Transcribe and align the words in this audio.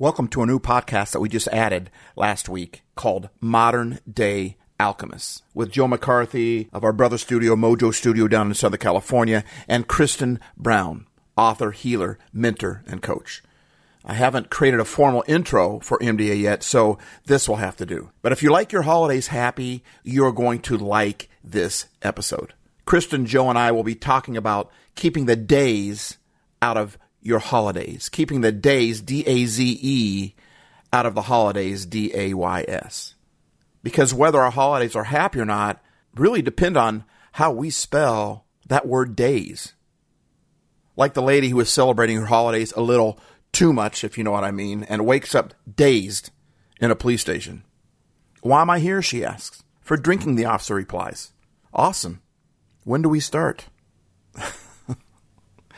Welcome 0.00 0.28
to 0.28 0.42
a 0.42 0.46
new 0.46 0.60
podcast 0.60 1.10
that 1.10 1.18
we 1.18 1.28
just 1.28 1.48
added 1.48 1.90
last 2.14 2.48
week 2.48 2.82
called 2.94 3.30
Modern 3.40 3.98
Day 4.08 4.56
Alchemists 4.78 5.42
with 5.54 5.72
Joe 5.72 5.88
McCarthy 5.88 6.68
of 6.72 6.84
our 6.84 6.92
brother 6.92 7.18
studio, 7.18 7.56
MoJoe 7.56 7.92
Studio 7.92 8.28
down 8.28 8.46
in 8.46 8.54
Southern 8.54 8.78
California, 8.78 9.42
and 9.66 9.88
Kristen 9.88 10.38
Brown, 10.56 11.08
author, 11.36 11.72
healer, 11.72 12.16
mentor, 12.32 12.84
and 12.86 13.02
coach. 13.02 13.42
I 14.04 14.14
haven't 14.14 14.50
created 14.50 14.78
a 14.78 14.84
formal 14.84 15.24
intro 15.26 15.80
for 15.80 15.98
MDA 15.98 16.40
yet, 16.42 16.62
so 16.62 16.96
this 17.26 17.48
will 17.48 17.56
have 17.56 17.74
to 17.78 17.84
do. 17.84 18.12
But 18.22 18.30
if 18.30 18.40
you 18.40 18.52
like 18.52 18.70
your 18.70 18.82
holidays 18.82 19.26
happy, 19.26 19.82
you're 20.04 20.30
going 20.30 20.60
to 20.60 20.78
like 20.78 21.28
this 21.42 21.86
episode. 22.02 22.54
Kristen, 22.84 23.26
Joe, 23.26 23.48
and 23.50 23.58
I 23.58 23.72
will 23.72 23.82
be 23.82 23.96
talking 23.96 24.36
about 24.36 24.70
keeping 24.94 25.26
the 25.26 25.34
days 25.34 26.18
out 26.62 26.76
of 26.76 26.98
your 27.28 27.38
holidays, 27.38 28.08
keeping 28.08 28.40
the 28.40 28.50
daze, 28.50 29.02
D 29.02 29.22
A 29.26 29.44
Z 29.44 29.78
E, 29.82 30.34
out 30.92 31.06
of 31.06 31.14
the 31.14 31.22
holidays, 31.22 31.84
D 31.86 32.10
A 32.14 32.34
Y 32.34 32.64
S. 32.66 33.14
Because 33.82 34.14
whether 34.14 34.40
our 34.40 34.50
holidays 34.50 34.96
are 34.96 35.04
happy 35.04 35.38
or 35.38 35.44
not 35.44 35.80
really 36.14 36.42
depend 36.42 36.76
on 36.76 37.04
how 37.32 37.52
we 37.52 37.70
spell 37.70 38.46
that 38.66 38.88
word 38.88 39.14
days. 39.14 39.74
Like 40.96 41.14
the 41.14 41.22
lady 41.22 41.50
who 41.50 41.56
was 41.56 41.70
celebrating 41.70 42.16
her 42.16 42.26
holidays 42.26 42.72
a 42.72 42.80
little 42.80 43.20
too 43.52 43.72
much, 43.72 44.02
if 44.02 44.18
you 44.18 44.24
know 44.24 44.32
what 44.32 44.44
I 44.44 44.50
mean, 44.50 44.82
and 44.84 45.06
wakes 45.06 45.34
up 45.34 45.54
dazed 45.72 46.30
in 46.80 46.90
a 46.90 46.96
police 46.96 47.20
station. 47.20 47.62
Why 48.40 48.62
am 48.62 48.70
I 48.70 48.78
here? 48.78 49.02
she 49.02 49.24
asks. 49.24 49.62
For 49.80 49.96
drinking, 49.96 50.34
the 50.34 50.44
officer 50.46 50.74
replies. 50.74 51.32
Awesome. 51.72 52.20
When 52.84 53.02
do 53.02 53.08
we 53.08 53.20
start? 53.20 53.66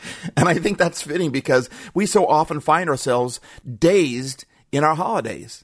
And 0.37 0.47
I 0.47 0.55
think 0.55 0.77
that's 0.77 1.01
fitting 1.01 1.31
because 1.31 1.69
we 1.93 2.05
so 2.05 2.25
often 2.25 2.59
find 2.59 2.89
ourselves 2.89 3.39
dazed 3.79 4.45
in 4.71 4.83
our 4.83 4.95
holidays. 4.95 5.63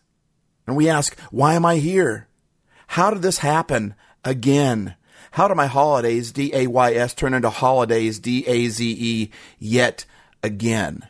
And 0.66 0.76
we 0.76 0.90
ask, 0.90 1.18
why 1.32 1.54
am 1.54 1.66
I 1.66 1.78
here? 1.78 2.28
How 2.88 3.10
did 3.12 3.22
this 3.22 3.40
happen 3.40 3.96
again? 4.24 4.96
How 5.32 5.48
do 5.48 5.56
my 5.56 5.68
holidays, 5.68 6.32
D 6.32 6.52
A 6.54 6.68
Y 6.68 6.94
S, 6.94 7.14
turn 7.14 7.34
into 7.34 7.50
holidays, 7.50 8.20
D 8.20 8.46
A 8.48 8.68
Z 8.68 8.96
E, 9.00 9.30
yet 9.60 10.06
again? 10.44 11.08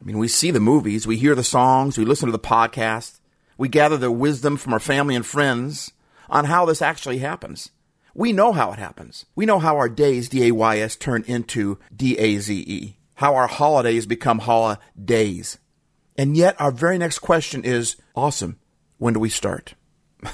I 0.00 0.04
mean, 0.04 0.18
we 0.18 0.28
see 0.28 0.50
the 0.50 0.60
movies, 0.60 1.06
we 1.06 1.16
hear 1.16 1.34
the 1.34 1.44
songs, 1.44 1.98
we 1.98 2.04
listen 2.04 2.26
to 2.26 2.32
the 2.32 2.38
podcast, 2.38 3.18
we 3.56 3.68
gather 3.68 3.96
the 3.96 4.12
wisdom 4.12 4.56
from 4.56 4.72
our 4.72 4.80
family 4.80 5.16
and 5.16 5.26
friends 5.26 5.92
on 6.30 6.44
how 6.44 6.64
this 6.64 6.80
actually 6.80 7.18
happens. 7.18 7.70
We 8.18 8.32
know 8.32 8.50
how 8.50 8.72
it 8.72 8.80
happens. 8.80 9.26
We 9.36 9.46
know 9.46 9.60
how 9.60 9.76
our 9.76 9.88
days, 9.88 10.28
D 10.28 10.48
A 10.48 10.50
Y 10.50 10.78
S, 10.80 10.96
turn 10.96 11.22
into 11.28 11.78
D 11.94 12.18
A 12.18 12.38
Z 12.38 12.52
E. 12.52 12.98
How 13.14 13.36
our 13.36 13.46
holidays 13.46 14.06
become 14.06 14.40
holidays. 14.40 15.58
And 16.16 16.36
yet, 16.36 16.60
our 16.60 16.72
very 16.72 16.98
next 16.98 17.20
question 17.20 17.62
is 17.62 17.94
awesome. 18.16 18.58
When 18.96 19.14
do 19.14 19.20
we 19.20 19.28
start? 19.28 19.74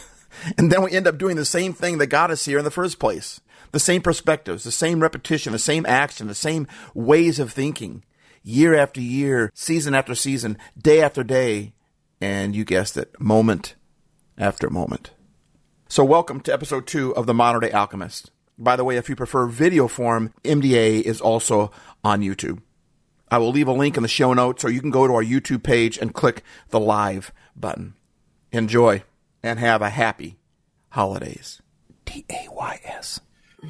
and 0.57 0.73
then 0.73 0.81
we 0.81 0.93
end 0.93 1.07
up 1.07 1.19
doing 1.19 1.37
the 1.37 1.45
same 1.45 1.75
thing 1.75 1.99
that 1.99 2.07
got 2.07 2.31
us 2.31 2.47
here 2.47 2.57
in 2.57 2.65
the 2.65 2.71
first 2.71 2.99
place. 2.99 3.43
The 3.73 3.81
same 3.81 4.01
perspectives, 4.01 4.65
the 4.65 4.73
same 4.73 5.01
repetition, 5.01 5.53
the 5.53 5.59
same 5.59 5.85
action, 5.85 6.27
the 6.27 6.35
same 6.35 6.67
ways 6.95 7.39
of 7.39 7.53
thinking, 7.53 8.03
year 8.43 8.75
after 8.75 9.03
year, 9.03 9.51
season 9.53 9.95
after 9.95 10.15
season, 10.15 10.57
day 10.79 11.03
after 11.03 11.23
day, 11.23 11.75
and 12.19 12.57
you 12.57 12.65
guessed 12.65 12.97
it, 12.97 13.21
moment 13.21 13.75
after 14.39 14.71
moment. 14.71 15.11
So, 15.95 16.03
welcome 16.05 16.41
to 16.41 16.53
episode 16.53 16.89
two 16.89 17.15
of 17.15 17.27
The 17.27 17.35
Modern 17.35 17.61
Day 17.61 17.71
Alchemist. 17.71 18.33
By 18.59 18.75
the 18.75 18.83
way, 18.83 18.97
if 18.97 19.09
you 19.09 19.15
prefer 19.15 19.47
video 19.47 19.87
form, 19.87 20.35
MDA 20.43 21.01
is 21.01 21.21
also 21.21 21.71
on 22.03 22.21
YouTube. 22.21 22.63
I 23.31 23.39
will 23.39 23.53
leave 23.53 23.69
a 23.69 23.73
link 23.73 23.97
in 23.97 24.03
the 24.03 24.09
show 24.09 24.35
notes, 24.35 24.65
or 24.65 24.71
you 24.71 24.81
can 24.81 24.91
go 24.91 25.07
to 25.07 25.15
our 25.15 25.23
YouTube 25.23 25.63
page 25.63 25.97
and 25.97 26.13
click 26.13 26.43
the 26.71 26.81
live 26.81 27.31
button. 27.55 27.95
Enjoy 28.51 29.05
and 29.41 29.61
have 29.61 29.83
a 29.83 29.91
happy 29.91 30.37
holidays. 30.89 31.63
D 32.07 32.25
A 32.29 32.49
Y 32.51 32.81
S. 32.85 33.21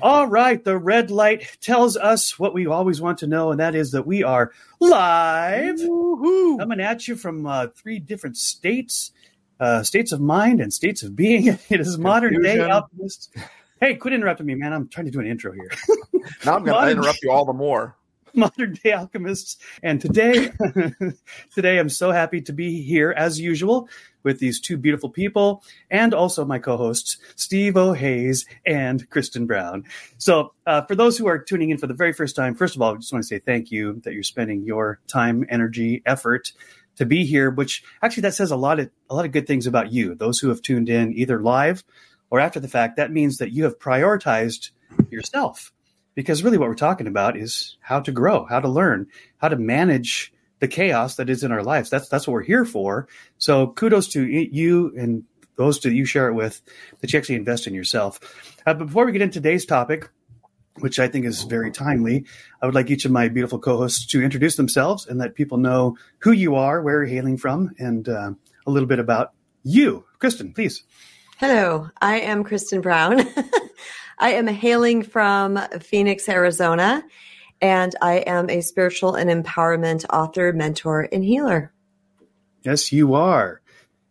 All 0.00 0.26
right, 0.26 0.64
the 0.64 0.78
red 0.78 1.10
light 1.10 1.58
tells 1.60 1.94
us 1.94 2.38
what 2.38 2.54
we 2.54 2.66
always 2.66 3.02
want 3.02 3.18
to 3.18 3.26
know, 3.26 3.50
and 3.50 3.60
that 3.60 3.74
is 3.74 3.90
that 3.90 4.06
we 4.06 4.22
are 4.22 4.50
live, 4.80 5.78
Woo-hoo. 5.78 6.56
coming 6.56 6.80
at 6.80 7.06
you 7.06 7.16
from 7.16 7.44
uh, 7.44 7.66
three 7.66 7.98
different 7.98 8.38
states 8.38 9.12
uh, 9.60 9.82
states 9.82 10.12
of 10.12 10.20
mind 10.20 10.60
and 10.60 10.72
states 10.72 11.02
of 11.02 11.16
being. 11.16 11.58
It 11.70 11.80
is 11.80 11.98
modern 11.98 12.42
day 12.42 12.60
alchemists. 12.60 13.30
Hey, 13.80 13.96
quit 13.96 14.14
interrupting 14.14 14.46
me, 14.46 14.54
man. 14.54 14.72
I'm 14.72 14.88
trying 14.88 15.06
to 15.06 15.12
do 15.12 15.20
an 15.20 15.26
intro 15.26 15.52
here. 15.52 15.70
now 16.44 16.56
I'm 16.56 16.64
going 16.64 16.86
to 16.86 16.90
interrupt 16.92 17.22
you 17.22 17.30
all 17.30 17.44
the 17.44 17.52
more. 17.52 17.96
Modern 18.36 18.76
day 18.82 18.90
alchemists, 18.90 19.58
and 19.80 20.00
today, 20.00 20.50
today 21.54 21.78
I'm 21.78 21.88
so 21.88 22.10
happy 22.10 22.40
to 22.40 22.52
be 22.52 22.82
here 22.82 23.14
as 23.16 23.38
usual 23.38 23.88
with 24.24 24.40
these 24.40 24.58
two 24.58 24.76
beautiful 24.76 25.08
people 25.08 25.62
and 25.88 26.12
also 26.12 26.44
my 26.44 26.58
co-hosts 26.58 27.18
Stevo 27.36 27.96
Hays 27.96 28.44
and 28.66 29.08
Kristen 29.08 29.46
Brown. 29.46 29.84
So, 30.18 30.52
uh, 30.66 30.82
for 30.82 30.96
those 30.96 31.16
who 31.16 31.28
are 31.28 31.38
tuning 31.38 31.70
in 31.70 31.78
for 31.78 31.86
the 31.86 31.94
very 31.94 32.12
first 32.12 32.34
time, 32.34 32.56
first 32.56 32.74
of 32.74 32.82
all, 32.82 32.94
I 32.94 32.96
just 32.96 33.12
want 33.12 33.22
to 33.22 33.28
say 33.28 33.38
thank 33.38 33.70
you 33.70 34.00
that 34.02 34.14
you're 34.14 34.24
spending 34.24 34.64
your 34.64 34.98
time, 35.06 35.46
energy, 35.48 36.02
effort 36.04 36.52
to 36.96 37.06
be 37.06 37.24
here, 37.24 37.50
which 37.50 37.82
actually 38.02 38.22
that 38.22 38.34
says 38.34 38.50
a 38.50 38.56
lot 38.56 38.80
of 38.80 38.90
a 39.10 39.14
lot 39.14 39.24
of 39.24 39.32
good 39.32 39.46
things 39.46 39.66
about 39.66 39.92
you. 39.92 40.14
Those 40.14 40.38
who 40.38 40.48
have 40.48 40.62
tuned 40.62 40.88
in 40.88 41.12
either 41.14 41.40
live 41.40 41.84
or 42.30 42.40
after 42.40 42.60
the 42.60 42.68
fact, 42.68 42.96
that 42.96 43.12
means 43.12 43.38
that 43.38 43.52
you 43.52 43.64
have 43.64 43.78
prioritized 43.78 44.70
yourself. 45.10 45.72
Because 46.14 46.42
really 46.44 46.58
what 46.58 46.68
we're 46.68 46.74
talking 46.74 47.06
about 47.06 47.36
is 47.36 47.76
how 47.80 48.00
to 48.00 48.12
grow, 48.12 48.44
how 48.44 48.60
to 48.60 48.68
learn, 48.68 49.08
how 49.38 49.48
to 49.48 49.56
manage 49.56 50.32
the 50.60 50.68
chaos 50.68 51.16
that 51.16 51.28
is 51.28 51.42
in 51.42 51.52
our 51.52 51.62
lives. 51.62 51.90
That's 51.90 52.08
that's 52.08 52.26
what 52.26 52.34
we're 52.34 52.42
here 52.42 52.64
for. 52.64 53.08
So 53.38 53.68
kudos 53.68 54.08
to 54.08 54.24
you 54.24 54.92
and 54.96 55.24
those 55.56 55.80
that 55.80 55.92
you 55.92 56.04
share 56.04 56.28
it 56.28 56.34
with 56.34 56.60
that 57.00 57.12
you 57.12 57.18
actually 57.18 57.36
invest 57.36 57.66
in 57.66 57.74
yourself. 57.74 58.20
Uh, 58.66 58.74
but 58.74 58.86
before 58.86 59.06
we 59.06 59.12
get 59.12 59.22
into 59.22 59.40
today's 59.40 59.66
topic, 59.66 60.10
which 60.80 60.98
I 60.98 61.08
think 61.08 61.24
is 61.24 61.42
very 61.42 61.70
timely. 61.70 62.24
I 62.60 62.66
would 62.66 62.74
like 62.74 62.90
each 62.90 63.04
of 63.04 63.12
my 63.12 63.28
beautiful 63.28 63.58
co-hosts 63.58 64.06
to 64.06 64.22
introduce 64.22 64.56
themselves 64.56 65.06
and 65.06 65.18
let 65.18 65.34
people 65.34 65.58
know 65.58 65.96
who 66.18 66.32
you 66.32 66.56
are, 66.56 66.82
where 66.82 66.96
you're 66.96 67.06
hailing 67.06 67.36
from, 67.36 67.74
and 67.78 68.08
uh, 68.08 68.32
a 68.66 68.70
little 68.70 68.88
bit 68.88 68.98
about 68.98 69.32
you. 69.62 70.04
Kristen, 70.18 70.52
please. 70.52 70.82
Hello, 71.38 71.88
I 72.00 72.20
am 72.20 72.44
Kristen 72.44 72.80
Brown. 72.80 73.20
I 74.18 74.32
am 74.32 74.46
hailing 74.46 75.02
from 75.02 75.58
Phoenix, 75.80 76.28
Arizona, 76.28 77.04
and 77.60 77.94
I 78.00 78.18
am 78.18 78.48
a 78.48 78.60
spiritual 78.60 79.14
and 79.14 79.28
empowerment 79.30 80.04
author, 80.10 80.52
mentor, 80.52 81.08
and 81.10 81.24
healer. 81.24 81.72
Yes, 82.62 82.92
you 82.92 83.14
are. 83.14 83.60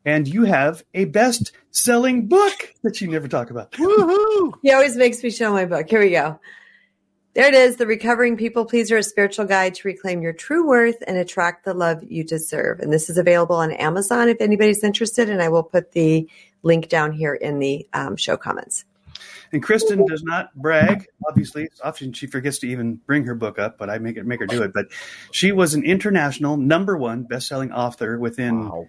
And 0.05 0.27
you 0.27 0.43
have 0.43 0.83
a 0.93 1.05
best 1.05 1.53
selling 1.71 2.27
book 2.27 2.73
that 2.83 2.99
you 2.99 3.07
never 3.07 3.27
talk 3.27 3.49
about. 3.49 3.71
Woohoo! 3.71 4.53
He 4.61 4.71
always 4.71 4.97
makes 4.97 5.23
me 5.23 5.29
show 5.29 5.51
my 5.51 5.65
book. 5.65 5.89
Here 5.89 6.01
we 6.01 6.11
go. 6.11 6.39
There 7.35 7.47
it 7.47 7.55
is 7.55 7.77
The 7.77 7.87
Recovering 7.87 8.37
People 8.37 8.65
Pleaser, 8.65 8.97
a 8.97 9.03
spiritual 9.03 9.45
guide 9.45 9.73
to 9.75 9.87
reclaim 9.87 10.21
your 10.21 10.33
true 10.33 10.67
worth 10.67 10.97
and 11.07 11.17
attract 11.17 11.65
the 11.65 11.73
love 11.73 12.03
you 12.03 12.23
deserve. 12.23 12.79
And 12.79 12.93
this 12.93 13.09
is 13.09 13.17
available 13.17 13.55
on 13.55 13.71
Amazon 13.71 14.29
if 14.29 14.39
anybody's 14.39 14.83
interested. 14.83 15.29
And 15.29 15.41
I 15.41 15.49
will 15.49 15.63
put 15.63 15.93
the 15.93 16.29
link 16.61 16.89
down 16.89 17.11
here 17.11 17.33
in 17.33 17.57
the 17.57 17.87
um, 17.93 18.17
show 18.17 18.37
comments. 18.37 18.85
And 19.51 19.63
Kristen 19.63 20.05
does 20.05 20.21
not 20.21 20.53
brag. 20.53 21.07
Obviously, 21.27 21.69
often 21.83 22.13
she 22.13 22.27
forgets 22.27 22.59
to 22.59 22.67
even 22.67 22.95
bring 23.07 23.25
her 23.25 23.35
book 23.35 23.57
up, 23.57 23.77
but 23.77 23.89
I 23.89 23.97
make 23.99 24.17
it 24.17 24.25
make 24.25 24.39
her 24.39 24.47
do 24.47 24.61
it. 24.63 24.73
But 24.73 24.87
she 25.31 25.51
was 25.51 25.73
an 25.73 25.83
international 25.83 26.57
number 26.57 26.97
one 26.97 27.23
best-selling 27.23 27.71
author 27.71 28.19
within 28.19 28.69
wow 28.69 28.87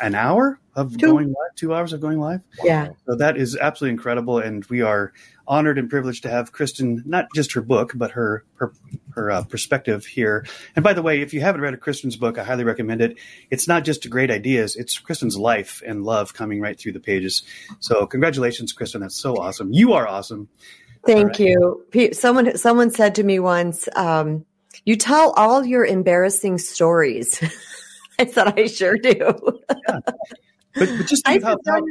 an 0.00 0.14
hour 0.14 0.58
of 0.74 0.96
two. 0.96 1.06
going 1.06 1.28
live, 1.28 1.54
two 1.56 1.74
hours 1.74 1.92
of 1.92 2.00
going 2.00 2.20
live. 2.20 2.40
Yeah. 2.62 2.90
So 3.06 3.16
that 3.16 3.36
is 3.36 3.56
absolutely 3.56 3.92
incredible, 3.92 4.38
and 4.38 4.64
we 4.66 4.82
are 4.82 5.12
honored 5.48 5.78
and 5.78 5.88
privileged 5.88 6.24
to 6.24 6.28
have 6.28 6.52
Kristen, 6.52 7.02
not 7.06 7.26
just 7.34 7.52
her 7.52 7.62
book, 7.62 7.92
but 7.94 8.12
her 8.12 8.44
her 8.56 8.72
her 9.14 9.30
uh, 9.30 9.44
perspective 9.44 10.04
here. 10.04 10.46
And 10.76 10.82
by 10.82 10.92
the 10.92 11.02
way, 11.02 11.22
if 11.22 11.32
you 11.32 11.40
haven't 11.40 11.62
read 11.62 11.74
a 11.74 11.78
Kristen's 11.78 12.16
book, 12.16 12.38
I 12.38 12.44
highly 12.44 12.64
recommend 12.64 13.00
it. 13.00 13.18
It's 13.50 13.66
not 13.66 13.84
just 13.84 14.08
great 14.10 14.30
ideas; 14.30 14.76
it's 14.76 14.98
Kristen's 14.98 15.36
life 15.36 15.82
and 15.84 16.04
love 16.04 16.34
coming 16.34 16.60
right 16.60 16.78
through 16.78 16.92
the 16.92 17.00
pages. 17.00 17.42
So 17.80 18.06
congratulations, 18.06 18.72
Kristen! 18.72 19.00
That's 19.00 19.16
so 19.16 19.36
awesome. 19.36 19.72
You 19.72 19.94
are 19.94 20.06
awesome. 20.06 20.48
Thank 21.06 21.38
right. 21.38 21.40
you. 21.40 22.12
Someone 22.12 22.56
someone 22.58 22.90
said 22.90 23.14
to 23.14 23.22
me 23.22 23.38
once, 23.38 23.88
um, 23.96 24.44
"You 24.84 24.96
tell 24.96 25.32
all 25.32 25.64
your 25.64 25.86
embarrassing 25.86 26.58
stories." 26.58 27.40
I 28.18 28.26
said, 28.26 28.58
I 28.58 28.66
sure 28.66 28.96
do. 28.96 29.14
yeah. 29.88 30.00
But, 30.74 30.88
but 30.98 31.06
just 31.06 31.24
think 31.26 31.44
of, 31.44 31.58
how, 31.66 31.74
how, 31.74 31.82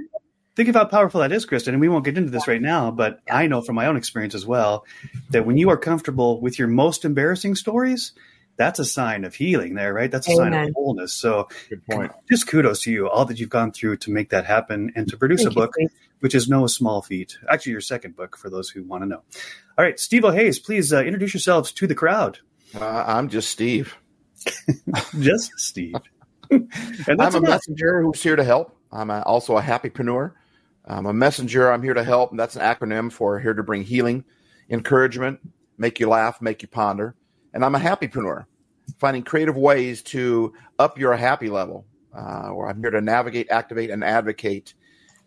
think 0.56 0.70
of 0.70 0.76
how 0.76 0.86
powerful 0.86 1.22
that 1.22 1.32
is, 1.32 1.46
Kristen. 1.46 1.74
And 1.74 1.82
we 1.82 1.90
won't 1.90 2.06
get 2.06 2.18
into 2.18 2.32
this 2.32 2.48
right 2.48 2.62
now, 2.62 2.92
but 2.92 3.20
I 3.30 3.48
know 3.48 3.62
from 3.62 3.76
my 3.76 3.88
own 3.88 3.98
experience 3.98 4.36
as 4.36 4.46
well 4.46 4.86
that 5.32 5.46
when 5.46 5.58
you 5.58 5.70
are 5.70 5.78
comfortable 5.78 6.42
with 6.42 6.58
your 6.58 6.68
most 6.68 7.06
embarrassing 7.06 7.56
stories, 7.56 8.14
that's 8.58 8.80
a 8.80 8.86
sign 8.86 9.26
of 9.26 9.36
healing 9.36 9.74
there, 9.76 9.94
right? 9.94 10.10
That's 10.10 10.28
a 10.28 10.32
Amen. 10.32 10.54
sign 10.54 10.68
of 10.70 10.74
wholeness. 10.76 11.14
So 11.14 11.50
good 11.70 11.86
point. 11.86 12.12
Just 12.30 12.48
kudos 12.48 12.82
to 12.84 12.92
you, 12.92 13.10
all 13.10 13.26
that 13.26 13.40
you've 13.40 13.50
gone 13.50 13.72
through 13.72 13.98
to 13.98 14.12
make 14.12 14.30
that 14.30 14.46
happen 14.46 14.94
and 14.96 15.08
to 15.10 15.18
produce 15.18 15.44
Thank 15.44 15.52
a 15.52 15.56
book, 15.56 15.74
you, 15.78 15.90
which 16.20 16.34
is 16.34 16.48
no 16.48 16.66
small 16.68 17.02
feat. 17.02 17.38
Actually, 17.50 17.74
your 17.74 17.82
second 17.82 18.16
book 18.16 18.38
for 18.38 18.50
those 18.50 18.70
who 18.70 18.84
want 18.84 19.04
to 19.04 19.08
know. 19.08 19.24
All 19.78 19.84
right, 19.84 19.98
Stevo 19.98 20.34
Hays, 20.34 20.58
please 20.60 20.94
uh, 20.94 21.04
introduce 21.04 21.34
yourselves 21.34 21.72
to 21.74 21.88
the 21.88 21.96
crowd. 21.96 22.40
Uh, 22.74 23.04
I'm 23.06 23.30
just 23.30 23.50
Steve. 23.50 23.98
just 25.20 25.52
Steve. 25.58 25.96
and 27.08 27.22
I'm 27.22 27.34
a 27.34 27.38
enough. 27.38 27.42
messenger 27.44 28.02
who's 28.02 28.22
here 28.22 28.36
to 28.36 28.44
help. 28.44 28.78
I'm 28.92 29.10
a, 29.10 29.22
also 29.22 29.58
a 29.58 29.62
happypreneur. 29.62 30.34
I'm 30.86 31.06
a 31.06 31.14
messenger. 31.14 31.72
I'm 31.72 31.82
here 31.82 31.94
to 31.94 32.04
help. 32.04 32.32
And 32.32 32.40
that's 32.40 32.56
an 32.56 32.62
acronym 32.62 33.12
for 33.12 33.40
here 33.40 33.54
to 33.54 33.64
bring 33.64 33.84
healing, 33.84 34.24
encouragement, 34.70 35.40
make 35.78 36.00
you 36.00 36.08
laugh, 36.08 36.42
make 36.42 36.62
you 36.62 36.68
ponder. 36.68 37.16
And 37.54 37.64
I'm 37.64 37.76
a 37.76 37.80
happypreneur, 37.80 38.46
finding 39.00 39.24
creative 39.24 39.58
ways 39.58 40.02
to 40.04 40.54
up 40.80 40.98
your 40.98 41.16
happy 41.16 41.50
level. 41.50 41.86
Uh, 42.14 42.48
where 42.50 42.70
I'm 42.70 42.80
here 42.80 42.92
to 42.92 43.02
navigate, 43.02 43.50
activate, 43.50 43.90
and 43.90 44.02
advocate 44.02 44.74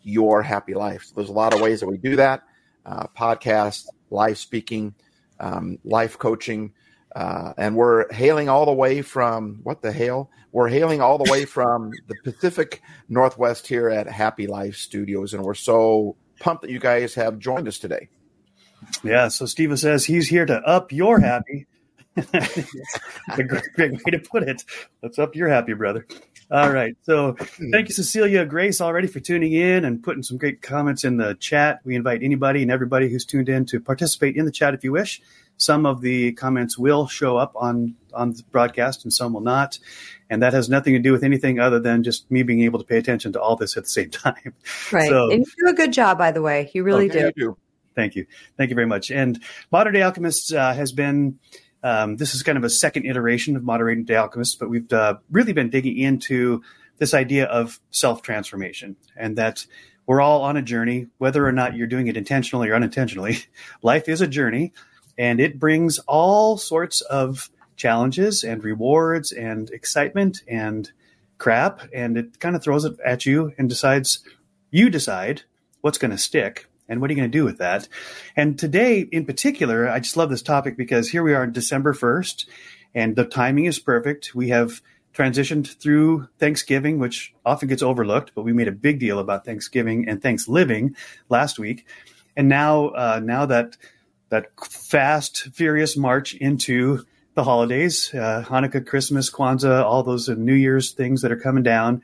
your 0.02 0.42
happy 0.42 0.72
life. 0.72 1.04
So 1.04 1.12
there's 1.16 1.28
a 1.28 1.32
lot 1.32 1.52
of 1.52 1.60
ways 1.60 1.80
that 1.80 1.86
we 1.86 1.98
do 1.98 2.16
that: 2.16 2.44
uh, 2.86 3.08
podcast, 3.14 3.88
live 4.08 4.38
speaking, 4.38 4.94
um, 5.38 5.78
life 5.84 6.18
coaching, 6.18 6.72
uh, 7.14 7.52
and 7.56 7.76
we're 7.76 8.12
hailing 8.12 8.48
all 8.48 8.66
the 8.66 8.72
way 8.72 9.02
from 9.02 9.60
what 9.62 9.82
the 9.82 9.92
hail? 9.92 10.30
We're 10.52 10.68
hailing 10.68 11.00
all 11.00 11.18
the 11.18 11.30
way 11.30 11.44
from 11.46 11.92
the 12.06 12.14
Pacific 12.24 12.82
Northwest 13.08 13.66
here 13.66 13.88
at 13.88 14.06
Happy 14.06 14.46
Life 14.46 14.76
Studios, 14.76 15.34
and 15.34 15.42
we're 15.42 15.54
so 15.54 16.16
pumped 16.40 16.62
that 16.62 16.70
you 16.70 16.78
guys 16.78 17.14
have 17.14 17.38
joined 17.38 17.68
us 17.68 17.78
today. 17.78 18.08
Yeah, 19.02 19.28
so 19.28 19.46
Steve 19.46 19.76
says 19.78 20.04
he's 20.04 20.28
here 20.28 20.46
to 20.46 20.56
up 20.62 20.92
your 20.92 21.20
happy. 21.20 21.66
a 22.16 23.42
great, 23.42 23.72
great 23.74 23.92
way 23.92 24.10
to 24.10 24.18
put 24.18 24.42
it. 24.42 24.64
Let's 25.02 25.18
up 25.18 25.36
your 25.36 25.48
happy, 25.48 25.74
brother. 25.74 26.06
All 26.50 26.72
right. 26.72 26.96
So 27.02 27.34
thank 27.72 27.88
you, 27.88 27.94
Cecilia 27.94 28.46
Grace, 28.46 28.80
already 28.80 29.06
for 29.06 29.20
tuning 29.20 29.52
in 29.52 29.84
and 29.84 30.02
putting 30.02 30.22
some 30.22 30.38
great 30.38 30.62
comments 30.62 31.04
in 31.04 31.18
the 31.18 31.34
chat. 31.34 31.80
We 31.84 31.94
invite 31.94 32.22
anybody 32.22 32.62
and 32.62 32.70
everybody 32.70 33.10
who's 33.10 33.26
tuned 33.26 33.50
in 33.50 33.66
to 33.66 33.80
participate 33.80 34.34
in 34.34 34.46
the 34.46 34.50
chat 34.50 34.72
if 34.72 34.82
you 34.82 34.92
wish. 34.92 35.20
Some 35.58 35.84
of 35.84 36.00
the 36.00 36.32
comments 36.32 36.78
will 36.78 37.06
show 37.06 37.36
up 37.36 37.52
on 37.54 37.94
on 38.14 38.32
the 38.32 38.42
broadcast, 38.50 39.04
and 39.04 39.12
some 39.12 39.34
will 39.34 39.42
not. 39.42 39.78
And 40.30 40.42
that 40.42 40.52
has 40.54 40.70
nothing 40.70 40.94
to 40.94 41.00
do 41.00 41.12
with 41.12 41.24
anything 41.24 41.58
other 41.58 41.80
than 41.80 42.02
just 42.02 42.30
me 42.30 42.42
being 42.42 42.62
able 42.62 42.78
to 42.78 42.84
pay 42.84 42.96
attention 42.96 43.32
to 43.32 43.40
all 43.40 43.56
this 43.56 43.76
at 43.76 43.84
the 43.84 43.90
same 43.90 44.10
time. 44.10 44.54
Right. 44.90 45.08
So, 45.08 45.30
and 45.30 45.44
you 45.44 45.66
do 45.66 45.70
a 45.70 45.74
good 45.74 45.92
job, 45.92 46.16
by 46.16 46.30
the 46.30 46.40
way. 46.40 46.70
You 46.72 46.82
really 46.82 47.10
okay, 47.10 47.20
do. 47.20 47.26
You 47.26 47.32
do. 47.36 47.56
Thank 47.94 48.14
you. 48.14 48.26
Thank 48.56 48.70
you 48.70 48.76
very 48.76 48.86
much. 48.86 49.10
And 49.10 49.42
Modern 49.72 49.92
Day 49.92 50.02
Alchemists 50.02 50.52
uh, 50.52 50.72
has 50.72 50.92
been. 50.92 51.38
Um, 51.82 52.16
this 52.16 52.34
is 52.34 52.42
kind 52.42 52.58
of 52.58 52.64
a 52.64 52.70
second 52.70 53.06
iteration 53.06 53.56
of 53.56 53.62
Modern 53.62 54.04
Day 54.04 54.16
Alchemists, 54.16 54.56
but 54.56 54.68
we've 54.68 54.92
uh, 54.92 55.18
really 55.30 55.52
been 55.52 55.70
digging 55.70 55.98
into 55.98 56.62
this 56.98 57.14
idea 57.14 57.46
of 57.46 57.80
self 57.90 58.22
transformation 58.22 58.96
and 59.16 59.36
that 59.36 59.66
we're 60.06 60.20
all 60.20 60.42
on 60.42 60.56
a 60.56 60.62
journey, 60.62 61.06
whether 61.18 61.46
or 61.46 61.52
not 61.52 61.76
you're 61.76 61.86
doing 61.86 62.08
it 62.08 62.16
intentionally 62.16 62.68
or 62.68 62.74
unintentionally. 62.74 63.38
Life 63.82 64.08
is 64.08 64.20
a 64.20 64.26
journey, 64.26 64.72
and 65.16 65.40
it 65.40 65.58
brings 65.58 65.98
all 66.00 66.56
sorts 66.56 67.00
of 67.02 67.50
challenges 67.76 68.42
and 68.42 68.64
rewards 68.64 69.32
and 69.32 69.70
excitement 69.70 70.42
and 70.48 70.90
crap 71.38 71.82
and 71.94 72.18
it 72.18 72.40
kind 72.40 72.56
of 72.56 72.62
throws 72.62 72.84
it 72.84 72.98
at 73.04 73.24
you 73.24 73.52
and 73.56 73.68
decides 73.68 74.18
you 74.70 74.90
decide 74.90 75.42
what's 75.80 75.98
going 75.98 76.10
to 76.10 76.18
stick 76.18 76.67
and 76.88 77.00
what 77.00 77.10
are 77.10 77.12
you 77.12 77.18
going 77.18 77.30
to 77.30 77.38
do 77.38 77.44
with 77.44 77.58
that? 77.58 77.88
And 78.36 78.58
today 78.58 79.00
in 79.00 79.24
particular 79.26 79.88
i 79.88 80.00
just 80.00 80.16
love 80.16 80.30
this 80.30 80.42
topic 80.42 80.76
because 80.76 81.08
here 81.08 81.22
we 81.22 81.34
are 81.34 81.42
on 81.42 81.52
december 81.52 81.92
1st 81.92 82.46
and 82.94 83.16
the 83.16 83.24
timing 83.24 83.66
is 83.66 83.78
perfect. 83.78 84.34
We 84.34 84.48
have 84.48 84.80
transitioned 85.14 85.66
through 85.80 86.28
thanksgiving 86.38 86.98
which 86.98 87.34
often 87.44 87.68
gets 87.68 87.82
overlooked 87.82 88.32
but 88.34 88.42
we 88.42 88.52
made 88.52 88.68
a 88.68 88.72
big 88.72 89.00
deal 89.00 89.18
about 89.18 89.44
thanksgiving 89.44 90.08
and 90.08 90.22
thanks 90.22 90.48
living 90.48 90.96
last 91.28 91.58
week. 91.58 91.86
And 92.36 92.48
now 92.48 92.88
uh, 92.88 93.20
now 93.22 93.46
that 93.46 93.76
that 94.30 94.50
fast, 94.60 95.48
furious 95.54 95.96
march 95.96 96.34
into 96.34 97.04
the 97.34 97.44
holidays, 97.44 98.12
uh, 98.12 98.44
Hanukkah, 98.46 98.84
Christmas, 98.84 99.30
Kwanzaa, 99.30 99.84
all 99.84 100.02
those 100.02 100.28
New 100.28 100.54
Year's 100.54 100.90
things 100.90 101.22
that 101.22 101.30
are 101.30 101.38
coming 101.38 101.62
down. 101.62 102.02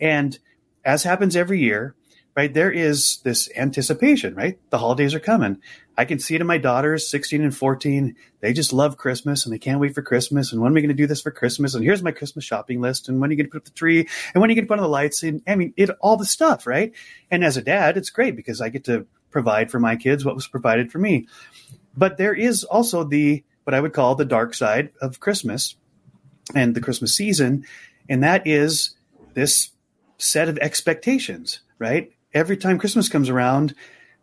And 0.00 0.38
as 0.84 1.02
happens 1.02 1.34
every 1.34 1.60
year, 1.60 1.95
right, 2.36 2.52
there 2.52 2.70
is 2.70 3.18
this 3.24 3.48
anticipation, 3.56 4.34
right? 4.34 4.58
The 4.70 4.78
holidays 4.78 5.14
are 5.14 5.20
coming. 5.20 5.58
I 5.96 6.04
can 6.04 6.18
see 6.18 6.34
it 6.34 6.42
in 6.42 6.46
my 6.46 6.58
daughters, 6.58 7.08
16 7.08 7.42
and 7.42 7.56
14. 7.56 8.14
They 8.40 8.52
just 8.52 8.74
love 8.74 8.98
Christmas 8.98 9.46
and 9.46 9.54
they 9.54 9.58
can't 9.58 9.80
wait 9.80 9.94
for 9.94 10.02
Christmas. 10.02 10.52
And 10.52 10.60
when 10.60 10.72
are 10.72 10.74
we 10.74 10.82
going 10.82 10.88
to 10.88 10.94
do 10.94 11.06
this 11.06 11.22
for 11.22 11.30
Christmas? 11.30 11.74
And 11.74 11.82
here's 11.82 12.02
my 12.02 12.10
Christmas 12.12 12.44
shopping 12.44 12.82
list. 12.82 13.08
And 13.08 13.20
when 13.20 13.30
are 13.30 13.32
you 13.32 13.38
going 13.38 13.46
to 13.46 13.50
put 13.50 13.62
up 13.62 13.64
the 13.64 13.70
tree? 13.70 14.06
And 14.34 14.40
when 14.40 14.50
are 14.50 14.52
you 14.52 14.56
going 14.56 14.66
to 14.66 14.68
put 14.68 14.78
on 14.78 14.82
the 14.82 14.88
lights? 14.88 15.22
And 15.22 15.40
I 15.46 15.54
mean, 15.54 15.72
it, 15.78 15.88
all 16.00 16.18
the 16.18 16.26
stuff, 16.26 16.66
right? 16.66 16.92
And 17.30 17.42
as 17.42 17.56
a 17.56 17.62
dad, 17.62 17.96
it's 17.96 18.10
great 18.10 18.36
because 18.36 18.60
I 18.60 18.68
get 18.68 18.84
to 18.84 19.06
provide 19.30 19.70
for 19.70 19.80
my 19.80 19.96
kids 19.96 20.24
what 20.24 20.34
was 20.34 20.46
provided 20.46 20.92
for 20.92 20.98
me. 20.98 21.26
But 21.96 22.18
there 22.18 22.34
is 22.34 22.64
also 22.64 23.04
the 23.04 23.42
what 23.64 23.74
I 23.74 23.80
would 23.80 23.94
call 23.94 24.14
the 24.14 24.24
dark 24.24 24.54
side 24.54 24.92
of 25.00 25.18
Christmas 25.18 25.76
and 26.54 26.74
the 26.74 26.80
Christmas 26.80 27.16
season, 27.16 27.64
and 28.08 28.22
that 28.22 28.46
is 28.46 28.94
this 29.34 29.70
set 30.18 30.48
of 30.48 30.56
expectations, 30.58 31.60
right? 31.78 32.12
Every 32.34 32.56
time 32.56 32.78
Christmas 32.78 33.08
comes 33.08 33.28
around, 33.28 33.74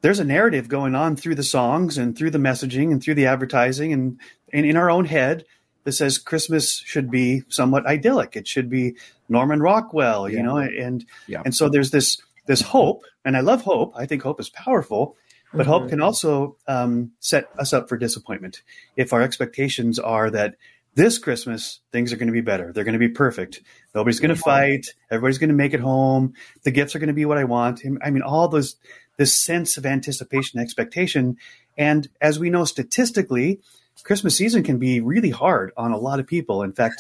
there's 0.02 0.20
a 0.20 0.26
narrative 0.26 0.68
going 0.68 0.96
on 0.96 1.16
through 1.16 1.36
the 1.36 1.44
songs 1.44 1.98
and 1.98 2.16
through 2.16 2.32
the 2.32 2.38
messaging 2.38 2.92
and 2.92 3.02
through 3.02 3.16
the 3.16 3.26
advertising 3.26 3.94
and, 3.94 4.20
and 4.52 4.66
in 4.66 4.78
our 4.78 4.92
own 4.92 5.06
head 5.06 5.46
that 5.84 5.94
says 5.94 6.18
Christmas 6.18 6.78
should 6.78 7.10
be 7.10 7.44
somewhat 7.50 7.86
idyllic. 7.86 8.36
It 8.36 8.48
should 8.48 8.70
be 8.70 8.96
Norman 9.30 9.62
Rockwell, 9.62 10.30
yeah. 10.30 10.38
you 10.38 10.44
know, 10.44 10.58
and 10.58 11.06
yeah. 11.28 11.42
and 11.46 11.56
so 11.56 11.70
there's 11.70 11.92
this 11.92 12.22
this 12.46 12.62
hope, 12.62 13.04
and 13.24 13.38
I 13.38 13.42
love 13.42 13.62
hope. 13.62 13.94
I 13.96 14.06
think 14.06 14.24
hope 14.24 14.40
is 14.40 14.50
powerful, 14.50 15.16
but 15.54 15.62
mm-hmm. 15.62 15.70
hope 15.70 15.90
can 15.90 16.02
also 16.02 16.58
um, 16.68 17.12
set 17.20 17.50
us 17.58 17.74
up 17.74 17.88
for 17.90 17.98
disappointment 17.98 18.62
if 18.96 19.14
our 19.14 19.22
expectations 19.22 20.00
are 20.00 20.30
that 20.32 20.56
this 20.96 21.18
Christmas 21.18 21.80
things 21.92 22.14
are 22.14 22.18
going 22.18 22.28
to 22.28 22.34
be 22.34 22.42
better. 22.42 22.72
They're 22.72 22.84
going 22.84 22.94
to 22.94 23.00
be 23.00 23.10
perfect. 23.10 23.62
Nobody's 23.96 24.20
going 24.20 24.36
to 24.36 24.42
fight. 24.42 24.88
Everybody's 25.10 25.38
going 25.38 25.50
to 25.50 25.56
make 25.56 25.74
it 25.74 25.80
home. 25.80 26.34
The 26.64 26.72
gifts 26.72 26.96
are 26.96 27.00
going 27.00 27.08
to 27.08 27.14
be 27.14 27.26
what 27.26 27.38
I 27.38 27.44
want. 27.46 27.82
I 28.04 28.10
mean, 28.10 28.22
all 28.22 28.48
those 28.48 28.76
this 29.18 29.38
sense 29.38 29.78
of 29.78 29.86
anticipation, 29.86 30.60
expectation, 30.60 31.38
and 31.78 32.10
as 32.20 32.40
we 32.40 32.50
know 32.50 32.66
statistically, 32.66 33.60
Christmas 34.04 34.36
season 34.36 34.64
can 34.64 34.80
be 34.80 35.00
really 35.00 35.30
hard 35.30 35.72
on 35.78 35.92
a 35.92 35.98
lot 35.98 36.20
of 36.20 36.28
people. 36.28 36.62
In 36.62 36.74
fact, 36.74 36.96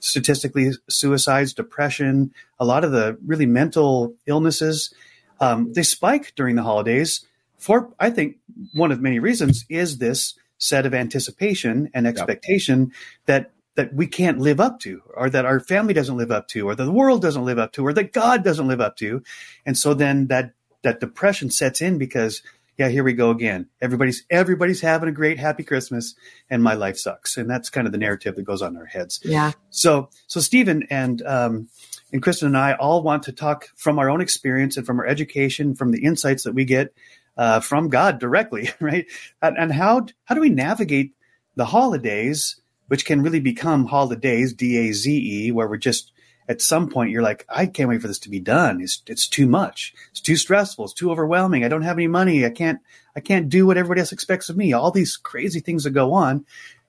statistically, 0.00 0.72
suicides, 0.88 1.52
depression, 1.52 2.32
a 2.58 2.64
lot 2.64 2.84
of 2.84 2.90
the 2.90 3.18
really 3.24 3.46
mental 3.46 4.14
illnesses, 4.26 4.92
um, 5.40 5.72
they 5.74 5.82
spike 5.82 6.32
during 6.34 6.56
the 6.56 6.62
holidays. 6.62 7.24
For 7.58 7.92
I 8.00 8.10
think 8.10 8.38
one 8.72 8.90
of 8.90 9.00
many 9.00 9.18
reasons 9.18 9.64
is 9.68 9.98
this 9.98 10.34
set 10.58 10.86
of 10.86 10.94
anticipation 10.94 11.90
and 11.94 12.06
expectation 12.06 12.80
yep. 12.80 12.92
that 13.26 13.50
that 13.76 13.94
we 13.94 14.08
can't 14.08 14.40
live 14.40 14.58
up 14.58 14.80
to, 14.80 15.00
or 15.14 15.30
that 15.30 15.46
our 15.46 15.60
family 15.60 15.94
doesn't 15.94 16.16
live 16.16 16.32
up 16.32 16.48
to, 16.48 16.68
or 16.68 16.74
that 16.74 16.84
the 16.84 16.90
world 16.90 17.22
doesn't 17.22 17.44
live 17.44 17.60
up 17.60 17.72
to, 17.72 17.86
or 17.86 17.92
that 17.92 18.12
God 18.12 18.42
doesn't 18.42 18.66
live 18.66 18.80
up 18.80 18.96
to, 18.96 19.22
and 19.64 19.78
so 19.78 19.94
then 19.94 20.26
that 20.26 20.52
that 20.82 21.00
depression 21.00 21.50
sets 21.50 21.80
in 21.80 21.98
because 21.98 22.42
yeah, 22.78 22.88
here 22.88 23.02
we 23.02 23.12
go 23.12 23.30
again. 23.30 23.68
Everybody's 23.82 24.24
everybody's 24.30 24.80
having 24.80 25.08
a 25.08 25.12
great 25.12 25.38
happy 25.38 25.64
Christmas 25.64 26.14
and 26.48 26.62
my 26.62 26.74
life 26.74 26.96
sucks. 26.96 27.36
And 27.36 27.50
that's 27.50 27.70
kind 27.70 27.88
of 27.88 27.92
the 27.92 27.98
narrative 27.98 28.36
that 28.36 28.44
goes 28.44 28.62
on 28.62 28.74
in 28.74 28.80
our 28.80 28.86
heads. 28.86 29.20
Yeah. 29.24 29.52
So 29.70 30.10
so 30.28 30.40
Stephen 30.40 30.86
and 30.88 31.20
um 31.22 31.68
and 32.12 32.22
Kristen 32.22 32.46
and 32.46 32.56
I 32.56 32.74
all 32.74 33.02
want 33.02 33.24
to 33.24 33.32
talk 33.32 33.68
from 33.76 33.98
our 33.98 34.08
own 34.08 34.20
experience 34.20 34.76
and 34.76 34.86
from 34.86 35.00
our 35.00 35.06
education, 35.06 35.74
from 35.74 35.90
the 35.90 36.04
insights 36.04 36.44
that 36.44 36.54
we 36.54 36.64
get 36.64 36.94
uh, 37.38 37.60
from 37.60 37.88
God 37.88 38.18
directly, 38.18 38.70
right? 38.80 39.06
And, 39.40 39.56
and 39.56 39.72
how 39.72 40.06
how 40.24 40.34
do 40.34 40.40
we 40.40 40.50
navigate 40.50 41.14
the 41.54 41.64
holidays, 41.64 42.60
which 42.88 43.06
can 43.06 43.22
really 43.22 43.40
become 43.40 43.86
holidays, 43.86 44.52
D 44.52 44.76
A 44.76 44.92
Z 44.92 45.46
E, 45.46 45.52
where 45.52 45.68
we're 45.68 45.76
just 45.76 46.12
at 46.48 46.62
some 46.62 46.88
point 46.88 47.10
you're 47.10 47.22
like, 47.22 47.44
I 47.48 47.66
can't 47.66 47.88
wait 47.88 48.00
for 48.00 48.08
this 48.08 48.18
to 48.20 48.30
be 48.30 48.40
done. 48.40 48.80
It's 48.80 49.02
it's 49.06 49.28
too 49.28 49.46
much. 49.46 49.94
It's 50.10 50.20
too 50.20 50.36
stressful. 50.36 50.86
It's 50.86 50.94
too 50.94 51.10
overwhelming. 51.10 51.64
I 51.64 51.68
don't 51.68 51.82
have 51.82 51.96
any 51.96 52.08
money. 52.08 52.44
I 52.44 52.50
can't 52.50 52.80
I 53.14 53.20
can't 53.20 53.48
do 53.48 53.66
what 53.66 53.76
everybody 53.76 54.00
else 54.00 54.12
expects 54.12 54.48
of 54.48 54.56
me. 54.56 54.72
All 54.72 54.90
these 54.90 55.16
crazy 55.16 55.60
things 55.60 55.84
that 55.84 55.90
go 55.90 56.12
on. 56.12 56.44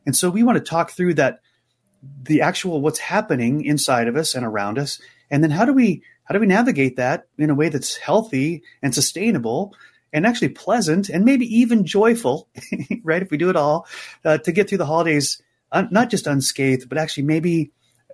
And 0.05 0.15
so 0.15 0.29
we 0.29 0.43
want 0.43 0.57
to 0.57 0.63
talk 0.63 0.91
through 0.91 1.15
that 1.15 1.41
the 2.23 2.41
actual 2.41 2.81
what's 2.81 2.99
happening 2.99 3.65
inside 3.65 4.07
of 4.07 4.15
us 4.15 4.33
and 4.33 4.45
around 4.45 4.79
us. 4.79 4.99
And 5.29 5.43
then 5.43 5.51
how 5.51 5.65
do 5.65 5.73
we 5.73 6.01
how 6.23 6.33
do 6.33 6.39
we 6.39 6.47
navigate 6.47 6.95
that 6.95 7.27
in 7.37 7.49
a 7.49 7.55
way 7.55 7.69
that's 7.69 7.97
healthy 7.97 8.63
and 8.81 8.95
sustainable 8.95 9.75
and 10.13 10.25
actually 10.25 10.49
pleasant 10.49 11.09
and 11.09 11.25
maybe 11.25 11.45
even 11.59 11.85
joyful, 11.85 12.49
right? 13.03 13.21
If 13.21 13.31
we 13.31 13.37
do 13.37 13.49
it 13.49 13.55
all 13.55 13.87
uh, 14.25 14.37
to 14.39 14.51
get 14.51 14.69
through 14.69 14.79
the 14.79 14.85
holidays, 14.85 15.41
uh, 15.71 15.85
not 15.91 16.09
just 16.09 16.27
unscathed, 16.27 16.89
but 16.89 16.97
actually 16.97 17.23
maybe 17.23 17.71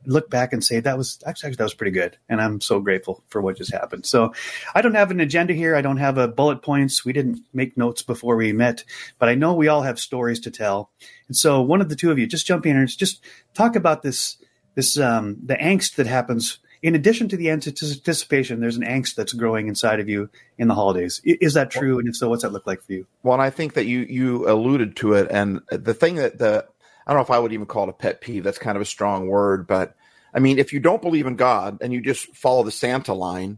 look 0.07 0.29
back 0.29 0.53
and 0.53 0.63
say 0.63 0.79
that 0.79 0.97
was 0.97 1.19
actually 1.25 1.53
that 1.53 1.63
was 1.63 1.73
pretty 1.73 1.91
good, 1.91 2.17
and 2.29 2.41
I'm 2.41 2.61
so 2.61 2.79
grateful 2.79 3.23
for 3.29 3.41
what 3.41 3.57
just 3.57 3.71
happened. 3.71 4.05
So 4.05 4.33
I 4.73 4.81
don't 4.81 4.95
have 4.95 5.11
an 5.11 5.19
agenda 5.19 5.53
here. 5.53 5.75
I 5.75 5.81
don't 5.81 5.97
have 5.97 6.17
a 6.17 6.27
bullet 6.27 6.61
points. 6.61 7.05
We 7.05 7.13
didn't 7.13 7.39
make 7.53 7.77
notes 7.77 8.01
before 8.01 8.35
we 8.35 8.53
met, 8.53 8.83
but 9.19 9.29
I 9.29 9.35
know 9.35 9.53
we 9.53 9.67
all 9.67 9.81
have 9.81 9.99
stories 9.99 10.39
to 10.41 10.51
tell. 10.51 10.91
And 11.27 11.35
so 11.35 11.61
one 11.61 11.81
of 11.81 11.89
the 11.89 11.95
two 11.95 12.11
of 12.11 12.19
you 12.19 12.27
just 12.27 12.47
jump 12.47 12.65
in 12.65 12.77
and 12.77 12.87
just 12.87 13.23
talk 13.53 13.75
about 13.75 14.01
this 14.01 14.37
this 14.75 14.97
um, 14.99 15.37
the 15.43 15.55
angst 15.55 15.95
that 15.95 16.07
happens. 16.07 16.59
In 16.85 16.93
addition 16.93 17.27
to 17.29 17.35
the 17.35 17.49
anticipation, 17.49 18.59
there's 18.59 18.77
an 18.77 18.83
angst 18.83 19.15
that's 19.15 19.33
growing 19.33 19.67
inside 19.69 19.99
of 19.99 20.07
you 20.07 20.29
in 20.59 20.67
the 20.67 20.75
holidays. 20.75 21.19
Is 21.23 21.55
that 21.55 21.71
true? 21.71 21.97
And 21.97 22.07
if 22.07 22.15
so, 22.15 22.29
what's 22.29 22.43
that 22.43 22.51
look 22.51 22.67
like 22.67 22.83
for 22.83 22.93
you? 22.93 23.07
Well, 23.23 23.33
and 23.33 23.41
I 23.41 23.49
think 23.49 23.73
that 23.73 23.87
you 23.87 24.01
you 24.01 24.47
alluded 24.47 24.95
to 24.97 25.13
it, 25.13 25.27
and 25.31 25.61
the 25.71 25.95
thing 25.95 26.17
that 26.17 26.37
the 26.37 26.63
I 27.07 27.11
don't 27.11 27.17
know 27.17 27.23
if 27.23 27.31
I 27.31 27.39
would 27.39 27.53
even 27.53 27.65
call 27.65 27.85
it 27.85 27.89
a 27.89 27.93
pet 27.93 28.21
peeve. 28.21 28.43
That's 28.43 28.59
kind 28.59 28.75
of 28.75 28.83
a 28.83 28.85
strong 28.85 29.27
word, 29.27 29.65
but 29.65 29.95
I 30.31 30.37
mean, 30.37 30.59
if 30.59 30.73
you 30.73 30.79
don't 30.79 31.01
believe 31.01 31.25
in 31.25 31.37
God 31.37 31.79
and 31.81 31.91
you 31.91 32.01
just 32.01 32.35
follow 32.35 32.61
the 32.61 32.69
Santa 32.69 33.15
line, 33.15 33.57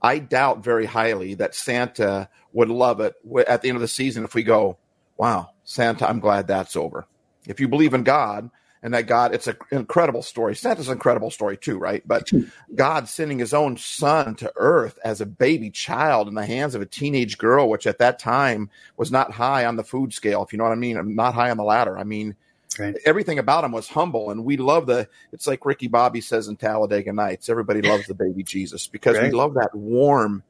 I 0.00 0.20
doubt 0.20 0.62
very 0.62 0.86
highly 0.86 1.34
that 1.34 1.56
Santa 1.56 2.28
would 2.52 2.68
love 2.68 3.00
it 3.00 3.16
at 3.48 3.60
the 3.60 3.70
end 3.70 3.76
of 3.76 3.82
the 3.82 3.88
season 3.88 4.22
if 4.22 4.36
we 4.36 4.44
go, 4.44 4.78
wow, 5.16 5.50
Santa, 5.64 6.08
I'm 6.08 6.20
glad 6.20 6.46
that's 6.46 6.76
over. 6.76 7.08
If 7.44 7.58
you 7.58 7.66
believe 7.66 7.92
in 7.92 8.04
God 8.04 8.50
and 8.82 8.94
that 8.94 9.06
God, 9.06 9.34
it's 9.34 9.46
an 9.46 9.56
incredible 9.70 10.22
story. 10.22 10.54
Santa's 10.54 10.88
an 10.88 10.94
incredible 10.94 11.30
story 11.30 11.56
too, 11.56 11.78
right? 11.78 12.02
But 12.06 12.30
God 12.74 13.08
sending 13.08 13.38
his 13.38 13.54
own 13.54 13.76
son 13.76 14.34
to 14.36 14.52
earth 14.56 14.98
as 15.04 15.20
a 15.20 15.26
baby 15.26 15.70
child 15.70 16.28
in 16.28 16.34
the 16.34 16.46
hands 16.46 16.74
of 16.74 16.82
a 16.82 16.86
teenage 16.86 17.38
girl, 17.38 17.68
which 17.68 17.86
at 17.86 17.98
that 17.98 18.18
time 18.18 18.70
was 18.96 19.10
not 19.10 19.32
high 19.32 19.64
on 19.64 19.76
the 19.76 19.84
food 19.84 20.12
scale, 20.12 20.42
if 20.42 20.52
you 20.52 20.58
know 20.58 20.64
what 20.64 20.72
I 20.72 20.76
mean, 20.76 21.14
not 21.14 21.34
high 21.34 21.50
on 21.50 21.56
the 21.56 21.64
ladder. 21.64 21.98
I 21.98 22.04
mean, 22.04 22.36
Right. 22.78 22.96
Everything 23.04 23.38
about 23.38 23.64
him 23.64 23.72
was 23.72 23.88
humble, 23.88 24.30
and 24.30 24.44
we 24.44 24.56
love 24.56 24.86
the. 24.86 25.08
It's 25.32 25.46
like 25.46 25.64
Ricky 25.64 25.88
Bobby 25.88 26.20
says 26.20 26.48
in 26.48 26.56
Talladega 26.56 27.12
Nights. 27.12 27.48
Everybody 27.48 27.82
loves 27.82 28.06
the 28.06 28.14
baby 28.14 28.42
Jesus 28.42 28.86
because 28.86 29.16
right. 29.16 29.24
we 29.24 29.30
love 29.30 29.54
that 29.54 29.74
warm, 29.74 30.42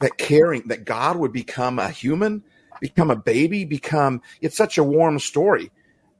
that 0.00 0.18
caring, 0.18 0.68
that 0.68 0.84
God 0.84 1.16
would 1.16 1.32
become 1.32 1.78
a 1.78 1.88
human, 1.88 2.42
become 2.80 3.10
a 3.10 3.16
baby, 3.16 3.64
become. 3.64 4.20
It's 4.40 4.56
such 4.56 4.78
a 4.78 4.84
warm 4.84 5.18
story. 5.20 5.70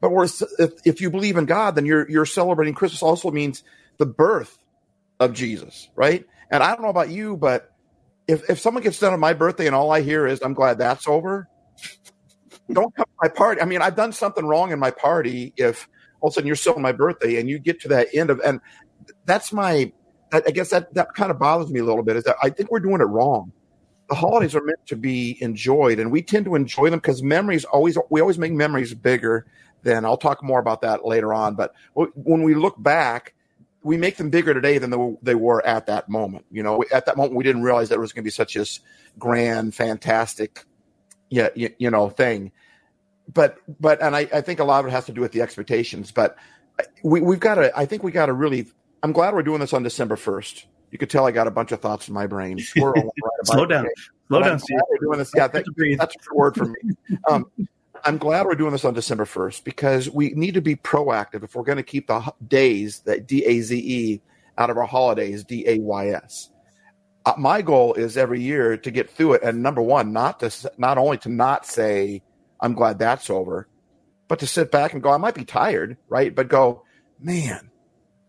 But 0.01 0.13
if, 0.59 0.73
if 0.85 1.01
you 1.01 1.11
believe 1.11 1.37
in 1.37 1.47
God, 1.47 1.75
then 1.75 1.87
you're 1.87 2.09
you're 2.09 2.27
celebrating 2.27 2.75
Christmas. 2.75 3.03
Also 3.03 3.31
means 3.31 3.65
the 3.99 4.07
birth 4.07 4.59
of 5.19 5.33
Jesus, 5.33 5.89
right? 5.97 6.25
And 6.51 6.63
I 6.63 6.73
don't 6.73 6.83
know 6.83 6.89
about 6.89 7.11
you, 7.11 7.37
but 7.37 7.73
if 8.29 8.49
if 8.49 8.61
someone 8.61 8.83
gets 8.83 8.99
done 8.99 9.13
on 9.13 9.21
my 9.21 9.33
birthday 9.33 9.67
and 9.67 9.75
all 9.75 9.91
I 9.91 10.03
hear 10.03 10.27
is 10.27 10.41
"I'm 10.41 10.55
glad 10.55 10.79
that's 10.79 11.09
over," 11.09 11.49
don't 12.73 12.95
come 12.95 13.07
to 13.07 13.19
my 13.23 13.29
party. 13.29 13.61
I 13.61 13.65
mean, 13.65 13.83
I've 13.83 13.97
done 13.97 14.13
something 14.13 14.47
wrong 14.47 14.73
in 14.73 14.79
my 14.79 14.91
party 14.91 15.53
if 15.57 15.89
all 16.21 16.29
of 16.29 16.33
a 16.33 16.35
sudden 16.35 16.47
you're 16.47 16.57
still 16.57 16.75
on 16.75 16.83
my 16.83 16.93
birthday 16.93 17.39
and 17.41 17.49
you 17.49 17.59
get 17.59 17.81
to 17.81 17.89
that 17.89 18.09
end 18.13 18.31
of, 18.31 18.41
and 18.45 18.61
that's 19.25 19.53
my, 19.53 19.93
I 20.33 20.51
guess 20.51 20.71
that, 20.71 20.93
that 20.95 21.15
kind 21.15 21.31
of 21.31 21.39
bothers 21.39 21.71
me 21.71 21.81
a 21.81 21.85
little 21.85 22.03
bit 22.03 22.17
is 22.17 22.25
that 22.25 22.37
I 22.43 22.51
think 22.51 22.71
we're 22.71 22.81
doing 22.81 23.01
it 23.01 23.05
wrong. 23.05 23.53
The 24.09 24.15
holidays 24.15 24.55
are 24.55 24.63
meant 24.63 24.85
to 24.87 24.97
be 24.97 25.39
enjoyed 25.41 25.99
and 25.99 26.11
we 26.11 26.23
tend 26.23 26.47
to 26.47 26.55
enjoy 26.55 26.91
them 26.91 26.99
because 26.99 27.23
memories 27.23 27.65
always, 27.65 27.99
we 28.11 28.21
always 28.21 28.39
make 28.39 28.53
memories 28.53 28.95
bigger 28.95 29.47
than 29.83 30.05
I'll 30.05 30.17
talk 30.17 30.43
more 30.43 30.59
about 30.59 30.83
that 30.83 31.05
later 31.05 31.33
on. 31.33 31.55
But 31.55 31.75
when 31.95 32.43
we 32.43 32.55
look 32.55 32.81
back, 32.83 33.35
we 33.83 33.97
make 33.97 34.17
them 34.17 34.31
bigger 34.31 34.53
today 34.55 34.79
than 34.79 35.19
they 35.23 35.35
were 35.35 35.65
at 35.65 35.87
that 35.87 36.09
moment. 36.09 36.45
You 36.51 36.63
know, 36.63 36.85
at 36.93 37.07
that 37.07 37.17
moment, 37.17 37.37
we 37.37 37.45
didn't 37.45 37.63
realize 37.63 37.89
that 37.89 37.97
it 37.97 38.01
was 38.01 38.13
going 38.13 38.23
to 38.23 38.27
be 38.27 38.31
such 38.31 38.57
a 38.57 38.67
grand, 39.19 39.75
fantastic 39.75 40.65
yeah, 41.31 41.49
you, 41.55 41.71
you 41.79 41.91
know, 41.91 42.09
thing. 42.09 42.53
But 43.33 43.59
but 43.81 44.03
and 44.03 44.17
I, 44.17 44.21
I 44.33 44.41
think 44.41 44.61
a 44.61 44.65
lot 44.65 44.81
of 44.81 44.87
it 44.87 44.91
has 44.91 45.07
to 45.07 45.13
do 45.13 45.21
with 45.21 45.33
the 45.33 45.43
expectations. 45.43 46.11
But 46.11 46.37
we 47.03 47.21
we've 47.21 47.41
got 47.41 47.57
to. 47.57 47.77
I 47.79 47.87
think 47.87 48.03
we 48.03 48.13
got 48.13 48.27
to 48.27 48.33
really. 48.33 48.67
I'm 49.03 49.13
glad 49.13 49.35
we're 49.35 49.43
doing 49.43 49.61
this 49.61 49.73
on 49.73 49.83
December 49.83 50.17
first. 50.17 50.67
You 50.91 50.99
could 50.99 51.11
tell 51.11 51.27
I 51.27 51.31
got 51.31 51.47
a 51.47 51.51
bunch 51.51 51.71
of 51.73 51.81
thoughts 51.81 52.09
in 52.09 52.15
my 52.15 52.27
brain. 52.27 52.59
Slow 52.75 52.93
down. 52.95 53.11
Slow 53.45 53.67
down. 53.67 53.87
Doing 55.01 55.19
this. 55.19 55.31
Yeah, 55.37 55.47
that, 55.49 55.65
that's 55.99 56.15
a 56.15 56.35
word 56.35 56.55
for 56.55 56.67
me. 56.67 56.95
Um, 57.31 57.47
I'm 58.05 58.19
glad 58.19 58.47
we're 58.47 58.55
doing 58.55 58.73
this 58.73 58.85
on 58.85 58.95
December 58.95 59.25
1st 59.25 59.65
because 59.65 60.11
we 60.11 60.31
need 60.31 60.55
to 60.55 60.63
be 60.63 60.77
proactive 60.77 61.45
if 61.45 61.55
we're 61.55 61.65
going 61.65 61.77
to 61.77 61.83
keep 61.83 62.09
the 62.09 62.33
daze 62.47 63.01
that 63.01 63.27
D 63.27 63.45
A 63.45 63.61
Z 63.61 63.77
E 63.77 64.23
out 64.57 64.71
of 64.71 64.77
our 64.77 64.87
holidays, 64.87 65.45
D 65.45 65.65
A 65.69 65.79
Y 65.79 66.09
S 66.11 66.51
uh, 67.29 67.35
my 67.37 67.61
goal 67.61 67.93
is 67.95 68.17
every 68.17 68.41
year 68.41 68.79
to 68.79 68.91
get 68.91 69.11
through 69.11 69.35
it. 69.35 69.43
And 69.43 69.63
number 69.63 69.83
one, 69.83 70.13
not 70.13 70.41
to 70.41 70.73
not 70.79 70.97
only 70.97 71.19
to 71.19 71.29
not 71.29 71.67
say 71.67 72.23
I'm 72.61 72.73
glad 72.73 72.99
that's 72.99 73.29
over, 73.29 73.69
but 74.29 74.39
to 74.41 74.47
sit 74.47 74.71
back 74.71 74.95
and 74.95 75.03
go, 75.03 75.11
I 75.11 75.19
might 75.19 75.35
be 75.35 75.45
tired, 75.45 75.99
right? 76.09 76.35
But 76.35 76.49
go, 76.49 76.85
man, 77.21 77.71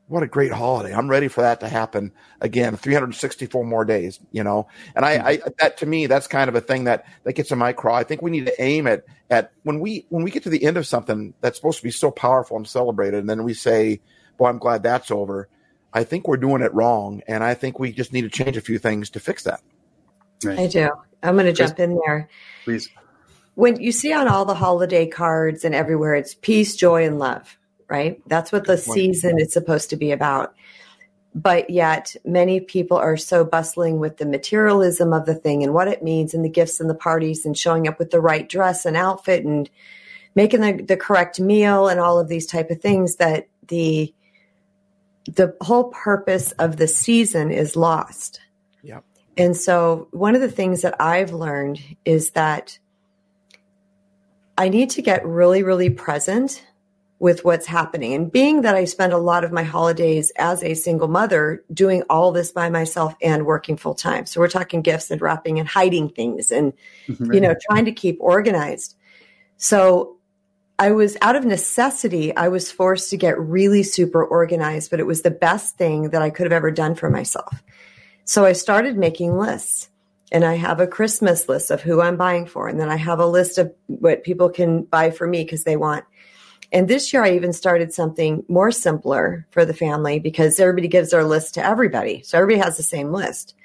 what 0.10 0.24
a 0.24 0.28
great 0.28 0.52
holiday! 0.52 0.94
I'm 0.94 1.08
ready 1.08 1.28
for 1.28 1.42
that 1.42 1.60
to 1.60 1.70
happen 1.70 2.12
again. 2.42 2.76
364 2.76 3.64
more 3.64 3.86
days, 3.86 4.20
you 4.32 4.44
know. 4.44 4.68
And 4.96 5.06
I, 5.06 5.12
I 5.12 5.40
that 5.60 5.78
to 5.78 5.86
me, 5.86 6.08
that's 6.08 6.28
kind 6.28 6.50
of 6.50 6.56
a 6.56 6.62
thing 6.62 6.86
that 6.86 7.06
that 7.24 7.34
gets 7.34 7.52
in 7.52 7.60
my 7.60 7.74
craw. 7.74 7.96
I 7.96 8.04
think 8.04 8.22
we 8.22 8.32
need 8.32 8.48
to 8.48 8.62
aim 8.62 8.88
at 8.88 9.06
at 9.30 9.52
when 9.64 9.80
we 9.80 10.06
when 10.10 10.24
we 10.24 10.32
get 10.32 10.44
to 10.44 10.50
the 10.50 10.64
end 10.64 10.78
of 10.78 10.88
something 10.88 11.36
that's 11.42 11.58
supposed 11.58 11.78
to 11.78 11.84
be 11.84 11.92
so 11.92 12.10
powerful 12.10 12.58
and 12.58 12.68
celebrated, 12.68 13.20
and 13.20 13.30
then 13.30 13.44
we 13.44 13.54
say, 13.54 14.02
"Boy, 14.38 14.50
I'm 14.50 14.58
glad 14.58 14.84
that's 14.84 15.12
over." 15.12 15.48
I 15.94 16.04
think 16.04 16.28
we're 16.28 16.38
doing 16.38 16.64
it 16.64 16.74
wrong, 16.74 17.22
and 17.28 17.44
I 17.44 17.54
think 17.54 17.80
we 17.80 17.92
just 17.92 18.12
need 18.12 18.22
to 18.22 18.30
change 18.30 18.58
a 18.58 18.62
few 18.62 18.80
things 18.80 19.12
to 19.12 19.20
fix 19.20 19.44
that. 19.44 19.62
Right. 20.44 20.60
I 20.60 20.68
do. 20.68 20.90
I'm 21.22 21.36
going 21.36 21.46
to 21.46 21.54
jump 21.54 21.80
in 21.80 22.00
there. 22.06 22.30
Please. 22.64 22.90
When 23.56 23.80
you 23.80 23.92
see 23.92 24.14
on 24.14 24.28
all 24.28 24.46
the 24.46 24.56
holiday 24.56 25.06
cards 25.06 25.66
and 25.66 25.76
everywhere, 25.76 26.16
it's 26.16 26.34
peace, 26.34 26.76
joy, 26.76 27.06
and 27.06 27.20
love, 27.20 27.59
right? 27.90 28.22
That's 28.28 28.52
what 28.52 28.66
the 28.66 28.78
season 28.78 29.40
is 29.40 29.52
supposed 29.54 29.90
to 29.90 29.96
be 29.96 30.12
about. 30.12 30.56
But 31.36 31.70
yet, 31.70 32.16
many 32.26 32.60
people 32.60 32.98
are 32.98 33.18
so 33.18 33.46
bustling 33.46 34.00
with 34.00 34.18
the 34.18 34.26
materialism 34.26 35.14
of 35.14 35.26
the 35.26 35.36
thing 35.36 35.64
and 35.64 35.74
what 35.74 35.88
it 35.88 36.04
means, 36.04 36.34
and 36.34 36.44
the 36.44 36.50
gifts 36.50 36.80
and 36.80 36.90
the 36.90 36.96
parties, 36.96 37.46
and 37.46 37.58
showing 37.58 37.88
up 37.88 38.00
with 38.00 38.12
the 38.12 38.22
right 38.22 38.50
dress 38.50 38.86
and 38.86 38.98
outfit, 38.98 39.46
and 39.46 39.70
making 40.34 40.62
the, 40.62 40.84
the 40.84 40.98
correct 40.98 41.40
meal, 41.40 41.88
and 41.88 42.00
all 42.00 42.20
of 42.20 42.30
these 42.30 42.48
type 42.48 42.72
of 42.72 42.82
things 42.82 43.18
that 43.18 43.48
the 43.68 44.14
the 45.26 45.56
whole 45.62 45.86
purpose 45.86 46.52
of 46.54 46.78
the 46.78 46.88
season 46.88 47.52
is 47.52 47.76
lost. 47.76 48.42
Yep. 48.82 49.04
And 49.38 49.56
so 49.56 50.08
one 50.12 50.34
of 50.34 50.42
the 50.42 50.50
things 50.52 50.82
that 50.82 51.00
I've 51.00 51.32
learned 51.32 51.80
is 52.04 52.32
that 52.32 52.80
I 54.58 54.70
need 54.70 54.90
to 54.92 55.02
get 55.02 55.26
really, 55.26 55.64
really 55.64 55.90
present 55.90 56.66
with 57.20 57.44
what's 57.44 57.66
happening. 57.66 58.14
And 58.14 58.32
being 58.32 58.62
that 58.62 58.76
I 58.76 58.86
spend 58.86 59.12
a 59.12 59.18
lot 59.18 59.44
of 59.44 59.52
my 59.52 59.64
holidays 59.64 60.32
as 60.38 60.64
a 60.64 60.74
single 60.74 61.10
mother 61.10 61.64
doing 61.72 62.04
all 62.10 62.32
this 62.32 62.52
by 62.52 62.70
myself 62.70 63.14
and 63.22 63.46
working 63.46 63.76
full 63.76 63.94
time. 63.94 64.26
So 64.26 64.40
we're 64.40 64.48
talking 64.48 64.82
gifts 64.82 65.12
and 65.12 65.22
wrapping 65.22 65.60
and 65.60 65.68
hiding 65.68 66.10
things 66.10 66.50
and, 66.50 66.72
right. 67.20 67.34
you 67.34 67.42
know, 67.42 67.56
trying 67.70 67.86
to 67.86 67.92
keep 67.92 68.18
organized. 68.22 68.96
So 69.58 70.16
I 70.80 70.92
was 70.92 71.18
out 71.22 71.36
of 71.36 71.44
necessity, 71.44 72.34
I 72.34 72.48
was 72.48 72.72
forced 72.72 73.10
to 73.10 73.18
get 73.18 73.38
really 73.38 73.84
super 73.84 74.24
organized, 74.24 74.90
but 74.90 75.02
it 75.02 75.06
was 75.06 75.22
the 75.22 75.32
best 75.32 75.78
thing 75.78 76.12
that 76.12 76.22
I 76.22 76.30
could 76.30 76.46
have 76.46 76.54
ever 76.54 76.72
done 76.72 76.96
for 76.96 77.10
myself. 77.10 77.62
So 78.24 78.46
I 78.46 78.54
started 78.54 78.96
making 78.98 79.38
lists 79.38 79.90
and 80.32 80.46
I 80.46 80.56
have 80.56 80.80
a 80.80 80.88
Christmas 80.88 81.50
list 81.50 81.70
of 81.70 81.82
who 81.82 82.00
I'm 82.00 82.16
buying 82.16 82.46
for. 82.46 82.70
And 82.70 82.80
then 82.80 82.88
I 82.88 82.96
have 82.96 83.20
a 83.20 83.26
list 83.26 83.58
of 83.58 83.74
what 83.88 84.24
people 84.24 84.50
can 84.50 84.84
buy 84.84 85.12
for 85.12 85.28
me 85.28 85.44
because 85.44 85.66
they 85.66 85.76
want. 85.76 86.06
And 86.72 86.88
this 86.88 87.12
year 87.12 87.24
I 87.24 87.32
even 87.32 87.54
started 87.54 87.94
something 87.94 88.44
more 88.48 88.72
simpler 88.72 89.48
for 89.52 89.66
the 89.66 89.74
family 89.74 90.20
because 90.20 90.60
everybody 90.60 90.88
gives 90.88 91.12
their 91.12 91.24
list 91.24 91.56
to 91.56 91.66
everybody. 91.66 92.22
So 92.24 92.38
everybody 92.38 92.64
has 92.64 92.78
the 92.78 92.84
same 92.84 93.12
list. 93.12 93.56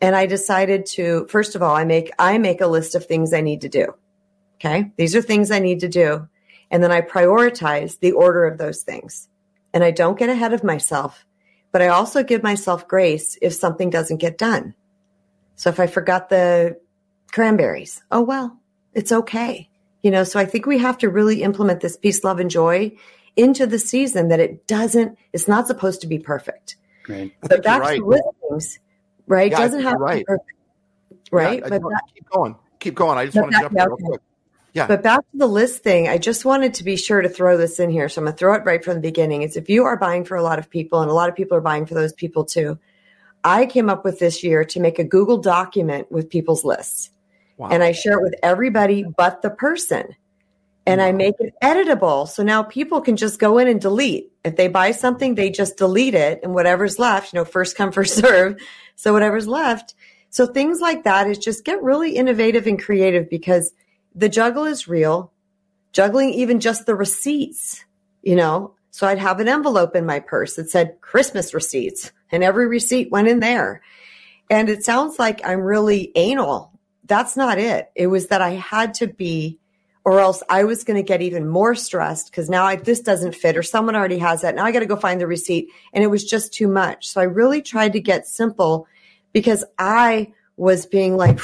And 0.00 0.14
I 0.14 0.26
decided 0.26 0.86
to, 0.86 1.26
first 1.28 1.54
of 1.54 1.62
all, 1.62 1.74
I 1.74 1.84
make, 1.84 2.12
I 2.18 2.38
make 2.38 2.60
a 2.60 2.66
list 2.66 2.94
of 2.94 3.06
things 3.06 3.32
I 3.32 3.40
need 3.40 3.62
to 3.62 3.68
do. 3.68 3.94
Okay. 4.56 4.92
These 4.96 5.16
are 5.16 5.22
things 5.22 5.50
I 5.50 5.58
need 5.58 5.80
to 5.80 5.88
do. 5.88 6.28
And 6.70 6.82
then 6.82 6.92
I 6.92 7.00
prioritize 7.00 7.98
the 7.98 8.12
order 8.12 8.44
of 8.44 8.58
those 8.58 8.82
things. 8.82 9.28
And 9.72 9.82
I 9.84 9.90
don't 9.90 10.18
get 10.18 10.28
ahead 10.28 10.52
of 10.52 10.64
myself, 10.64 11.24
but 11.72 11.82
I 11.82 11.88
also 11.88 12.22
give 12.22 12.42
myself 12.42 12.88
grace 12.88 13.36
if 13.42 13.52
something 13.52 13.90
doesn't 13.90 14.18
get 14.18 14.38
done. 14.38 14.74
So 15.56 15.70
if 15.70 15.80
I 15.80 15.86
forgot 15.86 16.28
the 16.28 16.78
cranberries, 17.32 18.02
oh 18.10 18.22
well, 18.22 18.58
it's 18.94 19.12
okay. 19.12 19.68
You 20.02 20.10
know, 20.10 20.24
so 20.24 20.38
I 20.38 20.44
think 20.44 20.66
we 20.66 20.78
have 20.78 20.98
to 20.98 21.08
really 21.08 21.42
implement 21.42 21.80
this 21.80 21.96
peace, 21.96 22.22
love, 22.22 22.38
and 22.38 22.50
joy 22.50 22.92
into 23.34 23.66
the 23.66 23.78
season 23.78 24.28
that 24.28 24.40
it 24.40 24.66
doesn't, 24.66 25.18
it's 25.32 25.48
not 25.48 25.66
supposed 25.66 26.00
to 26.02 26.06
be 26.06 26.18
perfect. 26.18 26.76
Right. 27.08 27.32
But 27.40 27.62
that's 27.62 27.80
right. 27.80 28.00
the 28.00 28.06
listings, 28.06 28.78
right? 29.26 29.50
Yeah, 29.50 29.58
doesn't 29.58 29.82
have 29.82 29.98
right. 29.98 30.12
to 30.12 30.18
be 30.18 30.24
perfect. 30.24 30.52
Right. 31.30 31.60
Yeah, 31.60 31.68
but 31.68 31.82
that, 31.82 32.02
keep 32.14 32.28
going. 32.30 32.56
Keep 32.78 32.94
going. 32.94 33.18
I 33.18 33.26
just 33.26 33.36
want 33.36 33.52
to 33.52 33.60
jump 33.60 33.72
in 33.72 33.84
real 33.84 33.96
quick. 33.96 34.20
Yeah. 34.72 34.86
But 34.86 35.02
back 35.02 35.20
to 35.20 35.38
the 35.38 35.46
list 35.46 35.82
thing, 35.82 36.06
I 36.06 36.18
just 36.18 36.44
wanted 36.44 36.74
to 36.74 36.84
be 36.84 36.96
sure 36.96 37.22
to 37.22 37.28
throw 37.30 37.56
this 37.56 37.80
in 37.80 37.88
here. 37.88 38.10
So 38.10 38.20
I'm 38.20 38.26
going 38.26 38.34
to 38.34 38.38
throw 38.38 38.54
it 38.54 38.64
right 38.64 38.84
from 38.84 38.94
the 38.94 39.00
beginning. 39.00 39.42
It's 39.42 39.56
if 39.56 39.70
you 39.70 39.84
are 39.84 39.96
buying 39.96 40.24
for 40.24 40.36
a 40.36 40.42
lot 40.42 40.58
of 40.58 40.68
people 40.68 41.00
and 41.00 41.10
a 41.10 41.14
lot 41.14 41.30
of 41.30 41.34
people 41.34 41.56
are 41.56 41.62
buying 41.62 41.86
for 41.86 41.94
those 41.94 42.12
people 42.12 42.44
too. 42.44 42.78
I 43.42 43.66
came 43.66 43.88
up 43.88 44.04
with 44.04 44.18
this 44.18 44.44
year 44.44 44.64
to 44.64 44.80
make 44.80 44.98
a 44.98 45.04
Google 45.04 45.38
document 45.38 46.12
with 46.12 46.28
people's 46.28 46.64
lists. 46.64 47.10
Wow. 47.56 47.68
And 47.70 47.82
I 47.82 47.92
share 47.92 48.18
it 48.18 48.22
with 48.22 48.34
everybody 48.42 49.04
but 49.04 49.42
the 49.42 49.50
person. 49.50 50.14
And 50.86 51.00
wow. 51.00 51.06
I 51.06 51.12
make 51.12 51.34
it 51.40 51.54
editable. 51.62 52.28
So 52.28 52.42
now 52.42 52.62
people 52.62 53.00
can 53.00 53.16
just 53.16 53.38
go 53.38 53.58
in 53.58 53.66
and 53.66 53.80
delete. 53.80 54.30
If 54.44 54.56
they 54.56 54.68
buy 54.68 54.92
something, 54.92 55.34
they 55.34 55.50
just 55.50 55.76
delete 55.76 56.14
it 56.14 56.40
and 56.42 56.54
whatever's 56.54 56.98
left, 56.98 57.32
you 57.32 57.38
know, 57.38 57.44
first 57.44 57.76
come, 57.76 57.92
first 57.92 58.14
serve. 58.14 58.60
So 58.94 59.12
whatever's 59.12 59.48
left. 59.48 59.94
So 60.30 60.46
things 60.46 60.80
like 60.80 61.04
that 61.04 61.28
is 61.28 61.38
just 61.38 61.64
get 61.64 61.82
really 61.82 62.16
innovative 62.16 62.66
and 62.66 62.82
creative 62.82 63.28
because– 63.28 63.72
the 64.16 64.28
juggle 64.30 64.64
is 64.64 64.88
real. 64.88 65.30
Juggling 65.92 66.30
even 66.30 66.58
just 66.58 66.86
the 66.86 66.94
receipts, 66.94 67.84
you 68.22 68.34
know. 68.34 68.74
So 68.90 69.06
I'd 69.06 69.18
have 69.18 69.40
an 69.40 69.48
envelope 69.48 69.94
in 69.94 70.06
my 70.06 70.20
purse 70.20 70.56
that 70.56 70.70
said 70.70 70.96
Christmas 71.02 71.52
receipts, 71.52 72.12
and 72.32 72.42
every 72.42 72.66
receipt 72.66 73.10
went 73.10 73.28
in 73.28 73.40
there. 73.40 73.82
And 74.50 74.68
it 74.68 74.84
sounds 74.84 75.18
like 75.18 75.46
I'm 75.46 75.60
really 75.60 76.12
anal. 76.16 76.72
That's 77.06 77.36
not 77.36 77.58
it. 77.58 77.90
It 77.94 78.08
was 78.08 78.28
that 78.28 78.42
I 78.42 78.50
had 78.50 78.94
to 78.94 79.06
be 79.06 79.58
or 80.04 80.20
else 80.20 80.40
I 80.48 80.62
was 80.62 80.84
going 80.84 80.96
to 80.96 81.02
get 81.02 81.20
even 81.20 81.48
more 81.48 81.74
stressed 81.74 82.30
because 82.30 82.48
now 82.48 82.64
I, 82.64 82.76
this 82.76 83.00
doesn't 83.00 83.34
fit 83.34 83.56
or 83.56 83.64
someone 83.64 83.96
already 83.96 84.18
has 84.18 84.42
that. 84.42 84.54
Now 84.54 84.64
I 84.64 84.70
got 84.70 84.80
to 84.80 84.86
go 84.86 84.94
find 84.94 85.20
the 85.20 85.26
receipt. 85.26 85.68
And 85.92 86.04
it 86.04 86.06
was 86.06 86.24
just 86.24 86.54
too 86.54 86.68
much. 86.68 87.08
So 87.08 87.20
I 87.20 87.24
really 87.24 87.60
tried 87.60 87.92
to 87.94 88.00
get 88.00 88.28
simple 88.28 88.86
because 89.32 89.64
I 89.80 90.32
was 90.56 90.86
being 90.86 91.16
like, 91.16 91.40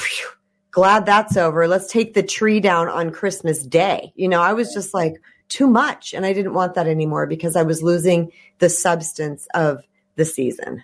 glad 0.70 1.06
that's 1.06 1.36
over. 1.36 1.66
Let's 1.66 1.90
take 1.90 2.14
the 2.14 2.22
tree 2.22 2.60
down 2.60 2.88
on 2.88 3.10
Christmas 3.10 3.66
Day. 3.66 4.12
You 4.14 4.28
know, 4.28 4.40
I 4.40 4.52
was 4.52 4.72
just 4.72 4.94
like, 4.94 5.20
too 5.48 5.66
much. 5.66 6.14
And 6.14 6.24
I 6.24 6.32
didn't 6.32 6.54
want 6.54 6.74
that 6.74 6.86
anymore 6.86 7.26
because 7.26 7.56
I 7.56 7.62
was 7.62 7.82
losing 7.82 8.32
the 8.58 8.70
substance 8.70 9.46
of 9.54 9.82
the 10.16 10.24
season. 10.24 10.82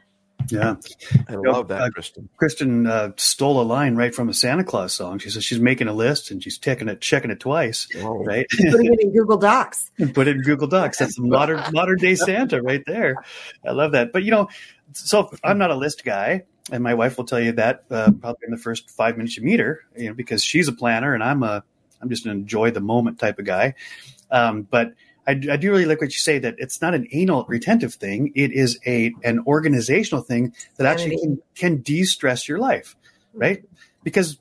Yeah. 0.50 0.76
I 1.28 1.35
love 1.35 1.69
that, 1.69 1.81
uh, 1.81 1.90
Kristen. 1.90 2.28
Kristen 2.37 2.87
uh, 2.87 3.12
stole 3.17 3.61
a 3.61 3.62
line 3.62 3.97
right 3.97 4.14
from 4.14 4.28
a 4.28 4.35
Santa 4.35 4.64
Claus 4.64 4.93
song. 4.93 5.19
She 5.19 5.31
says 5.31 5.45
she's 5.45 5.61
making 5.61 5.88
a 5.88 5.93
list 5.93 6.31
and 6.31 6.43
she's 6.43 6.59
checking 6.59 6.88
it, 6.88 7.00
checking 7.00 7.31
it 7.31 7.40
twice, 7.40 7.88
oh. 7.97 8.25
right? 8.25 8.47
Putting 8.50 8.93
it 8.93 9.00
in 9.00 9.12
Google 9.12 9.37
Docs. 9.37 9.90
Put 10.14 10.28
it 10.28 10.37
in 10.37 10.43
Google 10.43 10.69
Docs. 10.69 10.99
That's 10.99 11.19
modern 11.19 11.62
modern 11.73 11.99
day 11.99 12.14
Santa 12.14 12.62
right 12.62 12.83
there. 12.87 13.17
I 13.67 13.73
love 13.73 13.93
that. 13.93 14.12
But 14.12 14.25
you 14.25 14.31
know, 14.31 14.49
so 14.93 15.31
I'm 15.45 15.59
not 15.59 15.71
a 15.71 15.76
list 15.76 16.05
guy, 16.05 16.45
and 16.71 16.83
my 16.83 16.95
wife 16.95 17.19
will 17.19 17.25
tell 17.25 17.40
you 17.40 17.52
that 17.52 17.85
uh, 17.90 18.11
probably 18.12 18.47
in 18.47 18.50
the 18.50 18.59
first 18.59 18.90
five 18.90 19.17
minutes 19.17 19.37
you 19.37 19.43
meet 19.43 19.61
her, 19.61 19.81
you 19.97 20.09
know, 20.09 20.14
because 20.14 20.43
she's 20.43 20.69
a 20.69 20.73
planner 20.73 21.14
and 21.14 21.23
I'm 21.23 21.43
a 21.43 21.62
I'm 22.00 22.09
just 22.09 22.26
an 22.26 22.33
enjoy 22.33 22.71
the 22.71 22.81
moment 22.81 23.19
type 23.19 23.38
of 23.38 23.45
guy. 23.45 23.75
Um, 24.31 24.62
but 24.62 24.95
I, 25.28 25.32
I, 25.32 25.56
do 25.56 25.70
really 25.70 25.85
like 25.85 26.00
what 26.00 26.11
you 26.11 26.18
say 26.18 26.38
that 26.38 26.54
it's 26.56 26.80
not 26.80 26.94
an 26.94 27.06
anal 27.12 27.44
retentive 27.49 27.94
thing. 27.94 28.32
It 28.35 28.50
is 28.50 28.78
a 28.87 29.12
an 29.23 29.40
organizational 29.47 30.23
thing 30.23 30.54
that 30.76 30.87
actually 30.87 31.18
can, 31.18 31.42
can 31.54 31.76
de-stress 31.82 32.49
your 32.49 32.58
life, 32.58 32.97
hmm. 33.32 33.38
right? 33.38 33.64
Because 34.02 34.38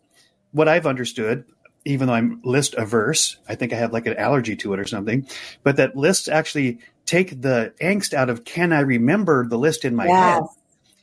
what 0.52 0.70
I've 0.70 0.88
understood, 0.88 1.44
even 1.84 2.08
though 2.08 2.14
I'm 2.14 2.40
list 2.44 2.74
averse, 2.76 3.38
I 3.50 3.56
think 3.56 3.74
I 3.74 3.76
have 3.76 3.92
like 3.92 4.06
an 4.08 4.16
allergy 4.16 4.56
to 4.56 4.74
it 4.74 4.80
or 4.80 4.88
something, 4.88 5.28
but 5.62 5.76
that 5.76 5.98
lists 5.98 6.30
actually 6.30 6.80
take 7.06 7.42
the 7.42 7.74
angst 7.82 8.14
out 8.14 8.30
of 8.30 8.46
can 8.46 8.72
I 8.72 8.80
remember 8.80 9.46
the 9.46 9.58
list 9.58 9.84
in 9.84 9.94
my 9.94 10.06
yes. 10.06 10.36
head? 10.36 10.44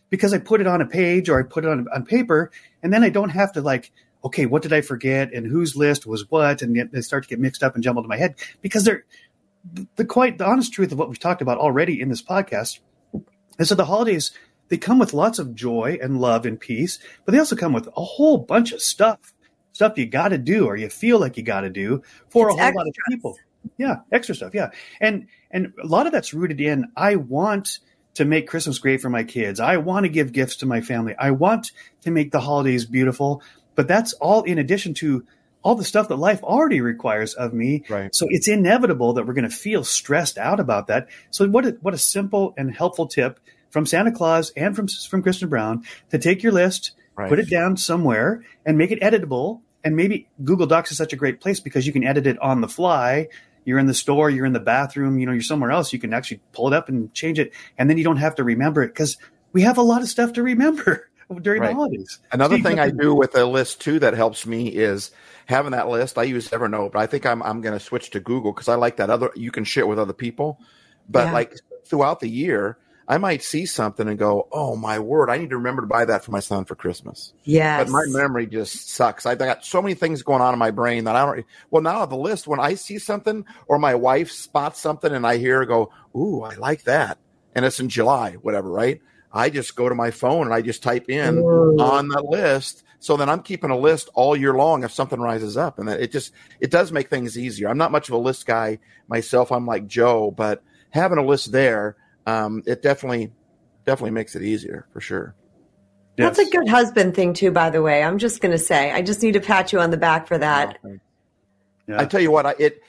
Because 0.09 0.33
I 0.33 0.39
put 0.39 0.63
it 0.63 0.67
on 0.67 0.81
a 0.81 0.87
page 0.87 1.29
or 1.29 1.39
I 1.39 1.43
put 1.43 1.65
it 1.65 1.71
on, 1.71 1.87
on 1.95 2.07
paper 2.07 2.51
and 2.83 2.93
then 2.93 3.05
I 3.05 3.11
don't 3.11 3.31
have 3.31 3.53
to 3.53 3.61
like, 3.61 3.93
okay, 4.25 4.47
what 4.47 4.63
did 4.63 4.73
I 4.73 4.81
forget 4.81 5.33
and 5.35 5.47
whose 5.47 5.77
list 5.77 6.07
was 6.07 6.31
what? 6.31 6.63
And 6.63 6.89
they 6.91 7.01
start 7.03 7.25
to 7.25 7.29
get 7.29 7.39
mixed 7.39 7.63
up 7.63 7.75
and 7.75 7.85
jumbled 7.85 8.07
in 8.07 8.09
my 8.09 8.17
head 8.17 8.37
because 8.63 8.85
they're, 8.85 9.05
the 9.97 10.05
quite 10.05 10.39
the 10.39 10.47
honest 10.47 10.73
truth 10.73 10.93
of 10.93 10.99
what 10.99 11.09
we've 11.09 11.19
talked 11.19 11.43
about 11.43 11.59
already 11.59 12.01
in 12.01 12.09
this 12.09 12.23
podcast 12.23 12.81
is 13.59 13.69
that 13.69 13.77
the 13.77 13.85
holidays 13.85 14.33
they 14.69 14.77
come 14.77 14.99
with 14.99 15.13
lots 15.13 15.39
of 15.39 15.55
joy 15.55 15.99
and 16.01 16.21
love 16.21 16.47
and 16.47 16.59
peace, 16.59 16.99
but 17.25 17.33
they 17.33 17.39
also 17.39 17.57
come 17.57 17.73
with 17.73 17.87
a 17.97 18.05
whole 18.05 18.39
bunch 18.39 18.73
of 18.73 18.81
stuff, 18.81 19.35
stuff 19.73 19.99
you 19.99 20.07
got 20.07 20.29
to 20.29 20.39
do 20.39 20.67
or 20.67 20.77
you 20.77 20.89
feel 20.89 21.19
like 21.19 21.37
you 21.37 21.43
got 21.43 21.63
to 21.63 21.71
do 21.71 22.03
for 22.31 22.49
it's 22.49 22.57
a 22.57 22.59
whole 22.59 22.69
extras. 22.69 22.77
lot 22.77 22.89
of 22.89 22.95
people. 23.09 23.39
Yeah, 23.77 23.97
extra 24.13 24.35
stuff. 24.35 24.55
Yeah, 24.55 24.71
and 25.01 25.27
and 25.51 25.73
a 25.83 25.87
lot 25.87 26.07
of 26.07 26.13
that's 26.13 26.35
rooted 26.35 26.61
in 26.61 26.87
I 26.97 27.17
want 27.17 27.81
to 28.15 28.25
make 28.25 28.49
Christmas 28.49 28.79
great 28.79 29.01
for 29.01 29.11
my 29.11 29.25
kids. 29.25 29.61
I 29.61 29.79
want 29.79 30.05
to 30.05 30.09
give 30.09 30.33
gifts 30.33 30.57
to 30.57 30.67
my 30.67 30.81
family. 30.81 31.15
I 31.19 31.33
want 31.33 31.73
to 32.03 32.11
make 32.11 32.31
the 32.31 32.41
holidays 32.41 32.85
beautiful. 32.85 33.43
But 33.75 33.89
that's 33.89 34.13
all 34.15 34.43
in 34.45 34.59
addition 34.59 34.95
to 34.95 35.27
all 35.65 35.75
the 35.75 35.85
stuff 35.85 36.09
that 36.09 36.17
life 36.17 36.43
already 36.43 36.81
requires 36.81 37.35
of 37.35 37.53
me. 37.53 37.83
Right. 37.89 38.15
So 38.15 38.27
it's 38.29 38.47
inevitable 38.47 39.15
that 39.15 39.27
we're 39.27 39.33
going 39.33 39.49
to 39.49 39.57
feel 39.57 39.83
stressed 39.83 40.39
out 40.39 40.61
about 40.61 40.87
that. 40.89 41.09
So 41.31 41.49
what 41.49 41.65
a, 41.65 41.71
what 41.81 41.95
a 41.95 41.99
simple 41.99 42.55
and 42.57 42.73
helpful 42.73 43.09
tip 43.09 43.41
from 43.71 43.87
Santa 43.87 44.13
Claus 44.13 44.53
and 44.57 44.77
from 44.77 44.87
from 44.87 45.23
Kristen 45.23 45.49
Brown 45.49 45.83
to 46.11 46.19
take 46.19 46.43
your 46.43 46.53
list, 46.53 46.93
right. 47.17 47.29
put 47.29 47.41
it 47.41 47.51
down 47.51 47.77
somewhere, 47.77 48.45
and 48.65 48.79
make 48.79 48.93
it 48.93 49.01
editable. 49.01 49.63
And 49.83 49.97
maybe 49.97 50.29
Google 50.45 50.67
Docs 50.67 50.93
is 50.93 50.99
such 50.99 51.13
a 51.13 51.17
great 51.17 51.41
place 51.41 51.61
because 51.61 51.87
you 51.87 51.93
can 51.93 52.05
edit 52.05 52.27
it 52.27 52.39
on 52.41 52.61
the 52.61 52.69
fly. 52.69 53.29
You're 53.65 53.79
in 53.79 53.87
the 53.87 53.95
store, 53.95 54.29
you're 54.29 54.45
in 54.45 54.53
the 54.53 54.61
bathroom, 54.61 55.19
you 55.19 55.25
know, 55.25 55.33
you're 55.33 55.43
somewhere 55.43 55.71
else. 55.71 55.93
You 55.93 55.99
can 55.99 56.13
actually 56.13 56.41
pull 56.53 56.69
it 56.69 56.75
up 56.75 56.91
and 56.91 57.13
change 57.15 57.39
it, 57.39 57.53
and 57.79 57.89
then 57.89 57.97
you 57.97 58.05
don't 58.05 58.19
have 58.19 58.35
to 58.37 58.45
remember 58.45 58.83
it 58.83 58.89
because 58.89 59.17
we 59.53 59.63
have 59.63 59.79
a 59.79 59.83
lot 59.83 60.03
of 60.03 60.09
stuff 60.09 60.35
to 60.35 60.43
remember 60.43 61.09
during 61.41 61.63
right. 61.63 61.69
the 61.69 61.75
holidays. 61.75 62.19
Another 62.33 62.59
thing 62.59 62.79
I 62.79 62.91
do 62.91 63.15
with 63.15 63.37
a 63.37 63.45
list 63.45 63.81
too 63.81 63.99
that 64.01 64.15
helps 64.15 64.47
me 64.47 64.69
is 64.69 65.11
having 65.47 65.73
that 65.73 65.89
list. 65.89 66.19
I 66.19 66.25
use 66.25 66.49
Evernote, 66.49 66.93
but 66.93 67.01
I 67.01 67.07
think 67.07 67.27
I'm 67.27 67.43
I'm 67.43 67.61
going 67.61 67.77
to 67.77 67.85
switch 67.85 68.11
to 68.11 68.21
Google 68.21 68.53
because 68.53 68.69
I 68.69 68.75
like 68.75 68.97
that 68.97 69.11
other. 69.11 69.31
You 69.35 69.51
can 69.51 69.65
share 69.65 69.87
with 69.87 69.99
other 69.99 70.13
people, 70.13 70.61
but 71.09 71.27
yeah. 71.27 71.33
like 71.33 71.55
throughout 71.87 72.21
the 72.21 72.29
year, 72.29 72.79
I 73.07 73.19
might 73.19 73.43
see 73.43 73.67
something 73.67 74.09
and 74.09 74.19
go, 74.19 74.49
"Oh 74.51 74.77
my 74.77 74.99
word! 74.99 75.29
I 75.29 75.37
need 75.37 75.51
to 75.51 75.57
remember 75.57 75.83
to 75.83 75.89
buy 75.89 76.05
that 76.07 76.25
for 76.25 76.31
my 76.31 76.41
son 76.41 76.65
for 76.65 76.75
Christmas." 76.75 77.35
Yeah, 77.45 77.83
but 77.83 77.91
my 77.91 78.05
memory 78.09 78.47
just 78.47 78.91
sucks. 78.91 79.27
I've 79.27 79.39
got 79.39 79.65
so 79.65 79.83
many 79.83 79.95
things 79.95 80.23
going 80.23 80.41
on 80.41 80.55
in 80.55 80.59
my 80.59 80.71
brain 80.71 81.05
that 81.05 81.17
I 81.17 81.25
don't. 81.25 81.47
Well, 81.71 81.83
now 81.83 82.07
the 82.07 82.17
list 82.17 82.47
when 82.47 82.61
I 82.61 82.75
see 82.75 82.99
something 82.99 83.45
or 83.67 83.79
my 83.79 83.95
wife 83.95 84.31
spots 84.31 84.81
something 84.81 85.13
and 85.13 85.27
I 85.27 85.37
hear 85.37 85.59
her 85.59 85.67
go, 85.67 85.91
"Ooh, 86.17 86.43
I 86.43 86.55
like 86.55 86.85
that," 86.85 87.19
and 87.55 87.65
it's 87.65 87.81
in 87.81 87.91
July, 87.91 88.33
whatever, 88.35 88.71
right? 88.71 89.01
I 89.35 89.51
just 89.51 89.75
go 89.75 89.89
to 89.89 89.95
my 89.95 90.13
phone 90.13 90.47
and 90.47 90.55
I 90.55 90.63
just 90.63 90.83
type 90.83 91.11
in 91.11 91.39
Ooh. 91.39 91.77
on 91.81 92.09
the 92.09 92.23
list. 92.23 92.85
So 93.01 93.17
then 93.17 93.29
I'm 93.29 93.43
keeping 93.43 93.71
a 93.71 93.77
list 93.77 94.09
all 94.15 94.37
year 94.37 94.55
long 94.55 94.85
if 94.85 94.93
something 94.93 95.21
rises 95.21 95.57
up, 95.57 95.79
and 95.79 95.89
that 95.89 96.01
it 96.01 96.13
just 96.13 96.33
it 96.61 96.71
does 96.71 96.93
make 96.93 97.11
things 97.11 97.37
easier. 97.37 97.69
I'm 97.69 97.77
not 97.77 97.93
much 97.93 98.09
of 98.09 98.15
a 98.15 98.19
list 98.19 98.47
guy 98.47 98.79
myself. 99.09 99.53
I'm 99.53 99.67
like 99.67 99.87
Joe, 99.87 100.31
but 100.31 100.63
having 100.91 101.19
a 101.19 101.25
list 101.25 101.53
there, 101.53 101.97
um, 102.27 102.63
it 102.65 102.81
definitely 102.81 103.33
definitely 103.85 104.13
makes 104.13 104.37
it 104.37 104.43
easier 104.43 104.87
for 104.93 105.01
sure. 105.01 105.35
Yes. 106.17 106.37
That's 106.37 106.49
a 106.49 106.51
good 106.51 106.69
husband 106.69 107.15
thing 107.15 107.35
too, 107.35 107.51
by 107.51 107.71
the 107.71 107.83
way. 107.83 108.03
I'm 108.03 108.19
just 108.19 108.41
going 108.41 108.53
to 108.53 108.59
say, 108.59 108.93
I 108.93 109.03
just 109.03 109.21
need 109.21 109.33
to 109.33 109.41
pat 109.41 109.73
you 109.73 109.81
on 109.81 109.91
the 109.91 109.97
back 109.97 110.29
for 110.29 110.39
that. 110.39 110.79
Yeah. 111.89 112.01
I 112.01 112.05
tell 112.07 112.21
you 112.21 112.31
what, 112.31 112.47
I, 112.47 112.55
it 112.59 112.83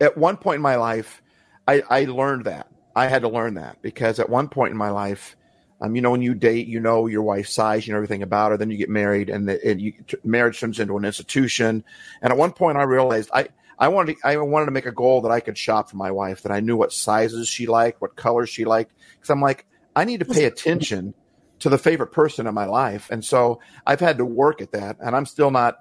at 0.00 0.16
one 0.16 0.38
point 0.38 0.56
in 0.56 0.62
my 0.62 0.76
life, 0.76 1.22
I, 1.68 1.82
I 1.88 2.04
learned 2.06 2.46
that 2.46 2.68
I 2.96 3.06
had 3.08 3.22
to 3.22 3.28
learn 3.28 3.54
that 3.54 3.80
because 3.82 4.18
at 4.18 4.28
one 4.28 4.48
point 4.48 4.72
in 4.72 4.76
my 4.76 4.90
life, 4.90 5.36
um, 5.82 5.96
you 5.96 6.00
know, 6.00 6.12
when 6.12 6.22
you 6.22 6.32
date, 6.32 6.68
you 6.68 6.78
know 6.78 7.08
your 7.08 7.22
wife's 7.22 7.52
size, 7.52 7.86
you 7.86 7.92
know 7.92 7.98
everything 7.98 8.22
about 8.22 8.52
her. 8.52 8.56
Then 8.56 8.70
you 8.70 8.78
get 8.78 8.88
married, 8.88 9.28
and, 9.28 9.48
the, 9.48 9.68
and 9.68 9.80
you, 9.80 9.92
marriage 10.22 10.60
turns 10.60 10.78
into 10.78 10.96
an 10.96 11.04
institution. 11.04 11.82
And 12.22 12.32
at 12.32 12.38
one 12.38 12.52
point, 12.52 12.78
I 12.78 12.84
realized 12.84 13.30
I 13.34 13.48
I 13.78 13.88
wanted 13.88 14.16
to, 14.16 14.28
I 14.28 14.36
wanted 14.36 14.66
to 14.66 14.70
make 14.70 14.86
a 14.86 14.92
goal 14.92 15.22
that 15.22 15.32
I 15.32 15.40
could 15.40 15.58
shop 15.58 15.90
for 15.90 15.96
my 15.96 16.12
wife, 16.12 16.42
that 16.42 16.52
I 16.52 16.60
knew 16.60 16.76
what 16.76 16.92
sizes 16.92 17.48
she 17.48 17.66
liked, 17.66 18.00
what 18.00 18.14
colors 18.14 18.48
she 18.48 18.64
liked, 18.64 18.92
because 19.14 19.30
I'm 19.30 19.40
like, 19.40 19.66
I 19.96 20.04
need 20.04 20.20
to 20.20 20.24
pay 20.24 20.44
attention 20.44 21.14
to 21.58 21.68
the 21.68 21.78
favorite 21.78 22.12
person 22.12 22.46
in 22.46 22.54
my 22.54 22.66
life, 22.66 23.08
and 23.10 23.24
so 23.24 23.58
I've 23.84 24.00
had 24.00 24.18
to 24.18 24.24
work 24.24 24.62
at 24.62 24.70
that, 24.72 24.98
and 25.00 25.16
I'm 25.16 25.26
still 25.26 25.50
not. 25.50 25.80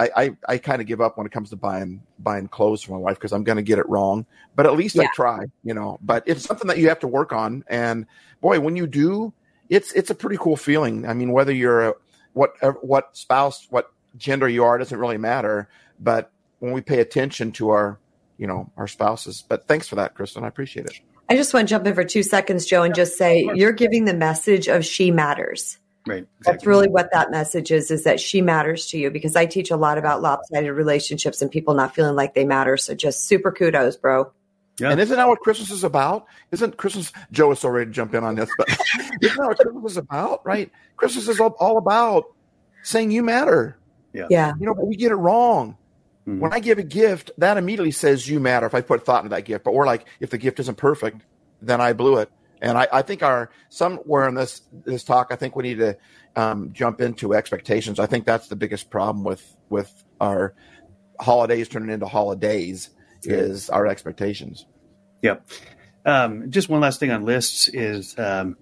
I, 0.00 0.10
I, 0.16 0.36
I 0.48 0.58
kind 0.58 0.80
of 0.80 0.86
give 0.86 1.02
up 1.02 1.18
when 1.18 1.26
it 1.26 1.32
comes 1.32 1.50
to 1.50 1.56
buying 1.56 2.02
buying 2.18 2.48
clothes 2.48 2.82
for 2.82 2.92
my 2.92 2.98
wife 2.98 3.18
because 3.18 3.32
I'm 3.32 3.44
going 3.44 3.56
to 3.56 3.62
get 3.62 3.78
it 3.78 3.86
wrong. 3.86 4.24
But 4.56 4.64
at 4.64 4.74
least 4.74 4.96
yeah. 4.96 5.02
I 5.02 5.08
try, 5.14 5.44
you 5.62 5.74
know. 5.74 5.98
But 6.00 6.24
it's 6.26 6.42
something 6.42 6.68
that 6.68 6.78
you 6.78 6.88
have 6.88 7.00
to 7.00 7.06
work 7.06 7.32
on, 7.32 7.64
and 7.68 8.06
boy, 8.40 8.60
when 8.60 8.76
you 8.76 8.86
do, 8.86 9.34
it's 9.68 9.92
it's 9.92 10.08
a 10.08 10.14
pretty 10.14 10.38
cool 10.38 10.56
feeling. 10.56 11.06
I 11.06 11.12
mean, 11.12 11.32
whether 11.32 11.52
you're 11.52 11.90
a, 11.90 11.94
what 12.32 12.54
uh, 12.62 12.72
what 12.80 13.14
spouse, 13.14 13.66
what 13.68 13.92
gender 14.16 14.48
you 14.48 14.64
are, 14.64 14.78
doesn't 14.78 14.98
really 14.98 15.18
matter. 15.18 15.68
But 16.00 16.32
when 16.60 16.72
we 16.72 16.80
pay 16.80 17.00
attention 17.00 17.52
to 17.52 17.70
our, 17.70 17.98
you 18.38 18.46
know, 18.46 18.70
our 18.78 18.88
spouses. 18.88 19.44
But 19.46 19.68
thanks 19.68 19.86
for 19.86 19.96
that, 19.96 20.14
Kristen. 20.14 20.44
I 20.44 20.48
appreciate 20.48 20.86
it. 20.86 21.00
I 21.28 21.36
just 21.36 21.52
want 21.52 21.68
to 21.68 21.74
jump 21.74 21.86
in 21.86 21.94
for 21.94 22.04
two 22.04 22.22
seconds, 22.22 22.64
Joe, 22.66 22.82
and 22.82 22.94
just 22.94 23.18
say 23.18 23.48
you're 23.54 23.72
giving 23.72 24.04
the 24.06 24.14
message 24.14 24.66
of 24.66 24.84
she 24.84 25.10
matters. 25.10 25.78
Right. 26.06 26.26
Exactly. 26.38 26.52
That's 26.52 26.66
really 26.66 26.88
what 26.88 27.10
that 27.12 27.30
message 27.30 27.70
is, 27.70 27.90
is 27.90 28.04
that 28.04 28.20
she 28.20 28.40
matters 28.40 28.86
to 28.86 28.98
you 28.98 29.10
because 29.10 29.36
I 29.36 29.46
teach 29.46 29.70
a 29.70 29.76
lot 29.76 29.98
about 29.98 30.22
lopsided 30.22 30.72
relationships 30.72 31.42
and 31.42 31.50
people 31.50 31.74
not 31.74 31.94
feeling 31.94 32.16
like 32.16 32.34
they 32.34 32.44
matter. 32.44 32.76
So 32.76 32.94
just 32.94 33.26
super 33.26 33.52
kudos, 33.52 33.96
bro. 33.96 34.32
Yeah. 34.78 34.90
And 34.90 35.00
isn't 35.00 35.14
that 35.14 35.28
what 35.28 35.40
Christmas 35.40 35.70
is 35.70 35.84
about? 35.84 36.24
Isn't 36.52 36.78
Christmas? 36.78 37.12
Joe 37.32 37.52
is 37.52 37.58
so 37.58 37.68
ready 37.68 37.86
to 37.86 37.92
jump 37.92 38.14
in 38.14 38.24
on 38.24 38.34
this, 38.34 38.48
but 38.56 38.68
isn't 39.22 39.36
that 39.36 39.46
what 39.46 39.58
Christmas 39.58 39.92
is 39.92 39.98
about? 39.98 40.44
Right? 40.46 40.70
Christmas 40.96 41.28
is 41.28 41.38
all, 41.38 41.54
all 41.60 41.76
about 41.76 42.24
saying 42.82 43.10
you 43.10 43.22
matter. 43.22 43.76
Yeah. 44.14 44.26
yeah. 44.30 44.54
You 44.58 44.66
know, 44.66 44.74
but 44.74 44.86
we 44.86 44.96
get 44.96 45.12
it 45.12 45.16
wrong. 45.16 45.76
Mm-hmm. 46.26 46.40
When 46.40 46.52
I 46.52 46.60
give 46.60 46.78
a 46.78 46.82
gift, 46.82 47.30
that 47.36 47.58
immediately 47.58 47.90
says 47.90 48.26
you 48.26 48.40
matter. 48.40 48.66
If 48.66 48.74
I 48.74 48.80
put 48.80 49.04
thought 49.04 49.22
into 49.22 49.34
that 49.34 49.44
gift, 49.44 49.64
but 49.64 49.74
we're 49.74 49.86
like, 49.86 50.06
if 50.18 50.30
the 50.30 50.38
gift 50.38 50.60
isn't 50.60 50.78
perfect, 50.78 51.22
then 51.60 51.82
I 51.82 51.92
blew 51.92 52.16
it. 52.16 52.30
And 52.60 52.76
I, 52.76 52.88
I 52.92 53.02
think 53.02 53.22
our 53.22 53.50
somewhere 53.68 54.28
in 54.28 54.34
this 54.34 54.62
this 54.84 55.04
talk, 55.04 55.28
I 55.30 55.36
think 55.36 55.56
we 55.56 55.62
need 55.62 55.78
to 55.78 55.96
um, 56.36 56.72
jump 56.72 57.00
into 57.00 57.34
expectations. 57.34 57.98
I 57.98 58.06
think 58.06 58.26
that's 58.26 58.48
the 58.48 58.56
biggest 58.56 58.90
problem 58.90 59.24
with 59.24 59.56
with 59.68 59.92
our 60.20 60.54
holidays 61.18 61.68
turning 61.68 61.90
into 61.90 62.06
holidays 62.06 62.90
is 63.22 63.68
our 63.70 63.86
expectations. 63.86 64.66
Yep. 65.22 65.46
Um, 66.04 66.50
just 66.50 66.68
one 66.68 66.80
last 66.80 67.00
thing 67.00 67.10
on 67.10 67.24
lists 67.24 67.68
is 67.68 68.18
um, 68.18 68.56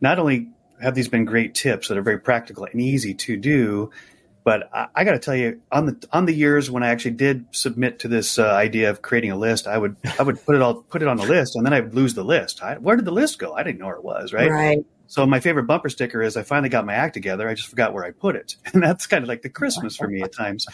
not 0.00 0.18
only 0.18 0.50
have 0.80 0.94
these 0.94 1.08
been 1.08 1.24
great 1.24 1.54
tips 1.54 1.88
that 1.88 1.96
are 1.96 2.02
very 2.02 2.20
practical 2.20 2.64
and 2.64 2.80
easy 2.80 3.14
to 3.14 3.36
do, 3.36 3.90
but 4.46 4.70
I, 4.72 4.86
I 4.94 5.04
got 5.04 5.12
to 5.12 5.18
tell 5.18 5.34
you, 5.34 5.60
on 5.72 5.86
the 5.86 6.08
on 6.12 6.24
the 6.24 6.32
years 6.32 6.70
when 6.70 6.84
I 6.84 6.90
actually 6.90 7.16
did 7.16 7.46
submit 7.50 7.98
to 7.98 8.08
this 8.08 8.38
uh, 8.38 8.46
idea 8.46 8.90
of 8.90 9.02
creating 9.02 9.32
a 9.32 9.36
list, 9.36 9.66
I 9.66 9.76
would 9.76 9.96
I 10.20 10.22
would 10.22 10.42
put 10.46 10.54
it 10.54 10.62
all 10.62 10.82
put 10.82 11.02
it 11.02 11.08
on 11.08 11.16
the 11.16 11.26
list, 11.26 11.56
and 11.56 11.66
then 11.66 11.72
I 11.72 11.80
would 11.80 11.94
lose 11.94 12.14
the 12.14 12.22
list. 12.22 12.62
I, 12.62 12.76
where 12.76 12.94
did 12.94 13.06
the 13.06 13.10
list 13.10 13.40
go? 13.40 13.54
I 13.54 13.64
didn't 13.64 13.80
know 13.80 13.86
where 13.86 13.96
it 13.96 14.04
was. 14.04 14.32
Right. 14.32 14.48
Right. 14.48 14.78
So 15.08 15.26
my 15.26 15.40
favorite 15.40 15.64
bumper 15.64 15.88
sticker 15.88 16.22
is 16.22 16.36
I 16.36 16.44
finally 16.44 16.68
got 16.68 16.86
my 16.86 16.94
act 16.94 17.14
together. 17.14 17.48
I 17.48 17.54
just 17.54 17.68
forgot 17.68 17.92
where 17.92 18.04
I 18.04 18.12
put 18.12 18.36
it. 18.36 18.54
And 18.72 18.82
that's 18.82 19.06
kind 19.06 19.24
of 19.24 19.28
like 19.28 19.42
the 19.42 19.48
Christmas 19.48 19.96
for 19.96 20.08
me 20.08 20.22
at 20.22 20.32
times. 20.32 20.66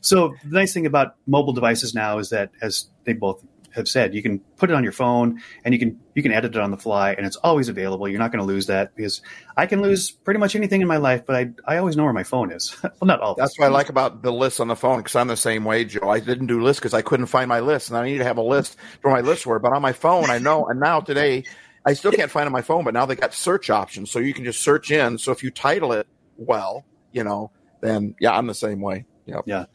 So 0.00 0.34
the 0.42 0.58
nice 0.58 0.74
thing 0.74 0.86
about 0.86 1.16
mobile 1.26 1.52
devices 1.52 1.94
now 1.94 2.18
is 2.18 2.30
that 2.30 2.50
as 2.60 2.88
they 3.04 3.12
both 3.12 3.44
have 3.74 3.88
said, 3.88 4.14
you 4.14 4.22
can 4.22 4.38
put 4.56 4.70
it 4.70 4.74
on 4.74 4.82
your 4.82 4.92
phone 4.92 5.40
and 5.64 5.74
you 5.74 5.80
can 5.80 6.00
you 6.14 6.22
can 6.22 6.32
edit 6.32 6.54
it 6.54 6.60
on 6.60 6.70
the 6.70 6.76
fly 6.76 7.12
and 7.12 7.26
it's 7.26 7.36
always 7.36 7.68
available. 7.68 8.08
You're 8.08 8.18
not 8.18 8.30
going 8.30 8.46
to 8.46 8.46
lose 8.46 8.66
that 8.66 8.94
because 8.94 9.20
I 9.56 9.66
can 9.66 9.82
lose 9.82 10.10
pretty 10.10 10.38
much 10.38 10.54
anything 10.54 10.80
in 10.80 10.88
my 10.88 10.96
life, 10.98 11.26
but 11.26 11.36
I 11.36 11.50
I 11.66 11.78
always 11.78 11.96
know 11.96 12.04
where 12.04 12.12
my 12.12 12.22
phone 12.22 12.52
is. 12.52 12.76
well, 12.82 12.92
not 13.02 13.20
all. 13.20 13.34
That's 13.34 13.58
what 13.58 13.66
I 13.66 13.68
like 13.68 13.88
about 13.88 14.22
the 14.22 14.32
lists 14.32 14.60
on 14.60 14.68
the 14.68 14.76
phone 14.76 14.98
because 14.98 15.16
I'm 15.16 15.28
the 15.28 15.36
same 15.36 15.64
way, 15.64 15.84
Joe. 15.84 16.08
I 16.08 16.20
didn't 16.20 16.46
do 16.46 16.62
lists 16.62 16.80
because 16.80 16.94
I 16.94 17.02
couldn't 17.02 17.26
find 17.26 17.48
my 17.48 17.60
list, 17.60 17.88
and 17.88 17.98
I 17.98 18.04
need 18.04 18.18
to 18.18 18.24
have 18.24 18.38
a 18.38 18.42
list 18.42 18.76
where 19.02 19.12
my 19.12 19.20
lists 19.20 19.46
were. 19.46 19.58
But 19.58 19.72
on 19.72 19.82
my 19.82 19.92
phone, 19.92 20.30
I 20.30 20.38
know. 20.38 20.66
And 20.66 20.80
now 20.80 21.00
today, 21.00 21.44
I 21.84 21.94
still 21.94 22.12
can't 22.12 22.30
find 22.30 22.44
it 22.44 22.46
on 22.46 22.52
my 22.52 22.62
phone, 22.62 22.84
but 22.84 22.94
now 22.94 23.06
they 23.06 23.16
got 23.16 23.34
search 23.34 23.70
options, 23.70 24.10
so 24.10 24.18
you 24.18 24.34
can 24.34 24.44
just 24.44 24.62
search 24.62 24.90
in. 24.90 25.18
So 25.18 25.32
if 25.32 25.42
you 25.42 25.50
title 25.50 25.92
it 25.92 26.06
well, 26.36 26.84
you 27.12 27.24
know, 27.24 27.50
then 27.80 28.14
yeah, 28.20 28.32
I'm 28.36 28.46
the 28.46 28.54
same 28.54 28.80
way. 28.80 29.04
Yep. 29.26 29.42
Yeah, 29.46 29.66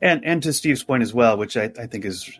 and 0.00 0.24
and 0.24 0.42
to 0.42 0.52
Steve's 0.52 0.82
point 0.82 1.02
as 1.02 1.14
well, 1.14 1.36
which 1.36 1.56
I, 1.56 1.64
I 1.78 1.86
think 1.86 2.04
is 2.04 2.38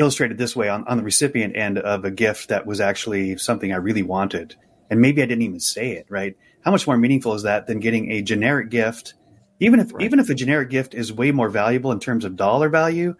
illustrated 0.00 0.38
this 0.38 0.56
way 0.56 0.68
on, 0.68 0.84
on 0.86 0.96
the 0.96 1.02
recipient 1.02 1.56
end 1.56 1.78
of 1.78 2.04
a 2.04 2.10
gift 2.10 2.48
that 2.48 2.66
was 2.66 2.80
actually 2.80 3.36
something 3.36 3.72
I 3.72 3.76
really 3.76 4.02
wanted. 4.02 4.56
And 4.88 5.00
maybe 5.00 5.22
I 5.22 5.26
didn't 5.26 5.42
even 5.42 5.60
say 5.60 5.92
it, 5.92 6.06
right? 6.08 6.36
How 6.62 6.70
much 6.70 6.86
more 6.86 6.96
meaningful 6.96 7.34
is 7.34 7.44
that 7.44 7.66
than 7.66 7.78
getting 7.80 8.10
a 8.10 8.22
generic 8.22 8.70
gift? 8.70 9.14
Even 9.60 9.78
if, 9.78 9.92
right. 9.92 10.02
even 10.02 10.18
if 10.18 10.30
a 10.30 10.34
generic 10.34 10.70
gift 10.70 10.94
is 10.94 11.12
way 11.12 11.30
more 11.32 11.50
valuable 11.50 11.92
in 11.92 12.00
terms 12.00 12.24
of 12.24 12.34
dollar 12.34 12.70
value, 12.70 13.14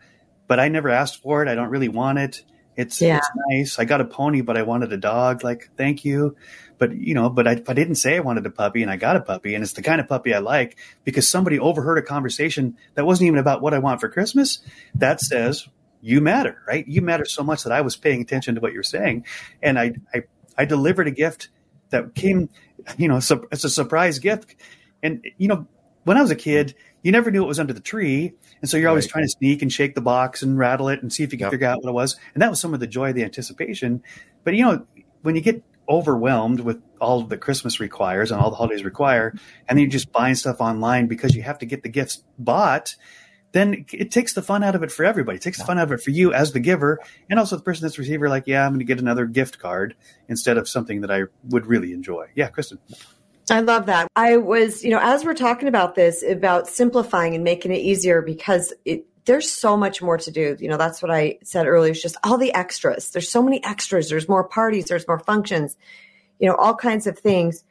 but 0.49 0.59
I 0.59 0.69
never 0.69 0.89
asked 0.89 1.23
for 1.23 1.43
it. 1.43 1.49
I 1.49 1.55
don't 1.55 1.69
really 1.69 1.89
want 1.89 2.19
it. 2.19 2.43
It's, 2.77 3.01
yeah. 3.01 3.19
it's 3.19 3.31
nice. 3.51 3.79
I 3.79 3.85
got 3.85 4.01
a 4.01 4.07
pony, 4.07 4.41
but 4.41 4.57
I 4.57 4.63
wanted 4.63 4.93
a 4.93 4.97
dog. 4.97 5.45
Like, 5.45 5.71
thank 5.77 6.05
you. 6.05 6.35
But, 6.79 6.97
you 6.97 7.13
know, 7.13 7.29
but 7.29 7.47
I, 7.47 7.53
I 7.69 7.75
didn't 7.75 7.97
say 7.97 8.17
I 8.17 8.21
wanted 8.21 8.47
a 8.47 8.51
puppy 8.51 8.81
and 8.81 8.91
I 8.91 8.97
got 8.97 9.17
a 9.17 9.21
puppy 9.21 9.55
and 9.55 9.63
it's 9.63 9.75
the 9.75 9.83
kind 9.83 10.01
of 10.01 10.09
puppy 10.09 10.33
I 10.33 10.39
like 10.39 10.79
because 11.05 11.29
somebody 11.29 11.59
overheard 11.59 11.99
a 11.99 12.03
conversation 12.03 12.79
that 12.95 13.05
wasn't 13.05 13.27
even 13.27 13.39
about 13.39 13.61
what 13.61 13.75
I 13.75 13.81
want 13.81 14.01
for 14.01 14.09
Christmas. 14.09 14.61
That 14.95 15.21
says, 15.21 15.69
you 16.01 16.21
matter, 16.21 16.63
right? 16.67 16.87
You 16.87 17.03
matter 17.03 17.25
so 17.25 17.43
much 17.43 17.65
that 17.65 17.73
I 17.73 17.81
was 17.81 17.97
paying 17.97 18.21
attention 18.21 18.55
to 18.55 18.61
what 18.61 18.73
you're 18.73 18.83
saying, 18.83 19.27
and 19.63 19.79
I 19.79 19.95
I, 20.15 20.23
I 20.57 20.65
delivered 20.65 21.07
a 21.07 21.11
gift 21.11 21.49
that 21.91 22.15
came, 22.15 22.49
you 22.97 23.09
know, 23.09 23.17
it's 23.17 23.65
a 23.65 23.71
surprise 23.71 24.19
gift, 24.19 24.57
and 25.03 25.25
you 25.39 25.49
know, 25.49 25.67
when 26.05 26.17
I 26.17 26.23
was 26.23 26.31
a 26.31 26.37
kid, 26.37 26.75
you 27.03 27.13
never 27.13 27.31
knew 27.31 27.41
what 27.41 27.49
was 27.49 27.61
under 27.61 27.73
the 27.73 27.81
tree, 27.81 28.33
and 28.61 28.71
so 28.71 28.77
you're 28.77 28.89
always 28.89 29.05
right. 29.07 29.13
trying 29.13 29.25
to 29.25 29.31
sneak 29.31 29.63
and 29.63 29.73
shake 29.73 29.95
the 29.95 30.01
box 30.01 30.43
and 30.43 30.59
rattle 30.59 30.89
it 30.89 31.03
and 31.03 31.13
see 31.13 31.23
if 31.23 31.33
you 31.33 31.39
can 31.39 31.47
yep. 31.47 31.53
figure 31.53 31.67
out 31.67 31.83
what 31.83 31.91
it 31.91 31.95
was, 31.95 32.17
and 32.35 32.43
that 32.43 32.51
was 32.51 32.61
some 32.61 32.75
of 32.75 32.81
the 32.81 32.87
joy 32.87 33.11
of 33.11 33.15
the 33.15 33.25
anticipation. 33.25 34.03
But 34.45 34.55
you 34.55 34.65
know, 34.65 34.87
when 35.23 35.35
you 35.35 35.41
get 35.41 35.63
overwhelmed 35.89 36.61
with 36.61 36.81
all 37.01 37.23
the 37.25 37.37
Christmas 37.37 37.81
requires 37.81 38.31
and 38.31 38.41
all 38.41 38.51
the 38.51 38.57
holidays 38.57 38.85
require, 38.85 39.35
and 39.69 39.77
then 39.77 39.79
you're 39.79 39.91
just 39.91 40.13
buying 40.13 40.35
stuff 40.35 40.61
online 40.61 41.09
because 41.09 41.35
you 41.35 41.43
have 41.43 41.59
to 41.59 41.67
get 41.67 41.83
the 41.83 41.89
gifts 41.89 42.23
bought 42.39 42.97
then 43.53 43.85
it 43.93 44.11
takes 44.11 44.35
the 44.35 44.43
fun 44.43 44.63
out 44.63 44.75
of 44.75 44.83
it 44.83 44.93
for 44.93 45.05
everybody. 45.05 45.37
It 45.37 45.43
takes 45.43 45.59
the 45.59 45.65
fun 45.65 45.79
out 45.79 45.85
of 45.85 45.93
it 45.93 46.03
for 46.03 46.11
you 46.11 46.33
as 46.33 46.53
the 46.53 46.61
giver 46.61 47.01
and 47.29 47.39
also 47.39 47.57
the 47.57 47.63
person 47.63 47.83
that's 47.83 47.99
receiver, 47.99 48.29
like, 48.29 48.47
yeah, 48.47 48.65
I'm 48.65 48.73
going 48.73 48.79
to 48.79 48.85
get 48.85 49.01
another 49.01 49.27
gift 49.27 49.59
card 49.59 49.97
instead 50.29 50.57
of 50.57 50.69
something 50.69 51.01
that 51.01 51.11
I 51.11 51.25
would 51.49 51.67
really 51.67 51.93
enjoy. 51.93 52.29
Yeah, 52.35 52.49
Kristen. 52.49 52.79
I 53.51 53.61
love 53.61 53.87
that. 53.87 54.09
I 54.15 54.37
was, 54.37 54.85
you 54.85 54.91
know, 54.91 55.01
as 55.03 55.25
we're 55.25 55.35
talking 55.35 55.67
about 55.67 55.97
this, 55.97 56.23
about 56.23 56.69
simplifying 56.69 57.35
and 57.35 57.43
making 57.43 57.73
it 57.73 57.79
easier 57.79 58.23
because 58.23 58.73
it, 58.85 59.07
there's 59.25 59.51
so 59.51 59.77
much 59.77 60.01
more 60.01 60.19
to 60.19 60.31
do. 60.31 60.57
You 60.61 60.69
know, 60.69 60.77
that's 60.77 61.03
what 61.03 61.11
I 61.11 61.39
said 61.43 61.67
earlier. 61.67 61.91
It's 61.91 62.03
just 62.03 62.17
all 62.23 62.39
the 62.39 62.55
extras. 62.55 63.11
There's 63.11 63.31
so 63.31 63.43
many 63.43 63.63
extras. 63.65 64.09
There's 64.09 64.29
more 64.29 64.45
parties. 64.45 64.87
There's 64.87 65.07
more 65.09 65.19
functions, 65.19 65.77
you 66.39 66.49
know, 66.49 66.55
all 66.55 66.77
kinds 66.77 67.09
of 67.09 67.19
things. 67.19 67.65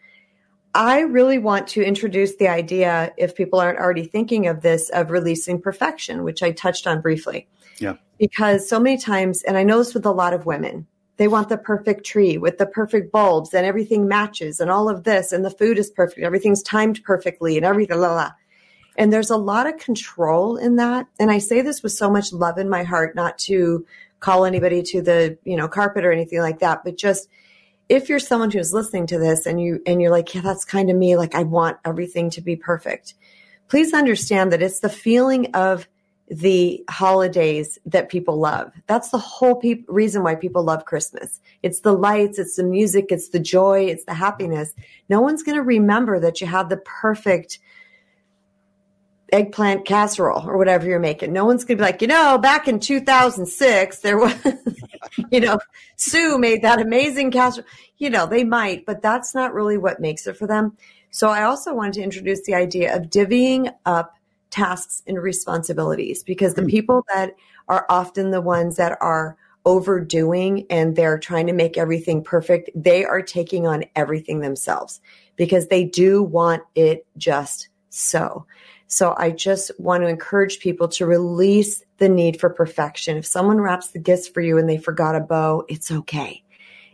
I 0.76 1.00
really 1.02 1.40
want 1.40 1.68
to 1.70 1.84
introduce 1.84 2.36
the 2.36 2.48
idea, 2.48 3.12
if 3.18 3.36
people 3.36 3.60
aren't 3.60 3.80
already 3.80 4.06
thinking 4.06 4.48
of 4.48 4.62
this, 4.62 4.90
of 4.90 5.10
releasing 5.10 5.62
perfection, 5.62 6.24
which 6.24 6.44
I 6.44 6.52
touched 6.52 6.86
on 6.86 7.02
briefly. 7.02 7.48
Yeah. 7.80 7.96
Because 8.20 8.70
so 8.70 8.80
many 8.80 8.98
times, 8.98 9.42
and 9.44 9.58
I 9.58 9.64
know 9.64 9.80
this 9.80 9.94
with 9.94 10.06
a 10.06 10.12
lot 10.12 10.34
of 10.34 10.46
women, 10.46 10.86
they 11.18 11.28
want 11.28 11.50
the 11.50 11.58
perfect 11.58 12.06
tree 12.06 12.38
with 12.38 12.58
the 12.58 12.66
perfect 12.66 13.12
bulbs 13.12 13.54
and 13.54 13.66
everything 13.66 14.08
matches 14.08 14.60
and 14.60 14.70
all 14.70 14.90
of 14.90 15.04
this, 15.04 15.32
and 15.32 15.44
the 15.44 15.50
food 15.50 15.78
is 15.78 15.90
perfect, 15.90 16.22
everything's 16.22 16.64
timed 16.64 17.04
perfectly, 17.04 17.58
and 17.58 17.66
everything, 17.66 18.00
la, 18.00 18.14
la. 18.14 18.32
And 18.96 19.12
there's 19.12 19.30
a 19.30 19.38
lot 19.38 19.68
of 19.68 19.78
control 19.78 20.58
in 20.58 20.76
that. 20.76 21.08
And 21.20 21.32
I 21.32 21.38
say 21.38 21.62
this 21.62 21.82
with 21.82 21.94
so 21.94 22.10
much 22.10 22.32
love 22.32 22.58
in 22.58 22.70
my 22.70 22.84
heart, 22.84 23.16
not 23.16 23.38
to 23.40 23.86
call 24.20 24.46
anybody 24.46 24.84
to 24.84 25.02
the, 25.02 25.38
you 25.46 25.56
know, 25.56 25.68
carpet 25.68 26.06
or 26.06 26.12
anything 26.12 26.40
like 26.40 26.60
that, 26.60 26.84
but 26.84 26.98
just 26.98 27.30
if 27.90 28.08
you're 28.08 28.20
someone 28.20 28.52
who's 28.52 28.72
listening 28.72 29.08
to 29.08 29.18
this 29.18 29.46
and 29.46 29.60
you 29.60 29.82
and 29.86 30.02
you're 30.02 30.12
like, 30.12 30.34
yeah, 30.34 30.42
that's 30.42 30.64
kind 30.64 30.90
of 30.90 30.96
me, 30.96 31.18
like 31.18 31.36
I 31.36 31.44
want 31.44 31.78
everything 31.84 32.30
to 32.32 32.42
be 32.42 32.56
perfect. 32.56 33.16
Please 33.68 33.94
understand 33.94 34.54
that 34.54 34.62
it's 34.62 34.80
the 34.80 34.90
feeling 34.90 35.54
of 35.56 35.88
the 36.30 36.84
holidays 36.90 37.80
that 37.88 38.10
people 38.10 38.38
love. 38.38 38.72
That's 38.86 39.10
the 39.10 39.18
whole 39.18 39.56
pe- 39.56 39.84
reason 39.88 40.22
why 40.22 40.36
people 40.36 40.64
love 40.64 40.86
Christmas. 40.86 41.42
It's 41.64 41.80
the 41.80 41.92
lights, 41.92 42.38
it's 42.38 42.56
the 42.56 42.64
music, 42.64 43.08
it's 43.10 43.30
the 43.30 43.40
joy, 43.40 43.86
it's 43.86 44.06
the 44.06 44.14
happiness. 44.14 44.74
No 45.10 45.22
one's 45.22 45.42
going 45.42 45.58
to 45.58 45.64
remember 45.64 46.20
that 46.20 46.40
you 46.40 46.46
had 46.46 46.70
the 46.70 46.78
perfect 46.78 47.58
eggplant 49.32 49.86
casserole 49.86 50.48
or 50.48 50.58
whatever 50.58 50.88
you're 50.88 51.00
making. 51.00 51.34
No 51.34 51.46
one's 51.46 51.64
going 51.64 51.78
to 51.78 51.84
be 51.84 51.86
like, 51.86 52.02
you 52.02 52.08
know, 52.08 52.38
back 52.38 52.68
in 52.68 52.80
2006, 52.80 54.00
there 54.00 54.18
was, 54.18 54.36
you 55.32 55.40
know, 55.40 55.60
Sue 55.96 56.38
made 56.38 56.62
that 56.62 56.82
amazing 56.82 57.32
casserole. 57.32 57.68
You 57.98 58.10
know, 58.10 58.26
they 58.26 58.44
might, 58.44 58.86
but 58.86 59.02
that's 59.02 59.36
not 59.36 59.54
really 59.54 59.78
what 59.78 60.00
makes 60.00 60.28
it 60.28 60.38
for 60.38 60.48
them. 60.48 60.78
So 61.12 61.30
I 61.30 61.44
also 61.44 61.74
wanted 61.74 61.94
to 61.94 62.04
introduce 62.04 62.42
the 62.46 62.54
idea 62.54 62.96
of 62.96 63.04
divvying 63.04 63.74
up 63.86 64.16
tasks 64.50 65.04
and 65.08 65.22
responsibilities 65.22 66.24
because 66.24 66.54
the 66.54 66.62
hmm. 66.62 66.70
people 66.70 67.06
that 67.14 67.36
are 67.68 67.86
often 67.90 68.32
the 68.32 68.42
ones 68.42 68.78
that 68.78 68.98
are 69.02 69.38
overdoing 69.66 70.66
and 70.70 70.96
they're 70.96 71.20
trying 71.20 71.48
to 71.48 71.54
make 71.54 71.78
everything 71.78 72.24
perfect, 72.24 72.70
they 72.74 73.06
are 73.06 73.22
taking 73.22 73.68
on 73.68 73.84
everything 73.96 74.40
themselves 74.40 75.02
because 75.36 75.68
they 75.68 75.84
do 75.84 76.24
want 76.24 76.64
it 76.76 77.06
just 77.18 77.70
so. 77.90 78.46
So 78.92 79.14
I 79.16 79.30
just 79.30 79.72
want 79.78 80.02
to 80.02 80.08
encourage 80.08 80.60
people 80.60 80.88
to 80.90 81.06
release 81.06 81.84
the 82.00 82.10
need 82.10 82.40
for 82.40 82.50
perfection. 82.50 83.18
If 83.18 83.26
someone 83.26 83.62
wraps 83.62 83.90
the 83.90 84.00
gifts 84.00 84.28
for 84.28 84.42
you 84.42 84.58
and 84.58 84.68
they 84.68 84.78
forgot 84.78 85.16
a 85.16 85.20
bow, 85.20 85.64
it's 85.70 85.92
okay. 85.92 86.44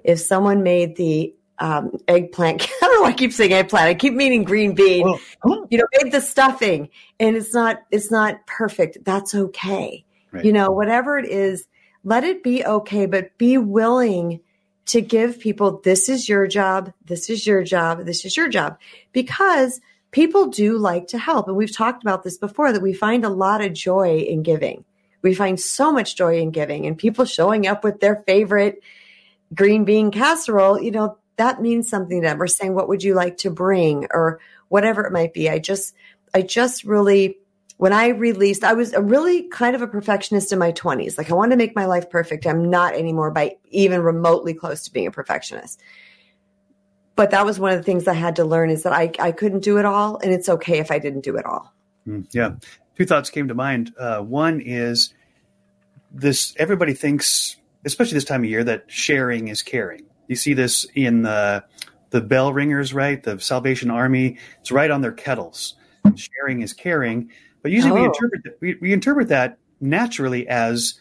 If 0.03 0.19
someone 0.19 0.61
made 0.61 0.97
the 0.97 1.33
um, 1.57 1.97
eggplant, 2.09 2.63
I 2.81 2.85
don't 2.85 2.95
know 2.95 3.01
why 3.03 3.09
I 3.09 3.13
keep 3.13 3.31
saying 3.31 3.53
eggplant. 3.53 3.87
I 3.87 3.93
keep 3.93 4.13
meaning 4.13 4.43
green 4.43 4.75
bean. 4.75 5.07
Oh. 5.45 5.67
You 5.69 5.77
know, 5.77 5.85
made 6.03 6.11
the 6.11 6.19
stuffing 6.19 6.89
and 7.17 7.37
it's 7.37 7.53
not, 7.53 7.83
it's 7.91 8.11
not 8.11 8.45
perfect. 8.45 8.97
That's 9.05 9.33
okay. 9.33 10.03
Right. 10.33 10.43
You 10.43 10.51
know, 10.51 10.71
whatever 10.71 11.17
it 11.17 11.29
is, 11.29 11.65
let 12.03 12.25
it 12.25 12.43
be 12.43 12.65
okay, 12.65 13.05
but 13.05 13.37
be 13.37 13.57
willing 13.57 14.41
to 14.87 14.99
give 14.99 15.39
people, 15.39 15.79
this 15.79 16.09
is 16.09 16.27
your 16.27 16.45
job. 16.45 16.91
This 17.05 17.29
is 17.29 17.47
your 17.47 17.63
job. 17.63 18.05
This 18.05 18.25
is 18.25 18.35
your 18.35 18.49
job 18.49 18.79
because 19.13 19.79
people 20.15 20.47
do 20.47 20.77
like 20.77 21.07
to 21.07 21.17
help. 21.17 21.45
And 21.49 21.57
we've 21.57 21.75
talked 21.75 22.01
about 22.01 22.23
this 22.23 22.37
before 22.37 22.71
that 22.71 22.81
we 22.81 22.93
find 22.93 23.25
a 23.25 23.29
lot 23.29 23.59
of 23.59 23.73
joy 23.73 24.19
in 24.19 24.43
giving. 24.43 24.85
We 25.21 25.35
find 25.35 25.59
so 25.59 25.91
much 25.91 26.15
joy 26.15 26.39
in 26.39 26.51
giving 26.51 26.85
and 26.85 26.97
people 26.97 27.25
showing 27.25 27.67
up 27.67 27.83
with 27.83 27.99
their 27.99 28.23
favorite 28.25 28.81
green 29.53 29.83
bean 29.83 30.11
casserole, 30.11 30.81
you 30.81 30.91
know, 30.91 31.17
that 31.35 31.61
means 31.61 31.89
something 31.89 32.21
to 32.21 32.27
them. 32.29 32.41
Or 32.41 32.47
saying, 32.47 32.73
what 32.73 32.87
would 32.87 33.03
you 33.03 33.13
like 33.13 33.35
to 33.39 33.49
bring? 33.49 34.07
Or 34.09 34.39
whatever 34.69 35.05
it 35.05 35.11
might 35.11 35.33
be. 35.33 35.49
I 35.49 35.59
just, 35.59 35.93
I 36.33 36.43
just 36.43 36.85
really, 36.85 37.37
when 37.75 37.91
I 37.91 38.07
released, 38.07 38.63
I 38.63 38.71
was 38.71 38.93
a 38.93 39.01
really 39.01 39.49
kind 39.49 39.75
of 39.75 39.81
a 39.81 39.87
perfectionist 39.87 40.53
in 40.53 40.59
my 40.59 40.71
20s. 40.71 41.17
Like 41.17 41.29
I 41.29 41.33
wanted 41.33 41.55
to 41.55 41.57
make 41.57 41.75
my 41.75 41.87
life 41.87 42.09
perfect. 42.09 42.47
I'm 42.47 42.69
not 42.69 42.95
anymore 42.95 43.31
by 43.31 43.57
even 43.69 44.01
remotely 44.01 44.53
close 44.53 44.83
to 44.83 44.93
being 44.93 45.07
a 45.07 45.11
perfectionist 45.11 45.81
but 47.15 47.31
that 47.31 47.45
was 47.45 47.59
one 47.59 47.71
of 47.71 47.77
the 47.77 47.83
things 47.83 48.07
I 48.07 48.13
had 48.13 48.35
to 48.37 48.45
learn 48.45 48.69
is 48.69 48.83
that 48.83 48.93
I, 48.93 49.11
I 49.19 49.31
couldn't 49.31 49.61
do 49.61 49.77
it 49.77 49.85
all, 49.85 50.17
and 50.17 50.33
it's 50.33 50.49
okay 50.49 50.79
if 50.79 50.91
I 50.91 50.99
didn't 50.99 51.21
do 51.21 51.37
it 51.37 51.45
all. 51.45 51.73
Mm, 52.07 52.27
yeah, 52.31 52.55
two 52.97 53.05
thoughts 53.05 53.29
came 53.29 53.47
to 53.47 53.53
mind. 53.53 53.93
Uh, 53.97 54.19
one 54.19 54.61
is 54.61 55.13
this: 56.11 56.53
everybody 56.57 56.93
thinks, 56.93 57.55
especially 57.85 58.15
this 58.15 58.25
time 58.25 58.43
of 58.43 58.49
year, 58.49 58.63
that 58.63 58.85
sharing 58.87 59.47
is 59.47 59.61
caring. 59.61 60.05
You 60.27 60.35
see 60.35 60.53
this 60.53 60.85
in 60.93 61.23
the 61.23 61.63
the 62.09 62.21
bell 62.21 62.53
ringers, 62.53 62.93
right? 62.93 63.21
The 63.21 63.39
Salvation 63.39 63.91
Army. 63.91 64.37
It's 64.61 64.71
right 64.71 64.91
on 64.91 65.01
their 65.01 65.11
kettles. 65.11 65.75
Sharing 66.15 66.61
is 66.61 66.73
caring, 66.73 67.31
but 67.63 67.71
usually 67.71 67.93
oh. 67.93 67.95
we 67.95 68.03
interpret 68.05 68.41
we, 68.61 68.75
we 68.75 68.93
interpret 68.93 69.29
that 69.29 69.57
naturally 69.81 70.47
as, 70.47 70.99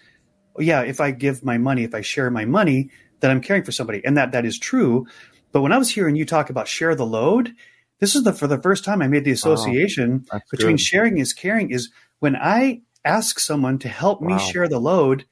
yeah, 0.59 0.81
if 0.83 1.00
I 1.00 1.11
give 1.11 1.44
my 1.44 1.59
money, 1.59 1.85
if 1.85 1.94
I 1.94 2.00
share 2.00 2.31
my 2.31 2.46
money, 2.46 2.90
that 3.20 3.31
I'm 3.31 3.40
caring 3.40 3.64
for 3.64 3.72
somebody, 3.72 4.05
and 4.05 4.16
that 4.16 4.33
that 4.33 4.46
is 4.46 4.59
true. 4.59 5.07
But 5.55 5.62
when 5.62 5.73
I 5.73 5.79
was 5.79 5.88
hearing 5.88 6.17
you 6.17 6.27
talk 6.27 6.51
about 6.51 6.67
share 6.67 6.97
the 6.97 7.07
load, 7.07 7.55
this 8.01 8.17
is 8.17 8.25
the 8.25 8.33
for 8.33 8.49
the 8.49 8.61
first 8.61 8.85
time 8.85 9.01
I 9.01 9.07
made 9.07 9.25
the 9.25 9.31
association 9.31 10.27
oh, 10.33 10.40
between 10.51 10.73
good. 10.77 10.81
sharing 10.81 11.19
is 11.19 11.33
caring 11.33 11.71
is 11.71 11.90
when 12.19 12.35
I 12.35 12.83
ask 13.05 13.38
someone 13.38 13.79
to 13.79 13.88
help 13.88 14.21
wow. 14.21 14.37
me 14.37 14.38
share 14.40 14.69
the 14.69 14.81
load, 14.81 15.27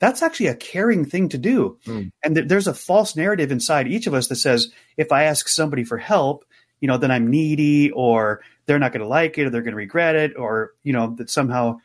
that's 0.00 0.22
actually 0.22 0.48
a 0.48 0.56
caring 0.56 1.04
thing 1.04 1.28
to 1.28 1.38
do. 1.38 1.78
Mm. 1.86 2.10
And 2.24 2.34
th- 2.34 2.48
there's 2.48 2.66
a 2.66 2.74
false 2.74 3.14
narrative 3.14 3.52
inside 3.52 3.86
each 3.86 4.08
of 4.08 4.14
us 4.14 4.26
that 4.26 4.36
says, 4.36 4.72
if 4.96 5.12
I 5.12 5.22
ask 5.24 5.46
somebody 5.46 5.84
for 5.84 5.98
help, 5.98 6.44
you 6.80 6.88
know, 6.88 6.96
then 6.96 7.12
I'm 7.12 7.30
needy 7.30 7.92
or 7.92 8.40
they're 8.66 8.80
not 8.80 8.92
going 8.92 9.02
to 9.02 9.08
like 9.08 9.38
it 9.38 9.46
or 9.46 9.50
they're 9.50 9.62
going 9.62 9.72
to 9.72 9.76
regret 9.76 10.16
it 10.16 10.36
or, 10.36 10.72
you 10.82 10.92
know, 10.92 11.14
that 11.18 11.30
somehow 11.30 11.78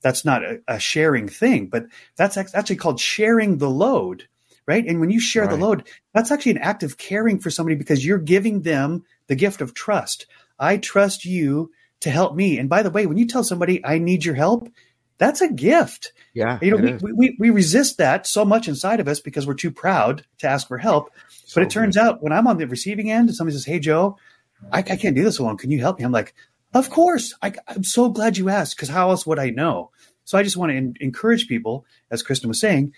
that's 0.00 0.24
not 0.24 0.44
a, 0.44 0.60
a 0.68 0.78
sharing 0.78 1.26
thing. 1.26 1.66
But 1.66 1.86
that's 2.14 2.36
ac- 2.36 2.54
actually 2.54 2.76
called 2.76 3.00
sharing 3.00 3.58
the 3.58 3.70
load, 3.70 4.28
right? 4.66 4.86
And 4.86 5.00
when 5.00 5.10
you 5.10 5.20
share 5.20 5.46
the 5.46 5.56
load, 5.56 5.88
that's 6.14 6.30
actually 6.30 6.52
an 6.52 6.58
act 6.58 6.82
of 6.82 6.98
caring 6.98 7.38
for 7.38 7.50
somebody 7.50 7.76
because 7.76 8.04
you're 8.04 8.18
giving 8.18 8.62
them 8.62 9.04
the 9.26 9.34
gift 9.34 9.60
of 9.60 9.74
trust. 9.74 10.26
I 10.58 10.76
trust 10.76 11.24
you 11.24 11.70
to 12.00 12.10
help 12.10 12.34
me. 12.34 12.58
And 12.58 12.68
by 12.68 12.82
the 12.82 12.90
way, 12.90 13.06
when 13.06 13.18
you 13.18 13.26
tell 13.26 13.44
somebody, 13.44 13.84
I 13.84 13.98
need 13.98 14.24
your 14.24 14.34
help, 14.34 14.68
that's 15.18 15.40
a 15.40 15.52
gift. 15.52 16.12
Yeah. 16.34 16.58
You 16.60 16.76
know, 16.76 16.98
we, 17.00 17.12
we, 17.12 17.36
we, 17.38 17.50
resist 17.50 17.98
that 17.98 18.26
so 18.26 18.44
much 18.44 18.66
inside 18.66 18.98
of 18.98 19.06
us 19.06 19.20
because 19.20 19.46
we're 19.46 19.54
too 19.54 19.70
proud 19.70 20.24
to 20.38 20.48
ask 20.48 20.66
for 20.66 20.78
help. 20.78 21.12
So 21.28 21.60
But 21.60 21.66
it 21.66 21.70
turns 21.70 21.96
out 21.96 22.22
when 22.22 22.32
I'm 22.32 22.46
on 22.46 22.58
the 22.58 22.66
receiving 22.66 23.10
end 23.10 23.28
and 23.28 23.36
somebody 23.36 23.56
says, 23.56 23.66
Hey, 23.66 23.78
Joe, 23.78 24.16
I, 24.72 24.78
I 24.78 24.96
can't 24.96 25.14
do 25.14 25.22
this 25.22 25.38
alone. 25.38 25.58
Can 25.58 25.70
you 25.70 25.80
help 25.80 25.98
me? 25.98 26.04
I'm 26.04 26.12
like, 26.12 26.34
Of 26.74 26.90
course. 26.90 27.34
I, 27.40 27.52
I'm 27.68 27.84
so 27.84 28.08
glad 28.08 28.36
you 28.36 28.48
asked 28.48 28.76
because 28.76 28.88
how 28.88 29.10
else 29.10 29.24
would 29.26 29.38
I 29.38 29.50
know? 29.50 29.90
So 30.24 30.38
I 30.38 30.42
just 30.42 30.56
want 30.56 30.70
to 30.70 30.76
en- 30.76 30.94
encourage 31.00 31.46
people, 31.46 31.84
as 32.10 32.22
Kristen 32.22 32.48
was 32.48 32.60
saying, 32.60 32.92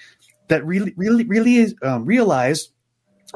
that 0.49 0.65
really, 0.65 0.93
really, 0.97 1.25
really 1.25 1.57
is, 1.57 1.75
um, 1.83 2.05
realize 2.05 2.71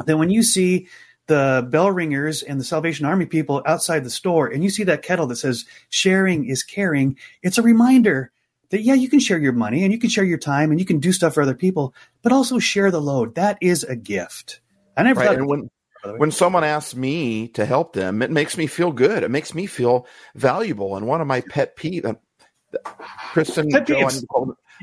that 0.06 0.18
when 0.18 0.30
you 0.30 0.42
see 0.42 0.88
the 1.26 1.66
bell 1.70 1.90
ringers 1.90 2.42
and 2.42 2.58
the 2.58 2.64
Salvation 2.64 3.06
Army 3.06 3.26
people 3.26 3.62
outside 3.66 4.04
the 4.04 4.10
store 4.10 4.46
and 4.46 4.64
you 4.64 4.70
see 4.70 4.84
that 4.84 5.02
kettle 5.02 5.26
that 5.26 5.36
says 5.36 5.64
sharing 5.88 6.46
is 6.46 6.62
caring, 6.62 7.16
it's 7.42 7.58
a 7.58 7.62
reminder 7.62 8.32
that 8.70 8.82
yeah, 8.82 8.94
you 8.94 9.08
can 9.08 9.20
share 9.20 9.38
your 9.38 9.52
money 9.52 9.82
and 9.82 9.92
you 9.92 9.98
can 9.98 10.10
share 10.10 10.24
your 10.24 10.38
time 10.38 10.70
and 10.70 10.80
you 10.80 10.86
can 10.86 10.98
do 10.98 11.12
stuff 11.12 11.34
for 11.34 11.42
other 11.42 11.54
people, 11.54 11.94
but 12.22 12.32
also 12.32 12.58
share 12.58 12.90
the 12.90 13.00
load. 13.00 13.34
That 13.34 13.58
is 13.60 13.82
a 13.84 13.96
gift. 13.96 14.60
I 14.96 15.02
never 15.02 15.20
Right. 15.20 15.38
thought 15.38 15.46
when 15.46 15.70
by 16.02 16.08
the 16.08 16.12
way. 16.14 16.18
when 16.18 16.30
someone 16.30 16.64
asks 16.64 16.94
me 16.94 17.48
to 17.48 17.64
help 17.64 17.92
them, 17.92 18.22
it 18.22 18.30
makes 18.30 18.56
me 18.56 18.66
feel 18.66 18.92
good. 18.92 19.22
It 19.22 19.30
makes 19.30 19.54
me 19.54 19.66
feel 19.66 20.06
valuable. 20.34 20.96
And 20.96 21.06
one 21.06 21.20
of 21.20 21.26
my 21.26 21.40
pet 21.40 21.76
peeve, 21.76 22.04
uh, 22.04 22.14
Kristen, 23.32 23.68
Pet 23.70 23.86
Joe, 23.86 24.08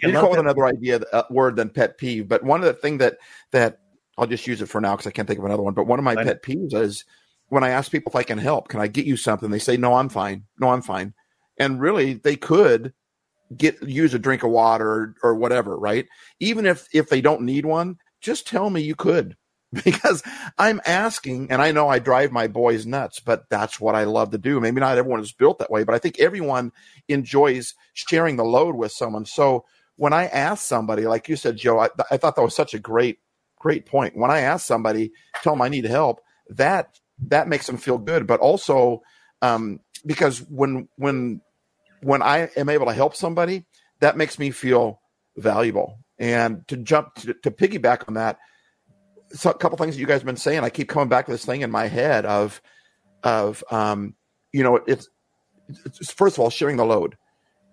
I 0.04 0.08
peeves. 0.08 0.08
need 0.08 0.12
to 0.12 0.12
call, 0.12 0.12
Yeah, 0.12 0.12
I 0.12 0.12
need 0.12 0.14
to 0.14 0.18
love 0.18 0.20
call 0.20 0.34
it 0.34 0.40
pet- 0.40 0.40
another 0.40 0.66
idea, 0.66 1.00
uh, 1.14 1.24
word 1.30 1.56
than 1.56 1.70
pet 1.70 1.98
peeve. 1.98 2.28
But 2.28 2.44
one 2.44 2.62
of 2.62 2.68
the 2.68 2.74
thing 2.74 3.00
that 3.00 3.18
that 3.52 3.80
I'll 4.18 4.28
just 4.28 4.48
use 4.48 4.62
it 4.62 4.68
for 4.70 4.82
now 4.82 4.94
because 4.96 5.08
I 5.08 5.12
can't 5.12 5.28
think 5.28 5.40
of 5.40 5.46
another 5.46 5.64
one. 5.64 5.74
But 5.74 5.88
one 5.88 6.00
of 6.00 6.06
my 6.06 6.16
Fine. 6.16 6.26
pet 6.26 6.44
peeves 6.44 6.74
is 6.74 7.06
when 7.50 7.64
I 7.64 7.70
ask 7.70 7.92
people 7.92 8.12
if 8.12 8.16
I 8.16 8.24
can 8.24 8.38
help, 8.38 8.70
can 8.70 8.82
I 8.82 8.88
get 8.88 9.06
you 9.06 9.18
something? 9.18 9.52
They 9.52 9.60
say, 9.60 9.78
no, 9.78 9.96
I'm 9.96 10.10
fine. 10.10 10.46
No, 10.60 10.70
I'm 10.70 10.82
fine. 10.82 11.14
And 11.58 11.80
really, 11.82 12.14
they 12.16 12.36
could 12.36 12.94
get 13.56 13.82
use 13.84 14.14
a 14.14 14.20
drink 14.20 14.44
of 14.44 14.52
water 14.52 14.88
or, 14.90 15.16
or 15.24 15.36
whatever, 15.36 15.78
right? 15.78 16.08
Even 16.40 16.66
if 16.66 16.88
if 16.94 17.10
they 17.10 17.22
don't 17.22 17.42
need 17.42 17.66
one, 17.66 17.98
just 18.22 18.48
tell 18.48 18.70
me 18.70 18.82
you 18.82 18.96
could 18.96 19.36
because 19.86 20.24
I'm 20.58 20.82
asking, 20.86 21.52
and 21.52 21.62
I 21.62 21.72
know 21.72 21.90
I 21.90 22.00
drive 22.00 22.32
my 22.32 22.48
boys 22.48 22.86
nuts, 22.86 23.20
but 23.20 23.46
that's 23.50 23.80
what 23.80 23.96
I 23.96 24.06
love 24.06 24.32
to 24.32 24.38
do. 24.38 24.60
Maybe 24.60 24.80
not 24.80 24.98
everyone 24.98 25.22
is 25.22 25.32
built 25.34 25.60
that 25.60 25.72
way, 25.72 25.84
but 25.84 25.96
I 25.96 26.00
think 26.00 26.20
everyone 26.20 26.72
enjoys 27.08 27.74
sharing 27.94 28.38
the 28.38 28.46
load 28.46 28.76
with 28.76 28.92
someone. 28.92 29.26
So 29.26 29.66
when 29.98 30.14
I 30.14 30.26
ask 30.26 30.66
somebody, 30.66 31.06
like 31.08 31.30
you 31.30 31.36
said, 31.36 31.58
Joe, 31.58 31.80
I, 31.80 31.90
I 32.12 32.18
thought 32.18 32.36
that 32.36 32.42
was 32.42 32.56
such 32.56 32.74
a 32.74 32.80
great, 32.80 33.20
great 33.60 33.86
point. 33.86 34.18
When 34.18 34.32
I 34.32 34.42
ask 34.42 34.66
somebody, 34.66 35.12
tell 35.42 35.54
them 35.54 35.62
I 35.62 35.70
need 35.70 35.86
help, 35.86 36.22
that 36.50 37.00
that 37.28 37.48
makes 37.48 37.66
them 37.66 37.78
feel 37.78 37.98
good. 37.98 38.28
But 38.28 38.40
also, 38.40 39.02
um, 39.42 39.80
because 40.06 40.40
when 40.40 40.88
when 40.98 41.42
when 42.02 42.22
I 42.22 42.50
am 42.56 42.70
able 42.70 42.88
to 42.88 42.94
help 42.94 43.16
somebody, 43.16 43.66
that 44.00 44.18
makes 44.18 44.38
me 44.38 44.52
feel 44.52 45.00
valuable. 45.38 46.00
And 46.20 46.68
to 46.68 46.78
jump 46.78 47.16
to, 47.16 47.34
to 47.34 47.52
piggyback 47.52 48.08
on 48.08 48.16
that, 48.16 48.38
so 49.32 49.50
a 49.50 49.54
couple 49.54 49.78
things 49.78 49.96
that 49.96 50.02
you 50.02 50.08
guys 50.08 50.20
have 50.22 50.26
been 50.26 50.38
saying, 50.38 50.60
I 50.60 50.70
keep 50.70 50.90
coming 50.90 51.10
back 51.10 51.26
to 51.26 51.32
this 51.32 51.46
thing 51.46 51.62
in 51.62 51.72
my 51.72 51.88
head 51.88 52.26
of 52.26 52.62
of 53.24 53.64
um, 53.72 54.16
you 54.52 54.64
know, 54.64 54.78
it's, 54.88 55.10
it's 55.86 56.12
first 56.12 56.36
of 56.36 56.40
all 56.40 56.50
sharing 56.50 56.78
the 56.78 56.86
load. 56.86 57.18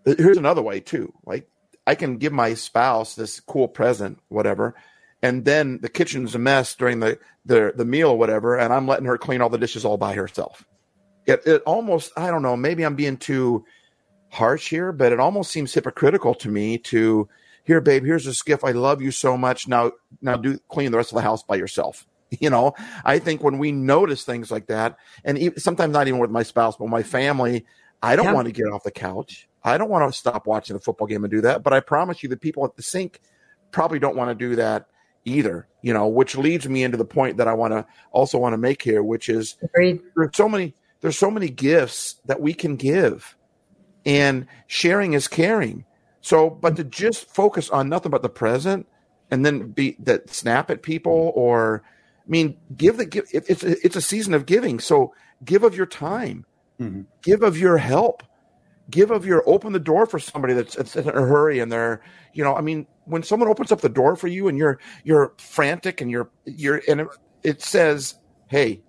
Here's 0.04 0.38
another 0.38 0.62
way 0.62 0.80
too. 0.80 1.12
Like 1.24 1.48
I 1.86 1.94
can 1.94 2.18
give 2.18 2.32
my 2.32 2.54
spouse 2.54 3.14
this 3.14 3.40
cool 3.40 3.68
present, 3.68 4.18
whatever, 4.28 4.74
and 5.22 5.44
then 5.44 5.80
the 5.82 5.88
kitchen's 5.88 6.34
a 6.34 6.38
mess 6.38 6.74
during 6.74 7.00
the 7.00 7.18
the 7.44 7.72
the 7.76 7.84
meal 7.84 8.10
or 8.10 8.18
whatever, 8.18 8.56
and 8.58 8.72
I'm 8.72 8.86
letting 8.86 9.06
her 9.06 9.18
clean 9.18 9.40
all 9.40 9.48
the 9.48 9.58
dishes 9.58 9.84
all 9.84 9.96
by 9.96 10.14
herself. 10.14 10.64
It 11.26 11.42
it 11.46 11.62
almost 11.62 12.12
I 12.16 12.28
don't 12.30 12.42
know, 12.42 12.56
maybe 12.56 12.84
I'm 12.84 12.96
being 12.96 13.16
too 13.16 13.64
harsh 14.30 14.70
here, 14.70 14.92
but 14.92 15.12
it 15.12 15.20
almost 15.20 15.50
seems 15.50 15.74
hypocritical 15.74 16.34
to 16.36 16.48
me 16.48 16.78
to 16.78 17.28
here, 17.64 17.80
babe, 17.80 18.04
here's 18.04 18.26
a 18.26 18.34
skiff. 18.34 18.64
I 18.64 18.72
love 18.72 19.00
you 19.02 19.10
so 19.10 19.36
much. 19.36 19.68
Now 19.68 19.92
now 20.20 20.36
do 20.36 20.58
clean 20.68 20.90
the 20.90 20.96
rest 20.96 21.12
of 21.12 21.16
the 21.16 21.22
house 21.22 21.42
by 21.42 21.56
yourself. 21.56 22.06
You 22.40 22.48
know, 22.48 22.72
I 23.04 23.18
think 23.18 23.42
when 23.42 23.58
we 23.58 23.72
notice 23.72 24.24
things 24.24 24.50
like 24.50 24.68
that, 24.68 24.96
and 25.22 25.36
even, 25.36 25.58
sometimes 25.60 25.92
not 25.92 26.08
even 26.08 26.18
with 26.18 26.30
my 26.30 26.42
spouse, 26.44 26.76
but 26.78 26.88
my 26.88 27.02
family, 27.02 27.66
I 28.02 28.16
don't 28.16 28.24
Yeah. 28.24 28.32
want 28.32 28.46
to 28.46 28.52
get 28.52 28.64
off 28.72 28.84
the 28.84 28.90
couch. 28.90 29.50
I 29.64 29.78
don't 29.78 29.90
want 29.90 30.10
to 30.10 30.16
stop 30.18 30.46
watching 30.46 30.74
the 30.74 30.80
football 30.82 31.06
game 31.06 31.24
and 31.24 31.30
do 31.30 31.40
that. 31.42 31.62
But 31.62 31.72
I 31.72 31.80
promise 31.80 32.22
you, 32.22 32.28
the 32.28 32.36
people 32.36 32.64
at 32.64 32.76
the 32.76 32.82
sink 32.82 33.20
probably 33.70 33.98
don't 33.98 34.16
want 34.16 34.30
to 34.30 34.34
do 34.34 34.56
that 34.56 34.86
either. 35.24 35.68
You 35.82 35.94
know, 35.94 36.08
which 36.08 36.36
leads 36.36 36.68
me 36.68 36.82
into 36.82 36.96
the 36.96 37.04
point 37.04 37.36
that 37.38 37.48
I 37.48 37.52
want 37.54 37.72
to 37.72 37.86
also 38.10 38.38
want 38.38 38.52
to 38.54 38.58
make 38.58 38.82
here, 38.82 39.02
which 39.02 39.28
is 39.28 39.56
Agreed. 39.62 40.00
there's 40.16 40.36
so 40.36 40.48
many 40.48 40.74
there's 41.00 41.18
so 41.18 41.30
many 41.30 41.48
gifts 41.48 42.16
that 42.26 42.40
we 42.40 42.54
can 42.54 42.76
give, 42.76 43.36
and 44.06 44.46
sharing 44.66 45.12
is 45.14 45.28
caring. 45.28 45.84
So, 46.20 46.48
but 46.50 46.76
to 46.76 46.84
just 46.84 47.28
focus 47.34 47.68
on 47.70 47.88
nothing 47.88 48.10
but 48.10 48.22
the 48.22 48.28
present 48.28 48.86
and 49.30 49.44
then 49.44 49.70
be 49.72 49.96
that 50.00 50.30
snap 50.30 50.70
at 50.70 50.82
people 50.82 51.32
or 51.34 51.82
I 52.24 52.30
mean, 52.30 52.56
give 52.76 52.96
the 52.98 53.06
give. 53.06 53.24
it- 53.32 53.46
It's 53.48 53.64
a, 53.64 53.70
it's 53.84 53.96
a 53.96 54.00
season 54.00 54.34
of 54.34 54.46
giving, 54.46 54.78
so 54.78 55.12
give 55.44 55.64
of 55.64 55.76
your 55.76 55.86
time, 55.86 56.46
Mhm. 56.80 57.06
give 57.22 57.42
of 57.42 57.58
your 57.58 57.78
help, 57.78 58.22
give 58.92 59.10
of 59.10 59.26
your 59.26 59.42
open 59.48 59.72
the 59.72 59.80
door 59.80 60.06
for 60.06 60.20
somebody 60.20 60.54
that's, 60.54 60.76
that's 60.76 60.94
in 60.94 61.08
a 61.08 61.12
hurry 61.12 61.58
and 61.58 61.72
they're 61.72 62.00
you 62.32 62.44
know. 62.44 62.54
I 62.54 62.60
mean, 62.60 62.86
when 63.04 63.22
someone 63.22 63.48
opens 63.48 63.72
up 63.72 63.80
the 63.80 63.88
door 63.88 64.14
for 64.16 64.28
you 64.28 64.48
and 64.48 64.56
you're 64.56 64.78
you're 65.02 65.34
frantic 65.38 66.00
and 66.00 66.10
you're 66.10 66.30
you're 66.44 66.80
and 66.88 67.00
it, 67.02 67.08
it 67.42 67.62
says, 67.62 68.14
"Hey, 68.46 68.82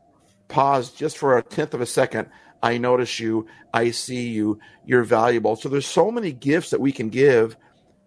pause 0.48 0.92
just 0.92 1.18
for 1.18 1.38
a 1.38 1.44
tenth 1.44 1.74
of 1.74 1.82
a 1.82 1.86
second. 1.86 2.30
I 2.62 2.78
notice 2.78 3.20
you. 3.20 3.48
I 3.74 3.92
see 3.92 4.30
you. 4.30 4.60
You're 4.86 5.04
valuable." 5.04 5.56
So 5.56 5.70
there's 5.70 5.88
so 5.88 6.12
many 6.12 6.32
gifts 6.32 6.70
that 6.70 6.82
we 6.82 6.92
can 6.92 7.10
give 7.10 7.58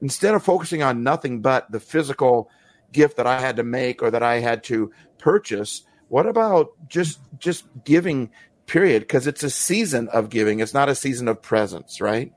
instead 0.00 0.34
of 0.34 0.42
focusing 0.44 0.82
on 0.82 1.02
nothing 1.02 1.40
but 1.40 1.70
the 1.70 1.80
physical 1.80 2.50
gift 2.92 3.16
that 3.16 3.26
I 3.26 3.40
had 3.40 3.56
to 3.56 3.64
make 3.64 4.02
or 4.02 4.10
that 4.10 4.22
I 4.22 4.40
had 4.40 4.62
to 4.64 4.92
purchase. 5.18 5.82
What 6.08 6.26
about 6.26 6.68
just 6.88 7.18
just 7.38 7.64
giving? 7.84 8.30
Period, 8.66 9.02
because 9.02 9.26
it's 9.26 9.42
a 9.42 9.50
season 9.50 10.08
of 10.08 10.28
giving. 10.28 10.60
It's 10.60 10.74
not 10.74 10.88
a 10.88 10.94
season 10.94 11.28
of 11.28 11.40
presents 11.40 12.00
right? 12.00 12.32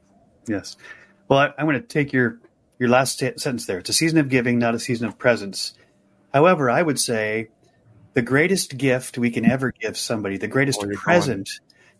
Yes. 0.47 0.77
Well, 1.27 1.39
I, 1.39 1.53
I'm 1.57 1.65
going 1.65 1.81
to 1.81 1.87
take 1.87 2.13
your 2.13 2.39
your 2.77 2.89
last 2.89 3.19
sentence 3.19 3.65
there. 3.65 3.79
It's 3.79 3.89
a 3.89 3.93
season 3.93 4.19
of 4.19 4.29
giving, 4.29 4.57
not 4.57 4.73
a 4.73 4.79
season 4.79 5.07
of 5.07 5.17
presents 5.17 5.73
However, 6.33 6.69
I 6.69 6.81
would 6.81 6.99
say 6.99 7.49
the 8.13 8.21
greatest 8.21 8.77
gift 8.77 9.17
we 9.17 9.31
can 9.31 9.45
ever 9.45 9.71
give 9.71 9.97
somebody, 9.97 10.37
the 10.37 10.47
greatest 10.47 10.83
Oh, 10.83 10.89
present, 10.95 11.49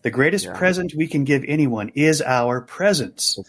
the 0.02 0.12
greatest 0.12 0.46
Yeah. 0.46 0.54
present 0.54 0.94
we 0.96 1.08
can 1.08 1.24
give 1.24 1.44
anyone 1.48 1.90
is 1.96 2.22
our 2.22 2.62
presence. 2.62 3.40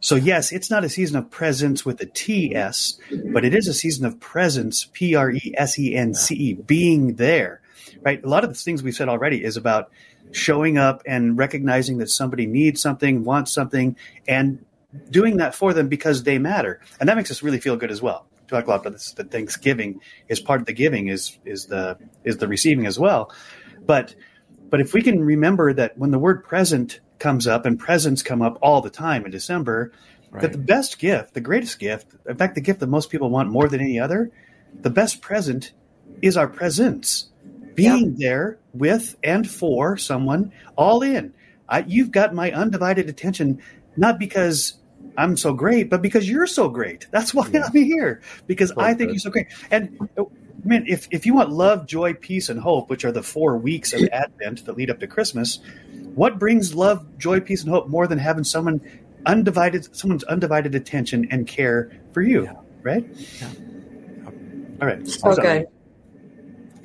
So 0.00 0.14
yes, 0.14 0.52
it's 0.52 0.70
not 0.70 0.84
a 0.84 0.88
season 0.88 1.16
of 1.16 1.30
presents 1.30 1.84
with 1.84 2.00
a 2.00 2.06
T 2.06 2.54
S, 2.54 2.98
but 3.32 3.44
it 3.44 3.54
is 3.54 3.68
a 3.68 3.74
season 3.74 4.06
of 4.06 4.18
presence, 4.18 4.88
P 4.92 5.14
R 5.14 5.30
E 5.30 5.54
S 5.56 5.78
E 5.78 5.94
N 5.94 6.14
C 6.14 6.34
E, 6.34 6.52
being 6.54 7.16
there. 7.16 7.60
Right? 8.02 8.22
A 8.22 8.28
lot 8.28 8.44
of 8.44 8.50
the 8.50 8.56
things 8.56 8.82
we've 8.82 8.94
said 8.94 9.08
already 9.08 9.44
is 9.44 9.56
about 9.56 9.90
showing 10.32 10.78
up 10.78 11.02
and 11.06 11.36
recognizing 11.36 11.98
that 11.98 12.08
somebody 12.08 12.46
needs 12.46 12.80
something, 12.80 13.24
wants 13.24 13.52
something, 13.52 13.96
and 14.28 14.64
doing 15.10 15.38
that 15.38 15.54
for 15.54 15.72
them 15.72 15.88
because 15.88 16.22
they 16.22 16.38
matter. 16.38 16.80
And 16.98 17.08
that 17.08 17.16
makes 17.16 17.30
us 17.30 17.42
really 17.42 17.60
feel 17.60 17.76
good 17.76 17.90
as 17.90 18.02
well. 18.02 18.26
Talk 18.48 18.66
a 18.66 18.70
lot 18.70 18.80
about 18.80 18.92
this 18.94 19.12
that 19.12 19.30
Thanksgiving 19.30 20.00
is 20.28 20.40
part 20.40 20.60
of 20.60 20.66
the 20.66 20.72
giving 20.72 21.06
is 21.06 21.38
is 21.44 21.66
the 21.66 21.96
is 22.24 22.38
the 22.38 22.48
receiving 22.48 22.86
as 22.86 22.98
well. 22.98 23.32
But 23.86 24.16
but 24.70 24.80
if 24.80 24.92
we 24.92 25.02
can 25.02 25.24
remember 25.24 25.72
that 25.72 25.96
when 25.96 26.10
the 26.10 26.18
word 26.18 26.44
present 26.44 27.00
comes 27.20 27.46
up 27.46 27.64
and 27.64 27.78
presents 27.78 28.22
come 28.22 28.42
up 28.42 28.58
all 28.60 28.80
the 28.80 28.90
time 28.90 29.24
in 29.24 29.30
December, 29.30 29.92
that 30.32 30.52
the 30.52 30.58
best 30.58 30.98
gift, 30.98 31.34
the 31.34 31.40
greatest 31.40 31.78
gift, 31.78 32.14
in 32.28 32.36
fact, 32.36 32.54
the 32.54 32.60
gift 32.60 32.80
that 32.80 32.86
most 32.86 33.10
people 33.10 33.30
want 33.30 33.50
more 33.50 33.68
than 33.68 33.80
any 33.80 33.98
other, 33.98 34.30
the 34.80 34.90
best 34.90 35.20
present 35.20 35.72
is 36.22 36.36
our 36.36 36.48
presence. 36.48 37.30
Being 37.74 38.16
there 38.16 38.58
with 38.72 39.16
and 39.22 39.48
for 39.48 39.96
someone, 39.96 40.52
all 40.76 41.02
in. 41.02 41.32
I, 41.68 41.80
you've 41.86 42.10
got 42.10 42.34
my 42.34 42.50
undivided 42.50 43.08
attention, 43.08 43.62
not 43.96 44.18
because 44.18 44.74
I'm 45.16 45.36
so 45.36 45.52
great, 45.52 45.88
but 45.90 46.02
because 46.02 46.28
you're 46.28 46.46
so 46.46 46.68
great. 46.68 47.06
That's 47.10 47.32
why 47.32 47.48
I'm 47.52 47.72
here, 47.72 48.22
because 48.46 48.70
So 48.70 48.80
I 48.80 48.88
think 48.94 49.08
good. 49.08 49.10
you're 49.10 49.18
so 49.20 49.30
great. 49.30 49.46
And 49.70 50.10
uh, 50.18 50.24
man, 50.64 50.84
if, 50.86 51.08
if 51.10 51.26
you 51.26 51.34
want 51.34 51.50
love, 51.50 51.86
joy, 51.86 52.14
peace, 52.14 52.48
and 52.48 52.60
hope, 52.60 52.90
which 52.90 53.04
are 53.04 53.12
the 53.12 53.22
four 53.22 53.56
weeks 53.56 53.92
of 53.92 54.02
Advent 54.12 54.66
that 54.66 54.76
lead 54.76 54.90
up 54.90 55.00
to 55.00 55.06
Christmas, 55.06 55.60
what 56.14 56.38
brings 56.38 56.74
love, 56.74 57.06
joy, 57.18 57.40
peace, 57.40 57.62
and 57.62 57.70
hope 57.70 57.88
more 57.88 58.06
than 58.06 58.18
having 58.18 58.44
someone 58.44 58.80
undivided, 59.26 59.94
someone's 59.94 60.24
undivided 60.24 60.74
attention 60.74 61.28
and 61.30 61.46
care 61.46 61.90
for 62.12 62.22
you? 62.22 62.48
right? 62.82 63.04
All 64.80 64.88
right. 64.88 65.06
So 65.06 65.34
good. 65.36 65.66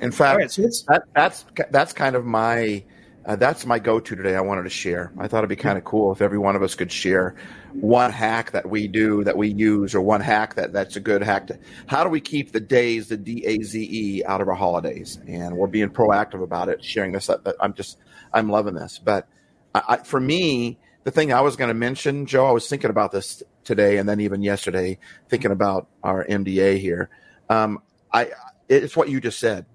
In 0.00 0.12
fact, 0.12 0.38
right, 0.38 0.50
so 0.50 0.62
that, 0.88 1.04
that's 1.14 1.44
that's 1.70 1.92
kind 1.92 2.16
of 2.16 2.24
my 2.24 2.84
uh, 3.26 3.34
that's 3.34 3.66
my 3.66 3.78
go-to 3.78 4.14
today. 4.14 4.36
I 4.36 4.40
wanted 4.40 4.62
to 4.62 4.70
share. 4.70 5.12
I 5.18 5.26
thought 5.26 5.38
it'd 5.38 5.50
be 5.50 5.56
kind 5.56 5.76
of 5.76 5.84
cool 5.84 6.12
if 6.12 6.22
every 6.22 6.38
one 6.38 6.54
of 6.54 6.62
us 6.62 6.74
could 6.76 6.92
share 6.92 7.34
one 7.72 8.12
hack 8.12 8.52
that 8.52 8.68
we 8.68 8.86
do 8.86 9.24
that 9.24 9.36
we 9.36 9.48
use, 9.48 9.94
or 9.94 10.00
one 10.00 10.20
hack 10.20 10.54
that 10.54 10.72
that's 10.72 10.96
a 10.96 11.00
good 11.00 11.22
hack. 11.22 11.48
To, 11.48 11.58
how 11.86 12.04
do 12.04 12.10
we 12.10 12.20
keep 12.20 12.52
the 12.52 12.60
daze, 12.60 13.08
the 13.08 13.16
D 13.16 13.44
A 13.44 13.62
Z 13.62 13.88
E, 13.90 14.24
out 14.24 14.40
of 14.40 14.48
our 14.48 14.54
holidays? 14.54 15.18
And 15.26 15.56
we're 15.56 15.66
being 15.66 15.90
proactive 15.90 16.42
about 16.42 16.68
it, 16.68 16.84
sharing 16.84 17.12
this. 17.12 17.28
uh, 17.28 17.38
I'm 17.60 17.74
just 17.74 17.98
I'm 18.32 18.48
loving 18.48 18.74
this. 18.74 19.00
But 19.02 19.26
I, 19.74 19.82
I, 19.88 19.96
for 19.98 20.20
me, 20.20 20.78
the 21.02 21.10
thing 21.10 21.32
I 21.32 21.40
was 21.40 21.56
going 21.56 21.68
to 21.68 21.74
mention, 21.74 22.26
Joe, 22.26 22.46
I 22.46 22.52
was 22.52 22.68
thinking 22.68 22.90
about 22.90 23.12
this 23.12 23.42
today, 23.64 23.96
and 23.98 24.08
then 24.08 24.20
even 24.20 24.42
yesterday, 24.42 24.98
thinking 25.28 25.50
about 25.50 25.88
our 26.02 26.24
MDA 26.24 26.78
here. 26.78 27.10
Um, 27.48 27.80
I 28.12 28.30
it's 28.68 28.96
what 28.96 29.08
you 29.08 29.20
just 29.20 29.38
said. 29.38 29.66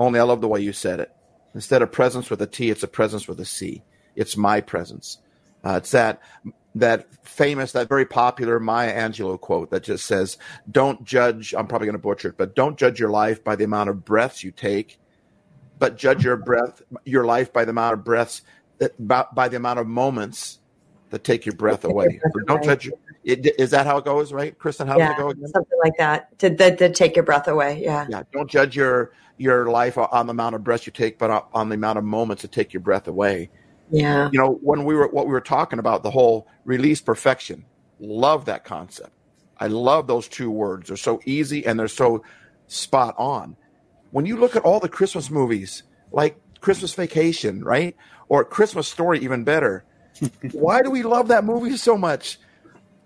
Only 0.00 0.18
I 0.18 0.22
love 0.22 0.40
the 0.40 0.48
way 0.48 0.60
you 0.60 0.72
said 0.72 0.98
it. 0.98 1.12
Instead 1.54 1.82
of 1.82 1.92
presence 1.92 2.30
with 2.30 2.40
a 2.40 2.46
T, 2.46 2.70
it's 2.70 2.82
a 2.82 2.88
presence 2.88 3.28
with 3.28 3.38
a 3.38 3.44
C. 3.44 3.82
It's 4.16 4.36
my 4.36 4.62
presence. 4.62 5.18
Uh, 5.62 5.74
it's 5.76 5.90
that 5.90 6.22
that 6.74 7.06
famous, 7.24 7.72
that 7.72 7.88
very 7.88 8.06
popular 8.06 8.58
Maya 8.58 8.94
Angelou 8.94 9.38
quote 9.38 9.70
that 9.70 9.82
just 9.82 10.06
says, 10.06 10.38
"Don't 10.70 11.04
judge." 11.04 11.52
I'm 11.52 11.66
probably 11.66 11.86
going 11.86 11.98
to 11.98 12.02
butcher 12.02 12.28
it, 12.28 12.38
but 12.38 12.54
don't 12.54 12.78
judge 12.78 12.98
your 12.98 13.10
life 13.10 13.44
by 13.44 13.56
the 13.56 13.64
amount 13.64 13.90
of 13.90 14.04
breaths 14.04 14.42
you 14.42 14.52
take, 14.52 14.98
but 15.78 15.98
judge 15.98 16.24
your 16.24 16.36
breath, 16.36 16.80
your 17.04 17.24
life 17.24 17.52
by 17.52 17.66
the 17.66 17.70
amount 17.70 17.94
of 17.94 18.04
breaths, 18.04 18.40
that, 18.78 18.92
by, 19.06 19.26
by 19.34 19.48
the 19.48 19.56
amount 19.56 19.80
of 19.80 19.86
moments 19.86 20.60
that 21.10 21.24
take 21.24 21.44
your 21.44 21.56
breath 21.56 21.84
away. 21.84 22.20
Don't 22.46 22.64
judge. 22.64 22.86
Your, 22.86 22.94
it, 23.24 23.60
is 23.60 23.70
that 23.70 23.86
how 23.86 23.98
it 23.98 24.04
goes, 24.04 24.32
right, 24.32 24.58
Kristen? 24.58 24.86
How 24.86 24.94
does 24.94 25.00
yeah, 25.00 25.12
it 25.12 25.18
go 25.18 25.28
again? 25.30 25.48
something 25.48 25.78
like 25.82 25.96
that 25.98 26.38
to, 26.38 26.54
to, 26.56 26.76
to 26.76 26.90
take 26.90 27.16
your 27.16 27.24
breath 27.24 27.48
away. 27.48 27.82
Yeah. 27.82 28.06
Yeah, 28.08 28.22
don't 28.32 28.50
judge 28.50 28.76
your 28.76 29.12
your 29.36 29.70
life 29.70 29.96
on 29.96 30.26
the 30.26 30.32
amount 30.32 30.54
of 30.54 30.62
breaths 30.62 30.86
you 30.86 30.92
take, 30.92 31.18
but 31.18 31.48
on 31.54 31.70
the 31.70 31.74
amount 31.74 31.98
of 31.98 32.04
moments 32.04 32.42
that 32.42 32.52
take 32.52 32.74
your 32.74 32.82
breath 32.82 33.08
away. 33.08 33.50
Yeah. 33.90 34.28
You 34.32 34.38
know, 34.38 34.58
when 34.62 34.84
we 34.84 34.94
were 34.94 35.08
what 35.08 35.26
we 35.26 35.32
were 35.32 35.40
talking 35.40 35.78
about, 35.78 36.02
the 36.02 36.10
whole 36.10 36.46
release 36.64 37.00
perfection. 37.00 37.64
Love 37.98 38.46
that 38.46 38.64
concept. 38.64 39.12
I 39.58 39.66
love 39.66 40.06
those 40.06 40.28
two 40.28 40.50
words. 40.50 40.88
They're 40.88 40.96
so 40.96 41.20
easy 41.26 41.66
and 41.66 41.78
they're 41.78 41.88
so 41.88 42.22
spot 42.66 43.14
on. 43.18 43.56
When 44.10 44.26
you 44.26 44.36
look 44.36 44.56
at 44.56 44.62
all 44.62 44.80
the 44.80 44.88
Christmas 44.88 45.30
movies, 45.30 45.82
like 46.12 46.36
Christmas 46.60 46.94
Vacation, 46.94 47.62
right? 47.62 47.96
Or 48.28 48.44
Christmas 48.44 48.88
Story, 48.88 49.18
even 49.20 49.44
better. 49.44 49.84
Why 50.52 50.82
do 50.82 50.90
we 50.90 51.02
love 51.02 51.28
that 51.28 51.44
movie 51.44 51.76
so 51.76 51.96
much? 51.96 52.38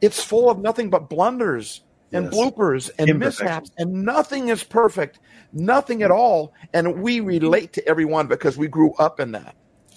It's 0.05 0.23
full 0.23 0.51
of 0.51 0.59
nothing 0.59 0.90
but 0.90 1.09
blunders 1.09 1.81
and 2.12 2.27
Yes. 2.27 2.35
bloopers 2.35 2.90
and 2.99 3.19
mishaps, 3.19 3.71
and 3.79 4.05
nothing 4.05 4.49
is 4.49 4.62
perfect, 4.62 5.19
nothing 5.53 6.03
at 6.03 6.11
all. 6.11 6.53
And 6.75 7.03
we 7.03 7.21
relate 7.21 7.73
to 7.73 7.88
everyone 7.88 8.27
because 8.27 8.59
we 8.59 8.69
grew 8.69 8.93
up 8.99 9.19
in 9.19 9.33
that. 9.33 9.57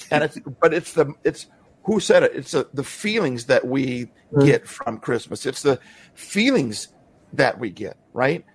And 0.10 0.24
it's, 0.24 0.40
but 0.62 0.74
it's 0.74 0.94
the, 0.94 1.14
it's 1.26 1.48
who 1.84 2.00
said 2.00 2.24
it? 2.24 2.32
It's 2.34 2.52
the, 2.52 2.70
the 2.74 2.86
feelings 2.86 3.46
that 3.48 3.68
we 3.68 4.10
mm. 4.32 4.46
get 4.46 4.66
from 4.66 4.98
Christmas. 5.00 5.46
It's 5.46 5.62
the 5.62 5.78
feelings 6.14 6.88
that 7.34 7.60
we 7.60 7.70
get, 7.70 7.98
right? 8.14 8.46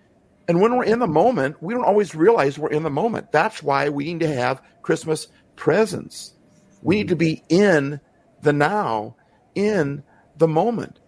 And 0.49 0.61
when 0.62 0.75
we're 0.77 0.85
in 0.85 1.01
the 1.01 1.07
moment, 1.07 1.62
we 1.62 1.75
don't 1.75 1.85
always 1.85 2.15
realize 2.15 2.59
we're 2.59 2.71
in 2.71 2.83
the 2.83 2.91
moment. 2.91 3.31
That's 3.31 3.62
why 3.62 3.91
we 3.91 4.05
need 4.05 4.21
to 4.21 4.35
have 4.35 4.62
Christmas 4.81 5.29
presence. 5.57 6.33
We 6.81 6.97
need 6.97 7.07
mm. 7.07 7.11
to 7.11 7.17
be 7.17 7.43
in 7.51 8.01
the 8.41 8.55
now, 8.55 9.17
in 9.55 10.03
the 10.38 10.49
moment. 10.49 10.99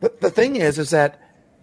But 0.00 0.20
the 0.20 0.30
thing 0.30 0.56
is, 0.56 0.78
is 0.78 0.90
that 0.90 1.20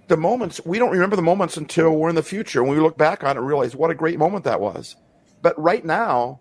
the 0.08 0.18
moments 0.18 0.62
we 0.66 0.80
don't 0.80 0.92
remember 0.92 1.16
the 1.16 1.22
moments 1.22 1.58
until 1.58 1.92
we're 1.92 2.10
in 2.10 2.16
the 2.16 2.24
future. 2.24 2.64
When 2.64 2.76
we 2.76 2.82
look 2.82 2.98
back 2.98 3.24
on 3.24 3.32
it, 3.32 3.40
and 3.40 3.48
realize 3.48 3.76
what 3.76 3.92
a 3.92 3.96
great 3.96 4.20
moment 4.20 4.46
that 4.46 4.62
was. 4.62 4.96
But 5.42 5.60
right 5.60 5.84
now 5.84 6.40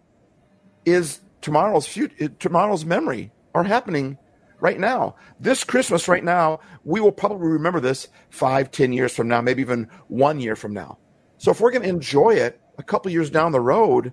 is 0.84 1.20
tomorrow's 1.40 1.86
future, 1.86 2.28
tomorrow's 2.28 2.84
memory 2.84 3.32
are 3.54 3.64
happening 3.64 4.18
right 4.60 4.78
now. 4.78 5.16
This 5.40 5.64
Christmas, 5.64 6.08
right 6.08 6.24
now, 6.24 6.60
we 6.84 7.00
will 7.00 7.12
probably 7.12 7.48
remember 7.48 7.80
this 7.80 8.08
five, 8.30 8.70
ten 8.70 8.92
years 8.92 9.14
from 9.14 9.28
now, 9.28 9.40
maybe 9.40 9.62
even 9.62 9.88
one 10.08 10.40
year 10.40 10.56
from 10.56 10.72
now. 10.72 10.98
So 11.38 11.50
if 11.50 11.60
we're 11.60 11.72
going 11.72 11.82
to 11.82 11.88
enjoy 11.88 12.30
it 12.30 12.60
a 12.78 12.82
couple 12.82 13.10
years 13.10 13.30
down 13.30 13.52
the 13.52 13.60
road, 13.60 14.12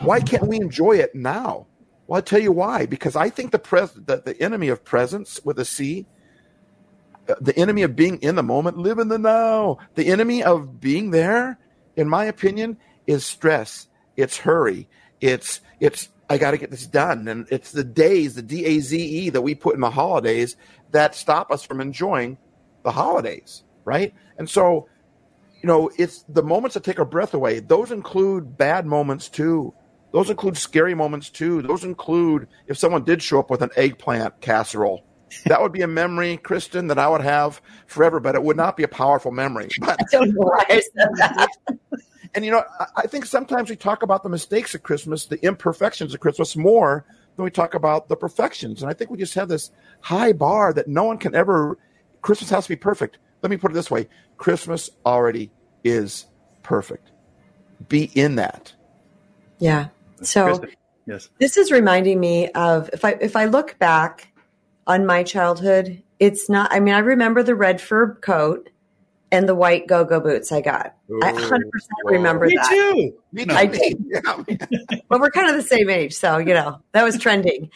why 0.00 0.20
can't 0.20 0.46
we 0.46 0.56
enjoy 0.56 0.92
it 0.92 1.14
now? 1.14 1.66
Well, 2.06 2.16
I'll 2.16 2.22
tell 2.22 2.40
you 2.40 2.52
why. 2.52 2.86
Because 2.86 3.14
I 3.14 3.30
think 3.30 3.52
the 3.52 3.58
pres- 3.58 3.92
the, 3.92 4.22
the 4.24 4.40
enemy 4.42 4.68
of 4.68 4.84
presence 4.84 5.40
with 5.44 5.58
a 5.58 5.64
C, 5.64 6.06
the 7.40 7.56
enemy 7.56 7.82
of 7.82 7.96
being 7.96 8.18
in 8.22 8.34
the 8.34 8.42
moment, 8.42 8.78
live 8.78 8.98
in 8.98 9.08
the 9.08 9.18
now. 9.18 9.78
The 9.94 10.06
enemy 10.06 10.42
of 10.42 10.80
being 10.80 11.10
there, 11.10 11.58
in 11.96 12.08
my 12.08 12.24
opinion, 12.24 12.76
is 13.06 13.24
stress. 13.24 13.86
It's 14.16 14.38
hurry. 14.38 14.88
It's 15.20 15.60
it's 15.78 16.08
I 16.28 16.38
got 16.38 16.52
to 16.52 16.58
get 16.58 16.70
this 16.70 16.86
done, 16.86 17.28
and 17.28 17.46
it's 17.50 17.72
the 17.72 17.84
daze, 17.84 18.34
the 18.34 18.42
D 18.42 18.64
A 18.64 18.80
Z 18.80 18.96
E 18.98 19.30
that 19.30 19.42
we 19.42 19.54
put 19.54 19.74
in 19.74 19.80
the 19.80 19.90
holidays 19.90 20.56
that 20.92 21.14
stop 21.14 21.50
us 21.50 21.62
from 21.62 21.80
enjoying 21.80 22.38
the 22.82 22.92
holidays, 22.92 23.64
right? 23.84 24.14
And 24.38 24.48
so, 24.48 24.88
you 25.62 25.66
know, 25.66 25.90
it's 25.98 26.24
the 26.28 26.42
moments 26.42 26.74
that 26.74 26.84
take 26.84 26.98
our 26.98 27.04
breath 27.04 27.34
away. 27.34 27.60
Those 27.60 27.92
include 27.92 28.56
bad 28.56 28.86
moments 28.86 29.28
too. 29.28 29.74
Those 30.12 30.30
include 30.30 30.56
scary 30.56 30.94
moments 30.94 31.30
too. 31.30 31.62
Those 31.62 31.84
include 31.84 32.48
if 32.66 32.78
someone 32.78 33.04
did 33.04 33.22
show 33.22 33.38
up 33.38 33.50
with 33.50 33.62
an 33.62 33.70
eggplant 33.76 34.40
casserole. 34.40 35.04
That 35.46 35.60
would 35.62 35.72
be 35.72 35.82
a 35.82 35.86
memory, 35.86 36.36
Kristen, 36.36 36.88
that 36.88 36.98
I 36.98 37.08
would 37.08 37.20
have 37.20 37.60
forever, 37.86 38.20
but 38.20 38.34
it 38.34 38.42
would 38.42 38.56
not 38.56 38.76
be 38.76 38.82
a 38.82 38.88
powerful 38.88 39.30
memory. 39.30 39.68
But 39.80 40.00
I 40.00 40.04
don't 40.10 40.34
know 40.34 40.40
why 40.40 40.64
I 40.68 40.80
said 40.80 41.08
that. 41.16 41.48
and 42.34 42.44
you 42.44 42.50
know, 42.50 42.64
I, 42.78 42.86
I 42.96 43.06
think 43.06 43.26
sometimes 43.26 43.70
we 43.70 43.76
talk 43.76 44.02
about 44.02 44.22
the 44.22 44.28
mistakes 44.28 44.74
of 44.74 44.82
Christmas, 44.82 45.26
the 45.26 45.42
imperfections 45.44 46.14
of 46.14 46.20
Christmas 46.20 46.56
more 46.56 47.04
than 47.36 47.44
we 47.44 47.50
talk 47.50 47.74
about 47.74 48.08
the 48.08 48.16
perfections. 48.16 48.82
And 48.82 48.90
I 48.90 48.94
think 48.94 49.10
we 49.10 49.18
just 49.18 49.34
have 49.34 49.48
this 49.48 49.70
high 50.00 50.32
bar 50.32 50.72
that 50.72 50.88
no 50.88 51.04
one 51.04 51.18
can 51.18 51.34
ever 51.34 51.78
Christmas 52.22 52.50
has 52.50 52.64
to 52.64 52.68
be 52.70 52.76
perfect. 52.76 53.18
Let 53.42 53.50
me 53.50 53.56
put 53.56 53.70
it 53.70 53.74
this 53.74 53.90
way. 53.90 54.08
Christmas 54.36 54.90
already 55.06 55.50
is 55.84 56.26
perfect. 56.62 57.10
Be 57.88 58.04
in 58.14 58.36
that. 58.36 58.74
Yeah. 59.58 59.88
So 60.22 60.46
Kristen, 60.46 60.70
yes. 61.06 61.30
this 61.38 61.56
is 61.56 61.72
reminding 61.72 62.20
me 62.20 62.48
of 62.50 62.90
if 62.92 63.04
I 63.04 63.12
if 63.20 63.36
I 63.36 63.46
look 63.46 63.78
back 63.78 64.29
on 64.86 65.06
my 65.06 65.22
childhood, 65.22 66.02
it's 66.18 66.48
not 66.48 66.72
I 66.72 66.80
mean, 66.80 66.94
I 66.94 66.98
remember 66.98 67.42
the 67.42 67.54
red 67.54 67.80
fur 67.80 68.14
coat 68.16 68.70
and 69.32 69.48
the 69.48 69.54
white 69.54 69.86
go-go 69.86 70.18
boots 70.18 70.50
I 70.50 70.60
got. 70.60 70.96
I 71.22 71.32
100% 71.32 71.60
remember 72.04 72.46
Me 72.46 72.56
that. 72.56 72.68
too. 72.68 73.14
Me 73.32 73.44
No. 73.44 73.54
I 73.54 73.66
did. 73.66 74.04
Yeah. 74.08 74.98
But 75.08 75.20
we're 75.20 75.30
kind 75.30 75.48
of 75.48 75.54
the 75.54 75.62
same 75.62 75.88
age, 75.88 76.14
so 76.14 76.38
you 76.38 76.52
know 76.54 76.80
that 76.92 77.04
was 77.04 77.16
trending. 77.18 77.70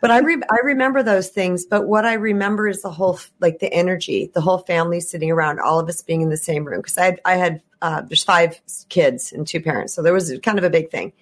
But 0.00 0.10
I 0.10 0.18
re- 0.18 0.42
I 0.50 0.56
remember 0.64 1.02
those 1.02 1.28
things. 1.28 1.64
But 1.66 1.86
what 1.86 2.04
I 2.04 2.14
remember 2.14 2.66
is 2.68 2.82
the 2.82 2.90
whole 2.90 3.18
like 3.40 3.58
the 3.60 3.72
energy, 3.72 4.30
the 4.34 4.40
whole 4.40 4.58
family 4.58 5.00
sitting 5.00 5.30
around, 5.30 5.60
all 5.60 5.78
of 5.78 5.88
us 5.88 6.02
being 6.02 6.20
in 6.20 6.30
the 6.30 6.36
same 6.36 6.64
room. 6.64 6.80
Because 6.80 6.98
I 6.98 7.04
had, 7.04 7.20
I 7.24 7.34
had 7.36 7.62
uh, 7.82 8.02
there's 8.02 8.24
five 8.24 8.60
kids 8.88 9.32
and 9.32 9.46
two 9.46 9.60
parents, 9.60 9.94
so 9.94 10.02
there 10.02 10.12
was 10.12 10.36
kind 10.42 10.58
of 10.58 10.64
a 10.64 10.70
big 10.70 10.90
thing. 10.90 11.12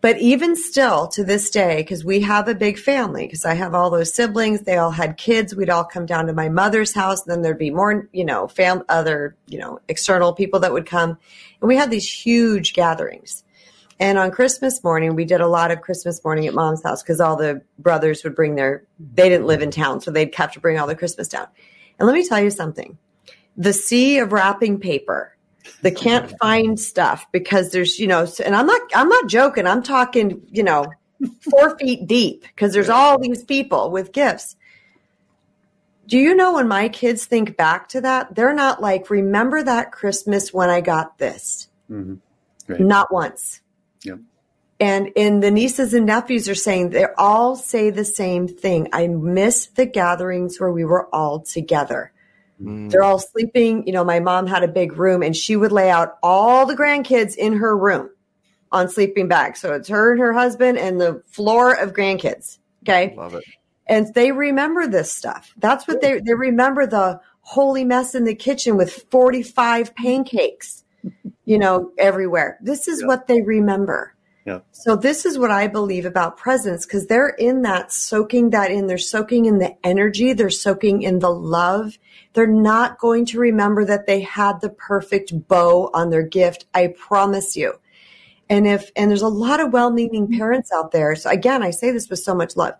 But 0.00 0.18
even 0.18 0.56
still 0.56 1.08
to 1.08 1.24
this 1.24 1.50
day, 1.50 1.78
because 1.78 2.04
we 2.04 2.20
have 2.20 2.48
a 2.48 2.54
big 2.54 2.78
family, 2.78 3.26
because 3.26 3.44
I 3.44 3.54
have 3.54 3.74
all 3.74 3.90
those 3.90 4.12
siblings, 4.12 4.62
they 4.62 4.76
all 4.76 4.90
had 4.90 5.16
kids. 5.16 5.54
We'd 5.54 5.70
all 5.70 5.84
come 5.84 6.06
down 6.06 6.26
to 6.26 6.32
my 6.32 6.48
mother's 6.48 6.94
house. 6.94 7.22
Then 7.22 7.42
there'd 7.42 7.58
be 7.58 7.70
more, 7.70 8.08
you 8.12 8.24
know, 8.24 8.46
fam, 8.46 8.82
other, 8.88 9.36
you 9.48 9.58
know, 9.58 9.80
external 9.88 10.32
people 10.32 10.60
that 10.60 10.72
would 10.72 10.86
come. 10.86 11.18
And 11.60 11.68
we 11.68 11.76
had 11.76 11.90
these 11.90 12.10
huge 12.10 12.74
gatherings. 12.74 13.42
And 13.98 14.18
on 14.18 14.30
Christmas 14.30 14.84
morning, 14.84 15.14
we 15.14 15.24
did 15.24 15.40
a 15.40 15.46
lot 15.46 15.70
of 15.70 15.80
Christmas 15.80 16.22
morning 16.22 16.46
at 16.46 16.54
mom's 16.54 16.82
house 16.82 17.02
because 17.02 17.20
all 17.20 17.36
the 17.36 17.62
brothers 17.78 18.22
would 18.24 18.34
bring 18.34 18.54
their, 18.54 18.84
they 19.14 19.28
didn't 19.28 19.46
live 19.46 19.62
in 19.62 19.70
town, 19.70 20.00
so 20.00 20.10
they'd 20.10 20.34
have 20.34 20.52
to 20.52 20.60
bring 20.60 20.78
all 20.78 20.86
the 20.86 20.94
Christmas 20.94 21.28
down. 21.28 21.46
And 21.98 22.06
let 22.06 22.14
me 22.14 22.26
tell 22.26 22.40
you 22.40 22.50
something 22.50 22.98
the 23.56 23.72
sea 23.72 24.18
of 24.18 24.32
wrapping 24.32 24.78
paper, 24.78 25.35
the 25.82 25.90
can't 25.90 26.32
find 26.38 26.78
stuff 26.78 27.26
because 27.32 27.70
there's, 27.70 27.98
you 27.98 28.06
know, 28.06 28.26
and 28.44 28.54
I'm 28.54 28.66
not, 28.66 28.80
I'm 28.94 29.08
not 29.08 29.28
joking. 29.28 29.66
I'm 29.66 29.82
talking, 29.82 30.42
you 30.50 30.62
know, 30.62 30.86
four 31.50 31.78
feet 31.78 32.06
deep 32.06 32.42
because 32.42 32.72
there's 32.72 32.88
all 32.88 33.18
these 33.18 33.44
people 33.44 33.90
with 33.90 34.12
gifts. 34.12 34.56
Do 36.06 36.18
you 36.18 36.34
know 36.34 36.54
when 36.54 36.68
my 36.68 36.88
kids 36.88 37.26
think 37.26 37.56
back 37.56 37.88
to 37.90 38.00
that, 38.02 38.34
they're 38.34 38.54
not 38.54 38.80
like, 38.80 39.10
remember 39.10 39.62
that 39.62 39.90
Christmas 39.90 40.52
when 40.52 40.70
I 40.70 40.80
got 40.80 41.18
this? 41.18 41.68
Mm-hmm. 41.90 42.14
Right. 42.68 42.80
Not 42.80 43.12
once. 43.12 43.60
Yeah. 44.02 44.16
And 44.78 45.10
and 45.16 45.42
the 45.42 45.50
nieces 45.50 45.94
and 45.94 46.06
nephews 46.06 46.48
are 46.48 46.54
saying 46.54 46.90
they 46.90 47.06
all 47.16 47.56
say 47.56 47.90
the 47.90 48.04
same 48.04 48.46
thing. 48.46 48.88
I 48.92 49.06
miss 49.08 49.66
the 49.66 49.86
gatherings 49.86 50.60
where 50.60 50.70
we 50.70 50.84
were 50.84 51.08
all 51.14 51.40
together. 51.40 52.12
Mm. 52.62 52.90
They're 52.90 53.02
all 53.02 53.18
sleeping. 53.18 53.86
You 53.86 53.92
know, 53.92 54.04
my 54.04 54.20
mom 54.20 54.46
had 54.46 54.62
a 54.62 54.68
big 54.68 54.96
room 54.96 55.22
and 55.22 55.36
she 55.36 55.56
would 55.56 55.72
lay 55.72 55.90
out 55.90 56.18
all 56.22 56.66
the 56.66 56.74
grandkids 56.76 57.36
in 57.36 57.54
her 57.54 57.76
room 57.76 58.10
on 58.72 58.88
sleeping 58.88 59.28
bags. 59.28 59.60
So 59.60 59.74
it's 59.74 59.88
her 59.88 60.12
and 60.12 60.20
her 60.20 60.32
husband 60.32 60.78
and 60.78 61.00
the 61.00 61.22
floor 61.26 61.72
of 61.74 61.92
grandkids. 61.92 62.58
Okay. 62.82 63.14
Love 63.16 63.34
it. 63.34 63.44
And 63.86 64.12
they 64.14 64.32
remember 64.32 64.88
this 64.88 65.12
stuff. 65.12 65.54
That's 65.58 65.86
what 65.86 66.00
they 66.00 66.18
they 66.18 66.34
remember 66.34 66.86
the 66.86 67.20
holy 67.42 67.84
mess 67.84 68.16
in 68.16 68.24
the 68.24 68.34
kitchen 68.34 68.76
with 68.76 68.92
45 69.10 69.94
pancakes, 69.94 70.82
you 71.44 71.58
know, 71.58 71.92
everywhere. 71.96 72.58
This 72.60 72.88
is 72.88 73.02
Yeah. 73.02 73.06
what 73.06 73.28
they 73.28 73.42
remember. 73.42 74.15
Yeah. 74.46 74.60
So 74.70 74.94
this 74.94 75.26
is 75.26 75.38
what 75.38 75.50
I 75.50 75.66
believe 75.66 76.06
about 76.06 76.36
presence 76.36 76.86
because 76.86 77.08
they're 77.08 77.30
in 77.30 77.62
that, 77.62 77.92
soaking 77.92 78.50
that 78.50 78.70
in. 78.70 78.86
They're 78.86 78.96
soaking 78.96 79.46
in 79.46 79.58
the 79.58 79.76
energy. 79.84 80.34
They're 80.34 80.50
soaking 80.50 81.02
in 81.02 81.18
the 81.18 81.32
love. 81.32 81.98
They're 82.32 82.46
not 82.46 83.00
going 83.00 83.26
to 83.26 83.40
remember 83.40 83.84
that 83.84 84.06
they 84.06 84.20
had 84.20 84.60
the 84.60 84.70
perfect 84.70 85.48
bow 85.48 85.90
on 85.92 86.10
their 86.10 86.22
gift. 86.22 86.66
I 86.72 86.94
promise 86.96 87.56
you. 87.56 87.74
And 88.48 88.68
if, 88.68 88.92
and 88.94 89.10
there's 89.10 89.22
a 89.22 89.28
lot 89.28 89.58
of 89.58 89.72
well-meaning 89.72 90.28
mm-hmm. 90.28 90.38
parents 90.38 90.70
out 90.72 90.92
there. 90.92 91.16
So 91.16 91.28
again, 91.28 91.64
I 91.64 91.70
say 91.70 91.90
this 91.90 92.08
with 92.08 92.20
so 92.20 92.32
much 92.32 92.56
love. 92.56 92.74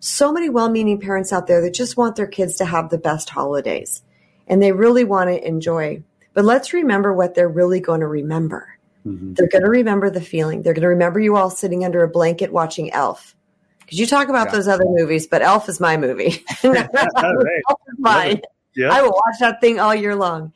So 0.00 0.32
many 0.32 0.50
well-meaning 0.50 1.00
parents 1.00 1.32
out 1.32 1.46
there 1.46 1.60
that 1.62 1.72
just 1.74 1.96
want 1.96 2.16
their 2.16 2.26
kids 2.26 2.56
to 2.56 2.64
have 2.64 2.90
the 2.90 2.98
best 2.98 3.30
holidays 3.30 4.02
and 4.48 4.60
they 4.60 4.72
really 4.72 5.04
want 5.04 5.30
to 5.30 5.46
enjoy. 5.46 6.02
But 6.34 6.44
let's 6.44 6.72
remember 6.72 7.12
what 7.12 7.36
they're 7.36 7.48
really 7.48 7.80
going 7.80 8.00
to 8.00 8.08
remember. 8.08 8.75
Mhm. 9.06 9.36
They're 9.36 9.48
going 9.48 9.62
to 9.62 9.70
remember 9.70 10.10
the 10.10 10.20
feeling. 10.20 10.62
They're 10.62 10.74
going 10.74 10.82
to 10.82 10.88
remember 10.88 11.20
you 11.20 11.36
all 11.36 11.50
sitting 11.50 11.84
under 11.84 12.02
a 12.02 12.08
blanket 12.08 12.52
watching 12.52 12.92
Elf. 12.92 13.34
Because 13.80 14.00
you 14.00 14.06
talk 14.06 14.28
about 14.28 14.48
Yeah. 14.48 14.52
those 14.52 14.68
other 14.68 14.84
movies, 14.86 15.26
but 15.28 15.42
Elf 15.42 15.68
is 15.68 15.78
my 15.78 15.96
movie. 15.96 16.44
right. 16.64 16.88
Elf 17.16 17.80
is 17.88 17.98
mine. 17.98 18.40
Yeah. 18.74 18.90
I 18.92 19.02
will 19.02 19.12
watch 19.12 19.36
that 19.40 19.60
thing 19.60 19.78
all 19.78 19.94
year 19.94 20.16
long. 20.16 20.52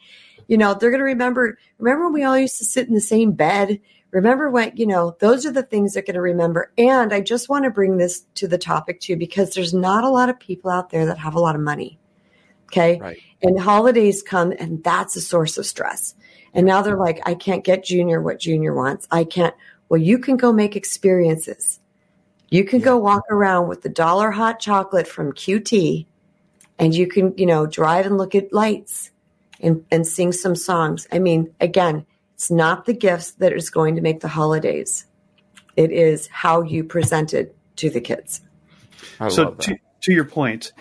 You 0.48 0.59
know, 0.59 0.74
they're 0.74 0.90
going 0.90 0.98
to 0.98 1.05
remember. 1.05 1.57
Remember 1.78 2.05
when 2.07 2.12
we 2.12 2.24
all 2.24 2.36
used 2.36 2.59
to 2.59 2.64
sit 2.64 2.88
in 2.88 2.94
the 2.94 3.01
same 3.01 3.32
bed? 3.32 3.80
Remember 4.11 4.51
when, 4.51 4.72
you 4.74 4.86
know, 4.86 5.16
those 5.20 5.46
are 5.46 5.53
the 5.53 5.62
things 5.62 5.94
they're 5.94 6.03
going 6.03 6.14
to 6.14 6.20
remember. 6.20 6.72
And 6.76 7.12
I 7.12 7.20
just 7.20 7.48
want 7.48 7.64
to 7.64 7.70
bring 7.70 7.98
this 7.98 8.24
to 8.34 8.48
the 8.48 8.59
topic 8.59 8.98
too, 9.01 9.14
because 9.16 9.55
there's 9.55 9.72
not 9.72 10.03
a 10.03 10.09
lot 10.11 10.28
of 10.28 10.40
people 10.40 10.68
out 10.72 10.90
there 10.90 11.07
that 11.07 11.18
have 11.18 11.36
a 11.36 11.40
lot 11.40 11.55
of 11.55 11.61
money. 11.61 12.01
Okay. 12.64 12.98
Right. 13.01 13.18
And 13.42 13.59
holidays 13.61 14.22
come 14.24 14.53
and 14.59 14.82
that's 14.82 15.14
a 15.14 15.20
source 15.20 15.57
of 15.59 15.66
stress. 15.66 16.16
And 16.55 16.66
now 16.66 16.82
they're 16.82 16.96
like, 16.96 17.20
I 17.26 17.34
can't 17.34 17.64
get 17.64 17.84
Junior 17.84 18.20
what 18.20 18.40
Junior 18.40 18.74
wants. 18.74 19.07
I 19.11 19.24
can't. 19.24 19.55
Well, 19.88 20.01
you 20.01 20.18
can 20.18 20.36
go 20.36 20.53
make 20.53 20.76
experiences. 20.76 21.80
You 22.51 22.64
can 22.64 22.80
go 22.80 22.98
walk 22.98 23.22
around 23.30 23.68
with 23.68 23.82
the 23.82 23.88
dollar 23.88 24.30
hot 24.30 24.59
chocolate 24.59 25.07
from 25.07 25.32
QT 25.32 26.07
and 26.78 26.94
you 26.94 27.07
can, 27.07 27.34
you 27.36 27.46
know, 27.46 27.66
drive 27.66 28.07
and 28.07 28.18
look 28.18 28.34
at 28.34 28.53
lights 28.53 29.11
and, 29.61 29.84
and 29.90 30.07
sing 30.07 30.32
some 30.32 30.57
songs. 30.57 31.07
I 31.12 31.20
mean, 31.20 31.55
again, 31.61 32.07
it's 32.34 32.51
not 32.51 32.86
the 32.86 32.94
gifts 32.94 33.32
that 33.32 33.53
is 33.53 33.70
going 33.70 33.94
to 33.96 34.01
make 34.01 34.20
the 34.20 34.28
holidays. 34.28 35.07
It 35.76 35.92
is 35.92 36.26
how 36.28 36.62
you 36.62 36.82
present 36.82 37.34
it 37.34 37.55
to 37.76 37.90
the 37.90 38.01
kids. 38.01 38.40
I 39.20 39.28
so 39.28 39.51
to, 39.53 39.76
to 40.01 40.12
your 40.12 40.24
point, 40.24 40.72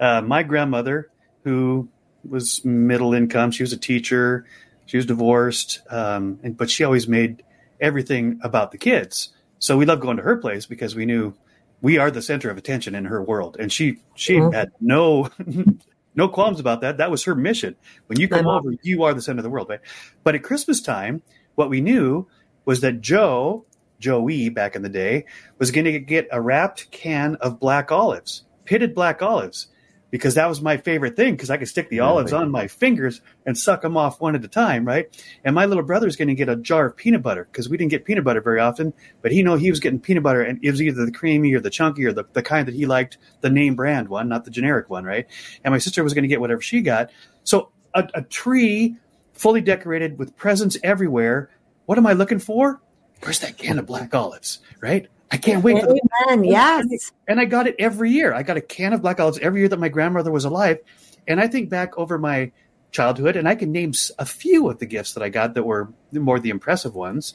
uh, 0.00 0.22
my 0.22 0.42
grandmother, 0.42 1.10
who 1.44 1.88
was 2.28 2.64
middle 2.64 3.14
income, 3.14 3.50
she 3.50 3.62
was 3.62 3.72
a 3.72 3.76
teacher, 3.76 4.46
she 4.88 4.96
was 4.96 5.06
divorced, 5.06 5.82
um, 5.90 6.40
and 6.42 6.56
but 6.56 6.70
she 6.70 6.82
always 6.82 7.06
made 7.06 7.44
everything 7.80 8.40
about 8.42 8.72
the 8.72 8.78
kids. 8.78 9.28
So 9.60 9.76
we 9.76 9.84
loved 9.84 10.00
going 10.02 10.16
to 10.16 10.22
her 10.22 10.38
place 10.38 10.64
because 10.66 10.96
we 10.96 11.04
knew 11.04 11.34
we 11.82 11.98
are 11.98 12.10
the 12.10 12.22
center 12.22 12.50
of 12.50 12.56
attention 12.56 12.94
in 12.94 13.04
her 13.04 13.22
world, 13.22 13.56
and 13.60 13.70
she 13.70 13.98
she 14.16 14.34
Mhm. 14.36 14.54
had 14.54 14.70
no 14.80 15.28
no 16.14 16.26
qualms 16.28 16.58
about 16.58 16.80
that. 16.80 16.96
That 16.96 17.10
was 17.10 17.22
her 17.24 17.34
mission. 17.34 17.76
When 18.06 18.18
you 18.18 18.28
come 18.28 18.46
over, 18.46 18.72
you 18.82 19.04
are 19.04 19.12
the 19.12 19.20
center 19.22 19.40
of 19.40 19.44
the 19.44 19.50
world, 19.50 19.68
right? 19.68 19.80
But 20.24 20.34
at 20.34 20.42
Christmas 20.42 20.80
time, 20.80 21.22
what 21.54 21.68
we 21.70 21.80
knew 21.82 22.26
was 22.64 22.80
that 22.80 23.00
Joe, 23.02 23.66
Joey 24.00 24.48
back 24.48 24.74
in 24.74 24.82
the 24.82 24.88
day, 24.88 25.26
was 25.58 25.70
going 25.70 25.84
to 25.84 25.98
get 26.00 26.28
a 26.32 26.40
wrapped 26.40 26.90
can 26.90 27.34
of 27.36 27.60
black 27.60 27.92
olives, 27.92 28.44
pitted 28.64 28.94
black 28.94 29.20
olives, 29.22 29.68
because 30.10 30.34
that 30.34 30.48
was 30.48 30.62
my 30.62 30.76
favorite 30.78 31.16
thing 31.16 31.34
because 31.34 31.50
I 31.50 31.56
could 31.58 31.68
stick 31.68 31.90
the 31.90 32.00
olives 32.00 32.32
Really? 32.32 32.44
on 32.44 32.50
my 32.50 32.66
fingers 32.66 33.20
and 33.44 33.56
suck 33.58 33.82
them 33.82 33.96
off 33.96 34.20
one 34.20 34.34
at 34.34 34.44
a 34.44 34.48
time, 34.48 34.86
right? 34.86 35.06
And 35.44 35.54
my 35.54 35.66
little 35.66 35.82
brother's 35.82 36.16
going 36.16 36.28
to 36.28 36.34
get 36.34 36.48
a 36.48 36.56
jar 36.56 36.86
of 36.86 36.96
peanut 36.96 37.22
butter 37.22 37.46
because 37.50 37.68
we 37.68 37.76
didn't 37.76 37.90
get 37.90 38.04
peanut 38.04 38.24
butter 38.24 38.40
very 38.40 38.60
often, 38.60 38.94
but 39.20 39.32
he 39.32 39.42
know 39.42 39.56
he 39.56 39.70
was 39.70 39.80
getting 39.80 40.00
peanut 40.00 40.22
butter 40.22 40.42
and 40.42 40.58
it 40.62 40.70
was 40.70 40.80
either 40.80 41.04
the 41.04 41.12
creamy 41.12 41.52
or 41.54 41.60
the 41.60 41.70
chunky 41.70 42.04
or 42.06 42.12
the, 42.12 42.24
the 42.32 42.42
kind 42.42 42.66
that 42.68 42.74
he 42.74 42.86
liked, 42.86 43.18
the 43.42 43.50
name 43.50 43.74
brand 43.74 44.08
one, 44.08 44.28
not 44.28 44.44
the 44.44 44.50
generic 44.50 44.88
one, 44.88 45.04
right? 45.04 45.26
And 45.62 45.72
my 45.72 45.78
sister 45.78 46.02
was 46.02 46.14
going 46.14 46.22
to 46.22 46.28
get 46.28 46.40
whatever 46.40 46.60
she 46.62 46.80
got. 46.80 47.10
So 47.44 47.70
a, 47.94 48.08
a 48.14 48.22
tree 48.22 48.96
fully 49.34 49.60
decorated 49.60 50.18
with 50.18 50.36
presents 50.36 50.76
everywhere. 50.82 51.50
What 51.86 51.98
am 51.98 52.06
I 52.06 52.12
looking 52.14 52.38
for? 52.38 52.80
Where's 53.22 53.40
that 53.40 53.58
can 53.58 53.78
of 53.78 53.86
black 53.86 54.14
olives, 54.14 54.60
right? 54.80 55.08
I 55.30 55.36
can't 55.36 55.62
wait 55.62 55.80
for 55.80 55.86
the 55.86 56.00
Amen. 56.28 56.44
Yes. 56.44 57.12
and 57.26 57.38
I 57.38 57.44
got 57.44 57.66
it 57.66 57.76
every 57.78 58.10
year. 58.10 58.32
I 58.32 58.42
got 58.42 58.56
a 58.56 58.60
can 58.60 58.92
of 58.92 59.02
black 59.02 59.20
olives 59.20 59.38
every 59.40 59.60
year 59.60 59.68
that 59.68 59.78
my 59.78 59.88
grandmother 59.88 60.30
was 60.30 60.44
alive. 60.44 60.78
And 61.26 61.40
I 61.40 61.46
think 61.48 61.68
back 61.68 61.96
over 61.98 62.18
my 62.18 62.50
childhood, 62.90 63.36
and 63.36 63.46
I 63.46 63.54
can 63.54 63.70
name 63.70 63.92
a 64.18 64.24
few 64.24 64.68
of 64.70 64.78
the 64.78 64.86
gifts 64.86 65.12
that 65.12 65.22
I 65.22 65.28
got 65.28 65.54
that 65.54 65.64
were 65.64 65.92
more 66.12 66.40
the 66.40 66.50
impressive 66.50 66.94
ones. 66.94 67.34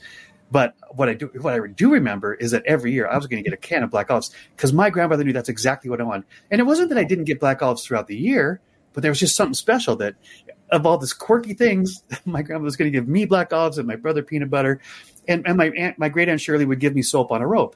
But 0.50 0.76
what 0.92 1.10
I 1.10 1.14
do, 1.14 1.32
what 1.42 1.54
I 1.54 1.68
do 1.68 1.92
remember 1.92 2.34
is 2.34 2.52
that 2.52 2.64
every 2.66 2.92
year 2.92 3.08
I 3.08 3.16
was 3.18 3.28
going 3.28 3.44
to 3.44 3.50
get 3.50 3.58
a 3.58 3.62
can 3.62 3.84
of 3.84 3.90
black 3.90 4.12
olives 4.12 4.32
because 4.56 4.74
my 4.74 4.90
grandmother 4.90 5.24
knew 5.24 5.34
that's 5.34 5.50
exactly 5.50 5.90
what 5.90 6.00
I 6.02 6.04
wanted. 6.04 6.26
And 6.52 6.60
it 6.60 6.66
wasn't 6.66 6.90
that 6.90 6.98
I 6.98 7.04
didn't 7.04 7.24
get 7.26 7.40
black 7.40 7.62
olives 7.62 7.86
throughout 7.86 8.08
the 8.08 8.16
year, 8.16 8.62
but 8.94 9.02
there 9.02 9.12
was 9.12 9.20
just 9.20 9.36
something 9.36 9.56
special 9.56 9.96
that 9.98 10.16
of 10.72 10.86
all 10.86 10.98
these 10.98 11.14
quirky 11.14 11.54
things, 11.54 12.04
my 12.26 12.42
grandmother 12.42 12.66
was 12.66 12.76
going 12.76 12.92
to 12.92 12.96
give 12.96 13.08
me 13.08 13.26
black 13.26 13.54
olives 13.54 13.78
and 13.78 13.88
my 13.88 13.96
brother 13.96 14.22
peanut 14.22 14.50
butter, 14.50 14.80
and, 15.28 15.48
and 15.48 15.58
my 15.58 15.70
aunt, 15.70 15.98
my 16.00 16.10
great 16.10 16.30
aunt 16.30 16.42
Shirley 16.42 16.66
would 16.66 16.80
give 16.80 16.94
me 16.96 17.02
soap 17.02 17.32
on 17.32 17.42
a 17.42 17.48
rope. 17.48 17.76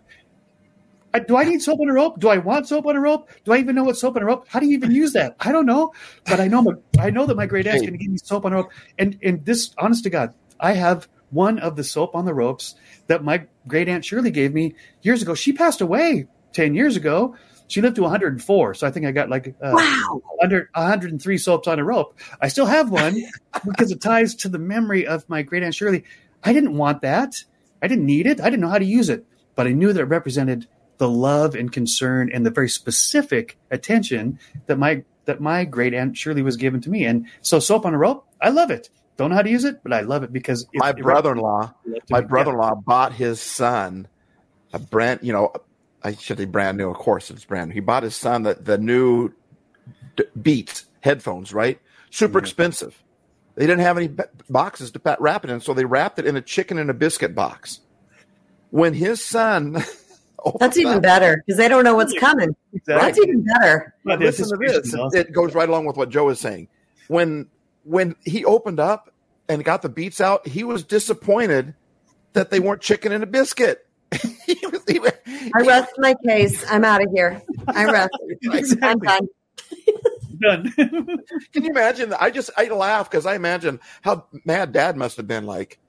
I, 1.13 1.19
do 1.19 1.37
I 1.37 1.45
need 1.45 1.61
soap 1.61 1.79
on 1.79 1.89
a 1.89 1.93
rope? 1.93 2.19
Do 2.19 2.29
I 2.29 2.37
want 2.37 2.67
soap 2.67 2.85
on 2.85 2.95
a 2.95 2.99
rope? 2.99 3.29
Do 3.45 3.53
I 3.53 3.57
even 3.57 3.75
know 3.75 3.83
what 3.83 3.97
soap 3.97 4.17
on 4.17 4.21
a 4.21 4.25
rope? 4.25 4.45
How 4.49 4.59
do 4.59 4.67
you 4.67 4.73
even 4.73 4.91
use 4.91 5.13
that? 5.13 5.35
I 5.39 5.51
don't 5.51 5.65
know, 5.65 5.91
but 6.25 6.39
I 6.39 6.47
know 6.47 6.61
my, 6.61 6.73
I 6.99 7.09
know 7.09 7.25
that 7.25 7.37
my 7.37 7.45
great 7.45 7.65
aunt's 7.65 7.81
Hey. 7.81 7.87
going 7.87 7.97
to 7.97 8.03
give 8.03 8.11
me 8.11 8.19
soap 8.23 8.45
on 8.45 8.53
a 8.53 8.57
rope. 8.57 8.69
And 8.97 9.17
and 9.23 9.45
this, 9.45 9.71
honest 9.77 10.03
to 10.03 10.09
God, 10.09 10.33
I 10.59 10.73
have 10.73 11.07
one 11.29 11.59
of 11.59 11.75
the 11.75 11.83
soap 11.83 12.13
on 12.13 12.25
the 12.25 12.33
ropes 12.33 12.75
that 13.07 13.23
my 13.23 13.45
great 13.67 13.89
aunt 13.89 14.05
Shirley 14.05 14.31
gave 14.31 14.53
me 14.53 14.75
years 15.01 15.21
ago. 15.21 15.33
She 15.33 15.53
passed 15.53 15.81
away 15.81 16.27
ten 16.53 16.73
years 16.75 16.95
ago. 16.97 17.35
She 17.69 17.81
lived 17.81 17.97
to 17.97 18.03
104, 18.03 18.75
so 18.75 18.87
I 18.87 18.91
think 18.91 19.05
I 19.05 19.11
got 19.11 19.29
like 19.29 19.53
uh, 19.61 19.73
Wow. 19.73 20.21
under 20.41 20.69
103 20.73 21.37
soaps 21.37 21.67
on 21.67 21.79
a 21.79 21.83
rope. 21.83 22.17
I 22.41 22.47
still 22.47 22.65
have 22.65 22.89
one 22.89 23.15
because 23.65 23.91
it 23.91 24.01
ties 24.01 24.35
to 24.35 24.49
the 24.49 24.59
memory 24.59 25.05
of 25.05 25.27
my 25.27 25.41
great 25.41 25.63
aunt 25.63 25.75
Shirley. 25.75 26.05
I 26.47 26.53
didn't 26.53 26.77
want 26.77 27.01
that. 27.01 27.43
I 27.81 27.87
didn't 27.87 28.05
need 28.05 28.25
it. 28.25 28.39
I 28.39 28.45
didn't 28.45 28.61
know 28.61 28.69
how 28.69 28.77
to 28.79 28.85
use 28.85 29.09
it, 29.09 29.25
but 29.55 29.67
I 29.67 29.71
knew 29.73 29.91
that 29.93 29.99
it 30.01 30.05
represented 30.05 30.67
the 30.97 31.09
love 31.09 31.55
and 31.55 31.71
concern 31.71 32.31
and 32.33 32.45
the 32.45 32.49
very 32.51 32.69
specific 32.69 33.57
attention 33.69 34.39
that 34.67 34.79
my 34.79 35.03
that 35.25 35.41
my 35.41 35.65
great 35.65 35.93
aunt 35.93 36.15
Shirley 36.17 36.41
was 36.41 36.55
given 36.55 36.79
to 36.81 36.89
me. 36.89 37.05
And 37.05 37.27
so 37.41 37.59
soap 37.59 37.85
on 37.85 37.93
a 37.93 37.97
rope, 37.97 38.25
I 38.41 38.49
love 38.49 38.71
it. 38.71 38.89
Don't 39.17 39.29
know 39.31 39.35
how 39.35 39.41
to 39.41 39.49
use 39.49 39.65
it, 39.65 39.83
but 39.83 39.91
I 39.91 40.01
love 40.01 40.23
it 40.23 40.31
because 40.31 40.61
it, 40.71 40.79
my 40.79 40.93
brother-in-law, 40.93 41.73
my 42.09 42.21
brother-in-law 42.21 42.75
bought 42.85 43.13
his 43.13 43.41
son 43.41 44.07
a 44.73 44.79
brand, 44.79 45.19
you 45.23 45.33
know, 45.33 45.51
I 46.03 46.13
should 46.13 46.37
say 46.37 46.45
brand 46.45 46.77
new. 46.77 46.89
Of 46.89 46.97
course, 46.97 47.29
it's 47.29 47.43
brand 47.45 47.69
new. 47.69 47.73
He 47.73 47.79
bought 47.81 48.03
his 48.03 48.15
son 48.15 48.43
the 48.43 48.53
the 48.53 48.77
new 48.77 49.33
D- 50.15 50.23
Beats 50.41 50.85
headphones, 51.01 51.53
right? 51.53 51.79
Super 52.09 52.39
Yeah. 52.39 52.43
expensive. 52.43 53.03
They 53.57 53.65
didn't 53.65 53.79
have 53.81 53.97
any 53.97 54.09
boxes 54.49 54.91
to 54.91 54.99
pa- 54.99 55.17
wrap 55.19 55.43
it 55.43 55.49
in, 55.49 55.59
so 55.61 55.73
they 55.73 55.83
wrapped 55.83 56.19
it 56.19 56.27
in 56.27 56.35
a 56.37 56.41
chicken 56.41 56.77
and 56.77 56.91
a 56.91 56.93
biscuit 56.93 57.33
box. 57.33 57.79
When 58.69 58.93
his 58.93 59.23
son, 59.25 59.73
That's 60.59 60.77
even 60.77 60.93
up- 60.97 61.01
better 61.01 61.43
because 61.45 61.57
they 61.57 61.67
don't 61.67 61.83
know 61.83 61.95
what's 61.95 62.13
coming. 62.19 62.55
Exactly. 62.73 63.05
That's 63.07 63.17
even 63.17 63.43
better. 63.59 63.95
But 64.05 64.19
the 64.19 64.25
listen 64.25 64.47
to 64.49 64.57
this. 64.57 64.75
anticipation. 64.93 65.09
It 65.19 65.33
goes 65.33 65.55
right 65.55 65.67
along 65.67 65.85
with 65.85 65.97
what 65.97 66.09
Joe 66.09 66.29
is 66.29 66.39
saying. 66.39 66.67
When 67.07 67.47
when 67.83 68.15
he 68.25 68.45
opened 68.45 68.79
up 68.79 69.11
and 69.49 69.63
got 69.63 69.81
the 69.81 69.89
beats 69.89 70.21
out, 70.21 70.47
he 70.47 70.63
was 70.63 70.83
disappointed 70.83 71.73
that 72.33 72.51
they 72.51 72.59
weren't 72.59 72.81
chicken 72.81 73.11
and 73.11 73.23
a 73.23 73.27
biscuit. 73.27 73.87
he 74.45 74.57
was, 74.67 74.83
he, 74.87 74.99
was- 74.99 75.13
I 75.55 75.61
rest 75.65 75.93
my 75.97 76.13
case. 76.25 76.63
I'm 76.69 76.85
out 76.85 77.01
of 77.03 77.09
here. 77.11 77.41
I 77.69 77.85
rest. 77.85 78.11
I'm 78.83 78.99
done. 78.99 79.27
Done. 80.41 80.71
can 81.53 81.63
you 81.63 81.69
imagine? 81.69 82.13
I 82.19 82.29
just 82.29 82.49
I 82.57 82.65
laugh 82.65 83.09
because 83.09 83.25
I 83.25 83.35
imagine 83.35 83.79
how 84.01 84.25
mad 84.45 84.71
Dad 84.71 84.97
must 84.97 85.17
have 85.17 85.27
been. 85.27 85.45
Like, 85.45 85.79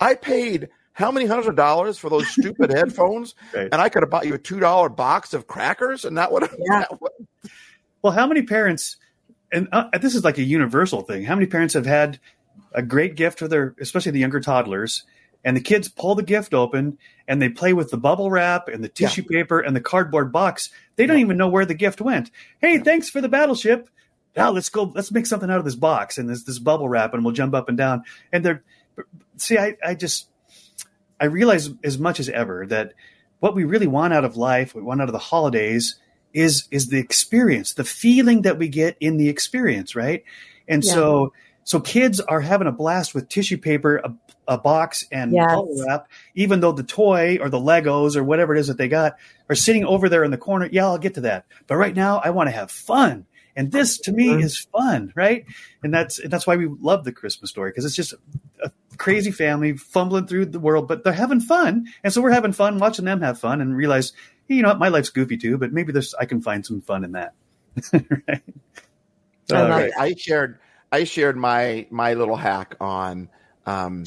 I 0.00 0.14
paid 0.14 0.68
how 0.92 1.10
many 1.10 1.26
hundreds 1.26 1.48
of 1.48 1.56
dollars 1.56 1.98
for 1.98 2.10
those 2.10 2.28
stupid 2.28 2.70
headphones, 2.74 3.34
Right. 3.54 3.68
and 3.72 3.80
I 3.80 3.88
could 3.88 4.02
have 4.02 4.10
bought 4.10 4.26
you 4.26 4.34
a 4.34 4.38
two 4.38 4.60
dollar 4.60 4.88
box 4.88 5.34
of 5.34 5.46
crackers, 5.46 6.04
and 6.04 6.16
that 6.18 6.32
would 6.32 6.42
have. 6.42 6.56
Yeah. 6.58 6.84
Well, 8.02 8.12
how 8.12 8.26
many 8.26 8.42
parents, 8.42 8.96
and 9.52 9.68
uh, 9.70 9.84
this 10.00 10.16
is 10.16 10.24
like 10.24 10.36
a 10.36 10.42
universal 10.42 11.02
thing, 11.02 11.22
how 11.24 11.36
many 11.36 11.46
parents 11.46 11.74
have 11.74 11.86
had 11.86 12.18
a 12.72 12.82
great 12.82 13.14
gift 13.14 13.38
for 13.38 13.46
their, 13.46 13.76
especially 13.80 14.10
the 14.10 14.18
younger 14.18 14.40
toddlers, 14.40 15.04
and 15.44 15.56
the 15.56 15.60
kids 15.60 15.88
pull 15.88 16.14
the 16.14 16.22
gift 16.22 16.54
open 16.54 16.98
and 17.26 17.40
they 17.40 17.48
play 17.48 17.72
with 17.72 17.90
the 17.90 17.96
bubble 17.96 18.30
wrap 18.30 18.68
and 18.68 18.82
the 18.82 18.88
tissue 18.88 19.22
paper 19.24 19.60
and 19.60 19.74
the 19.74 19.80
cardboard 19.80 20.32
box. 20.32 20.70
They 20.96 21.06
don't 21.06 21.18
even 21.18 21.36
know 21.36 21.48
where 21.48 21.64
the 21.66 21.74
gift 21.74 22.00
went. 22.00 22.30
Hey, 22.60 22.78
thanks 22.78 23.08
for 23.10 23.20
the 23.20 23.28
battleship. 23.28 23.88
Now 24.36 24.50
let's 24.50 24.68
go. 24.68 24.84
Let's 24.94 25.12
make 25.12 25.26
something 25.26 25.50
out 25.50 25.58
of 25.58 25.64
this 25.64 25.74
box 25.74 26.16
and 26.18 26.28
this 26.28 26.44
this 26.44 26.58
bubble 26.58 26.88
wrap, 26.88 27.12
and 27.14 27.24
we'll 27.24 27.34
jump 27.34 27.54
up 27.54 27.68
and 27.68 27.76
down. 27.76 28.04
And 28.32 28.44
they're 28.44 28.62
see, 29.36 29.58
I 29.58 29.76
I 29.84 29.94
just 29.94 30.28
I 31.20 31.26
realize 31.26 31.70
as 31.84 31.98
much 31.98 32.18
as 32.18 32.28
ever 32.28 32.66
that 32.66 32.94
what 33.40 33.54
we 33.54 33.64
really 33.64 33.86
want 33.86 34.14
out 34.14 34.24
of 34.24 34.36
life, 34.36 34.74
what 34.74 34.82
we 34.82 34.86
want 34.86 35.02
out 35.02 35.08
of 35.08 35.12
the 35.12 35.18
holidays, 35.18 35.96
is 36.32 36.66
is 36.70 36.88
the 36.88 36.98
experience, 36.98 37.74
the 37.74 37.84
feeling 37.84 38.42
that 38.42 38.58
we 38.58 38.68
get 38.68 38.96
in 39.00 39.18
the 39.18 39.28
experience, 39.28 39.94
right? 39.94 40.24
And 40.66 40.82
Yeah. 40.82 40.92
so 40.92 41.32
so 41.64 41.80
kids 41.80 42.20
are 42.20 42.40
having 42.40 42.66
a 42.66 42.72
blast 42.72 43.14
with 43.14 43.28
tissue 43.28 43.56
paper, 43.58 43.96
a, 43.98 44.14
a 44.48 44.58
box, 44.58 45.04
and 45.12 45.32
Yes. 45.32 45.46
bubble 45.48 45.84
wrap, 45.86 46.08
even 46.34 46.60
though 46.60 46.72
the 46.72 46.82
toy 46.82 47.38
or 47.40 47.48
the 47.48 47.58
Legos 47.58 48.16
or 48.16 48.24
whatever 48.24 48.54
it 48.54 48.60
is 48.60 48.66
that 48.68 48.78
they 48.78 48.88
got 48.88 49.16
are 49.48 49.54
sitting 49.54 49.84
over 49.84 50.08
there 50.08 50.24
in 50.24 50.30
the 50.30 50.38
corner. 50.38 50.68
Yeah, 50.70 50.86
I'll 50.86 50.98
get 50.98 51.14
to 51.14 51.20
that. 51.22 51.46
But 51.66 51.76
right 51.76 51.94
now, 51.94 52.20
I 52.24 52.30
want 52.30 52.48
to 52.48 52.52
have 52.52 52.70
fun. 52.70 53.26
And 53.54 53.70
this 53.70 53.98
to 53.98 54.12
me 54.12 54.28
Mhm. 54.28 54.42
is 54.42 54.58
fun, 54.72 55.12
right? 55.14 55.44
And 55.82 55.92
that's 55.92 56.18
and 56.18 56.30
that's 56.30 56.46
why 56.46 56.56
we 56.56 56.68
love 56.80 57.04
the 57.04 57.12
Christmas 57.12 57.50
story 57.50 57.70
because 57.70 57.84
it's 57.84 57.94
just 57.94 58.14
a 58.64 58.70
crazy 58.96 59.30
family 59.30 59.76
fumbling 59.76 60.26
through 60.26 60.46
the 60.46 60.58
world, 60.58 60.88
but 60.88 61.04
they're 61.04 61.12
having 61.12 61.40
fun. 61.40 61.86
And 62.02 62.12
so 62.12 62.22
we're 62.22 62.30
having 62.30 62.52
fun 62.52 62.78
watching 62.78 63.04
them 63.04 63.20
have 63.20 63.38
fun 63.38 63.60
and 63.60 63.76
realize, 63.76 64.14
hey, 64.48 64.54
you 64.54 64.62
know 64.62 64.68
what, 64.68 64.78
my 64.78 64.88
life's 64.88 65.10
goofy 65.10 65.36
too, 65.36 65.58
but 65.58 65.70
maybe 65.70 65.92
there's 65.92 66.14
I 66.14 66.24
can 66.24 66.40
find 66.40 66.64
some 66.64 66.80
fun 66.80 67.04
in 67.04 67.12
that. 67.12 67.34
right? 67.92 68.42
I 69.50 69.68
right. 69.68 69.92
I 69.98 70.14
shared 70.16 70.58
I 70.92 71.04
shared 71.04 71.36
my 71.36 71.86
my 71.90 72.14
little 72.14 72.36
hack 72.36 72.76
on 72.80 73.30
um, 73.66 74.04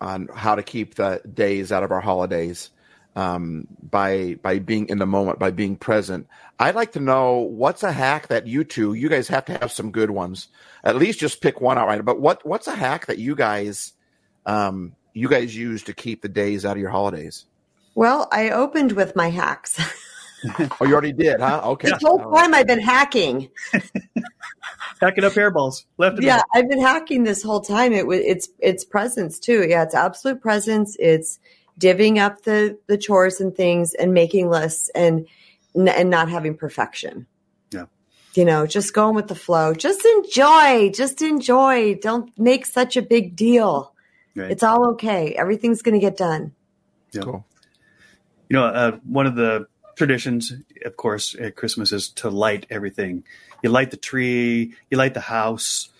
on 0.00 0.28
how 0.34 0.54
to 0.54 0.62
keep 0.62 0.94
the 0.94 1.22
daze 1.32 1.72
out 1.72 1.82
of 1.82 1.90
our 1.90 2.00
holidays 2.00 2.70
um, 3.16 3.66
by 3.82 4.36
by 4.42 4.58
being 4.58 4.88
in 4.88 4.98
the 4.98 5.06
moment, 5.06 5.38
by 5.38 5.50
being 5.50 5.76
present. 5.76 6.28
I'd 6.58 6.74
like 6.74 6.92
to 6.92 7.00
know 7.00 7.38
what's 7.38 7.82
a 7.82 7.92
hack 7.92 8.28
that 8.28 8.46
you 8.46 8.64
two, 8.64 8.92
you 8.92 9.08
guys 9.08 9.28
have 9.28 9.46
to 9.46 9.58
have 9.58 9.72
some 9.72 9.90
good 9.90 10.10
ones. 10.10 10.48
At 10.84 10.96
least 10.96 11.18
just 11.18 11.40
pick 11.40 11.60
one 11.60 11.78
out 11.78 11.88
right. 11.88 12.04
But 12.04 12.20
what 12.20 12.46
what's 12.46 12.66
a 12.66 12.76
hack 12.76 13.06
that 13.06 13.18
you 13.18 13.34
guys 13.34 13.94
um, 14.46 14.94
you 15.14 15.28
guys 15.28 15.56
use 15.56 15.82
to 15.84 15.94
keep 15.94 16.22
the 16.22 16.28
daze 16.28 16.64
out 16.64 16.76
of 16.76 16.80
your 16.80 16.90
holidays? 16.90 17.46
Well, 17.94 18.28
I 18.30 18.50
opened 18.50 18.92
with 18.92 19.16
my 19.16 19.30
hacks. 19.30 19.80
Oh, 20.80 20.86
you 20.86 20.92
already 20.92 21.12
did, 21.12 21.40
huh? 21.40 21.60
Okay. 21.64 21.90
the 21.90 21.98
whole 21.98 22.32
time 22.32 22.54
I've 22.54 22.66
been 22.66 22.80
hacking. 22.80 23.50
Packing 25.00 25.24
up 25.24 25.32
hairballs 25.32 25.84
left 25.98 26.16
and 26.16 26.24
Yeah, 26.24 26.36
right. 26.36 26.44
I've 26.54 26.68
been 26.68 26.80
hacking 26.80 27.24
this 27.24 27.42
whole 27.42 27.60
time. 27.60 27.92
It 27.92 28.06
was 28.06 28.20
it's 28.20 28.48
it's 28.58 28.84
presence 28.84 29.38
too. 29.38 29.66
Yeah, 29.66 29.82
it's 29.82 29.94
absolute 29.94 30.40
presence. 30.42 30.96
It's 30.98 31.38
divvying 31.78 32.18
up 32.18 32.42
the 32.42 32.78
the 32.86 32.98
chores 32.98 33.40
and 33.40 33.54
things 33.54 33.94
and 33.94 34.12
making 34.12 34.50
lists 34.50 34.90
and 34.94 35.26
and 35.74 36.10
not 36.10 36.28
having 36.28 36.56
perfection. 36.56 37.26
Yeah. 37.70 37.86
You 38.34 38.44
know, 38.44 38.66
just 38.66 38.92
going 38.92 39.14
with 39.14 39.28
the 39.28 39.34
flow. 39.34 39.72
Just 39.72 40.04
enjoy. 40.04 40.90
Just 40.90 41.22
enjoy. 41.22 41.94
Don't 41.94 42.30
make 42.38 42.66
such 42.66 42.96
a 42.96 43.02
big 43.02 43.36
deal. 43.36 43.94
Right. 44.36 44.50
It's 44.50 44.62
all 44.62 44.90
okay. 44.90 45.34
Everything's 45.34 45.82
going 45.82 45.94
to 45.94 46.00
get 46.00 46.16
done. 46.16 46.52
Cool. 47.14 47.44
you 48.48 48.56
know, 48.56 48.66
uh, 48.66 48.98
one 49.04 49.26
of 49.26 49.34
the 49.34 49.66
traditions, 50.00 50.50
of 50.86 50.96
course, 50.96 51.36
at 51.38 51.56
Christmas 51.56 51.92
is 51.92 52.08
to 52.08 52.30
light 52.30 52.64
everything. 52.70 53.22
You 53.62 53.68
light 53.68 53.90
the 53.90 53.98
tree, 53.98 54.74
you 54.90 54.96
light 54.96 55.12
the 55.12 55.20
house. 55.20 55.90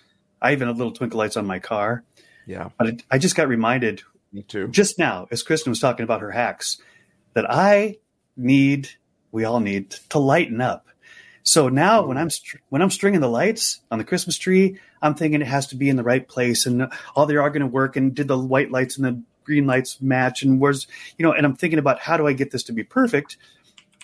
I 0.41 0.53
even 0.53 0.67
have 0.67 0.77
little 0.77 0.91
twinkle 0.91 1.19
lights 1.19 1.37
on 1.37 1.45
my 1.45 1.59
car. 1.59 2.03
Yeah, 2.47 2.69
But 2.79 2.87
I, 2.87 2.97
I 3.11 3.17
just 3.19 3.35
got 3.35 3.47
reminded 3.47 4.01
me 4.33 4.41
too. 4.41 4.69
just 4.69 4.97
now, 4.97 5.27
as 5.29 5.43
Kristen 5.43 5.69
was 5.69 5.79
talking 5.79 6.03
about 6.03 6.21
her 6.21 6.31
hacks, 6.31 6.81
that 7.33 7.45
I 7.47 7.97
need, 8.35 8.89
we 9.31 9.43
all 9.43 9.59
need 9.59 9.91
to 10.09 10.17
lighten 10.17 10.61
up. 10.61 10.87
So 11.43 11.69
now 11.69 12.03
when 12.07 12.17
I'm 12.17 12.31
str- 12.31 12.57
when 12.69 12.81
I'm 12.81 12.89
stringing 12.89 13.21
the 13.21 13.29
lights 13.29 13.81
on 13.91 13.99
the 13.99 14.03
Christmas 14.03 14.35
tree, 14.39 14.79
I'm 14.99 15.13
thinking 15.13 15.41
it 15.41 15.47
has 15.47 15.67
to 15.67 15.75
be 15.75 15.89
in 15.89 15.95
the 15.95 16.03
right 16.03 16.27
place 16.27 16.65
and 16.65 16.87
all 17.15 17.27
they 17.27 17.35
are 17.35 17.51
going 17.51 17.61
to 17.61 17.67
work 17.67 17.95
and 17.95 18.15
did 18.15 18.27
the 18.27 18.37
white 18.39 18.71
lights 18.71 18.97
and 18.97 19.05
the 19.05 19.21
green 19.43 19.67
lights 19.67 20.01
match 20.01 20.41
and 20.43 20.59
where's 20.59 20.87
you 21.17 21.25
know 21.25 21.33
and 21.33 21.45
I'm 21.45 21.55
thinking 21.55 21.79
about 21.79 21.99
how 21.99 22.17
do 22.17 22.25
I 22.25 22.33
get 22.33 22.49
this 22.49 22.63
to 22.63 22.73
be 22.73 22.83
perfect? 22.83 23.37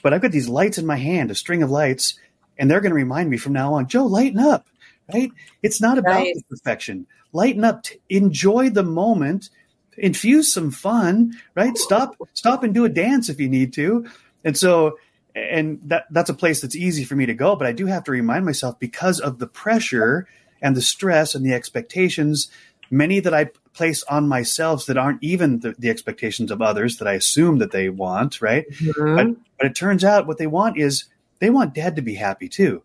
But 0.01 0.13
I've 0.13 0.21
got 0.21 0.31
these 0.31 0.49
lights 0.49 0.77
in 0.77 0.85
my 0.85 0.95
hand, 0.97 1.31
a 1.31 1.35
string 1.35 1.63
of 1.63 1.71
lights, 1.71 2.19
and 2.57 2.69
they're 2.69 2.81
going 2.81 2.91
to 2.91 2.95
remind 2.95 3.29
me 3.29 3.37
from 3.37 3.53
now 3.53 3.73
on, 3.73 3.87
Joe, 3.87 4.05
lighten 4.05 4.39
up, 4.39 4.67
right? 5.13 5.31
It's 5.63 5.81
not 5.81 5.97
about 5.97 6.21
Right. 6.21 6.35
perfection. 6.49 7.07
Lighten 7.33 7.63
up, 7.63 7.83
t- 7.83 7.99
enjoy 8.09 8.69
the 8.69 8.83
moment, 8.83 9.49
infuse 9.97 10.51
some 10.51 10.71
fun, 10.71 11.33
right? 11.55 11.77
Stop, 11.77 12.15
stop 12.33 12.63
and 12.63 12.73
do 12.73 12.85
a 12.85 12.89
dance 12.89 13.29
if 13.29 13.39
you 13.39 13.49
need 13.49 13.73
to. 13.73 14.05
And 14.43 14.57
so, 14.57 14.97
and 15.35 15.79
that 15.85 16.05
that's 16.09 16.29
a 16.29 16.33
place 16.33 16.61
that's 16.61 16.75
easy 16.75 17.03
for 17.03 17.15
me 17.15 17.25
to 17.27 17.33
go, 17.33 17.55
but 17.55 17.67
I 17.67 17.71
do 17.71 17.85
have 17.85 18.03
to 18.05 18.11
remind 18.11 18.45
myself 18.45 18.79
because 18.79 19.19
of 19.19 19.37
the 19.37 19.47
pressure 19.47 20.27
and 20.61 20.75
the 20.75 20.81
stress 20.81 21.35
and 21.35 21.45
the 21.45 21.53
expectations, 21.53 22.49
many 22.89 23.19
that 23.19 23.33
I 23.33 23.51
place 23.77 24.03
on 24.03 24.27
myself 24.27 24.87
that 24.87 24.97
aren't 24.97 25.23
even 25.23 25.59
the, 25.59 25.75
the 25.77 25.89
expectations 25.89 26.51
of 26.51 26.61
others 26.61 26.97
that 26.97 27.07
I 27.07 27.13
assume 27.13 27.59
that 27.59 27.71
they 27.71 27.89
want, 27.89 28.41
right? 28.41 28.65
Mm-hmm. 28.69 29.15
But, 29.15 29.27
but 29.57 29.67
it 29.67 29.75
turns 29.75 30.03
out 30.03 30.27
what 30.27 30.39
they 30.39 30.47
want 30.47 30.77
is 30.77 31.05
they 31.39 31.51
want 31.51 31.75
dad 31.75 31.95
to 31.95 32.01
be 32.01 32.15
happy 32.15 32.49
too. 32.49 32.81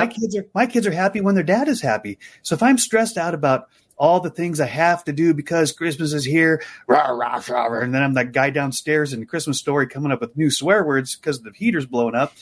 My 0.00 0.06
kids 0.06 0.36
are 0.36 0.46
my 0.54 0.66
kids 0.66 0.86
are 0.86 0.92
happy 0.92 1.20
when 1.20 1.34
their 1.34 1.44
dad 1.44 1.68
is 1.68 1.80
happy. 1.80 2.18
So 2.42 2.54
if 2.54 2.62
I'm 2.62 2.78
stressed 2.78 3.18
out 3.18 3.34
about 3.34 3.68
all 3.98 4.20
the 4.20 4.30
things 4.30 4.60
I 4.60 4.66
have 4.66 5.04
to 5.04 5.12
do 5.12 5.32
because 5.34 5.72
Christmas 5.72 6.12
is 6.12 6.24
here, 6.24 6.62
rah, 6.86 7.10
rah, 7.10 7.42
rah, 7.48 7.64
rah, 7.66 7.80
and 7.80 7.94
then 7.94 8.02
I'm 8.02 8.14
that 8.14 8.32
guy 8.32 8.50
downstairs 8.50 9.12
in 9.12 9.20
the 9.20 9.26
Christmas 9.26 9.58
story 9.58 9.86
coming 9.86 10.12
up 10.12 10.20
with 10.20 10.36
new 10.36 10.50
swear 10.50 10.84
words 10.84 11.16
because 11.16 11.42
the 11.42 11.52
heater's 11.54 11.86
blowing 11.86 12.14
up. 12.14 12.32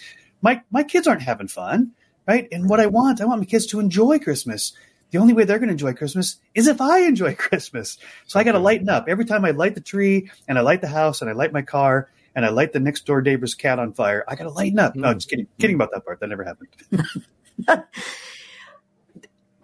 My 0.43 0.63
my 0.71 0.83
kids 0.83 1.07
aren't 1.07 1.23
having 1.23 1.49
fun, 1.49 1.93
right? 2.29 2.49
And 2.53 2.69
what 2.69 2.81
I 2.81 2.87
want, 2.87 3.21
I 3.21 3.25
want 3.25 3.41
my 3.41 3.47
kids 3.47 3.67
to 3.67 3.81
enjoy 3.81 4.19
Christmas. 4.19 4.73
The 5.15 5.21
only 5.21 5.33
way 5.33 5.45
they're 5.45 5.61
going 5.61 5.69
to 5.69 5.75
enjoy 5.75 5.93
Christmas 5.93 6.39
is 6.57 6.67
if 6.67 6.81
I 6.81 7.03
enjoy 7.03 7.35
Christmas. 7.39 7.99
So 8.27 8.41
I 8.41 8.43
got 8.43 8.53
to 8.53 8.59
lighten 8.59 8.89
up. 8.89 9.05
Every 9.07 9.25
time 9.25 9.45
I 9.45 9.53
light 9.53 9.77
the 9.77 9.81
tree 9.81 10.29
and 10.49 10.59
I 10.59 10.63
light 10.63 10.81
the 10.81 10.89
house 10.89 11.21
and 11.21 11.31
I 11.31 11.35
light 11.35 11.53
my 11.53 11.63
car 11.63 12.11
and 12.35 12.45
I 12.45 12.49
light 12.49 12.73
the 12.73 12.81
next 12.81 13.07
door 13.07 13.23
neighbor's 13.23 13.55
cat 13.55 13.79
on 13.79 13.93
fire, 13.93 14.25
I 14.27 14.35
got 14.35 14.43
to 14.43 14.51
lighten 14.51 14.81
up. 14.81 14.97
No, 14.97 15.13
hmm. 15.13 15.15
just 15.15 15.31
kidding. 15.31 15.47
Kidding 15.61 15.77
about 15.77 15.93
that 15.93 16.05
part. 16.05 16.19
That 16.19 16.31
never 16.31 16.43
happened. 16.43 17.87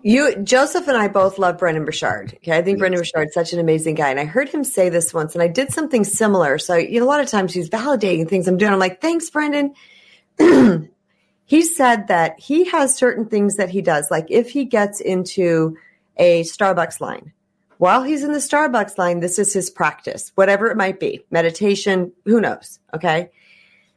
You, 0.02 0.34
Joseph, 0.36 0.88
and 0.88 0.96
I 0.96 1.08
both 1.08 1.38
love 1.38 1.58
Brendon 1.58 1.84
Burchard. 1.84 2.32
Okay, 2.36 2.56
I 2.56 2.62
think 2.62 2.78
Brendon 2.78 2.98
Burchard's 2.98 3.34
such 3.34 3.52
an 3.52 3.58
amazing 3.60 3.96
guy, 3.96 4.08
and 4.08 4.18
I 4.18 4.24
heard 4.24 4.48
him 4.48 4.64
say 4.64 4.88
this 4.88 5.12
once, 5.12 5.34
and 5.34 5.42
I 5.42 5.46
did 5.48 5.74
something 5.74 6.04
similar. 6.04 6.56
So, 6.56 6.76
you 6.76 7.00
know, 7.00 7.04
a 7.04 7.06
lot 7.06 7.20
of 7.20 7.26
times 7.26 7.52
he's 7.52 7.68
validating 7.68 8.26
things 8.26 8.48
I'm 8.48 8.56
doing. 8.56 8.72
I'm 8.72 8.78
like, 8.78 9.02
thanks, 9.02 9.28
Brendon. 9.28 9.74
he 11.50 11.62
said 11.62 12.06
that 12.06 12.38
he 12.38 12.66
has 12.66 12.94
certain 12.94 13.26
things 13.26 13.56
that 13.56 13.70
he 13.70 13.82
does, 13.82 14.08
like 14.08 14.26
if 14.30 14.50
he 14.50 14.64
gets 14.64 15.00
into 15.00 15.76
a 16.16 16.42
Starbucks 16.42 17.00
line, 17.00 17.32
while 17.78 18.04
he's 18.04 18.22
in 18.22 18.30
the 18.30 18.38
Starbucks 18.38 18.96
line, 18.98 19.18
this 19.18 19.36
is 19.36 19.52
his 19.52 19.68
practice, 19.68 20.30
whatever 20.36 20.68
it 20.68 20.76
might 20.76 21.00
be, 21.00 21.24
meditation, 21.28 22.12
who 22.24 22.40
knows? 22.40 22.78
Okay. 22.94 23.30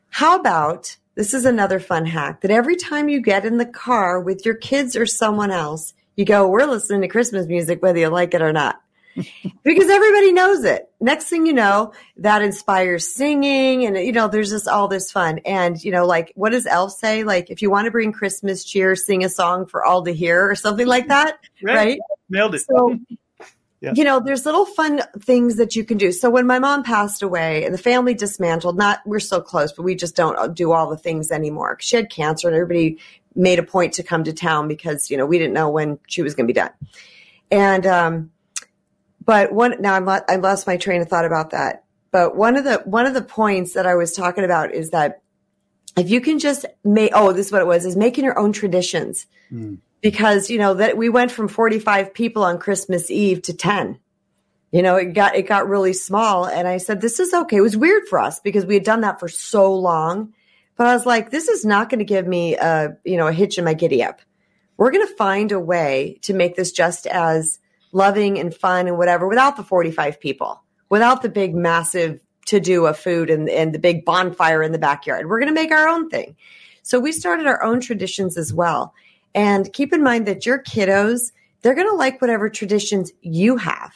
How 0.10 0.40
about 0.40 0.98
this 1.14 1.36
is 1.36 1.46
another 1.46 1.80
fun 1.80 2.08
hack 2.08 2.42
that 2.42 2.50
every 2.50 2.76
time 2.76 3.08
you 3.08 3.22
get 3.22 3.46
in 3.46 3.60
the 3.60 3.68
car 3.68 4.20
with 4.20 4.48
your 4.48 4.56
kids 4.56 4.96
or 4.96 5.06
someone 5.06 5.52
else, 5.52 5.94
you 6.16 6.26
go, 6.26 6.48
We're 6.48 6.66
listening 6.66 7.02
to 7.02 7.08
Christmas 7.08 7.46
music, 7.46 7.84
whether 7.84 8.00
you 8.00 8.08
like 8.08 8.34
it 8.34 8.42
or 8.42 8.52
not. 8.52 8.82
Because 9.16 9.90
everybody 9.90 10.32
knows 10.32 10.64
it. 10.64 10.90
Next 11.00 11.26
thing 11.26 11.46
you 11.46 11.54
know, 11.54 11.94
that 12.18 12.42
inspires 12.42 13.14
singing 13.14 13.86
and, 13.86 13.98
you 13.98 14.12
know, 14.12 14.28
there's 14.28 14.50
just 14.50 14.68
all 14.68 14.88
this 14.88 15.12
fun. 15.12 15.40
And, 15.46 15.84
you 15.84 15.92
know, 15.92 16.06
like, 16.06 16.32
what 16.36 16.52
does 16.52 16.66
Elf 16.66 16.92
say? 16.94 17.24
Like, 17.24 17.50
if 17.50 17.62
you 17.62 17.70
want 17.70 17.86
to 17.86 17.92
bring 17.92 18.12
Christmas 18.12 18.64
cheer, 18.64 18.96
sing 18.96 19.24
a 19.24 19.30
song 19.30 19.66
for 19.66 19.84
all 19.84 20.04
to 20.04 20.14
hear 20.14 20.50
or 20.50 20.56
something 20.56 20.88
like 20.88 21.08
that. 21.08 21.38
right? 21.64 22.00
Nailed 22.30 22.56
it. 22.56 22.62
So, 22.62 23.00
Yeah. 23.84 23.92
you 23.98 24.06
know, 24.06 24.22
there's 24.22 24.46
little 24.46 24.66
fun 24.66 25.02
things 25.20 25.58
that 25.58 25.76
you 25.76 25.84
can 25.84 25.98
do. 25.98 26.14
So 26.14 26.30
when 26.30 26.48
my 26.48 26.58
mom 26.58 26.84
passed 26.84 27.22
away 27.22 27.66
and 27.66 27.74
the 27.74 27.78
family 27.78 28.14
dismantled, 28.14 28.78
not 28.78 29.02
we're 29.06 29.20
so 29.20 29.42
close, 29.42 29.74
but 29.74 29.84
we 29.84 29.94
just 29.94 30.16
don't 30.16 30.56
do 30.56 30.72
all 30.72 30.90
the 30.90 30.96
things 30.96 31.32
anymore. 31.32 31.76
She 31.82 31.98
had 31.98 32.10
cancer 32.10 32.48
and 32.48 32.56
everybody 32.56 32.98
made 33.36 33.60
a 33.60 33.64
point 33.64 33.92
to 33.96 34.04
come 34.04 34.24
to 34.24 34.32
town 34.32 34.70
because, 34.70 35.12
you 35.12 35.18
know, 35.18 35.26
we 35.26 35.38
didn't 35.38 35.52
know 35.54 35.70
when 35.70 36.00
she 36.08 36.22
was 36.22 36.34
going 36.34 36.48
to 36.48 36.54
be 36.54 36.58
done. 36.58 36.70
And, 37.52 37.86
um, 37.86 38.32
but 39.26 39.52
one, 39.54 39.82
now 39.82 39.94
I'm, 39.94 40.08
I 40.10 40.36
lost 40.38 40.68
my 40.68 40.78
train 40.78 41.02
of 41.02 41.10
thought 41.10 41.26
about 41.26 41.52
that. 41.52 41.84
But 42.12 42.36
one 42.36 42.56
of 42.56 42.64
the, 42.64 42.82
one 42.86 43.06
of 43.06 43.14
the 43.14 43.22
points 43.22 43.74
that 43.74 43.88
I 43.88 43.96
was 43.96 44.14
talking 44.14 44.44
about 44.44 44.74
is 44.74 44.92
that 44.92 45.22
if 45.98 46.10
you 46.10 46.22
can 46.22 46.40
just 46.40 46.66
make, 46.84 47.12
oh, 47.14 47.32
this 47.34 47.48
is 47.48 47.52
what 47.52 47.62
it 47.62 47.68
was, 47.68 47.86
is 47.86 47.96
making 47.96 48.24
your 48.24 48.38
own 48.40 48.52
traditions 48.54 49.26
Mm. 49.52 49.78
because 50.02 50.50
you 50.50 50.58
know 50.58 50.74
that 50.74 50.98
we 50.98 51.10
went 51.10 51.30
from 51.30 51.48
45 51.48 52.14
people 52.14 52.44
on 52.44 52.58
Christmas 52.58 53.12
Eve 53.12 53.42
to 53.44 53.54
10. 53.54 54.00
You 54.72 54.82
know, 54.82 54.96
it 54.96 55.14
got 55.14 55.36
it 55.36 55.44
got 55.44 55.70
really 55.70 55.94
small 55.94 56.46
and 56.46 56.68
I 56.68 56.78
said 56.78 57.02
this 57.02 57.20
is 57.20 57.34
okay. 57.34 57.58
It 57.58 57.62
was 57.62 57.78
weird 57.78 58.08
for 58.08 58.18
us 58.18 58.40
because 58.40 58.66
we 58.66 58.74
had 58.74 58.84
done 58.84 59.02
that 59.02 59.20
for 59.20 59.28
so 59.28 59.76
long. 59.76 60.34
But 60.76 60.88
I 60.88 60.96
was 60.96 61.06
like 61.06 61.30
this 61.30 61.48
is 61.50 61.64
not 61.66 61.90
going 61.90 62.00
to 62.00 62.06
give 62.06 62.26
me 62.26 62.56
a, 62.56 62.98
you 63.04 63.18
know, 63.18 63.28
a 63.28 63.34
hitch 63.34 63.60
in 63.60 63.66
my 63.66 63.76
giddy 63.76 64.02
up. 64.02 64.22
We're 64.78 64.92
going 64.92 65.06
to 65.06 65.14
find 65.16 65.52
a 65.52 65.60
way 65.60 66.18
to 66.24 66.34
make 66.34 66.56
this 66.56 66.72
just 66.72 67.06
as 67.06 67.60
loving 67.94 68.40
and 68.40 68.54
fun 68.54 68.88
and 68.88 68.98
whatever 68.98 69.28
without 69.28 69.56
the 69.56 69.64
45 69.64 70.20
people. 70.20 70.62
Without 70.90 71.22
the 71.22 71.30
big 71.30 71.56
massive 71.56 72.20
to 72.48 72.60
do 72.60 72.86
of 72.86 72.98
food 72.98 73.30
and 73.30 73.50
and 73.50 73.74
the 73.74 73.80
big 73.80 74.04
bonfire 74.04 74.62
in 74.62 74.74
the 74.74 74.78
backyard. 74.78 75.30
We're 75.30 75.40
going 75.40 75.54
to 75.54 75.60
make 75.60 75.72
our 75.72 75.88
own 75.88 76.10
thing. 76.10 76.36
So 76.82 77.00
we 77.00 77.14
started 77.14 77.48
our 77.48 77.64
own 77.64 77.80
traditions 77.80 78.38
as 78.38 78.54
well. 78.54 78.94
And 79.34 79.72
keep 79.72 79.94
in 79.94 80.04
mind 80.04 80.28
that 80.28 80.46
your 80.46 80.62
kiddos, 80.62 81.32
they're 81.62 81.76
going 81.76 81.90
to 81.90 81.96
like 81.96 82.22
whatever 82.22 82.50
traditions 82.50 83.12
you 83.22 83.58
have 83.58 83.94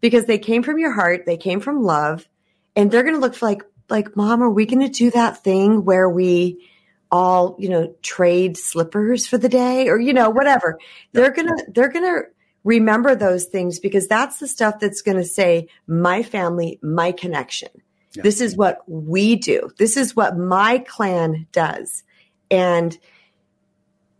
because 0.00 0.24
they 0.24 0.38
came 0.38 0.62
from 0.62 0.78
your 0.78 0.92
heart, 0.92 1.24
they 1.26 1.36
came 1.36 1.60
from 1.60 1.82
love, 1.82 2.26
and 2.74 2.90
they're 2.90 3.04
going 3.04 3.14
to 3.14 3.20
look 3.20 3.34
for 3.34 3.46
like, 3.46 3.62
like, 3.88 4.16
mom, 4.16 4.42
are 4.42 4.50
we 4.50 4.66
going 4.66 4.80
to 4.80 4.88
do 4.88 5.10
that 5.10 5.44
thing 5.44 5.84
where 5.84 6.08
we 6.08 6.68
all, 7.10 7.56
you 7.58 7.68
know, 7.68 7.94
trade 8.02 8.56
slippers 8.56 9.26
for 9.26 9.36
the 9.36 9.48
day 9.48 9.88
or, 9.88 10.00
you 10.00 10.14
know, 10.14 10.30
whatever. 10.30 10.78
They're 11.12 11.30
going 11.30 11.48
to, 11.48 11.64
they're 11.68 11.90
going 11.90 12.06
to 12.06 12.22
remember 12.64 13.14
those 13.14 13.46
things 13.46 13.78
because 13.78 14.08
that's 14.08 14.38
the 14.38 14.48
stuff 14.48 14.78
that's 14.80 15.02
going 15.02 15.16
to 15.16 15.24
say 15.24 15.68
my 15.86 16.22
family, 16.22 16.78
my 16.82 17.12
connection. 17.12 17.70
Yeah. 18.14 18.22
This 18.22 18.40
is 18.40 18.56
what 18.56 18.78
we 18.86 19.36
do. 19.36 19.70
This 19.78 19.96
is 19.96 20.14
what 20.14 20.36
my 20.36 20.78
clan 20.78 21.46
does. 21.52 22.04
And 22.50 22.96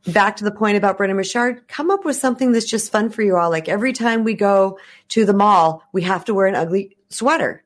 back 0.07 0.37
to 0.37 0.45
the 0.45 0.51
point 0.51 0.77
about 0.77 0.97
Brendon 0.97 1.17
Burchard, 1.17 1.69
come 1.69 1.91
up 1.91 2.05
with 2.05 2.17
something 2.17 2.53
that's 2.53 2.69
just 2.69 2.91
fun 2.91 3.11
for 3.11 3.23
you 3.23 3.37
all. 3.37 3.51
Like 3.51 3.69
every 3.69 3.93
time 3.93 4.25
we 4.25 4.35
go 4.35 4.79
to 5.09 5.25
the 5.25 5.35
mall, 5.35 5.83
we 5.93 6.03
have 6.03 6.25
to 6.27 6.35
wear 6.35 6.47
an 6.47 6.55
ugly 6.55 6.97
sweater. 7.11 7.63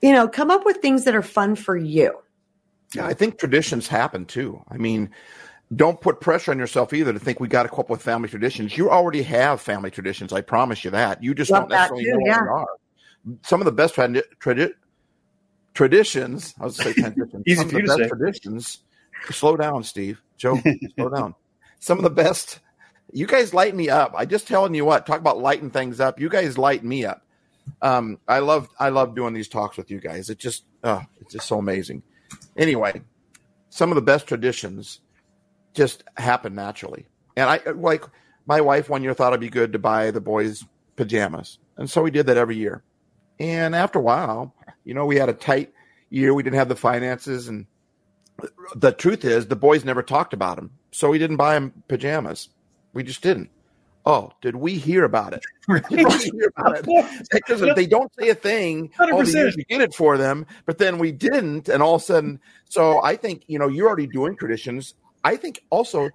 You 0.00 0.12
know, 0.12 0.28
come 0.28 0.50
up 0.50 0.64
with 0.64 0.78
things 0.78 1.04
that 1.04 1.14
are 1.14 1.22
fun 1.22 1.56
for 1.56 1.76
you. 1.76 2.18
Yeah, 2.94 3.06
I 3.06 3.14
think 3.14 3.38
traditions 3.38 3.88
happen 3.88 4.26
too. 4.26 4.62
I 4.68 4.76
mean, 4.76 5.10
don't 5.74 6.00
put 6.00 6.20
pressure 6.20 6.50
on 6.50 6.58
yourself 6.58 6.92
either 6.92 7.12
to 7.12 7.18
think 7.18 7.40
we 7.40 7.48
got 7.48 7.62
to 7.62 7.68
come 7.68 7.80
up 7.80 7.90
with 7.90 8.02
family 8.02 8.28
traditions. 8.28 8.76
You 8.76 8.90
already 8.90 9.22
have 9.22 9.60
family 9.60 9.90
traditions. 9.90 10.32
I 10.32 10.40
promise 10.40 10.84
you 10.84 10.90
that. 10.90 11.22
You 11.22 11.34
just 11.34 11.50
Love 11.50 11.68
don't 11.68 11.70
necessarily 11.70 12.04
too, 12.04 12.10
know 12.10 12.18
yeah. 12.26 12.40
what 12.40 12.44
they 12.44 12.50
are. 12.50 13.36
Some 13.42 13.60
of 13.60 13.64
the 13.64 13.72
best 13.72 13.94
tradi- 13.94 14.22
tradi- 14.40 14.74
traditions, 15.74 16.54
I 16.60 16.64
was 16.64 16.76
say 16.76 16.92
traditions, 16.92 17.46
some 17.56 17.66
of 17.66 17.72
the 17.72 17.82
best 17.82 17.98
say. 17.98 18.08
traditions. 18.08 18.78
Slow 19.30 19.56
down, 19.56 19.84
Steve. 19.84 20.20
Joe, 20.36 20.58
slow 20.96 21.08
down. 21.08 21.34
Some 21.78 21.98
of 21.98 22.04
the 22.04 22.10
best. 22.10 22.58
You 23.12 23.26
guys 23.26 23.54
light 23.54 23.74
me 23.74 23.88
up. 23.88 24.14
I 24.16 24.24
just 24.24 24.48
telling 24.48 24.74
you 24.74 24.84
what. 24.84 25.06
Talk 25.06 25.20
about 25.20 25.38
lighting 25.38 25.70
things 25.70 26.00
up. 26.00 26.18
You 26.18 26.28
guys 26.28 26.58
light 26.58 26.84
me 26.84 27.04
up. 27.04 27.24
Um, 27.80 28.18
I 28.26 28.40
love 28.40 28.68
I 28.78 28.88
love 28.88 29.14
doing 29.14 29.34
these 29.34 29.48
talks 29.48 29.76
with 29.76 29.90
you 29.90 30.00
guys. 30.00 30.28
It 30.28 30.38
just 30.38 30.64
oh, 30.82 31.02
it's 31.20 31.34
just 31.34 31.46
so 31.46 31.58
amazing. 31.58 32.02
Anyway, 32.56 33.02
some 33.70 33.90
of 33.90 33.94
the 33.94 34.02
best 34.02 34.26
traditions 34.26 35.00
just 35.74 36.04
happen 36.16 36.54
naturally. 36.54 37.06
And 37.36 37.48
I 37.48 37.60
like 37.72 38.04
my 38.46 38.60
wife 38.60 38.88
one 38.88 39.02
year 39.02 39.14
thought 39.14 39.32
it'd 39.32 39.40
be 39.40 39.48
good 39.48 39.72
to 39.72 39.78
buy 39.78 40.10
the 40.10 40.20
boys 40.20 40.64
pajamas, 40.96 41.58
and 41.76 41.88
so 41.88 42.02
we 42.02 42.10
did 42.10 42.26
that 42.26 42.36
every 42.36 42.56
year. 42.56 42.82
And 43.40 43.74
after 43.74 43.98
a 43.98 44.02
while, 44.02 44.54
you 44.84 44.94
know, 44.94 45.06
we 45.06 45.16
had 45.16 45.28
a 45.28 45.34
tight 45.34 45.72
year. 46.10 46.34
We 46.34 46.42
didn't 46.42 46.56
have 46.56 46.68
the 46.68 46.76
finances, 46.76 47.48
and 47.48 47.66
the 48.76 48.92
truth 48.92 49.24
is, 49.24 49.46
the 49.46 49.56
boys 49.56 49.84
never 49.84 50.02
talked 50.02 50.34
about 50.34 50.56
them, 50.56 50.70
so 50.90 51.10
we 51.10 51.18
didn't 51.18 51.36
buy 51.36 51.54
them 51.54 51.82
pajamas. 51.88 52.48
We 52.92 53.02
just 53.02 53.22
didn't. 53.22 53.50
Oh, 54.04 54.32
did 54.40 54.56
we 54.56 54.74
hear 54.74 55.04
about 55.04 55.32
it? 55.32 55.44
Right. 55.68 55.86
hear 55.86 56.52
about 56.56 56.78
it? 56.78 57.26
Because 57.30 57.60
they 57.76 57.86
don't 57.86 58.12
say 58.18 58.30
a 58.30 58.34
thing, 58.34 58.88
100%. 58.98 59.12
all 59.12 59.22
the 59.22 59.30
years 59.30 59.56
we 59.56 59.62
get 59.62 59.80
it 59.80 59.94
for 59.94 60.18
them, 60.18 60.44
but 60.66 60.78
then 60.78 60.98
we 60.98 61.12
didn't, 61.12 61.68
and 61.68 61.80
all 61.80 61.94
of 61.94 62.02
a 62.02 62.04
sudden. 62.04 62.40
So 62.68 63.00
I 63.00 63.14
think 63.14 63.44
you 63.46 63.60
know 63.60 63.68
you're 63.68 63.86
already 63.86 64.08
doing 64.08 64.36
traditions. 64.36 64.94
I 65.24 65.36
think 65.36 65.64
also 65.70 66.10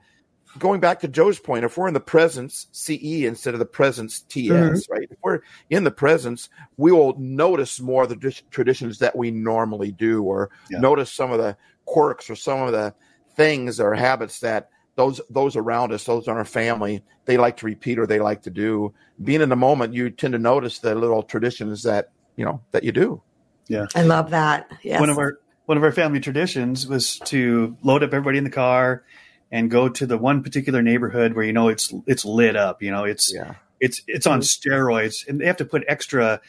going 0.59 0.79
back 0.79 0.99
to 1.01 1.07
Joe's 1.07 1.39
point, 1.39 1.65
if 1.65 1.77
we're 1.77 1.87
in 1.87 1.93
the 1.93 1.99
presence 1.99 2.67
CE 2.71 3.23
instead 3.23 3.53
of 3.53 3.59
the 3.59 3.65
presence 3.65 4.21
TS, 4.21 4.51
mm-hmm. 4.51 4.93
right? 4.93 5.07
If 5.09 5.17
we're 5.21 5.41
in 5.69 5.83
the 5.83 5.91
presence, 5.91 6.49
we 6.77 6.91
will 6.91 7.15
notice 7.17 7.79
more 7.79 8.03
of 8.03 8.09
the 8.09 8.41
traditions 8.49 8.99
that 8.99 9.15
we 9.15 9.31
normally 9.31 9.91
do, 9.91 10.23
or 10.23 10.49
yeah. 10.69 10.79
notice 10.79 11.11
some 11.11 11.31
of 11.31 11.39
the 11.39 11.57
quirks 11.85 12.29
or 12.29 12.35
some 12.35 12.61
of 12.61 12.71
the 12.71 12.93
things 13.35 13.79
or 13.79 13.93
habits 13.93 14.39
that 14.39 14.69
those 14.95 15.21
those 15.29 15.55
around 15.55 15.93
us, 15.93 16.03
those 16.03 16.27
in 16.27 16.33
our 16.33 16.45
family, 16.45 17.03
they 17.25 17.37
like 17.37 17.55
to 17.57 17.65
repeat 17.65 17.99
or 17.99 18.07
they 18.07 18.19
like 18.19 18.41
to 18.41 18.49
do. 18.49 18.93
Being 19.23 19.41
in 19.41 19.49
the 19.49 19.55
moment, 19.55 19.93
you 19.93 20.09
tend 20.09 20.33
to 20.33 20.39
notice 20.39 20.79
the 20.79 20.95
little 20.95 21.23
traditions 21.23 21.83
that 21.83 22.09
you 22.35 22.43
know 22.43 22.61
that 22.71 22.83
you 22.83 22.91
do. 22.91 23.21
Yeah, 23.67 23.85
I 23.95 24.03
love 24.03 24.31
that. 24.31 24.71
Yes. 24.81 24.99
One 24.99 25.09
of 25.09 25.17
our 25.17 25.39
one 25.67 25.77
of 25.77 25.83
our 25.83 25.91
family 25.91 26.21
traditions 26.21 26.87
was 26.87 27.19
to 27.25 27.77
load 27.83 28.01
up 28.01 28.13
everybody 28.13 28.37
in 28.37 28.45
the 28.45 28.49
car 28.49 29.03
and 29.51 29.69
go 29.69 29.89
to 29.89 30.05
the 30.05 30.17
one 30.17 30.41
particular 30.41 30.81
neighborhood 30.81 31.33
where 31.33 31.43
you 31.43 31.51
know 31.53 31.67
it's 31.67 31.93
it's 32.07 32.23
lit 32.25 32.55
up. 32.55 32.81
You 32.81 32.89
know, 32.89 33.03
it's 33.03 33.33
yeah. 33.33 33.55
it's 33.79 34.01
it's 34.07 34.25
on 34.25 34.39
steroids, 34.39 35.27
and 35.27 35.39
they 35.39 35.45
have 35.45 35.57
to 35.57 35.65
put 35.65 35.83
extra 35.87 36.41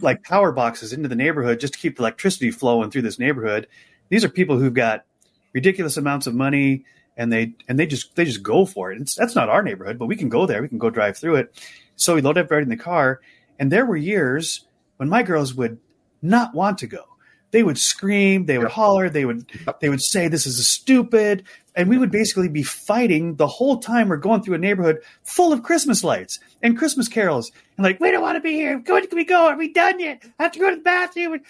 like 0.00 0.24
power 0.24 0.50
boxes 0.50 0.92
into 0.92 1.08
the 1.08 1.14
neighborhood 1.14 1.60
just 1.60 1.74
to 1.74 1.78
keep 1.78 1.96
the 1.96 2.02
electricity 2.02 2.50
flowing 2.50 2.90
through 2.90 3.02
this 3.02 3.18
neighborhood. 3.18 3.68
These 4.08 4.24
are 4.24 4.28
people 4.28 4.58
who've 4.58 4.74
got 4.74 5.04
ridiculous 5.52 5.96
amounts 5.96 6.26
of 6.26 6.34
money 6.34 6.84
and 7.16 7.32
they 7.32 7.54
and 7.68 7.78
they 7.78 7.86
just 7.86 8.16
they 8.16 8.24
just 8.24 8.42
go 8.42 8.66
for 8.66 8.90
it. 8.90 9.00
It's, 9.00 9.14
that's 9.14 9.36
not 9.36 9.48
our 9.48 9.62
neighborhood, 9.62 10.00
but 10.00 10.06
we 10.06 10.16
can 10.16 10.28
go 10.28 10.46
there. 10.46 10.62
We 10.62 10.68
can 10.68 10.78
go 10.78 10.90
drive 10.90 11.16
through 11.16 11.36
it. 11.36 11.54
So 11.94 12.16
we 12.16 12.22
load 12.22 12.38
up 12.38 12.50
right 12.50 12.62
in 12.62 12.68
the 12.68 12.76
car, 12.76 13.20
and 13.58 13.70
there 13.70 13.86
were 13.86 13.96
years 13.96 14.66
when 14.96 15.08
my 15.08 15.22
girls 15.22 15.54
would 15.54 15.78
not 16.22 16.54
want 16.54 16.78
to 16.78 16.88
go. 16.88 17.04
They 17.50 17.62
would 17.62 17.78
scream, 17.78 18.44
they 18.44 18.58
would 18.58 18.68
holler, 18.68 19.08
they 19.08 19.24
would 19.24 19.46
they 19.80 19.88
would 19.88 20.02
say 20.02 20.28
this 20.28 20.46
is 20.46 20.66
stupid, 20.66 21.44
and 21.78 21.88
we 21.88 21.96
would 21.96 22.10
basically 22.10 22.48
be 22.48 22.64
fighting 22.64 23.36
the 23.36 23.46
whole 23.46 23.78
time 23.78 24.08
we're 24.08 24.16
going 24.16 24.42
through 24.42 24.56
a 24.56 24.58
neighborhood 24.58 24.98
full 25.22 25.52
of 25.52 25.62
Christmas 25.62 26.02
lights 26.02 26.40
and 26.60 26.76
Christmas 26.76 27.06
carols. 27.06 27.52
And 27.76 27.84
like, 27.84 28.00
we 28.00 28.10
don't 28.10 28.20
want 28.20 28.34
to 28.34 28.40
be 28.40 28.52
here. 28.52 28.82
When 28.84 29.06
can 29.06 29.16
we 29.16 29.24
go? 29.24 29.46
Are 29.46 29.56
we 29.56 29.72
done 29.72 30.00
yet? 30.00 30.24
I 30.40 30.42
have 30.42 30.52
to 30.52 30.58
go 30.58 30.70
to 30.70 30.76
the 30.76 30.82
bathroom. 30.82 31.34
And 31.34 31.42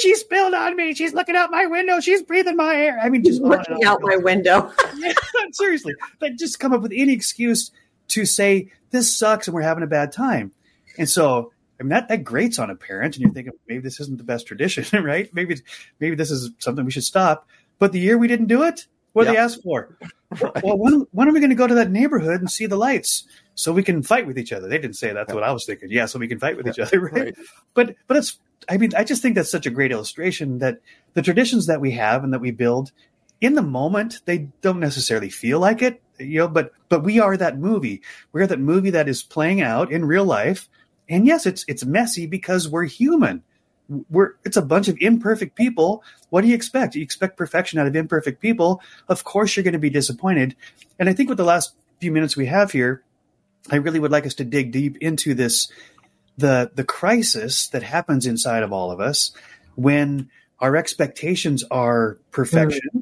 she 0.00 0.16
spilled 0.16 0.54
on 0.54 0.74
me. 0.74 0.92
She's 0.92 1.14
looking 1.14 1.36
out 1.36 1.52
my 1.52 1.66
window. 1.66 2.00
She's 2.00 2.22
breathing 2.22 2.56
my 2.56 2.74
air. 2.74 2.98
I 3.00 3.08
mean, 3.08 3.22
just 3.22 3.40
looking 3.40 3.84
out 3.84 4.00
my 4.02 4.16
window. 4.16 4.72
yeah, 4.96 5.12
seriously, 5.52 5.94
but 6.18 6.34
just 6.36 6.58
come 6.58 6.72
up 6.72 6.82
with 6.82 6.92
any 6.92 7.12
excuse 7.12 7.70
to 8.08 8.24
say 8.24 8.72
this 8.90 9.16
sucks 9.16 9.46
and 9.46 9.54
we're 9.54 9.62
having 9.62 9.84
a 9.84 9.88
bad 9.88 10.10
time. 10.10 10.50
And 10.98 11.08
so, 11.08 11.52
I 11.78 11.82
mean, 11.82 11.90
that, 11.90 12.08
that 12.08 12.24
grates 12.24 12.58
on 12.58 12.70
a 12.70 12.74
parent, 12.74 13.16
and 13.16 13.22
you're 13.22 13.32
thinking 13.32 13.52
maybe 13.68 13.82
this 13.82 14.00
isn't 14.00 14.18
the 14.18 14.24
best 14.24 14.46
tradition, 14.46 15.04
right? 15.04 15.28
Maybe 15.32 15.60
maybe 16.00 16.16
this 16.16 16.30
is 16.30 16.50
something 16.58 16.84
we 16.84 16.90
should 16.90 17.04
stop. 17.04 17.48
But 17.78 17.92
the 17.92 18.00
year 18.00 18.16
we 18.16 18.28
didn't 18.28 18.46
do 18.46 18.62
it, 18.62 18.86
what 19.12 19.24
yep. 19.26 19.34
they 19.34 19.40
ask 19.40 19.62
for? 19.62 19.96
Right. 20.40 20.62
Well, 20.64 20.76
when, 20.76 21.06
when 21.12 21.28
are 21.28 21.32
we 21.32 21.38
going 21.38 21.50
to 21.50 21.56
go 21.56 21.68
to 21.68 21.76
that 21.76 21.90
neighborhood 21.90 22.40
and 22.40 22.50
see 22.50 22.66
the 22.66 22.76
lights 22.76 23.24
so 23.54 23.72
we 23.72 23.84
can 23.84 24.02
fight 24.02 24.26
with 24.26 24.36
each 24.36 24.52
other? 24.52 24.68
They 24.68 24.76
didn't 24.76 24.96
say 24.96 25.12
that's 25.12 25.32
what 25.32 25.44
I 25.44 25.52
was 25.52 25.64
thinking. 25.64 25.88
Yeah, 25.88 26.06
so 26.06 26.18
we 26.18 26.26
can 26.26 26.40
fight 26.40 26.56
with 26.56 26.66
each 26.66 26.80
other, 26.80 27.00
right? 27.12 27.12
right? 27.14 27.34
But 27.74 27.94
but 28.08 28.16
it's 28.16 28.38
I 28.68 28.76
mean 28.76 28.90
I 28.96 29.04
just 29.04 29.22
think 29.22 29.36
that's 29.36 29.50
such 29.50 29.66
a 29.66 29.70
great 29.70 29.92
illustration 29.92 30.58
that 30.58 30.80
the 31.14 31.22
traditions 31.22 31.66
that 31.66 31.80
we 31.80 31.92
have 31.92 32.24
and 32.24 32.32
that 32.32 32.40
we 32.40 32.50
build 32.50 32.90
in 33.40 33.54
the 33.54 33.62
moment 33.62 34.20
they 34.24 34.48
don't 34.62 34.80
necessarily 34.80 35.30
feel 35.30 35.60
like 35.60 35.80
it, 35.80 36.02
you 36.18 36.40
know. 36.40 36.48
But 36.48 36.72
but 36.88 37.04
we 37.04 37.20
are 37.20 37.36
that 37.36 37.56
movie. 37.56 38.02
We're 38.32 38.48
that 38.48 38.60
movie 38.60 38.90
that 38.90 39.08
is 39.08 39.22
playing 39.22 39.62
out 39.62 39.92
in 39.92 40.04
real 40.04 40.24
life, 40.24 40.68
and 41.08 41.26
yes, 41.26 41.46
it's 41.46 41.64
it's 41.68 41.84
messy 41.84 42.26
because 42.26 42.68
we're 42.68 42.84
human 42.84 43.42
we're 44.10 44.32
it's 44.44 44.56
a 44.56 44.62
bunch 44.62 44.88
of 44.88 44.96
imperfect 45.00 45.54
people. 45.54 46.02
What 46.30 46.42
do 46.42 46.48
you 46.48 46.54
expect? 46.54 46.94
You 46.94 47.02
expect 47.02 47.36
perfection 47.36 47.78
out 47.78 47.86
of 47.86 47.94
imperfect 47.94 48.40
people. 48.40 48.80
Of 49.08 49.24
course, 49.24 49.56
you're 49.56 49.64
going 49.64 49.72
to 49.72 49.78
be 49.78 49.90
disappointed. 49.90 50.56
And 50.98 51.08
I 51.08 51.12
think 51.12 51.28
with 51.28 51.38
the 51.38 51.44
last 51.44 51.74
few 52.00 52.12
minutes 52.12 52.36
we 52.36 52.46
have 52.46 52.72
here, 52.72 53.02
I 53.70 53.76
really 53.76 54.00
would 54.00 54.12
like 54.12 54.26
us 54.26 54.34
to 54.34 54.44
dig 54.44 54.72
deep 54.72 54.96
into 54.98 55.34
this 55.34 55.70
the 56.38 56.70
the 56.74 56.84
crisis 56.84 57.68
that 57.68 57.82
happens 57.82 58.26
inside 58.26 58.62
of 58.62 58.72
all 58.72 58.90
of 58.90 59.00
us 59.00 59.32
when 59.74 60.30
our 60.58 60.76
expectations 60.76 61.64
are 61.70 62.18
perfection, 62.30 62.88
mm-hmm. 62.88 62.95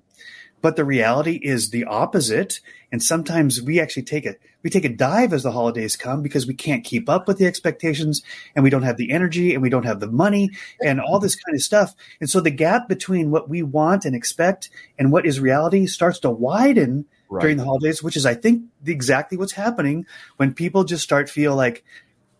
But 0.65 0.77
the 0.77 0.85
reality 0.87 1.39
is 1.43 1.69
the 1.69 1.85
opposite. 1.85 2.61
And 2.91 3.03
sometimes 3.03 3.61
we 3.61 3.81
actually 3.81 4.05
take 4.05 4.25
a 4.25 4.37
we 4.63 4.71
take 4.71 4.87
a 4.87 4.89
dive 4.89 5.35
as 5.35 5.43
the 5.43 5.53
holidays 5.53 5.95
come 5.95 6.23
because 6.23 6.47
we 6.47 6.55
can't 6.55 6.83
keep 6.83 7.07
up 7.07 7.29
with 7.29 7.37
the 7.37 7.45
expectations 7.45 8.23
and 8.57 8.63
we 8.65 8.71
don't 8.71 8.85
have 8.85 8.97
the 8.97 9.13
energy 9.13 9.53
and 9.53 9.63
we 9.63 9.69
don't 9.69 9.85
have 9.85 10.01
the 10.01 10.11
money 10.11 10.53
and 10.83 11.03
all 11.03 11.19
this 11.19 11.37
kind 11.37 11.55
of 11.55 11.61
stuff. 11.61 11.95
And 12.19 12.31
so 12.31 12.41
the 12.41 12.51
gap 12.51 12.89
between 12.89 13.31
what 13.31 13.47
we 13.47 13.63
want 13.63 14.07
and 14.07 14.17
expect 14.17 14.71
and 14.99 15.13
what 15.13 15.27
is 15.27 15.39
reality 15.39 15.87
starts 15.87 16.21
to 16.21 16.31
widen 16.31 17.05
right. 17.29 17.43
during 17.43 17.59
the 17.59 17.65
holidays, 17.67 18.03
which 18.03 18.17
is, 18.17 18.25
I 18.25 18.33
think, 18.33 18.65
exactly 18.87 19.37
what's 19.37 19.53
happening 19.53 20.07
when 20.39 20.55
people 20.55 20.85
just 20.85 21.03
start 21.03 21.29
feel 21.29 21.55
like 21.55 21.85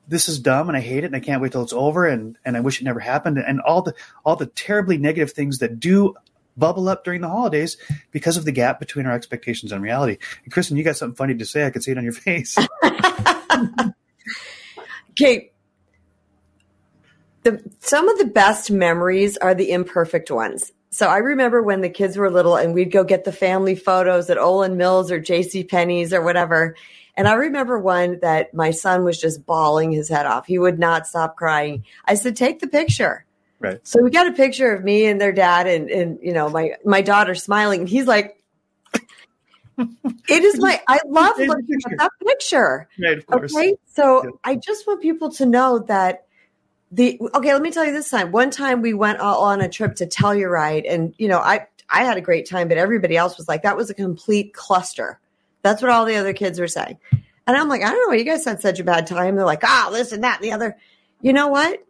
this 0.09 0.31
is 0.31 0.39
dumb 0.39 0.69
and 0.69 0.79
I 0.79 0.81
hate 0.81 1.05
it 1.05 1.09
and 1.09 1.17
I 1.17 1.21
can't 1.21 1.43
wait 1.43 1.53
till 1.53 1.63
it's 1.63 1.75
over 1.75 2.07
and, 2.07 2.39
and 2.43 2.57
I 2.57 2.61
wish 2.61 2.81
it 2.81 2.85
never 2.85 3.01
happened 3.01 3.37
and 3.37 3.61
all 3.61 3.83
the 3.83 3.93
all 4.25 4.37
the 4.37 4.47
terribly 4.47 4.97
negative 4.97 5.33
things 5.33 5.59
that 5.59 5.79
do 5.79 6.15
bubble 6.57 6.89
up 6.89 7.05
during 7.05 7.21
the 7.21 7.29
holidays 7.29 7.77
because 8.11 8.37
of 8.37 8.45
the 8.45 8.53
gap 8.53 8.79
between 8.79 9.07
our 9.07 9.13
expectations 9.13 9.73
and 9.73 9.83
reality. 9.83 10.19
And 10.45 10.53
Kristen, 10.53 10.77
you 10.77 10.85
got 10.85 10.97
something 10.97 11.17
funny 11.17 11.35
to 11.35 11.45
say. 11.45 11.67
I 11.67 11.71
can 11.71 11.83
see 11.83 11.93
it 11.93 11.99
on 11.99 12.05
your 12.05 12.13
face. 12.13 12.57
okay. 15.11 15.51
The, 17.43 17.63
some 17.81 18.09
of 18.09 18.19
the 18.19 18.27
best 18.27 18.71
memories 18.71 19.37
are 19.37 19.55
the 19.55 19.71
imperfect 19.71 20.31
ones. 20.31 20.73
So 20.91 21.09
I 21.09 21.19
remember 21.19 21.61
when 21.61 21.81
the 21.81 21.91
kids 21.91 22.17
were 22.17 22.31
little 22.31 22.57
and 22.57 22.73
we'd 22.73 22.93
go 22.93 23.03
get 23.03 23.25
the 23.25 23.33
family 23.33 23.75
photos 23.75 24.31
at 24.31 24.39
Olan 24.39 24.77
Mills 24.77 25.11
or 25.11 25.21
JC 25.21 25.69
Penney's 25.69 26.13
or 26.15 26.23
whatever. 26.23 26.77
And 27.17 27.29
I 27.29 27.35
remember 27.35 27.79
one 27.79 28.21
that 28.21 28.55
my 28.55 28.71
son 28.71 29.05
was 29.05 29.21
just 29.21 29.45
bawling 29.45 29.93
his 29.93 30.09
head 30.09 30.27
off. 30.27 30.47
He 30.47 30.59
would 30.59 30.79
not 30.79 31.07
stop 31.07 31.37
crying. 31.37 31.85
I 32.05 32.15
said, 32.15 32.37
take 32.37 32.61
the 32.61 32.69
picture. 32.69 33.25
Right. 33.61 33.81
So 33.87 34.03
we 34.03 34.11
got 34.11 34.27
a 34.27 34.33
picture 34.33 34.75
of 34.75 34.85
me 34.85 35.07
and 35.07 35.21
their 35.21 35.33
dad 35.33 35.67
and, 35.67 35.91
and 35.91 36.19
you 36.23 36.33
know, 36.33 36.49
my, 36.49 36.73
my 36.85 37.01
daughter 37.01 37.35
smiling. 37.35 37.81
And 37.81 37.89
he's 37.89 38.07
like, 38.07 38.43
it 39.79 40.45
is 40.45 40.59
my, 40.59 40.81
I 40.87 41.01
love 41.07 41.39
looking 41.39 41.79
at 41.91 41.99
that 41.99 42.11
picture. 42.27 42.89
Right, 43.03 43.19
of 43.19 43.27
course. 43.27 43.55
Okay. 43.55 43.77
So 43.87 44.25
yeah. 44.25 44.31
I 44.45 44.57
just 44.57 44.87
want 44.87 45.01
people 45.03 45.31
to 45.33 45.47
know 45.47 45.79
that 45.89 46.27
the, 46.93 47.19
okay, 47.35 47.53
let 47.53 47.63
me 47.63 47.71
tell 47.71 47.85
you 47.85 47.93
this 47.93 48.11
time. 48.11 48.33
One 48.33 48.51
time 48.51 48.83
we 48.83 48.93
went 48.93 49.21
all 49.21 49.45
on 49.45 49.61
a 49.61 49.69
trip 49.69 49.97
to 49.97 50.07
Telluride 50.07 50.85
and, 50.89 51.15
you 51.19 51.29
know, 51.29 51.39
I, 51.39 51.67
I 51.89 52.05
had 52.05 52.17
a 52.17 52.21
great 52.21 52.49
time, 52.49 52.69
but 52.69 52.77
everybody 52.77 53.17
else 53.17 53.37
was 53.37 53.49
like, 53.49 53.63
that 53.63 53.77
was 53.77 53.91
a 53.91 53.95
complete 53.95 54.53
cluster. 54.55 55.19
That's 55.63 55.81
what 55.81 55.91
all 55.91 56.05
the 56.05 56.17
other 56.17 56.33
kids 56.33 56.61
were 56.61 56.69
saying. 56.69 56.99
And 57.47 57.57
I'm 57.57 57.69
like, 57.69 57.83
I 57.83 57.91
don't 57.91 58.03
know, 58.03 58.09
why 58.09 58.17
you 58.17 58.25
guys 58.25 58.45
had 58.45 58.61
such 58.61 58.81
a 58.81 58.85
bad 58.85 59.07
time. 59.07 59.37
They're 59.37 59.45
like, 59.45 59.65
ah, 59.65 59.87
oh, 59.89 59.93
this 59.93 60.13
and 60.13 60.25
that 60.25 60.37
and 60.37 60.45
the 60.45 60.53
other. 60.53 60.77
You 61.21 61.33
know 61.33 61.49
what? 61.49 61.85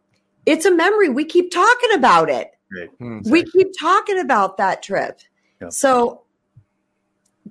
It's 0.47 0.65
a 0.65 0.71
memory. 0.75 1.09
We 1.09 1.25
keep 1.25 1.51
talking 1.51 1.93
about 1.95 2.29
it. 2.29 2.51
Right. 2.77 2.91
Hmm. 2.99 3.21
We 3.31 3.45
keep 3.45 3.69
talking 3.79 4.19
about 4.19 4.57
that 4.59 4.83
trip. 4.83 5.21
Yeah. 5.61 5.69
So 5.69 6.23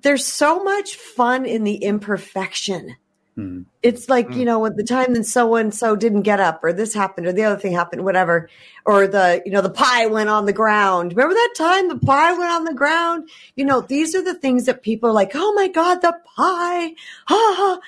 there's 0.01 0.25
so 0.25 0.63
much 0.63 0.95
fun 0.95 1.45
in 1.45 1.63
the 1.63 1.75
imperfection. 1.75 2.95
Mhm. 3.37 3.65
It's 3.81 4.09
like, 4.09 4.27
Mm. 4.27 4.35
you 4.35 4.45
know, 4.45 4.63
at 4.65 4.75
the 4.75 4.83
time 4.83 5.13
that 5.13 5.25
so 5.25 5.55
and 5.55 5.73
so 5.73 5.95
didn't 5.95 6.21
get 6.21 6.39
up, 6.39 6.63
or 6.63 6.71
this 6.71 6.93
happened, 6.93 7.25
or 7.25 7.31
the 7.31 7.43
other 7.43 7.59
thing 7.59 7.71
happened, 7.73 8.03
whatever. 8.03 8.47
Or 8.85 9.07
the, 9.07 9.41
you 9.43 9.51
know, 9.51 9.61
the 9.61 9.71
pie 9.71 10.05
went 10.05 10.29
on 10.29 10.45
the 10.45 10.53
ground. 10.53 11.13
Remember 11.15 11.33
that 11.33 11.53
time 11.57 11.87
the 11.87 11.97
pie 11.97 12.33
went 12.33 12.51
on 12.51 12.63
the 12.65 12.73
ground? 12.75 13.29
You 13.55 13.65
know, 13.65 13.81
these 13.81 14.13
are 14.13 14.21
the 14.21 14.35
things 14.35 14.65
that 14.65 14.83
people 14.83 15.09
are 15.09 15.13
like, 15.13 15.31
oh 15.33 15.51
my 15.53 15.67
God, 15.67 16.01
the 16.01 16.15
pie. 16.35 16.93
Ha 17.27 17.53
ha. 17.57 17.79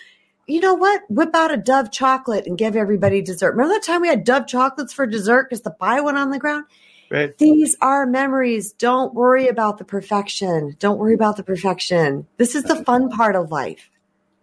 You 0.47 0.59
know 0.59 0.75
what? 0.75 1.01
Whip 1.09 1.33
out 1.33 1.51
a 1.51 1.57
Dove 1.57 1.91
chocolate 1.91 2.45
and 2.45 2.57
give 2.57 2.75
everybody 2.75 3.21
dessert. 3.21 3.51
Remember 3.51 3.73
that 3.73 3.83
time 3.83 4.01
we 4.01 4.07
had 4.07 4.23
Dove 4.23 4.45
chocolates 4.47 4.93
for 4.93 5.05
dessert 5.07 5.49
because 5.49 5.61
the 5.61 5.71
pie 5.71 6.01
went 6.01 6.17
on 6.17 6.29
the 6.29 6.39
ground? 6.39 6.65
Right. 7.09 7.35
These 7.37 7.75
are 7.81 8.05
memories. 8.05 8.71
Don't 8.73 9.13
worry 9.13 9.47
about 9.47 9.77
the 9.77 9.85
perfection. 9.85 10.75
Don't 10.79 10.97
worry 10.97 11.13
about 11.13 11.37
the 11.37 11.43
perfection. 11.43 12.27
This 12.37 12.55
is 12.55 12.63
the 12.63 12.83
fun 12.83 13.09
part 13.09 13.35
of 13.35 13.51
life. 13.51 13.89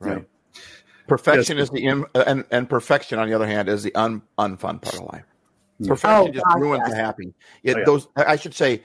Right. 0.01 0.27
Perfection 1.09 1.59
Yes. 1.59 1.65
is 1.65 1.71
the 1.71 1.85
in, 1.85 2.05
uh, 2.15 2.25
and 2.27 2.45
and 2.51 2.69
perfection 2.69 3.19
on 3.19 3.29
the 3.29 3.35
other 3.35 3.47
hand 3.47 3.69
is 3.69 3.83
the 3.83 3.95
un, 3.95 4.23
unfun 4.39 4.81
part 4.81 4.95
of 4.95 5.03
life. 5.13 5.25
Yeah. 5.79 5.89
Perfection 5.89 6.29
Oh, 6.31 6.33
just 6.33 6.45
gosh, 6.47 6.61
ruins 6.61 6.83
yes. 6.87 6.91
the 6.91 6.97
happy. 6.97 7.35
It, 7.65 7.75
Oh, 7.75 7.79
yeah. 7.81 7.85
Those 7.85 8.09
I 8.17 8.37
should 8.37 8.55
say 8.55 8.83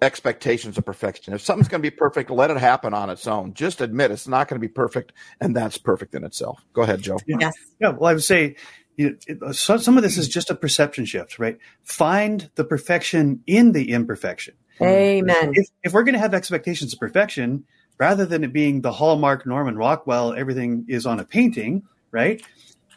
expectations 0.00 0.78
of 0.78 0.84
perfection. 0.84 1.34
If 1.34 1.40
something's 1.40 1.68
going 1.68 1.82
to 1.82 1.90
be 1.90 1.94
perfect, 1.94 2.30
let 2.30 2.50
it 2.50 2.56
happen 2.56 2.94
on 2.94 3.10
its 3.10 3.26
own. 3.26 3.54
Just 3.54 3.80
admit 3.80 4.10
it's 4.10 4.28
not 4.28 4.48
going 4.48 4.60
to 4.60 4.66
be 4.66 4.72
perfect, 4.72 5.12
and 5.40 5.54
that's 5.56 5.78
perfect 5.78 6.14
in 6.14 6.24
itself. 6.24 6.64
Go 6.72 6.82
ahead, 6.82 7.02
Joe. 7.02 7.18
Yes. 7.26 7.54
Yeah, 7.80 7.90
well, 7.90 8.10
I 8.10 8.14
would 8.14 8.22
say 8.22 8.56
you 8.96 9.10
know, 9.10 9.16
it, 9.26 9.42
uh, 9.42 9.52
so, 9.52 9.76
some 9.76 9.96
of 9.96 10.02
this 10.02 10.18
is 10.18 10.28
just 10.28 10.50
a 10.50 10.54
perception 10.54 11.04
shift, 11.04 11.38
right? 11.38 11.58
Find 11.84 12.50
the 12.56 12.64
perfection 12.64 13.42
in 13.46 13.72
the 13.72 13.92
imperfection. 13.92 14.54
Amen. 14.82 15.52
If, 15.54 15.68
if 15.82 15.92
we're 15.92 16.04
going 16.04 16.14
to 16.14 16.20
have 16.20 16.34
expectations 16.34 16.92
of 16.92 16.98
perfection, 16.98 17.64
rather 17.98 18.26
than 18.26 18.44
it 18.44 18.52
being 18.52 18.80
the 18.80 18.92
hallmark 18.92 19.46
Norman 19.46 19.76
Rockwell, 19.76 20.34
everything 20.34 20.84
is 20.88 21.06
on 21.06 21.20
a 21.20 21.24
painting, 21.24 21.84
right? 22.10 22.42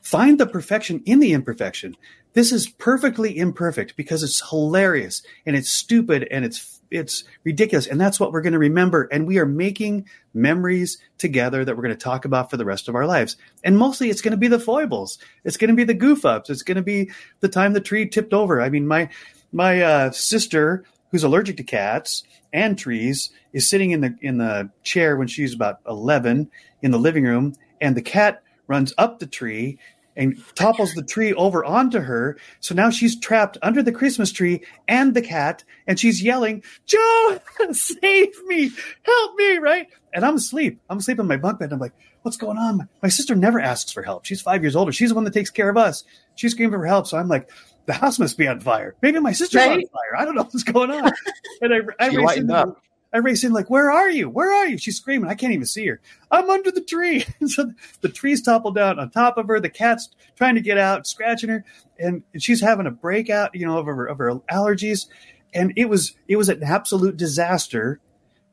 Find 0.02 0.40
the 0.40 0.48
perfection 0.48 1.02
in 1.06 1.20
the 1.20 1.34
imperfection. 1.34 1.96
This 2.34 2.52
is 2.52 2.68
perfectly 2.68 3.38
imperfect 3.38 3.96
because 3.96 4.24
it's 4.24 4.50
hilarious 4.50 5.22
and 5.46 5.56
it's 5.56 5.72
stupid 5.72 6.28
and 6.32 6.46
it's 6.46 6.81
it's 6.92 7.24
ridiculous 7.44 7.88
and 7.88 8.00
that's 8.00 8.20
what 8.20 8.32
we're 8.32 8.42
going 8.42 8.54
to 8.54 8.60
remember 8.60 9.08
and 9.12 9.26
we 9.26 9.40
are 9.40 9.46
making 9.46 10.06
memories 10.34 10.98
together 11.18 11.64
that 11.64 11.76
we're 11.76 11.84
going 11.84 11.96
to 11.96 12.04
talk 12.04 12.26
about 12.26 12.50
for 12.52 12.58
the 12.58 12.66
rest 12.66 12.88
of 12.88 12.96
our 12.96 13.06
lives. 13.06 13.38
And 13.64 13.78
mostly 13.78 14.10
it's 14.10 14.22
going 14.22 14.32
to 14.32 14.38
be 14.38 14.48
the 14.48 14.60
foibles. 14.60 15.18
It's 15.44 15.58
going 15.58 15.70
to 15.70 15.76
be 15.76 15.84
the 15.84 15.94
goof 15.94 16.26
ups. 16.26 16.50
It's 16.50 16.64
going 16.64 16.76
to 16.76 16.84
be 16.84 17.12
the 17.40 17.50
time 17.50 17.74
the 17.74 17.82
tree 17.82 18.08
tipped 18.08 18.34
over. 18.34 18.62
I 18.62 18.70
mean 18.70 18.88
my 18.88 19.10
my 19.52 19.82
uh, 19.82 20.12
sister 20.12 20.84
who's 21.12 21.24
allergic 21.24 21.58
to 21.58 21.64
cats 21.64 22.24
and 22.54 22.78
trees 22.78 23.32
is 23.54 23.70
sitting 23.70 23.92
in 23.92 24.02
the 24.02 24.16
in 24.22 24.38
the 24.38 24.70
chair 24.84 25.16
when 25.16 25.28
she's 25.28 25.54
about 25.54 25.80
11 25.88 26.50
in 26.82 26.92
the 26.92 27.00
living 27.00 27.24
room 27.24 27.56
and 27.80 27.96
the 27.96 28.02
cat 28.02 28.44
runs 28.68 28.94
up 28.98 29.20
the 29.20 29.28
tree 29.28 29.78
and 30.16 30.42
topples 30.56 30.94
the 30.94 31.04
tree 31.04 31.34
over 31.34 31.64
onto 31.64 32.00
her. 32.00 32.38
So 32.60 32.76
now 32.76 32.90
she's 32.90 33.20
trapped 33.20 33.58
under 33.62 33.82
the 33.82 33.92
christmas 33.92 34.32
tree 34.32 34.64
and 34.88 35.14
the 35.14 35.22
cat 35.22 35.64
and 35.88 36.00
she's 36.00 36.22
yelling 36.22 36.64
joe 36.86 37.40
save 37.72 38.44
me! 38.46 38.72
Help 39.04 39.36
me! 39.36 39.58
Right? 39.58 39.88
And 40.14 40.26
i'm 40.26 40.36
asleep. 40.36 40.80
I'm 40.90 40.98
asleep 40.98 41.20
in 41.20 41.28
my 41.28 41.38
bunk 41.38 41.60
bed. 41.60 41.72
I'm 41.72 41.80
like 41.80 41.94
what's 42.24 42.38
going 42.38 42.58
on? 42.58 42.88
My 43.02 43.10
sister 43.10 43.36
never 43.36 43.60
asks 43.60 43.92
for 43.92 44.04
help. 44.04 44.26
She's 44.26 44.42
five 44.42 44.64
years 44.64 44.76
older. 44.76 44.92
She's 44.92 45.10
the 45.10 45.16
one 45.16 45.24
that 45.24 45.34
takes 45.34 45.50
care 45.50 45.70
of 45.70 45.78
us. 45.78 46.04
She's 46.36 46.52
screaming 46.52 46.80
for 46.80 46.86
help. 46.86 47.08
So 47.08 47.18
i'm 47.18 47.28
like 47.28 47.50
the 47.86 47.94
house 47.94 48.20
must 48.20 48.38
be 48.38 48.48
on 48.48 48.60
fire. 48.60 48.96
Maybe 49.02 49.20
my 49.20 49.32
sister's 49.32 49.62
on 49.64 49.82
fire. 49.88 50.16
I 50.18 50.26
don't 50.26 50.36
know 50.36 50.44
what's 50.44 50.64
going 50.64 50.92
on. 50.92 51.12
And 51.62 51.74
i, 51.74 51.78
I 52.06 52.10
She 52.10 52.18
race 52.18 52.26
lightened 52.26 52.50
in, 52.50 52.56
up. 52.56 52.82
I 53.14 53.18
race 53.18 53.44
in 53.44 53.52
like, 53.52 53.70
where 53.70 53.92
are 53.92 54.10
you? 54.10 54.30
Where 54.30 54.52
are 54.52 54.68
you? 54.68 54.78
She's 54.78 54.98
screaming. 54.98 55.30
I 55.30 55.36
can't 55.36 55.54
even 55.54 55.66
see 55.66 55.86
her. 55.88 56.00
I'm 56.30 56.50
under 56.50 56.72
the 56.72 56.82
tree. 56.82 57.26
so 57.48 57.72
the 58.02 58.10
tree's 58.10 58.42
toppled 58.42 58.76
down 58.76 59.00
on 59.00 59.10
top 59.10 59.38
of 59.38 59.48
her. 59.48 59.60
The 59.60 59.70
cat's 59.70 60.10
trying 60.38 60.56
to 60.56 60.62
get 60.62 60.78
out, 60.78 61.08
scratching 61.08 61.50
her, 61.50 61.66
and 62.00 62.24
she's 62.38 62.62
having 62.62 62.88
a 62.88 62.92
breakout, 62.92 63.54
you 63.54 63.66
know, 63.66 63.78
of 63.78 63.86
her 63.86 64.06
of 64.06 64.18
her 64.18 64.36
allergies. 64.52 65.08
And 65.54 65.74
it 65.76 65.90
was 65.90 66.16
it 66.28 66.38
was 66.38 66.50
an 66.50 66.64
absolute 66.64 67.18
disaster. 67.18 68.00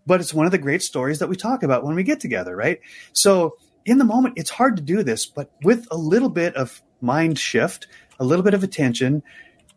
But 0.06 0.20
it's 0.20 0.32
one 0.32 0.46
of 0.46 0.52
the 0.52 0.58
great 0.58 0.82
stories 0.82 1.18
that 1.18 1.28
we 1.28 1.36
talk 1.36 1.62
about 1.62 1.84
when 1.84 1.94
we 1.94 2.02
get 2.02 2.18
together, 2.18 2.56
right? 2.56 2.80
So 3.12 3.56
in 3.84 3.98
the 3.98 4.04
moment, 4.04 4.34
it's 4.38 4.50
hard 4.50 4.76
to 4.76 4.82
do 4.82 5.02
this, 5.02 5.26
but 5.26 5.50
with 5.62 5.86
a 5.90 5.96
little 5.96 6.30
bit 6.30 6.56
of 6.56 6.82
mind 7.02 7.38
shift, 7.38 7.86
a 8.18 8.24
little 8.24 8.42
bit 8.42 8.54
of 8.54 8.62
attention, 8.62 9.22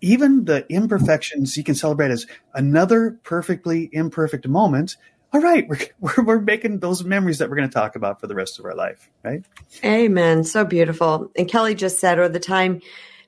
even 0.01 0.45
the 0.45 0.65
imperfections 0.69 1.55
you 1.57 1.63
can 1.63 1.75
celebrate 1.75 2.11
as 2.11 2.25
another 2.53 3.19
perfectly 3.23 3.89
imperfect 3.93 4.47
moment. 4.47 4.97
All 5.33 5.41
right, 5.41 5.67
we're, 5.67 5.77
we're, 5.99 6.23
we're 6.23 6.39
making 6.41 6.79
those 6.79 7.03
memories 7.03 7.37
that 7.37 7.49
we're 7.49 7.55
going 7.55 7.69
to 7.69 7.73
talk 7.73 7.95
about 7.95 8.19
for 8.19 8.27
the 8.27 8.35
rest 8.35 8.59
of 8.59 8.65
our 8.65 8.75
life, 8.75 9.09
right? 9.23 9.43
Amen. 9.83 10.43
So 10.43 10.65
beautiful. 10.65 11.31
And 11.37 11.47
Kelly 11.47 11.75
just 11.75 11.99
said, 11.99 12.19
or 12.19 12.27
the 12.27 12.39
time 12.39 12.81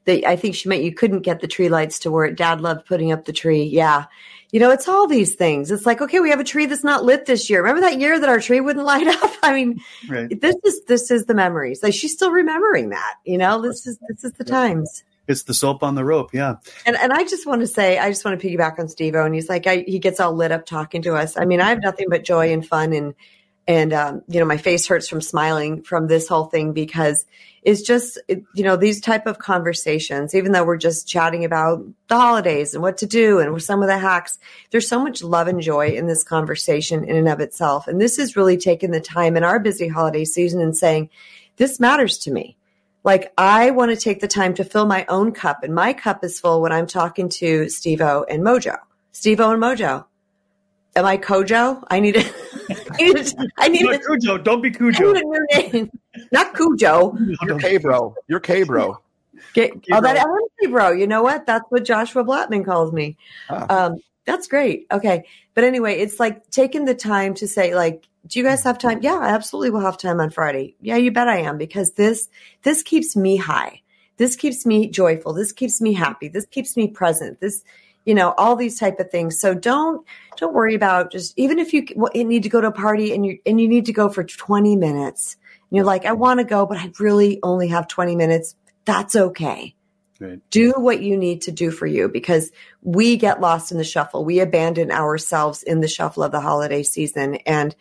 that 0.06 0.28
I 0.28 0.36
think 0.36 0.56
she 0.56 0.68
meant 0.68 0.84
you 0.84 0.94
couldn't 0.94 1.22
get 1.22 1.40
the 1.40 1.48
tree 1.48 1.70
lights 1.70 2.00
to 2.00 2.12
work. 2.12 2.36
Dad 2.36 2.60
loved 2.60 2.86
putting 2.86 3.12
up 3.14 3.24
the 3.26 3.32
tree. 3.32 3.64
Yeah. 3.64 4.06
You 4.52 4.60
know, 4.60 4.70
it's 4.70 4.88
all 4.88 5.08
these 5.08 5.34
things. 5.36 5.72
It's 5.72 5.86
like, 5.86 6.02
okay, 6.02 6.20
we 6.20 6.30
have 6.30 6.40
a 6.40 6.44
tree 6.44 6.66
that's 6.66 6.84
not 6.84 7.04
lit 7.06 7.26
this 7.26 7.50
year. 7.50 7.62
Remember 7.62 7.82
that 7.82 8.00
year 8.00 8.20
that 8.20 8.30
our 8.30 8.40
tree 8.40 8.60
wouldn't 8.60 8.86
light 8.94 9.08
up? 9.08 9.32
I 9.42 9.54
mean, 9.54 9.80
Right. 10.10 10.40
this 10.42 10.56
is 10.66 10.82
this 10.86 11.10
is 11.10 11.26
the 11.26 11.34
memories. 11.34 11.82
Like 11.82 11.94
she's 11.94 12.12
still 12.14 12.32
remembering 12.32 12.90
that. 12.90 13.16
You 13.26 13.38
know, 13.38 13.62
this 13.62 13.88
is 13.88 13.98
this 14.10 14.24
is 14.24 14.34
the 14.34 14.44
times. 14.44 15.04
It's 15.28 15.44
the 15.44 15.54
soap 15.54 15.84
on 15.84 15.96
the 15.96 16.04
rope. 16.04 16.34
Yeah. 16.34 16.56
And 16.86 16.98
and 16.98 17.14
I 17.14 17.24
just 17.24 17.48
want 17.48 17.62
to 17.62 17.68
say, 17.68 17.98
I 17.98 18.10
just 18.10 18.26
want 18.26 18.40
to 18.40 18.48
piggyback 18.48 18.78
on 18.80 18.90
Steve. 18.90 19.16
And 19.16 19.34
he's 19.34 19.50
like, 19.50 19.68
I, 19.68 19.86
he 19.88 20.00
gets 20.00 20.20
all 20.20 20.34
lit 20.34 20.52
up 20.52 20.66
talking 20.66 21.02
to 21.04 21.16
us. 21.16 21.38
I 21.38 21.46
mean, 21.46 21.62
I 21.62 21.70
have 21.70 21.82
nothing 21.82 22.08
but 22.10 22.24
joy 22.24 22.52
and 22.52 22.66
fun, 22.66 22.92
and 22.94 23.14
and 23.66 23.94
um, 23.94 24.22
you 24.28 24.40
know, 24.40 24.46
my 24.46 24.58
face 24.58 24.86
hurts 24.86 25.08
from 25.08 25.22
smiling 25.22 25.84
from 25.84 26.08
this 26.08 26.28
whole 26.28 26.46
thing 26.46 26.74
because 26.74 27.26
it's 27.62 27.82
just 27.82 28.20
you 28.28 28.64
know 28.64 28.76
these 28.76 29.00
type 29.00 29.26
of 29.26 29.40
conversations. 29.40 30.36
Even 30.36 30.52
though 30.52 30.66
we're 30.66 30.76
just 30.76 31.08
chatting 31.08 31.46
about 31.46 31.86
the 32.10 32.18
holidays 32.18 32.74
and 32.74 32.84
what 32.84 32.98
to 32.98 33.06
do 33.06 33.40
and 33.40 33.64
some 33.64 33.82
of 33.82 33.88
the 33.88 33.98
hacks, 33.98 34.38
there's 34.72 34.90
so 34.90 35.02
much 35.02 35.24
love 35.24 35.48
and 35.48 35.62
joy 35.62 35.88
in 35.88 36.08
this 36.08 36.26
conversation 36.26 37.06
in 37.06 37.16
and 37.16 37.30
of 37.30 37.40
itself. 37.40 37.88
And 37.88 38.02
this 38.02 38.20
is 38.20 38.36
really 38.36 38.58
taking 38.58 38.92
the 38.92 39.00
time 39.00 39.38
in 39.38 39.46
our 39.46 39.60
busy 39.60 39.88
holiday 39.88 40.26
season 40.26 40.60
and 40.60 40.76
saying, 40.76 41.10
this 41.56 41.80
matters 41.80 42.18
to 42.20 42.32
me 42.32 42.58
like 43.04 43.34
I 43.38 43.72
want 43.72 43.92
to 43.92 43.98
take 43.98 44.20
the 44.20 44.28
time 44.28 44.54
to 44.56 44.64
fill 44.64 44.86
my 44.86 45.06
own 45.10 45.32
cup, 45.32 45.64
and 45.64 45.74
my 45.74 45.94
cup 45.94 46.24
is 46.24 46.40
full 46.40 46.62
when 46.62 46.72
I'm 46.72 46.88
talking 46.88 47.30
to 47.30 47.66
Stevo 47.66 48.26
and 48.30 48.44
MoJoe. 48.44 48.80
Stevo 49.14 49.54
and 49.54 49.62
MoJoe. 49.62 50.06
Am 50.96 51.06
I 51.06 51.18
Kojo? 51.18 51.84
I 51.90 52.00
need 52.00 52.18
a, 52.18 52.20
I 52.92 53.04
need 53.04 53.18
a, 53.18 53.48
I 53.58 53.68
need 53.68 53.84
Not 53.84 53.96
a, 53.96 54.00
Cujo. 54.00 54.38
Don't 54.38 54.62
be 54.62 54.70
I 54.70 54.90
need 54.90 55.00
a 55.00 55.14
new 55.14 55.48
name. 55.54 55.92
Not 56.32 56.56
Cujo. 56.56 57.18
You're 57.42 57.60
K 57.60 57.78
bro. 57.78 58.16
You're 58.28 58.40
K 58.40 58.64
bro. 58.64 59.00
Get, 59.54 59.72
K-bro. 59.72 59.98
oh, 59.98 60.02
that 60.02 60.18
am 60.18 60.72
bro. 60.72 60.92
You 60.92 61.08
know 61.08 61.24
what? 61.24 61.46
That's 61.46 61.66
what 61.70 61.84
Joshua 61.84 62.24
Blattman 62.24 62.66
calls 62.66 62.92
me. 62.92 63.18
Ah. 63.50 63.86
Um, 63.86 63.98
that's 64.26 64.48
great. 64.48 64.88
Okay. 64.92 65.26
But 65.54 65.64
anyway, 65.64 65.96
it's 66.00 66.20
like 66.20 66.50
taking 66.50 66.86
the 66.86 66.96
time 66.96 67.34
to 67.36 67.48
say, 67.48 67.76
like, 67.76 68.08
do 68.26 68.40
you 68.40 68.46
guys 68.46 68.64
have 68.64 68.78
time? 68.78 69.00
Yeah, 69.02 69.20
I 69.20 69.30
absolutely 69.30 69.72
will 69.72 69.82
have 69.82 69.98
time 69.98 70.20
on 70.20 70.30
Friday. 70.30 70.76
Yeah, 70.82 70.96
you 70.96 71.12
bet 71.12 71.28
I 71.28 71.40
am 71.40 71.58
because 71.58 71.94
this 71.94 72.30
this 72.64 72.84
keeps 72.84 73.16
me 73.16 73.38
high. 73.38 73.82
This 74.18 74.36
keeps 74.36 74.66
me 74.66 74.90
joyful. 74.90 75.34
This 75.34 75.52
keeps 75.52 75.82
me 75.82 75.94
happy. 75.94 76.28
This 76.28 76.46
keeps 76.46 76.78
me 76.78 76.88
present. 76.88 77.42
This, 77.42 77.64
you 78.06 78.14
know, 78.14 78.34
all 78.38 78.56
these 78.56 78.80
type 78.80 79.00
of 79.00 79.10
things. 79.10 79.40
So 79.40 79.54
don't 79.54 80.06
don't 80.38 80.54
worry 80.54 80.76
about 80.76 81.12
just 81.12 81.34
even 81.38 81.60
if 81.60 81.74
you 81.74 81.86
need 82.14 82.44
to 82.44 82.50
go 82.50 82.62
to 82.62 82.68
a 82.68 82.72
party 82.72 83.14
and 83.14 83.26
you 83.26 83.40
and 83.46 83.60
you 83.60 83.68
need 83.68 83.86
to 83.88 83.94
go 83.94 84.10
for 84.10 84.24
20 84.24 84.76
minutes. 84.76 85.36
And 85.70 85.78
you're 85.78 85.86
like, 85.86 86.06
I 86.06 86.14
want 86.14 86.40
to 86.40 86.46
go, 86.46 86.66
but 86.66 86.78
I 86.78 86.92
really 87.00 87.40
only 87.44 87.70
have 87.70 87.88
20 87.88 88.16
minutes. 88.16 88.56
That's 88.86 89.16
okay 89.16 89.76
Right. 90.20 90.40
do 90.52 90.72
what 90.78 91.02
you 91.02 91.18
need 91.18 91.42
to 91.44 91.52
do 91.52 91.70
for 91.72 91.86
you 91.86 92.08
because 92.08 92.52
we 92.82 93.18
get 93.18 93.42
lost 93.42 93.72
in 93.72 93.78
the 93.78 93.84
shuffle. 93.84 94.24
We 94.24 94.40
abandon 94.40 94.92
ourselves 94.92 95.64
in 95.64 95.82
the 95.82 95.88
shuffle 95.88 96.24
of 96.24 96.32
the 96.32 96.40
holiday 96.40 96.84
season 96.84 97.36
and 97.46 97.76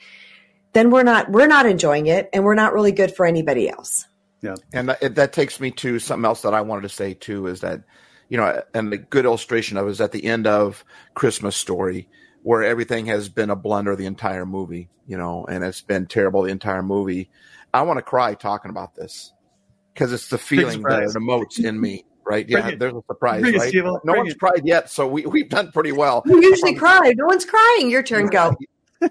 then 0.72 0.90
we're 0.90 1.02
not 1.02 1.30
we're 1.30 1.46
not 1.46 1.66
enjoying 1.66 2.06
it 2.06 2.28
and 2.32 2.44
we're 2.44 2.54
not 2.54 2.72
really 2.72 2.92
good 2.92 3.14
for 3.14 3.26
anybody 3.26 3.68
else. 3.68 4.06
Yeah 4.40 4.54
and 4.72 4.88
that, 4.88 5.14
that 5.14 5.32
takes 5.32 5.60
me 5.60 5.70
to 5.72 5.98
something 5.98 6.24
else 6.24 6.42
that 6.42 6.54
I 6.54 6.62
wanted 6.62 6.82
to 6.82 6.88
say 6.88 7.14
too 7.14 7.46
is 7.46 7.60
that, 7.60 7.82
you 8.28 8.36
know, 8.38 8.62
and 8.74 8.90
the 8.92 8.98
good 8.98 9.24
illustration 9.24 9.76
of 9.76 9.86
it 9.86 9.90
is 9.90 10.00
at 10.00 10.10
the 10.12 10.24
end 10.24 10.46
of 10.46 10.84
Christmas 11.14 11.56
Story, 11.56 12.08
where 12.42 12.62
everything 12.64 13.06
has 13.06 13.28
been 13.28 13.50
a 13.50 13.56
blunder 13.56 13.94
the 13.94 14.06
entire 14.06 14.44
movie, 14.46 14.88
you 15.06 15.16
know, 15.16 15.44
and 15.44 15.62
it's 15.62 15.80
been 15.82 16.06
terrible 16.06 16.42
the 16.42 16.50
entire 16.50 16.82
movie. 16.82 17.30
I 17.72 17.82
want 17.82 17.98
to 17.98 18.02
cry 18.02 18.34
talking 18.34 18.70
about 18.70 18.94
this 18.96 19.32
because 19.94 20.12
it's 20.12 20.28
the 20.28 20.38
feeling 20.38 20.82
that 20.82 21.08
surprise. 21.08 21.14
it 21.14 21.18
emotes 21.18 21.64
in 21.64 21.80
me. 21.80 22.04
right? 22.24 22.46
Bring 22.48 22.64
Yeah, 22.64 22.70
it. 22.70 22.78
there's 22.80 22.94
a 22.94 23.02
surprise, 23.06 23.42
Bring 23.42 23.56
right? 23.58 23.72
Stevo. 23.72 24.00
No 24.04 24.12
Bring 24.12 24.16
one's 24.24 24.32
it. 24.32 24.38
cried 24.40 24.62
yet, 24.64 24.90
so 24.90 25.06
we 25.06 25.24
we've 25.26 25.48
done 25.48 25.70
pretty 25.70 25.92
well. 25.92 26.22
You 26.26 26.42
usually 26.42 26.74
cry. 26.74 27.14
No 27.16 27.26
one's 27.26 27.44
crying. 27.44 27.90
Your 27.90 28.02
turn. 28.02 28.26
Go. 28.26 28.56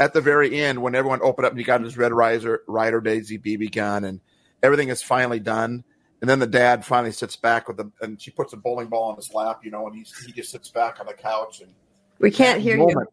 At 0.00 0.12
the 0.12 0.20
very 0.20 0.60
end, 0.60 0.80
when 0.82 0.94
everyone 0.94 1.20
opened 1.22 1.46
up 1.46 1.52
and 1.52 1.58
you 1.58 1.66
got 1.66 1.82
his 1.82 1.96
Red 1.96 2.12
Riser 2.12 2.62
Ryder 2.68 3.00
Daisy 3.00 3.38
BB 3.38 3.74
gun 3.74 4.04
and 4.04 4.20
everything 4.62 4.88
is 4.88 5.02
finally 5.02 5.40
done, 5.40 5.84
and 6.20 6.28
then 6.28 6.38
the 6.38 6.46
dad 6.46 6.84
finally 6.84 7.12
sits 7.12 7.36
back 7.36 7.68
with 7.68 7.76
the 7.76 7.90
and 8.00 8.20
she 8.20 8.30
puts 8.30 8.52
a 8.52 8.56
bowling 8.56 8.88
ball 8.88 9.10
on 9.10 9.16
his 9.16 9.32
lap, 9.32 9.60
you 9.64 9.70
know, 9.70 9.86
and 9.86 9.96
he's, 9.96 10.16
he 10.24 10.32
just 10.32 10.50
sits 10.50 10.70
back 10.70 11.00
on 11.00 11.06
the 11.06 11.14
couch 11.14 11.60
and 11.60 11.72
We 12.18 12.30
can't 12.30 12.60
hear 12.60 12.76
you. 12.76 13.06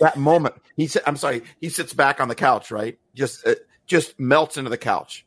That 0.00 0.16
moment, 0.16 0.56
he 0.76 0.88
said, 0.88 1.02
"I'm 1.06 1.16
sorry." 1.16 1.42
He 1.60 1.68
sits 1.68 1.92
back 1.92 2.20
on 2.20 2.28
the 2.28 2.34
couch, 2.34 2.72
right? 2.72 2.98
Just 3.14 3.46
uh, 3.46 3.54
just 3.86 4.18
melts 4.18 4.56
into 4.56 4.70
the 4.70 4.78
couch 4.78 5.24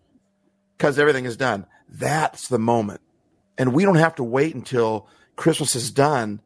because 0.77 0.99
everything 0.99 1.25
is 1.25 1.37
done. 1.37 1.65
That's 1.87 2.49
the 2.49 2.59
moment, 2.59 2.99
and 3.57 3.73
we 3.73 3.83
don't 3.83 3.95
have 3.95 4.15
to 4.15 4.23
wait 4.23 4.53
until 4.53 5.07
Christmas 5.37 5.75
is 5.75 5.91
done 5.91 6.41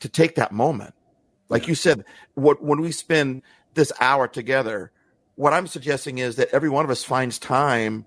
to 0.00 0.08
take 0.10 0.34
that 0.34 0.52
moment. 0.52 0.94
Like 1.48 1.68
you 1.68 1.74
said, 1.74 2.04
what 2.34 2.62
when 2.62 2.80
we 2.80 2.92
spend 2.92 3.42
this 3.74 3.92
hour 4.00 4.28
together, 4.28 4.92
what 5.34 5.52
I'm 5.52 5.66
suggesting 5.66 6.18
is 6.18 6.36
that 6.36 6.48
every 6.52 6.68
one 6.68 6.84
of 6.84 6.90
us 6.90 7.04
finds 7.04 7.38
time 7.38 8.04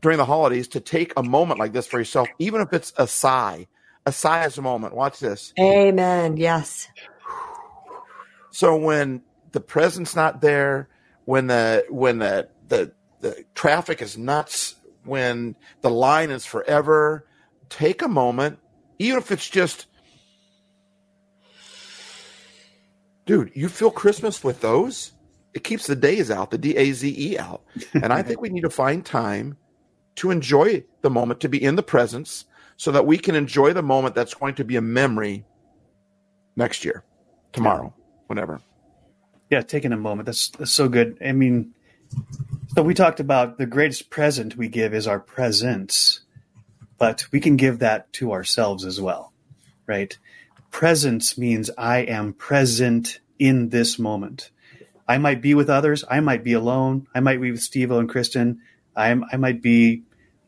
during 0.00 0.18
the 0.18 0.24
holidays 0.24 0.68
to 0.68 0.80
take 0.80 1.12
a 1.16 1.22
moment 1.22 1.60
like 1.60 1.72
this 1.72 1.86
for 1.86 1.98
yourself, 1.98 2.28
even 2.38 2.60
if 2.60 2.72
it's 2.72 2.92
a 2.96 3.06
sigh. 3.06 3.68
A 4.04 4.12
sigh 4.12 4.44
is 4.44 4.58
a 4.58 4.62
moment. 4.62 4.94
Watch 4.94 5.20
this. 5.20 5.52
Amen. 5.60 6.36
Yes. 6.36 6.88
So 8.50 8.76
when 8.76 9.22
the 9.52 9.60
present's 9.60 10.16
not 10.16 10.40
there, 10.40 10.88
when 11.24 11.46
the 11.46 11.84
when 11.88 12.18
the 12.18 12.48
the 12.66 12.92
the 13.20 13.44
traffic 13.54 14.02
is 14.02 14.18
nuts, 14.18 14.74
when 15.04 15.56
the 15.82 15.90
line 15.90 16.30
is 16.30 16.44
forever, 16.44 17.26
take 17.68 18.02
a 18.02 18.08
moment, 18.08 18.58
even 18.98 19.18
if 19.18 19.30
it's 19.30 19.48
just 19.48 19.86
dude, 23.26 23.52
you 23.54 23.68
feel 23.68 23.90
Christmas 23.90 24.42
with 24.42 24.60
those? 24.60 25.12
It 25.54 25.64
keeps 25.64 25.86
the 25.86 25.96
daze 25.96 26.30
out, 26.30 26.50
the 26.50 26.58
D 26.58 26.76
A 26.76 26.92
Z 26.92 27.14
E 27.16 27.38
out. 27.38 27.62
And 27.94 28.12
I 28.12 28.22
think 28.22 28.40
we 28.40 28.48
need 28.48 28.62
to 28.62 28.70
find 28.70 29.04
time 29.04 29.56
to 30.16 30.30
enjoy 30.30 30.84
the 31.02 31.10
moment, 31.10 31.40
to 31.40 31.48
be 31.48 31.62
in 31.62 31.76
the 31.76 31.82
presence, 31.82 32.44
so 32.76 32.92
that 32.92 33.06
we 33.06 33.18
can 33.18 33.34
enjoy 33.34 33.72
the 33.72 33.82
moment 33.82 34.14
that's 34.14 34.34
going 34.34 34.54
to 34.56 34.64
be 34.64 34.76
a 34.76 34.80
memory 34.80 35.44
next 36.56 36.84
year, 36.84 37.04
tomorrow, 37.52 37.94
whenever. 38.26 38.60
Yeah, 39.50 39.62
taking 39.62 39.92
a 39.92 39.96
moment. 39.96 40.26
That's, 40.26 40.48
that's 40.50 40.72
so 40.72 40.88
good. 40.88 41.18
I 41.24 41.32
mean, 41.32 41.74
so 42.74 42.82
we 42.82 42.94
talked 42.94 43.20
about 43.20 43.58
the 43.58 43.66
greatest 43.66 44.10
present 44.10 44.56
we 44.56 44.68
give 44.68 44.94
is 44.94 45.06
our 45.06 45.20
presence, 45.20 46.20
but 46.98 47.26
we 47.32 47.40
can 47.40 47.56
give 47.56 47.80
that 47.80 48.12
to 48.14 48.32
ourselves 48.32 48.84
as 48.84 49.00
well, 49.00 49.32
right? 49.86 50.16
Presence 50.72 51.38
means 51.38 51.70
I 51.78 51.98
am 51.98 52.32
present 52.32 53.20
in 53.38 53.68
this 53.68 53.98
moment. 53.98 54.50
I 55.06 55.18
might 55.18 55.40
be 55.40 55.54
with 55.54 55.70
others. 55.70 56.04
I 56.10 56.18
might 56.20 56.42
be 56.42 56.54
alone. 56.54 57.06
I 57.14 57.20
might 57.20 57.40
be 57.40 57.52
with 57.52 57.60
Steve 57.60 57.92
and 57.92 58.08
Kristen. 58.08 58.60
I'm, 58.96 59.24
I 59.30 59.36
might 59.36 59.62
be 59.62 60.02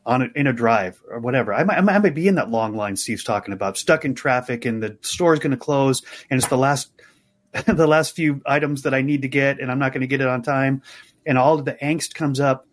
on 0.05 0.23
a, 0.23 0.29
in 0.35 0.47
a 0.47 0.53
drive 0.53 1.01
or 1.09 1.19
whatever. 1.19 1.53
I 1.53 1.63
might, 1.63 1.77
I 1.77 1.81
might 1.81 1.95
I 1.95 1.99
might 1.99 2.15
be 2.15 2.27
in 2.27 2.35
that 2.35 2.49
long 2.49 2.75
line 2.75 2.95
Steve's 2.95 3.23
talking 3.23 3.53
about, 3.53 3.77
stuck 3.77 4.05
in 4.05 4.13
traffic, 4.13 4.65
and 4.65 4.81
the 4.81 4.97
store 5.01 5.33
is 5.33 5.39
going 5.39 5.51
to 5.51 5.57
close, 5.57 6.03
and 6.29 6.37
it's 6.37 6.49
the 6.49 6.57
last 6.57 6.91
the 7.67 7.87
last 7.87 8.15
few 8.15 8.41
items 8.45 8.81
that 8.81 8.93
I 8.93 9.01
need 9.01 9.21
to 9.21 9.27
get, 9.27 9.59
and 9.59 9.71
I'm 9.71 9.79
not 9.79 9.93
going 9.93 10.01
to 10.01 10.07
get 10.07 10.21
it 10.21 10.27
on 10.27 10.41
time, 10.41 10.81
and 11.25 11.37
all 11.37 11.57
of 11.57 11.65
the 11.65 11.73
angst 11.73 12.13
comes 12.13 12.39
up. 12.39 12.67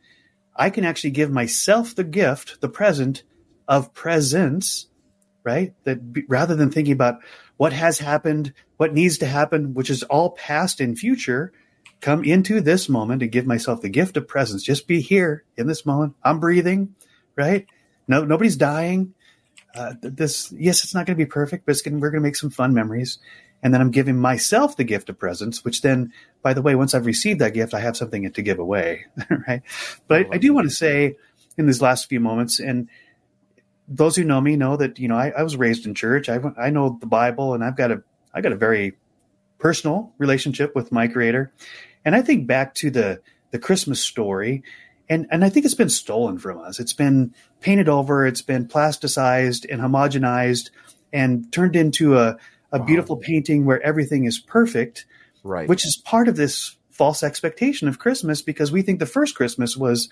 I 0.54 0.70
can 0.70 0.84
actually 0.84 1.10
give 1.10 1.30
myself 1.30 1.94
the 1.94 2.04
gift, 2.04 2.60
the 2.60 2.68
present 2.68 3.22
of 3.66 3.94
presence, 3.94 4.88
right? 5.44 5.74
That 5.84 6.12
be, 6.12 6.24
rather 6.28 6.54
than 6.54 6.70
thinking 6.70 6.92
about 6.92 7.20
what 7.62 7.72
has 7.72 8.00
happened, 8.00 8.52
what 8.76 8.92
needs 8.92 9.18
to 9.18 9.26
happen, 9.26 9.72
which 9.72 9.88
is 9.88 10.02
all 10.02 10.30
past 10.30 10.80
and 10.80 10.98
future, 10.98 11.52
come 12.00 12.24
into 12.24 12.60
this 12.60 12.88
moment 12.88 13.22
and 13.22 13.30
give 13.30 13.46
myself 13.46 13.80
the 13.80 13.88
gift 13.88 14.16
of 14.16 14.26
presence. 14.26 14.64
Just 14.64 14.88
be 14.88 15.00
here 15.00 15.44
in 15.56 15.68
this 15.68 15.86
moment. 15.86 16.16
I'm 16.24 16.40
breathing, 16.40 16.96
right? 17.36 17.64
No, 18.08 18.24
nobody's 18.24 18.56
dying. 18.56 19.14
Uh, 19.76 19.94
this, 20.02 20.52
yes, 20.58 20.82
it's 20.82 20.92
not 20.92 21.06
going 21.06 21.16
to 21.16 21.24
be 21.24 21.30
perfect, 21.30 21.64
but 21.64 21.70
it's 21.70 21.82
gonna, 21.82 21.98
we're 21.98 22.10
going 22.10 22.20
to 22.20 22.26
make 22.26 22.34
some 22.34 22.50
fun 22.50 22.74
memories. 22.74 23.20
And 23.62 23.72
then 23.72 23.80
I'm 23.80 23.92
giving 23.92 24.18
myself 24.18 24.76
the 24.76 24.82
gift 24.82 25.08
of 25.08 25.16
presence, 25.16 25.64
which 25.64 25.82
then, 25.82 26.12
by 26.42 26.54
the 26.54 26.62
way, 26.62 26.74
once 26.74 26.94
I've 26.94 27.06
received 27.06 27.40
that 27.42 27.54
gift, 27.54 27.74
I 27.74 27.80
have 27.80 27.96
something 27.96 28.28
to 28.28 28.42
give 28.42 28.58
away, 28.58 29.04
right? 29.46 29.62
But 30.08 30.26
I, 30.26 30.30
I 30.32 30.38
do 30.38 30.52
want 30.52 30.68
to 30.68 30.74
say 30.74 31.14
in 31.56 31.66
these 31.66 31.80
last 31.80 32.08
few 32.08 32.18
moments, 32.18 32.58
and 32.58 32.88
those 33.94 34.16
who 34.16 34.24
know 34.24 34.40
me 34.40 34.56
know 34.56 34.76
that 34.76 34.98
you 34.98 35.08
know 35.08 35.16
I, 35.16 35.30
I 35.30 35.42
was 35.42 35.56
raised 35.56 35.86
in 35.86 35.94
church. 35.94 36.28
I 36.28 36.40
I 36.58 36.70
know 36.70 36.96
the 37.00 37.06
Bible, 37.06 37.54
and 37.54 37.62
I've 37.64 37.76
got 37.76 37.90
a 37.90 38.02
I 38.34 38.40
got 38.40 38.52
a 38.52 38.56
very 38.56 38.94
personal 39.58 40.12
relationship 40.18 40.74
with 40.74 40.90
my 40.92 41.06
Creator. 41.08 41.52
And 42.04 42.14
I 42.16 42.22
think 42.22 42.46
back 42.46 42.74
to 42.76 42.90
the 42.90 43.20
the 43.50 43.58
Christmas 43.58 44.00
story, 44.00 44.62
and 45.08 45.26
and 45.30 45.44
I 45.44 45.48
think 45.48 45.64
it's 45.66 45.74
been 45.74 45.88
stolen 45.90 46.38
from 46.38 46.58
us. 46.58 46.80
It's 46.80 46.92
been 46.94 47.34
painted 47.60 47.88
over. 47.88 48.26
It's 48.26 48.42
been 48.42 48.66
plasticized 48.66 49.66
and 49.70 49.80
homogenized, 49.80 50.70
and 51.12 51.50
turned 51.52 51.76
into 51.76 52.16
a 52.18 52.36
a 52.72 52.78
Wow. 52.78 52.84
beautiful 52.86 53.16
painting 53.18 53.66
where 53.66 53.82
everything 53.82 54.24
is 54.24 54.38
perfect, 54.38 55.04
Right. 55.44 55.68
which 55.68 55.84
is 55.84 56.00
part 56.02 56.26
of 56.26 56.36
this 56.36 56.78
false 56.90 57.22
expectation 57.22 57.86
of 57.88 57.98
Christmas 57.98 58.40
because 58.40 58.72
we 58.72 58.80
think 58.80 58.98
the 58.98 59.06
first 59.06 59.34
Christmas 59.34 59.76
was 59.76 60.08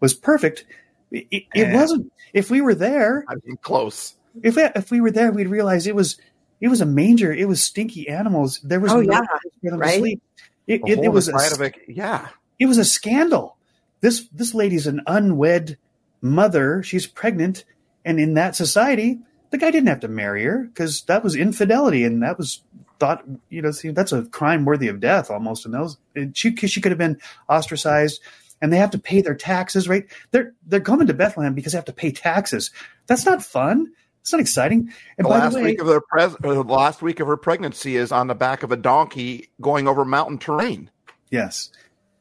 was 0.00 0.14
perfect. 0.14 0.64
It, 1.10 1.26
it, 1.30 1.44
it 1.54 1.74
wasn't. 1.74 2.12
If 2.32 2.50
we 2.50 2.60
were 2.60 2.74
there, 2.74 3.24
I 3.28 3.34
mean, 3.44 3.56
close. 3.62 4.14
if 4.42 4.56
we, 4.56 4.62
if 4.74 4.90
we 4.90 5.00
were 5.00 5.10
there, 5.10 5.32
we'd 5.32 5.48
realize 5.48 5.86
it 5.86 5.94
was 5.94 6.16
it 6.60 6.68
was 6.68 6.80
a 6.80 6.86
manger. 6.86 7.32
It 7.32 7.48
was 7.48 7.62
stinky 7.62 8.08
animals. 8.08 8.60
There 8.62 8.80
was 8.80 8.92
Oh, 8.92 9.00
no 9.00 9.12
yeah, 9.12 9.20
for 9.62 9.70
them 9.70 9.78
right? 9.80 9.92
to 9.94 9.98
sleep. 9.98 10.22
It, 10.66 10.82
it, 10.86 10.98
it 11.04 11.08
was 11.08 11.28
a, 11.28 11.32
inside 11.32 11.52
of 11.52 11.60
it. 11.62 11.76
Yeah. 11.88 12.28
it 12.58 12.66
was 12.66 12.78
a 12.78 12.84
scandal. 12.84 13.56
This 14.00 14.28
this 14.32 14.54
lady's 14.54 14.86
an 14.86 15.00
unwed 15.06 15.78
mother. 16.20 16.82
She's 16.82 17.06
pregnant, 17.06 17.64
and 18.04 18.20
in 18.20 18.34
that 18.34 18.54
society, 18.54 19.18
the 19.50 19.58
guy 19.58 19.70
didn't 19.70 19.88
have 19.88 20.00
to 20.00 20.08
marry 20.08 20.44
her 20.44 20.58
because 20.64 21.02
that 21.02 21.24
was 21.24 21.34
infidelity, 21.36 22.04
and 22.04 22.22
that 22.22 22.36
was 22.38 22.62
thought 23.00 23.24
you 23.48 23.62
know 23.62 23.70
see, 23.70 23.90
that's 23.90 24.12
a 24.12 24.24
crime 24.24 24.64
worthy 24.64 24.88
of 24.88 25.00
death 25.00 25.30
almost. 25.30 25.64
In 25.64 25.72
those, 25.72 25.96
and 26.14 26.36
she 26.36 26.54
she 26.54 26.80
could 26.80 26.92
have 26.92 26.98
been 26.98 27.18
ostracized, 27.48 28.20
and 28.60 28.72
they 28.72 28.76
have 28.78 28.90
to 28.90 28.98
pay 28.98 29.20
their 29.20 29.34
taxes. 29.34 29.88
Right? 29.88 30.06
They're 30.30 30.54
they're 30.66 30.80
coming 30.80 31.06
to 31.08 31.14
Bethlehem 31.14 31.54
because 31.54 31.72
they 31.72 31.78
have 31.78 31.84
to 31.86 31.92
pay 31.92 32.10
taxes. 32.12 32.70
That's 33.06 33.24
not 33.26 33.42
fun. 33.42 33.92
It's 34.20 34.32
not 34.32 34.40
exciting. 34.40 34.92
And 35.16 35.24
The 35.24 35.28
by 35.30 35.38
last 35.38 35.54
the 35.54 35.60
way, 35.60 35.64
week 35.64 35.80
of 35.80 35.86
their 35.86 36.00
pres- 36.02 36.34
uh, 36.34 36.54
the 36.54 36.62
last 36.62 37.00
week 37.00 37.20
of 37.20 37.26
her 37.28 37.36
pregnancy 37.36 37.96
is 37.96 38.12
on 38.12 38.26
the 38.26 38.34
back 38.34 38.62
of 38.62 38.72
a 38.72 38.76
donkey 38.76 39.48
going 39.60 39.88
over 39.88 40.04
mountain 40.04 40.38
terrain. 40.38 40.90
Yes. 41.30 41.70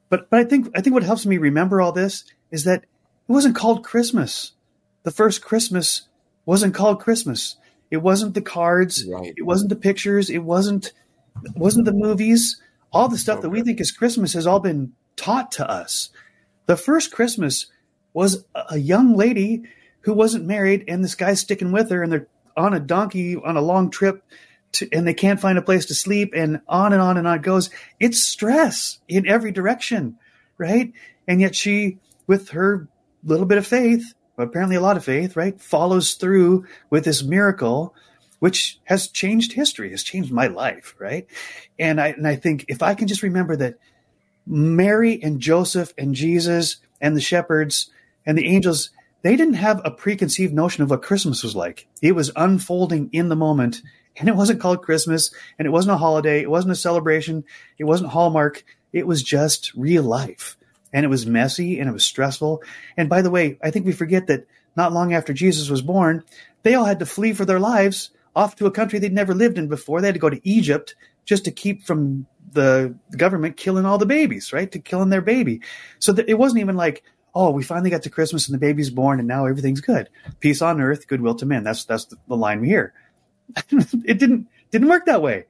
But 0.09 0.29
but 0.29 0.39
I 0.39 0.43
think 0.45 0.69
I 0.75 0.81
think 0.81 0.93
what 0.93 1.03
helps 1.03 1.25
me 1.25 1.38
remember 1.38 1.81
all 1.81 1.91
this 1.91 2.23
is 2.51 2.63
that 2.63 2.83
it 2.83 3.31
wasn't 3.31 3.55
called 3.57 3.83
Christmas. 3.83 4.53
The 5.03 5.11
first 5.11 5.41
Christmas 5.41 6.07
wasn't 6.45 6.73
called 6.73 7.01
Christmas. 7.01 7.57
It 7.91 7.97
wasn't 7.97 8.33
the 8.33 8.41
cards. 8.41 9.05
Right. 9.05 9.33
It 9.35 9.43
wasn't 9.43 9.69
the 9.69 9.75
pictures. 9.75 10.29
It 10.29 10.39
wasn't 10.43 10.93
it 11.43 11.57
wasn't 11.57 11.85
the 11.85 11.93
movies. 11.93 12.61
All 12.93 13.09
the 13.09 13.17
stuff 13.17 13.39
So 13.39 13.41
that 13.43 13.49
we 13.49 13.63
think 13.63 13.81
is 13.81 13.91
Christmas 13.91 14.33
has 14.33 14.47
all 14.47 14.61
been 14.61 14.93
taught 15.17 15.51
to 15.53 15.69
us. 15.69 16.09
The 16.68 16.78
first 16.78 17.11
Christmas 17.11 17.68
was 18.13 18.45
a 18.53 18.78
young 18.78 19.15
lady 19.15 19.63
who 20.01 20.13
wasn't 20.13 20.45
married 20.45 20.86
and 20.88 21.03
this 21.03 21.15
guy's 21.15 21.39
sticking 21.39 21.72
with 21.72 21.89
her 21.89 22.03
and 22.03 22.11
they're 22.11 22.28
on 22.55 22.74
a 22.74 22.80
donkey 22.80 23.36
on 23.36 23.57
a 23.57 23.61
long 23.61 23.89
trip 23.89 24.24
to, 24.74 24.88
and 24.91 25.07
they 25.07 25.13
can't 25.13 25.39
find 25.39 25.57
a 25.57 25.61
place 25.61 25.86
to 25.88 25.95
sleep 25.95 26.34
and 26.36 26.61
on 26.68 26.93
and 26.93 27.01
on 27.01 27.18
and 27.18 27.28
on 27.28 27.38
it 27.38 27.41
goes. 27.41 27.70
It's 27.99 28.20
stress 28.20 28.99
in 29.07 29.28
every 29.28 29.51
direction, 29.51 30.18
right? 30.57 30.91
And 31.28 31.41
yet 31.41 31.55
she, 31.55 31.99
with 32.26 32.49
her 32.49 32.88
little 33.24 33.45
bit 33.45 33.57
of 33.57 33.68
faith, 33.68 34.13
apparently 34.38 34.76
a 34.76 34.82
lot 34.82 34.97
of 34.97 35.05
faith, 35.05 35.36
right, 35.36 35.59
follows 35.59 36.13
through 36.13 36.65
with 36.89 37.05
this 37.05 37.24
miracle, 37.24 37.95
which 38.39 38.80
has 38.84 39.07
changed 39.07 39.53
history, 39.53 39.91
has 39.91 40.03
changed 40.03 40.32
my 40.32 40.47
life, 40.47 40.95
right? 40.99 41.28
And 41.80 41.99
I 41.99 42.09
and 42.09 42.28
I 42.28 42.36
think 42.36 42.65
if 42.68 42.84
I 42.84 42.93
can 42.93 43.07
just 43.07 43.24
remember 43.24 43.55
that 43.57 43.76
Mary 44.48 45.22
and 45.22 45.39
Joseph 45.39 45.93
and 45.98 46.16
Jesus 46.16 46.78
and 47.02 47.16
the 47.16 47.22
shepherds 47.22 47.91
and 48.26 48.38
the 48.38 48.48
angels, 48.48 48.89
they 49.22 49.36
didn't 49.36 49.56
have 49.56 49.82
a 49.84 49.91
preconceived 49.91 50.54
notion 50.54 50.84
of 50.84 50.89
what 50.89 51.02
Christmas 51.02 51.43
was 51.43 51.56
like. 51.56 51.88
It 52.02 52.14
was 52.14 52.32
unfolding 52.36 53.10
in 53.12 53.30
the 53.30 53.36
moment, 53.36 53.82
and 54.16 54.30
it 54.30 54.36
wasn't 54.36 54.62
called 54.62 54.84
Christmas, 54.84 55.32
and 55.60 55.66
it 55.66 55.72
wasn't 55.72 55.95
a 55.95 55.98
holiday, 55.98 56.41
it 56.41 56.50
wasn't 56.50 56.72
a 56.72 56.76
celebration, 56.76 57.43
it 57.78 57.84
wasn't 57.84 58.12
Hallmark, 58.12 58.64
it 58.93 59.06
was 59.06 59.22
just 59.24 59.74
real 59.76 60.04
life. 60.04 60.58
And 60.93 61.04
it 61.04 61.10
was 61.10 61.26
messy 61.26 61.80
and 61.80 61.89
it 61.89 61.93
was 61.93 62.06
stressful. 62.06 62.64
And 62.95 63.10
by 63.10 63.22
the 63.22 63.30
way, 63.30 63.58
I 63.62 63.72
think 63.72 63.86
we 63.86 63.91
forget 63.91 64.28
that 64.28 64.48
not 64.78 64.93
long 64.93 65.14
after 65.14 65.34
Jesus 65.34 65.70
was 65.70 65.82
born, 65.82 66.24
they 66.64 66.76
all 66.76 66.86
had 66.86 67.00
to 67.00 67.06
flee 67.06 67.34
for 67.34 67.43
their 67.43 67.60
lives 67.60 68.12
off 68.36 68.56
to 68.56 68.68
a 68.68 68.72
country 68.72 68.98
they'd 68.98 69.12
never 69.12 69.34
lived 69.34 69.58
in 69.58 69.68
before. 69.68 70.00
They 70.00 70.08
had 70.08 70.16
to 70.16 70.20
go 70.20 70.30
to 70.30 70.50
Egypt 70.50 70.95
just 71.26 71.43
to 71.45 71.52
keep 71.52 71.84
from 71.84 72.26
the 72.58 72.95
government 73.16 73.55
killing 73.58 73.86
all 73.86 73.97
the 73.97 74.05
babies, 74.05 74.51
right? 74.51 74.72
To 74.72 74.80
killing 74.80 75.10
their 75.10 75.22
baby. 75.22 75.62
So 75.99 76.12
that 76.14 76.28
it 76.28 76.38
wasn't 76.38 76.62
even 76.62 76.76
like, 76.76 77.03
oh, 77.34 77.51
we 77.51 77.64
finally 77.64 77.89
got 77.89 78.03
to 78.03 78.10
Christmas 78.10 78.47
and 78.47 78.55
the 78.55 78.60
baby's 78.60 78.89
born 78.89 79.20
and 79.20 79.28
now 79.28 79.45
everything's 79.45 79.82
good. 79.82 80.10
Peace 80.39 80.62
on 80.62 80.82
earth, 80.82 81.08
goodwill 81.08 81.36
to 81.36 81.45
men. 81.45 81.64
That's 81.64 81.86
that's 81.86 82.05
the, 82.05 82.18
the 82.28 82.36
line 82.36 82.62
we 82.62 82.68
hear. 82.68 82.93
it 83.70 84.20
didn't 84.20 84.47
didn't 84.72 84.89
work 84.89 85.05
that 85.05 85.22
way. 85.22 85.45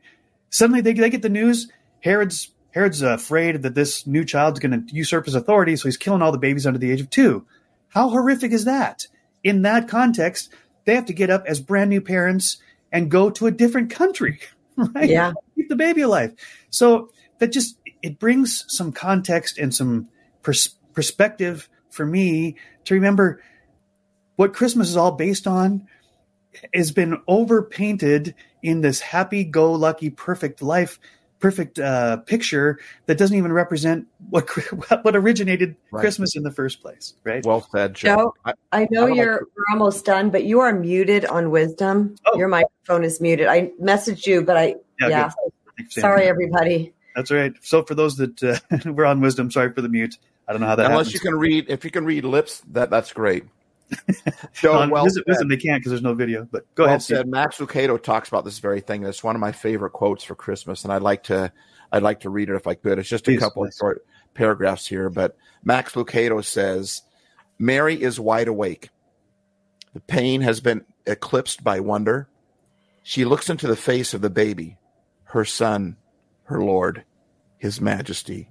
Suddenly 0.49 0.81
they, 0.81 0.93
they 0.93 1.09
get 1.09 1.21
the 1.21 1.29
news 1.29 1.71
Herod's 2.01 2.51
Herod's 2.71 3.01
afraid 3.01 3.63
that 3.63 3.75
this 3.75 4.05
new 4.05 4.23
child's 4.23 4.59
going 4.59 4.85
to 4.85 4.95
usurp 4.95 5.25
his 5.25 5.35
authority, 5.35 5.75
so 5.75 5.87
he's 5.87 5.97
killing 5.97 6.21
all 6.21 6.31
the 6.31 6.37
babies 6.37 6.67
under 6.67 6.77
the 6.77 6.91
age 6.91 7.01
of 7.01 7.09
two. 7.09 7.45
How 7.89 8.09
horrific 8.09 8.51
is 8.51 8.65
that? 8.65 9.07
In 9.43 9.63
that 9.63 9.87
context, 9.87 10.53
they 10.85 10.93
have 10.93 11.05
to 11.05 11.13
get 11.13 11.29
up 11.29 11.45
as 11.47 11.59
brand 11.59 11.89
new 11.89 12.01
parents 12.01 12.57
and 12.91 13.09
go 13.09 13.29
to 13.31 13.47
a 13.47 13.51
different 13.51 13.89
country, 13.89 14.39
right? 14.75 15.09
Yeah. 15.09 15.33
Keep 15.57 15.69
the 15.69 15.75
baby 15.75 16.01
alive. 16.01 16.33
So 16.69 17.09
that 17.39 17.51
just 17.51 17.77
it 18.01 18.19
brings 18.19 18.63
some 18.67 18.91
context 18.91 19.57
and 19.57 19.73
some 19.73 20.07
pers- 20.43 20.75
perspective 20.93 21.69
for 21.89 22.05
me 22.05 22.55
to 22.85 22.93
remember 22.93 23.41
what 24.37 24.53
Christmas 24.53 24.89
is 24.89 24.95
all 24.97 25.11
based 25.11 25.47
on 25.47 25.87
has 26.73 26.91
been 26.91 27.21
overpainted 27.27 28.33
in 28.63 28.81
this 28.81 28.99
happy-go-lucky, 28.99 30.09
perfect 30.11 30.61
life, 30.61 30.99
perfect 31.39 31.77
uh, 31.77 32.17
picture 32.17 32.79
that 33.05 33.17
doesn't 33.17 33.37
even 33.37 33.51
represent 33.51 34.07
what 34.29 34.49
what 35.03 35.15
originated 35.15 35.75
Right. 35.91 36.01
Christmas 36.01 36.35
in 36.35 36.43
the 36.43 36.51
first 36.51 36.81
place, 36.81 37.13
right? 37.23 37.45
Well 37.45 37.67
said, 37.71 37.93
Joe. 37.93 38.15
Joe? 38.15 38.33
I, 38.45 38.53
I 38.71 38.87
know 38.91 39.01
I 39.01 39.03
would 39.05 39.09
like 39.11 39.17
you're 39.17 39.47
we're 39.55 39.73
almost 39.73 40.05
done, 40.05 40.29
but 40.29 40.45
you 40.45 40.59
are 40.59 40.73
muted 40.73 41.25
on 41.25 41.51
Wisdom. 41.51 42.15
Oh. 42.25 42.37
Your 42.37 42.47
microphone 42.47 43.03
is 43.03 43.21
muted. 43.21 43.47
I 43.47 43.71
messaged 43.81 44.25
you, 44.25 44.41
but 44.43 44.57
I 44.57 44.75
yeah. 44.99 45.29
good. 45.43 45.53
Thanks, 45.77 45.95
Sam. 45.95 46.01
Sorry, 46.01 46.23
everybody. 46.27 46.93
That's 47.15 47.31
all 47.31 47.37
right. 47.37 47.53
So 47.61 47.83
for 47.83 47.95
those 47.95 48.17
that 48.17 48.43
uh, 48.43 48.59
were 48.91 49.05
on 49.05 49.21
wisdom, 49.21 49.51
sorry 49.51 49.73
for 49.73 49.81
the 49.81 49.89
mute. 49.89 50.17
I 50.47 50.53
don't 50.53 50.61
know 50.61 50.67
how 50.67 50.75
that 50.75 50.91
unless 50.91 51.07
happens. 51.07 51.13
you 51.13 51.19
can 51.19 51.39
read, 51.39 51.65
if 51.67 51.83
you 51.83 51.91
can 51.91 52.05
read 52.05 52.23
lips, 52.23 52.61
that 52.71 52.89
that's 52.89 53.11
great. 53.11 53.43
Joe, 54.53 54.73
on 54.73 54.89
well 54.89 55.03
Wisdom, 55.03 55.23
said. 55.25 55.31
Wisdom, 55.31 55.47
they 55.49 55.57
can't 55.57 55.79
because 55.79 55.91
there's 55.91 56.01
no 56.01 56.13
video. 56.13 56.47
But 56.49 56.63
go 56.75 56.83
well 56.83 56.89
ahead, 56.89 57.01
Steve. 57.01 57.17
said. 57.17 57.27
Max 57.27 57.57
Lucado 57.57 58.01
talks 58.01 58.27
about 58.29 58.45
this 58.45 58.59
very 58.59 58.81
thing. 58.81 59.01
and 59.03 59.09
It's 59.09 59.23
one 59.23 59.35
of 59.35 59.39
my 59.39 59.51
favorite 59.51 59.91
quotes 59.91 60.23
for 60.23 60.35
Christmas, 60.35 60.83
and 60.83 60.93
I'd 60.93 61.01
like 61.01 61.23
to, 61.23 61.51
I'd 61.91 62.03
like 62.03 62.21
to 62.21 62.29
read 62.29 62.49
it 62.49 62.55
if 62.55 62.67
I 62.67 62.75
could. 62.75 62.99
It's 62.99 63.09
just 63.09 63.27
a 63.27 63.37
couple 63.37 63.63
please. 63.63 63.75
of 63.75 63.77
short 63.77 64.05
paragraphs 64.33 64.87
here, 64.87 65.09
but 65.09 65.35
Max 65.63 65.93
Lucado 65.93 66.43
says, 66.43 67.01
"Mary 67.57 68.01
is 68.01 68.19
wide 68.19 68.47
awake. 68.47 68.89
The 69.93 70.01
pain 70.01 70.41
has 70.41 70.59
been 70.59 70.85
eclipsed 71.05 71.63
by 71.63 71.79
wonder. 71.79 72.29
She 73.03 73.25
looks 73.25 73.49
into 73.49 73.67
the 73.67 73.75
face 73.75 74.13
of 74.13 74.21
the 74.21 74.29
baby, 74.29 74.77
her 75.27 75.45
son, 75.45 75.97
her 76.45 76.61
Lord, 76.61 77.03
His 77.57 77.81
Majesty. 77.81 78.49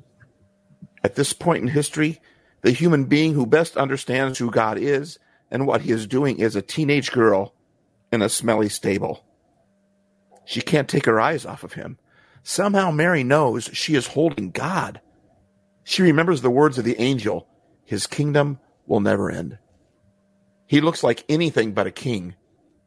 At 1.03 1.14
this 1.14 1.33
point 1.33 1.62
in 1.62 1.68
history, 1.68 2.20
the 2.62 2.72
human 2.72 3.05
being 3.05 3.35
who 3.35 3.47
best 3.47 3.77
understands 3.77 4.39
who 4.39 4.51
God 4.51 4.79
is." 4.79 5.18
And 5.51 5.66
what 5.66 5.83
he 5.83 5.93
is 5.93 6.07
doing 6.07 6.41
is 6.41 6.57
a 6.57 6.62
teenage 6.62 7.12
girl 7.12 7.55
in 8.11 8.20
a 8.20 8.29
smelly 8.29 8.68
stable. 8.68 9.24
She 10.45 10.61
can't 10.61 10.89
take 10.89 11.07
her 11.07 11.20
eyes 11.20 11.47
off 11.47 11.62
of 11.62 11.74
him. 11.74 11.99
Somehow 12.43 12.91
Mary 12.91 13.22
knows 13.24 13.70
she 13.72 13.95
is 13.95 14.09
holding 14.09 14.51
God. 14.51 15.01
She 15.85 16.03
remembers 16.03 16.43
the 16.43 16.51
words 16.51 16.79
of 16.79 16.85
the 16.85 17.01
angel 17.01 17.49
His 17.85 18.09
kingdom 18.09 18.59
will 18.87 19.01
never 19.01 19.31
end. 19.31 19.59
He 20.66 20.81
looks 20.81 21.05
like 21.05 21.24
anything 21.29 21.72
but 21.72 21.87
a 21.87 21.93
king. 21.93 22.35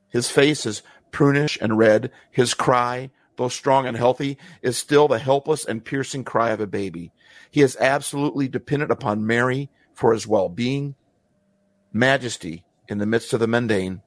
His 0.10 0.30
face 0.30 0.66
is 0.66 0.84
prunish 1.12 1.58
and 1.62 1.78
red. 1.78 2.12
His 2.32 2.54
cry, 2.54 3.10
though 3.40 3.50
strong 3.50 3.88
and 3.88 3.98
healthy, 3.98 4.38
is 4.62 4.78
still 4.78 5.08
the 5.08 5.18
helpless 5.20 5.66
and 5.66 5.84
piercing 5.84 6.24
cry 6.24 6.52
of 6.52 6.60
a 6.62 6.68
baby. 6.68 7.12
He 7.50 7.62
is 7.62 7.76
absolutely 7.80 8.48
dependent 8.48 8.92
upon 8.92 9.26
Mary 9.26 9.70
for 9.96 10.14
his 10.14 10.28
well 10.28 10.50
being, 10.50 10.94
majesty 11.92 12.64
in 12.88 13.00
the 13.00 13.06
midst 13.08 13.34
of 13.34 13.40
the 13.40 13.48
mundane, 13.48 14.02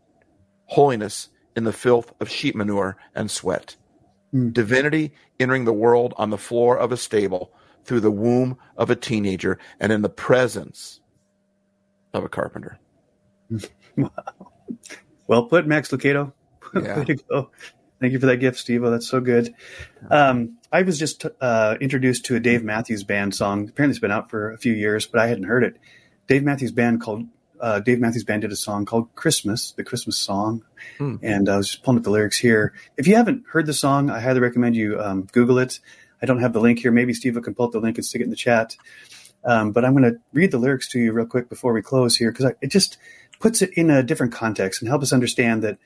holiness 0.66 1.28
in 1.56 1.64
the 1.64 1.72
filth 1.72 2.12
of 2.20 2.28
sheep 2.30 2.54
manure 2.54 2.96
and 3.14 3.30
sweat, 3.30 3.76
Hmm. 4.30 4.50
divinity 4.50 5.12
entering 5.38 5.64
the 5.66 5.72
world 5.74 6.14
on 6.16 6.30
the 6.30 6.38
floor 6.38 6.78
of 6.78 6.90
a 6.92 6.96
stable 6.96 7.52
through 7.84 8.00
the 8.00 8.10
womb 8.10 8.56
of 8.78 8.88
a 8.88 8.96
teenager 8.96 9.58
and 9.78 9.92
in 9.92 10.00
the 10.02 10.08
presence 10.08 11.00
of 12.14 12.24
a 12.24 12.28
carpenter. 12.28 12.78
Wow. 13.96 14.10
Well 15.26 15.44
put, 15.46 15.66
Max 15.66 15.90
Lucado. 15.90 16.32
Yeah. 16.74 17.00
Way 17.00 17.04
to 17.04 17.14
go. 17.16 17.50
Thank 18.02 18.14
you 18.14 18.18
for 18.18 18.26
that 18.26 18.38
gift, 18.38 18.58
Steve. 18.58 18.82
That's 18.82 19.06
so 19.06 19.20
good. 19.20 19.54
Um, 20.10 20.58
I 20.72 20.82
was 20.82 20.98
just 20.98 21.24
uh, 21.40 21.76
introduced 21.80 22.24
to 22.24 22.34
a 22.34 22.40
Dave 22.40 22.64
Matthews 22.64 23.04
Band 23.04 23.32
song. 23.32 23.68
Apparently, 23.68 23.92
it's 23.92 24.00
been 24.00 24.10
out 24.10 24.28
for 24.28 24.50
a 24.50 24.58
few 24.58 24.72
years, 24.72 25.06
but 25.06 25.20
I 25.20 25.28
hadn't 25.28 25.44
heard 25.44 25.62
it. 25.62 25.76
Dave 26.26 26.42
Matthews 26.42 26.72
Band 26.72 27.00
called 27.00 27.28
uh, 27.60 27.78
Dave 27.78 28.00
Matthews 28.00 28.24
Band 28.24 28.42
did 28.42 28.50
a 28.50 28.56
song 28.56 28.86
called 28.86 29.14
Christmas, 29.14 29.70
the 29.70 29.84
Christmas 29.84 30.18
song, 30.18 30.64
Hmm. 30.98 31.14
and 31.22 31.48
I 31.48 31.56
was 31.56 31.70
just 31.70 31.84
pulling 31.84 31.98
up 31.98 32.02
the 32.02 32.10
lyrics 32.10 32.38
here. 32.38 32.74
If 32.96 33.06
you 33.06 33.14
haven't 33.14 33.44
heard 33.48 33.66
the 33.66 33.72
song, 33.72 34.10
I 34.10 34.18
highly 34.18 34.40
recommend 34.40 34.74
you 34.74 35.00
um, 35.00 35.28
Google 35.30 35.60
it. 35.60 35.78
I 36.20 36.26
don't 36.26 36.40
have 36.40 36.52
the 36.52 36.60
link 36.60 36.80
here. 36.80 36.90
Maybe 36.90 37.14
Steve 37.14 37.40
can 37.40 37.54
pull 37.54 37.66
up 37.66 37.72
the 37.72 37.78
link 37.78 37.98
and 37.98 38.04
stick 38.04 38.20
it 38.20 38.24
in 38.24 38.30
the 38.30 38.36
chat. 38.36 38.76
Um, 39.44 39.70
but 39.70 39.84
I'm 39.84 39.92
going 39.96 40.12
to 40.12 40.18
read 40.32 40.50
the 40.50 40.58
lyrics 40.58 40.88
to 40.88 40.98
you 40.98 41.12
real 41.12 41.26
quick 41.26 41.48
before 41.48 41.72
we 41.72 41.82
close 41.82 42.16
here 42.16 42.32
because 42.32 42.52
it 42.60 42.66
just 42.72 42.98
puts 43.38 43.62
it 43.62 43.70
in 43.74 43.90
a 43.90 44.02
different 44.02 44.32
context 44.32 44.82
and 44.82 44.88
help 44.88 45.02
us 45.02 45.12
understand 45.12 45.62
that 45.62 45.78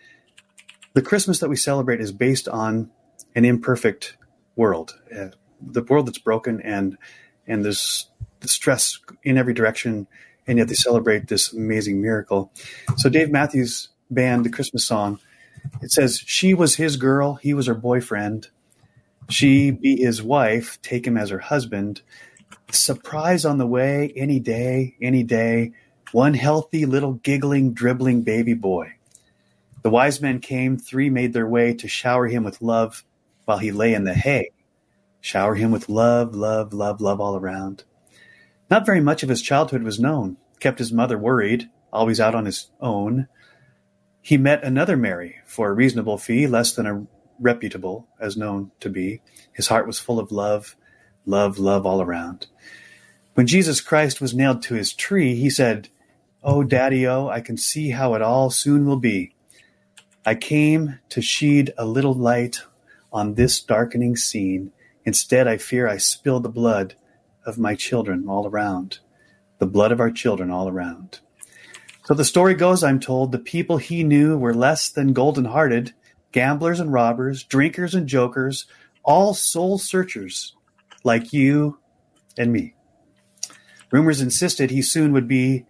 the 0.97 1.03
Christmas 1.03 1.41
that 1.41 1.51
we 1.51 1.57
celebrate 1.57 2.01
is 2.01 2.11
based 2.11 2.49
on 2.49 2.91
an 3.35 3.45
imperfect 3.45 4.17
world, 4.57 4.99
uh, 5.15 5.29
the 5.61 5.83
world 5.83 6.07
that's 6.07 6.19
broken 6.19 6.63
and 6.63 6.97
and 7.47 7.63
there's 7.63 8.09
the 8.41 8.49
stress 8.49 8.99
in 9.23 9.37
every 9.37 9.53
direction, 9.53 10.07
and 10.47 10.57
yet 10.57 10.69
they 10.69 10.75
celebrate 10.75 11.29
this 11.29 11.53
amazing 11.53 12.01
miracle. 12.01 12.51
So 12.97 13.11
Dave 13.11 13.31
Matthews 13.31 13.91
Band, 14.11 14.47
the 14.47 14.51
Christmas 14.51 14.87
song, 14.87 15.21
it 15.83 15.93
says, 15.93 16.19
"She 16.25 16.55
was 16.55 16.77
his 16.77 16.97
girl, 16.97 17.35
he 17.35 17.53
was 17.53 17.67
her 17.67 17.75
boyfriend. 17.75 18.49
She 19.29 19.73
be 19.73 19.97
his 19.99 20.23
wife, 20.23 20.81
take 20.81 21.07
him 21.07 21.19
as 21.19 21.29
her 21.29 21.41
husband. 21.41 22.01
Surprise 22.71 23.45
on 23.45 23.59
the 23.59 23.67
way, 23.67 24.15
any 24.17 24.41
day, 24.41 24.97
any 25.03 25.25
day. 25.25 25.73
One 26.13 26.33
healthy 26.33 26.87
little 26.87 27.13
giggling, 27.13 27.75
dribbling 27.75 28.23
baby 28.23 28.55
boy." 28.55 28.95
The 29.87 29.91
wise 29.91 30.21
men 30.21 30.41
came, 30.41 30.79
three 30.79 31.11
made 31.11 31.33
their 31.33 31.47
way 31.47 31.73
to 31.75 31.87
shower 31.87 32.27
him 32.27 32.43
with 32.43 32.61
love 32.61 33.05
while 33.45 33.59
he 33.59 33.71
lay 33.71 33.95
in 33.95 34.03
the 34.03 34.15
hay. 34.15 34.51
Shower 35.21 35.55
him 35.55 35.71
with 35.71 35.89
love, 35.89 36.35
love, 36.35 36.73
love, 36.73 37.01
love 37.01 37.21
all 37.21 37.37
around. 37.37 37.85
Not 38.69 38.85
very 38.85 39.01
much 39.01 39.23
of 39.23 39.29
his 39.29 39.43
childhood 39.43 39.85
was 39.85 40.01
known, 40.01 40.39
kept 40.59 40.81
his 40.81 40.91
mother 40.91 41.17
worried, 41.17 41.71
always 41.93 42.19
out 42.19 42.35
on 42.35 42.47
his 42.47 42.69
own. 42.81 43.29
He 44.21 44.37
met 44.37 44.65
another 44.65 44.97
Mary 44.97 45.37
for 45.47 45.69
a 45.69 45.73
reasonable 45.73 46.19
fee, 46.19 46.49
less 46.49 46.73
than 46.73 46.87
a 46.87 47.07
reputable, 47.39 48.09
as 48.19 48.37
known 48.37 48.73
to 48.81 48.91
be. 48.91 49.23
His 49.53 49.69
heart 49.69 49.87
was 49.87 50.01
full 50.01 50.19
of 50.19 50.33
love, 50.33 50.75
love, 51.27 51.61
love 51.61 51.87
all 51.87 52.03
around. 52.03 52.49
When 53.35 53.47
Jesus 53.47 53.81
Christ 53.81 54.21
was 54.21 54.35
nailed 54.35 54.63
to 54.63 54.75
his 54.75 54.93
tree, 54.93 55.37
he 55.37 55.49
said, 55.49 55.91
Oh, 56.43 56.65
Daddy, 56.65 57.07
oh, 57.07 57.29
I 57.29 57.41
can 57.41 57.57
see 57.57 57.91
how 57.91 58.15
it 58.15 58.23
all 58.23 58.51
soon 58.51 58.85
will 58.85 58.99
be. 58.99 59.36
I 60.29 60.35
came 60.35 60.99
to 61.11 61.23
shed 61.23 61.73
a 61.79 61.87
little 61.87 62.13
light 62.13 62.63
on 63.13 63.35
this 63.35 63.61
darkening 63.61 64.17
scene. 64.17 64.73
Instead, 65.05 65.47
I 65.47 65.57
fear 65.57 65.87
I 65.87 65.99
spill 65.99 66.41
the 66.41 66.49
blood 66.49 66.97
of 67.47 67.59
my 67.59 67.77
children 67.77 68.25
all 68.29 68.49
around, 68.49 68.99
the 69.59 69.67
blood 69.67 69.93
of 69.93 70.01
our 70.01 70.11
children 70.11 70.51
all 70.51 70.69
around. 70.69 71.21
So 72.07 72.15
the 72.15 72.25
story 72.25 72.55
goes, 72.55 72.83
I'm 72.83 72.99
told, 72.99 73.31
the 73.31 73.39
people 73.39 73.77
he 73.77 74.03
knew 74.03 74.37
were 74.37 74.53
less 74.53 74.89
than 74.89 75.13
golden 75.13 75.45
hearted, 75.45 75.95
gamblers 76.33 76.81
and 76.81 76.93
robbers, 76.93 77.45
drinkers 77.45 77.95
and 77.95 78.09
jokers, 78.09 78.67
all 79.05 79.33
soul 79.33 79.79
searchers 79.79 80.57
like 81.05 81.33
you 81.33 81.79
and 82.37 82.53
me. 82.53 82.75
Rumors 83.93 84.21
insisted 84.21 84.73
he 84.73 84.83
soon 84.83 85.13
would 85.13 85.29
be 85.29 85.67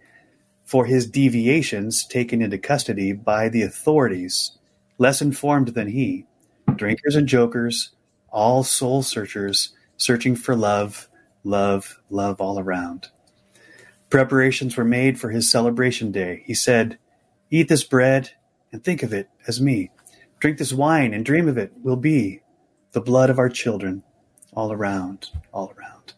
for 0.67 0.85
his 0.85 1.07
deviations 1.07 2.05
taken 2.05 2.41
into 2.41 2.57
custody 2.57 3.13
by 3.13 3.47
the 3.47 3.61
authorities, 3.61 4.51
less 4.97 5.21
informed 5.21 5.69
than 5.69 5.87
he, 5.87 6.25
drinkers 6.75 7.15
and 7.15 7.25
jokers, 7.25 7.91
all 8.31 8.63
soul 8.63 9.01
searchers, 9.01 9.73
searching 9.95 10.35
for 10.35 10.57
love, 10.57 11.07
love, 11.45 12.01
love 12.09 12.41
all 12.41 12.59
around. 12.59 13.07
Preparations 14.09 14.75
were 14.75 14.83
made 14.83 15.17
for 15.17 15.29
his 15.29 15.49
celebration 15.49 16.11
day. 16.11 16.43
He 16.45 16.53
said, 16.53 16.97
Eat 17.49 17.69
this 17.69 17.85
bread 17.85 18.31
and 18.73 18.83
think 18.83 19.03
of 19.03 19.13
it 19.13 19.29
as 19.47 19.61
me. 19.61 19.89
Drink 20.39 20.57
this 20.57 20.73
wine 20.73 21.13
and 21.13 21.23
dream 21.23 21.47
of 21.47 21.57
it 21.57 21.71
will 21.81 21.95
be 21.95 22.41
the 22.91 22.99
blood 22.99 23.29
of 23.29 23.39
our 23.39 23.49
children 23.49 24.03
all 24.51 24.73
around, 24.73 25.29
all 25.53 25.73
around. 25.77 26.13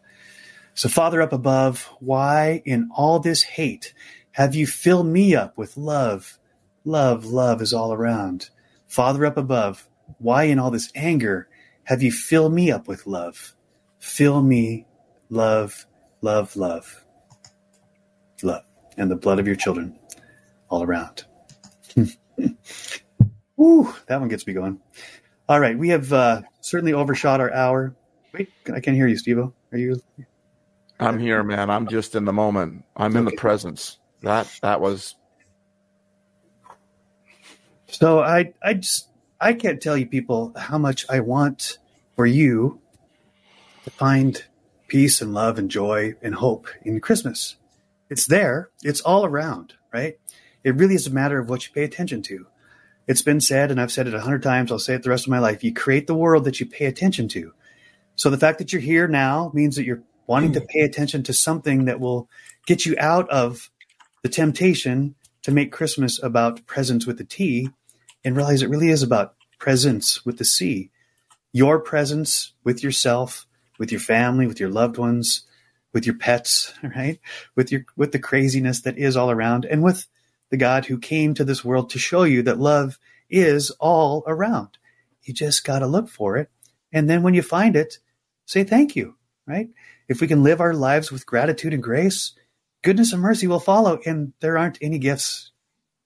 So, 0.73 0.89
Father 0.89 1.21
up 1.21 1.33
above, 1.33 1.89
why 1.99 2.63
in 2.65 2.89
all 2.95 3.19
this 3.19 3.43
hate 3.43 3.93
have 4.39 4.55
you 4.55 4.65
filled 4.65 5.05
me 5.05 5.35
up 5.35 5.57
with 5.57 5.75
love? 5.75 6.39
Love, 6.85 7.25
love 7.25 7.61
is 7.61 7.73
all 7.73 7.91
around. 7.91 8.49
Father 8.87 9.25
up 9.25 9.35
above, 9.35 9.85
why 10.17 10.45
in 10.45 10.57
all 10.57 10.71
this 10.71 10.89
anger 10.95 11.49
have 11.83 12.01
you 12.01 12.09
filled 12.09 12.53
me 12.53 12.71
up 12.71 12.87
with 12.87 13.05
love? 13.05 13.53
Fill 13.99 14.41
me, 14.41 14.87
love, 15.29 15.85
love, 16.21 16.55
love. 16.55 17.03
love 18.41 18.63
and 18.95 19.11
the 19.11 19.17
blood 19.17 19.39
of 19.39 19.45
your 19.45 19.57
children 19.57 19.99
all 20.69 20.83
around. 20.83 21.25
Woo, 23.57 23.93
that 24.07 24.21
one 24.21 24.29
gets 24.29 24.47
me 24.47 24.53
going. 24.53 24.79
All 25.49 25.59
right, 25.59 25.77
we 25.77 25.89
have 25.89 26.13
uh, 26.13 26.43
certainly 26.61 26.93
overshot 26.93 27.41
our 27.41 27.53
hour. 27.53 27.93
Wait, 28.33 28.49
I 28.73 28.79
can't 28.79 28.95
hear 28.95 29.07
you, 29.07 29.17
Steve. 29.17 29.37
Are 29.37 29.53
you? 29.77 30.01
I'm 30.97 31.19
here, 31.19 31.43
man. 31.43 31.69
I'm 31.69 31.87
just 31.87 32.15
in 32.15 32.23
the 32.23 32.31
moment. 32.31 32.85
I'm 32.95 33.17
in 33.17 33.25
the 33.25 33.31
presence. 33.31 33.98
That 34.21 34.51
that 34.61 34.81
was. 34.81 35.15
So 37.87 38.19
I 38.19 38.53
I 38.61 38.75
just 38.75 39.09
I 39.39 39.53
can't 39.53 39.81
tell 39.81 39.97
you 39.97 40.05
people 40.05 40.53
how 40.57 40.77
much 40.77 41.05
I 41.09 41.21
want 41.21 41.77
for 42.15 42.25
you 42.25 42.81
to 43.83 43.89
find 43.91 44.43
peace 44.87 45.21
and 45.21 45.33
love 45.33 45.57
and 45.57 45.71
joy 45.71 46.15
and 46.21 46.35
hope 46.35 46.67
in 46.83 46.99
Christmas. 46.99 47.55
It's 48.09 48.25
there. 48.25 48.69
It's 48.83 49.01
all 49.01 49.25
around, 49.25 49.75
right? 49.93 50.19
It 50.63 50.75
really 50.75 50.95
is 50.95 51.07
a 51.07 51.11
matter 51.11 51.39
of 51.39 51.49
what 51.49 51.65
you 51.65 51.73
pay 51.73 51.83
attention 51.83 52.21
to. 52.23 52.47
It's 53.07 53.21
been 53.21 53.39
said, 53.39 53.71
and 53.71 53.79
I've 53.79 53.91
said 53.91 54.07
it 54.07 54.13
a 54.13 54.21
hundred 54.21 54.43
times. 54.43 54.71
I'll 54.71 54.79
say 54.79 54.95
it 54.95 55.03
the 55.03 55.09
rest 55.09 55.25
of 55.25 55.31
my 55.31 55.39
life. 55.39 55.63
You 55.63 55.73
create 55.73 56.07
the 56.07 56.15
world 56.15 56.43
that 56.43 56.59
you 56.59 56.65
pay 56.65 56.85
attention 56.85 57.27
to. 57.29 57.53
So 58.15 58.29
the 58.29 58.37
fact 58.37 58.57
that 58.59 58.73
you're 58.73 58.81
here 58.81 59.07
now 59.07 59.51
means 59.53 59.77
that 59.77 59.85
you're 59.85 60.03
wanting 60.27 60.53
to 60.53 60.59
hmm. 60.59 60.65
pay 60.67 60.81
attention 60.81 61.23
to 61.23 61.33
something 61.33 61.85
that 61.85 61.99
will 61.99 62.29
get 62.65 62.85
you 62.85 62.95
out 62.99 63.29
of 63.29 63.71
the 64.21 64.29
temptation 64.29 65.15
to 65.43 65.51
make 65.51 65.71
Christmas 65.71 66.21
about 66.21 66.65
presents 66.65 67.05
with 67.05 67.17
the 67.17 67.23
T 67.23 67.69
and 68.23 68.35
realize 68.35 68.61
it 68.61 68.69
really 68.69 68.89
is 68.89 69.03
about 69.03 69.35
presence 69.59 70.25
with 70.25 70.37
the 70.37 70.45
C. 70.45 70.91
Your 71.51 71.79
presence 71.79 72.53
with 72.63 72.83
yourself, 72.83 73.47
with 73.77 73.91
your 73.91 74.01
family, 74.01 74.47
with 74.47 74.59
your 74.59 74.69
loved 74.69 74.97
ones, 74.97 75.43
with 75.93 76.05
your 76.05 76.15
pets, 76.15 76.73
right? 76.95 77.19
With 77.55 77.71
your 77.71 77.85
with 77.95 78.11
the 78.11 78.19
craziness 78.19 78.81
that 78.81 78.97
is 78.97 79.15
all 79.17 79.31
around 79.31 79.65
and 79.65 79.83
with 79.83 80.07
the 80.49 80.57
God 80.57 80.85
who 80.85 80.97
came 80.97 81.33
to 81.35 81.43
this 81.43 81.63
world 81.63 81.91
to 81.91 81.99
show 81.99 82.23
you 82.23 82.41
that 82.43 82.59
love 82.59 82.97
is 83.29 83.71
all 83.79 84.23
around. 84.27 84.77
You 85.23 85.33
just 85.33 85.63
got 85.63 85.79
to 85.79 85.87
look 85.87 86.09
for 86.09 86.37
it. 86.37 86.49
And 86.91 87.09
then 87.09 87.21
when 87.21 87.35
you 87.35 87.43
find 87.43 87.75
it, 87.75 87.99
say 88.45 88.63
thank 88.63 88.95
you, 88.95 89.15
right? 89.45 89.69
If 90.07 90.21
we 90.21 90.27
can 90.27 90.41
live 90.41 90.59
our 90.59 90.73
lives 90.73 91.11
with 91.11 91.27
gratitude 91.27 91.73
and 91.73 91.83
grace, 91.83 92.33
goodness 92.81 93.13
and 93.13 93.21
mercy 93.21 93.47
will 93.47 93.59
follow. 93.59 93.99
And 94.05 94.33
there 94.39 94.57
aren't 94.57 94.77
any 94.81 94.99
gifts 94.99 95.51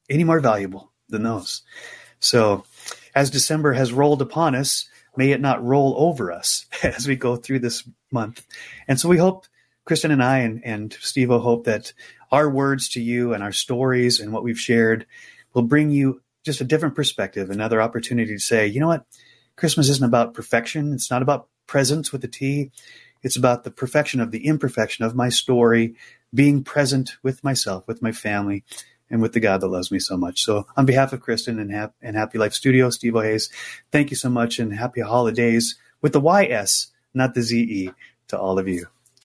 any 0.09 0.23
more 0.23 0.39
valuable 0.39 0.91
than 1.09 1.23
those. 1.23 1.61
So 2.19 2.65
as 3.15 3.29
December 3.29 3.73
has 3.73 3.93
rolled 3.93 4.21
upon 4.21 4.55
us, 4.55 4.87
may 5.15 5.31
it 5.31 5.41
not 5.41 5.63
roll 5.63 5.95
over 5.97 6.31
us 6.31 6.65
as 6.83 7.07
we 7.07 7.15
go 7.15 7.35
through 7.35 7.59
this 7.59 7.87
month. 8.11 8.45
And 8.87 8.99
so 8.99 9.09
we 9.09 9.17
hope, 9.17 9.45
Kristen 9.85 10.11
and 10.11 10.23
I 10.23 10.39
and, 10.39 10.61
and 10.63 10.93
Steve 11.01 11.29
hope 11.29 11.65
that 11.65 11.93
our 12.31 12.49
words 12.49 12.89
to 12.89 13.01
you 13.01 13.33
and 13.33 13.43
our 13.43 13.51
stories 13.51 14.19
and 14.19 14.31
what 14.31 14.43
we've 14.43 14.59
shared 14.59 15.05
will 15.53 15.63
bring 15.63 15.91
you 15.91 16.21
just 16.43 16.61
a 16.61 16.65
different 16.65 16.95
perspective, 16.95 17.49
another 17.49 17.81
opportunity 17.81 18.33
to 18.33 18.39
say, 18.39 18.67
you 18.67 18.79
know 18.79 18.87
what? 18.87 19.05
Christmas 19.55 19.89
isn't 19.89 20.05
about 20.05 20.33
perfection. 20.33 20.93
It's 20.93 21.11
not 21.11 21.21
about 21.21 21.47
presents 21.67 22.11
with 22.11 22.23
a 22.23 22.27
T. 22.27 22.71
It's 23.23 23.37
about 23.37 23.63
the 23.63 23.71
perfection 23.71 24.19
of 24.19 24.31
the 24.31 24.45
imperfection 24.45 25.05
of 25.05 25.15
my 25.15 25.29
story, 25.29 25.95
being 26.33 26.63
present 26.63 27.17
with 27.23 27.43
myself, 27.43 27.87
with 27.87 28.01
my 28.01 28.11
family, 28.11 28.63
and 29.09 29.21
with 29.21 29.33
the 29.33 29.39
God 29.39 29.61
that 29.61 29.67
loves 29.67 29.91
me 29.91 29.99
so 29.99 30.17
much. 30.17 30.43
So, 30.43 30.67
on 30.75 30.85
behalf 30.85 31.13
of 31.13 31.21
Kristen 31.21 31.59
and, 31.59 31.91
and 32.01 32.15
Happy 32.15 32.37
Life 32.37 32.53
Studio, 32.53 32.89
Stevo 32.89 33.23
Hays, 33.23 33.49
thank 33.91 34.09
you 34.09 34.15
so 34.15 34.29
much 34.29 34.59
and 34.59 34.73
happy 34.73 35.01
holidays 35.01 35.77
with 36.01 36.13
the 36.13 36.21
YS, 36.21 36.87
not 37.13 37.33
the 37.33 37.41
ZE, 37.41 37.91
to 38.27 38.39
all 38.39 38.59
of 38.59 38.67
you. 38.67 38.87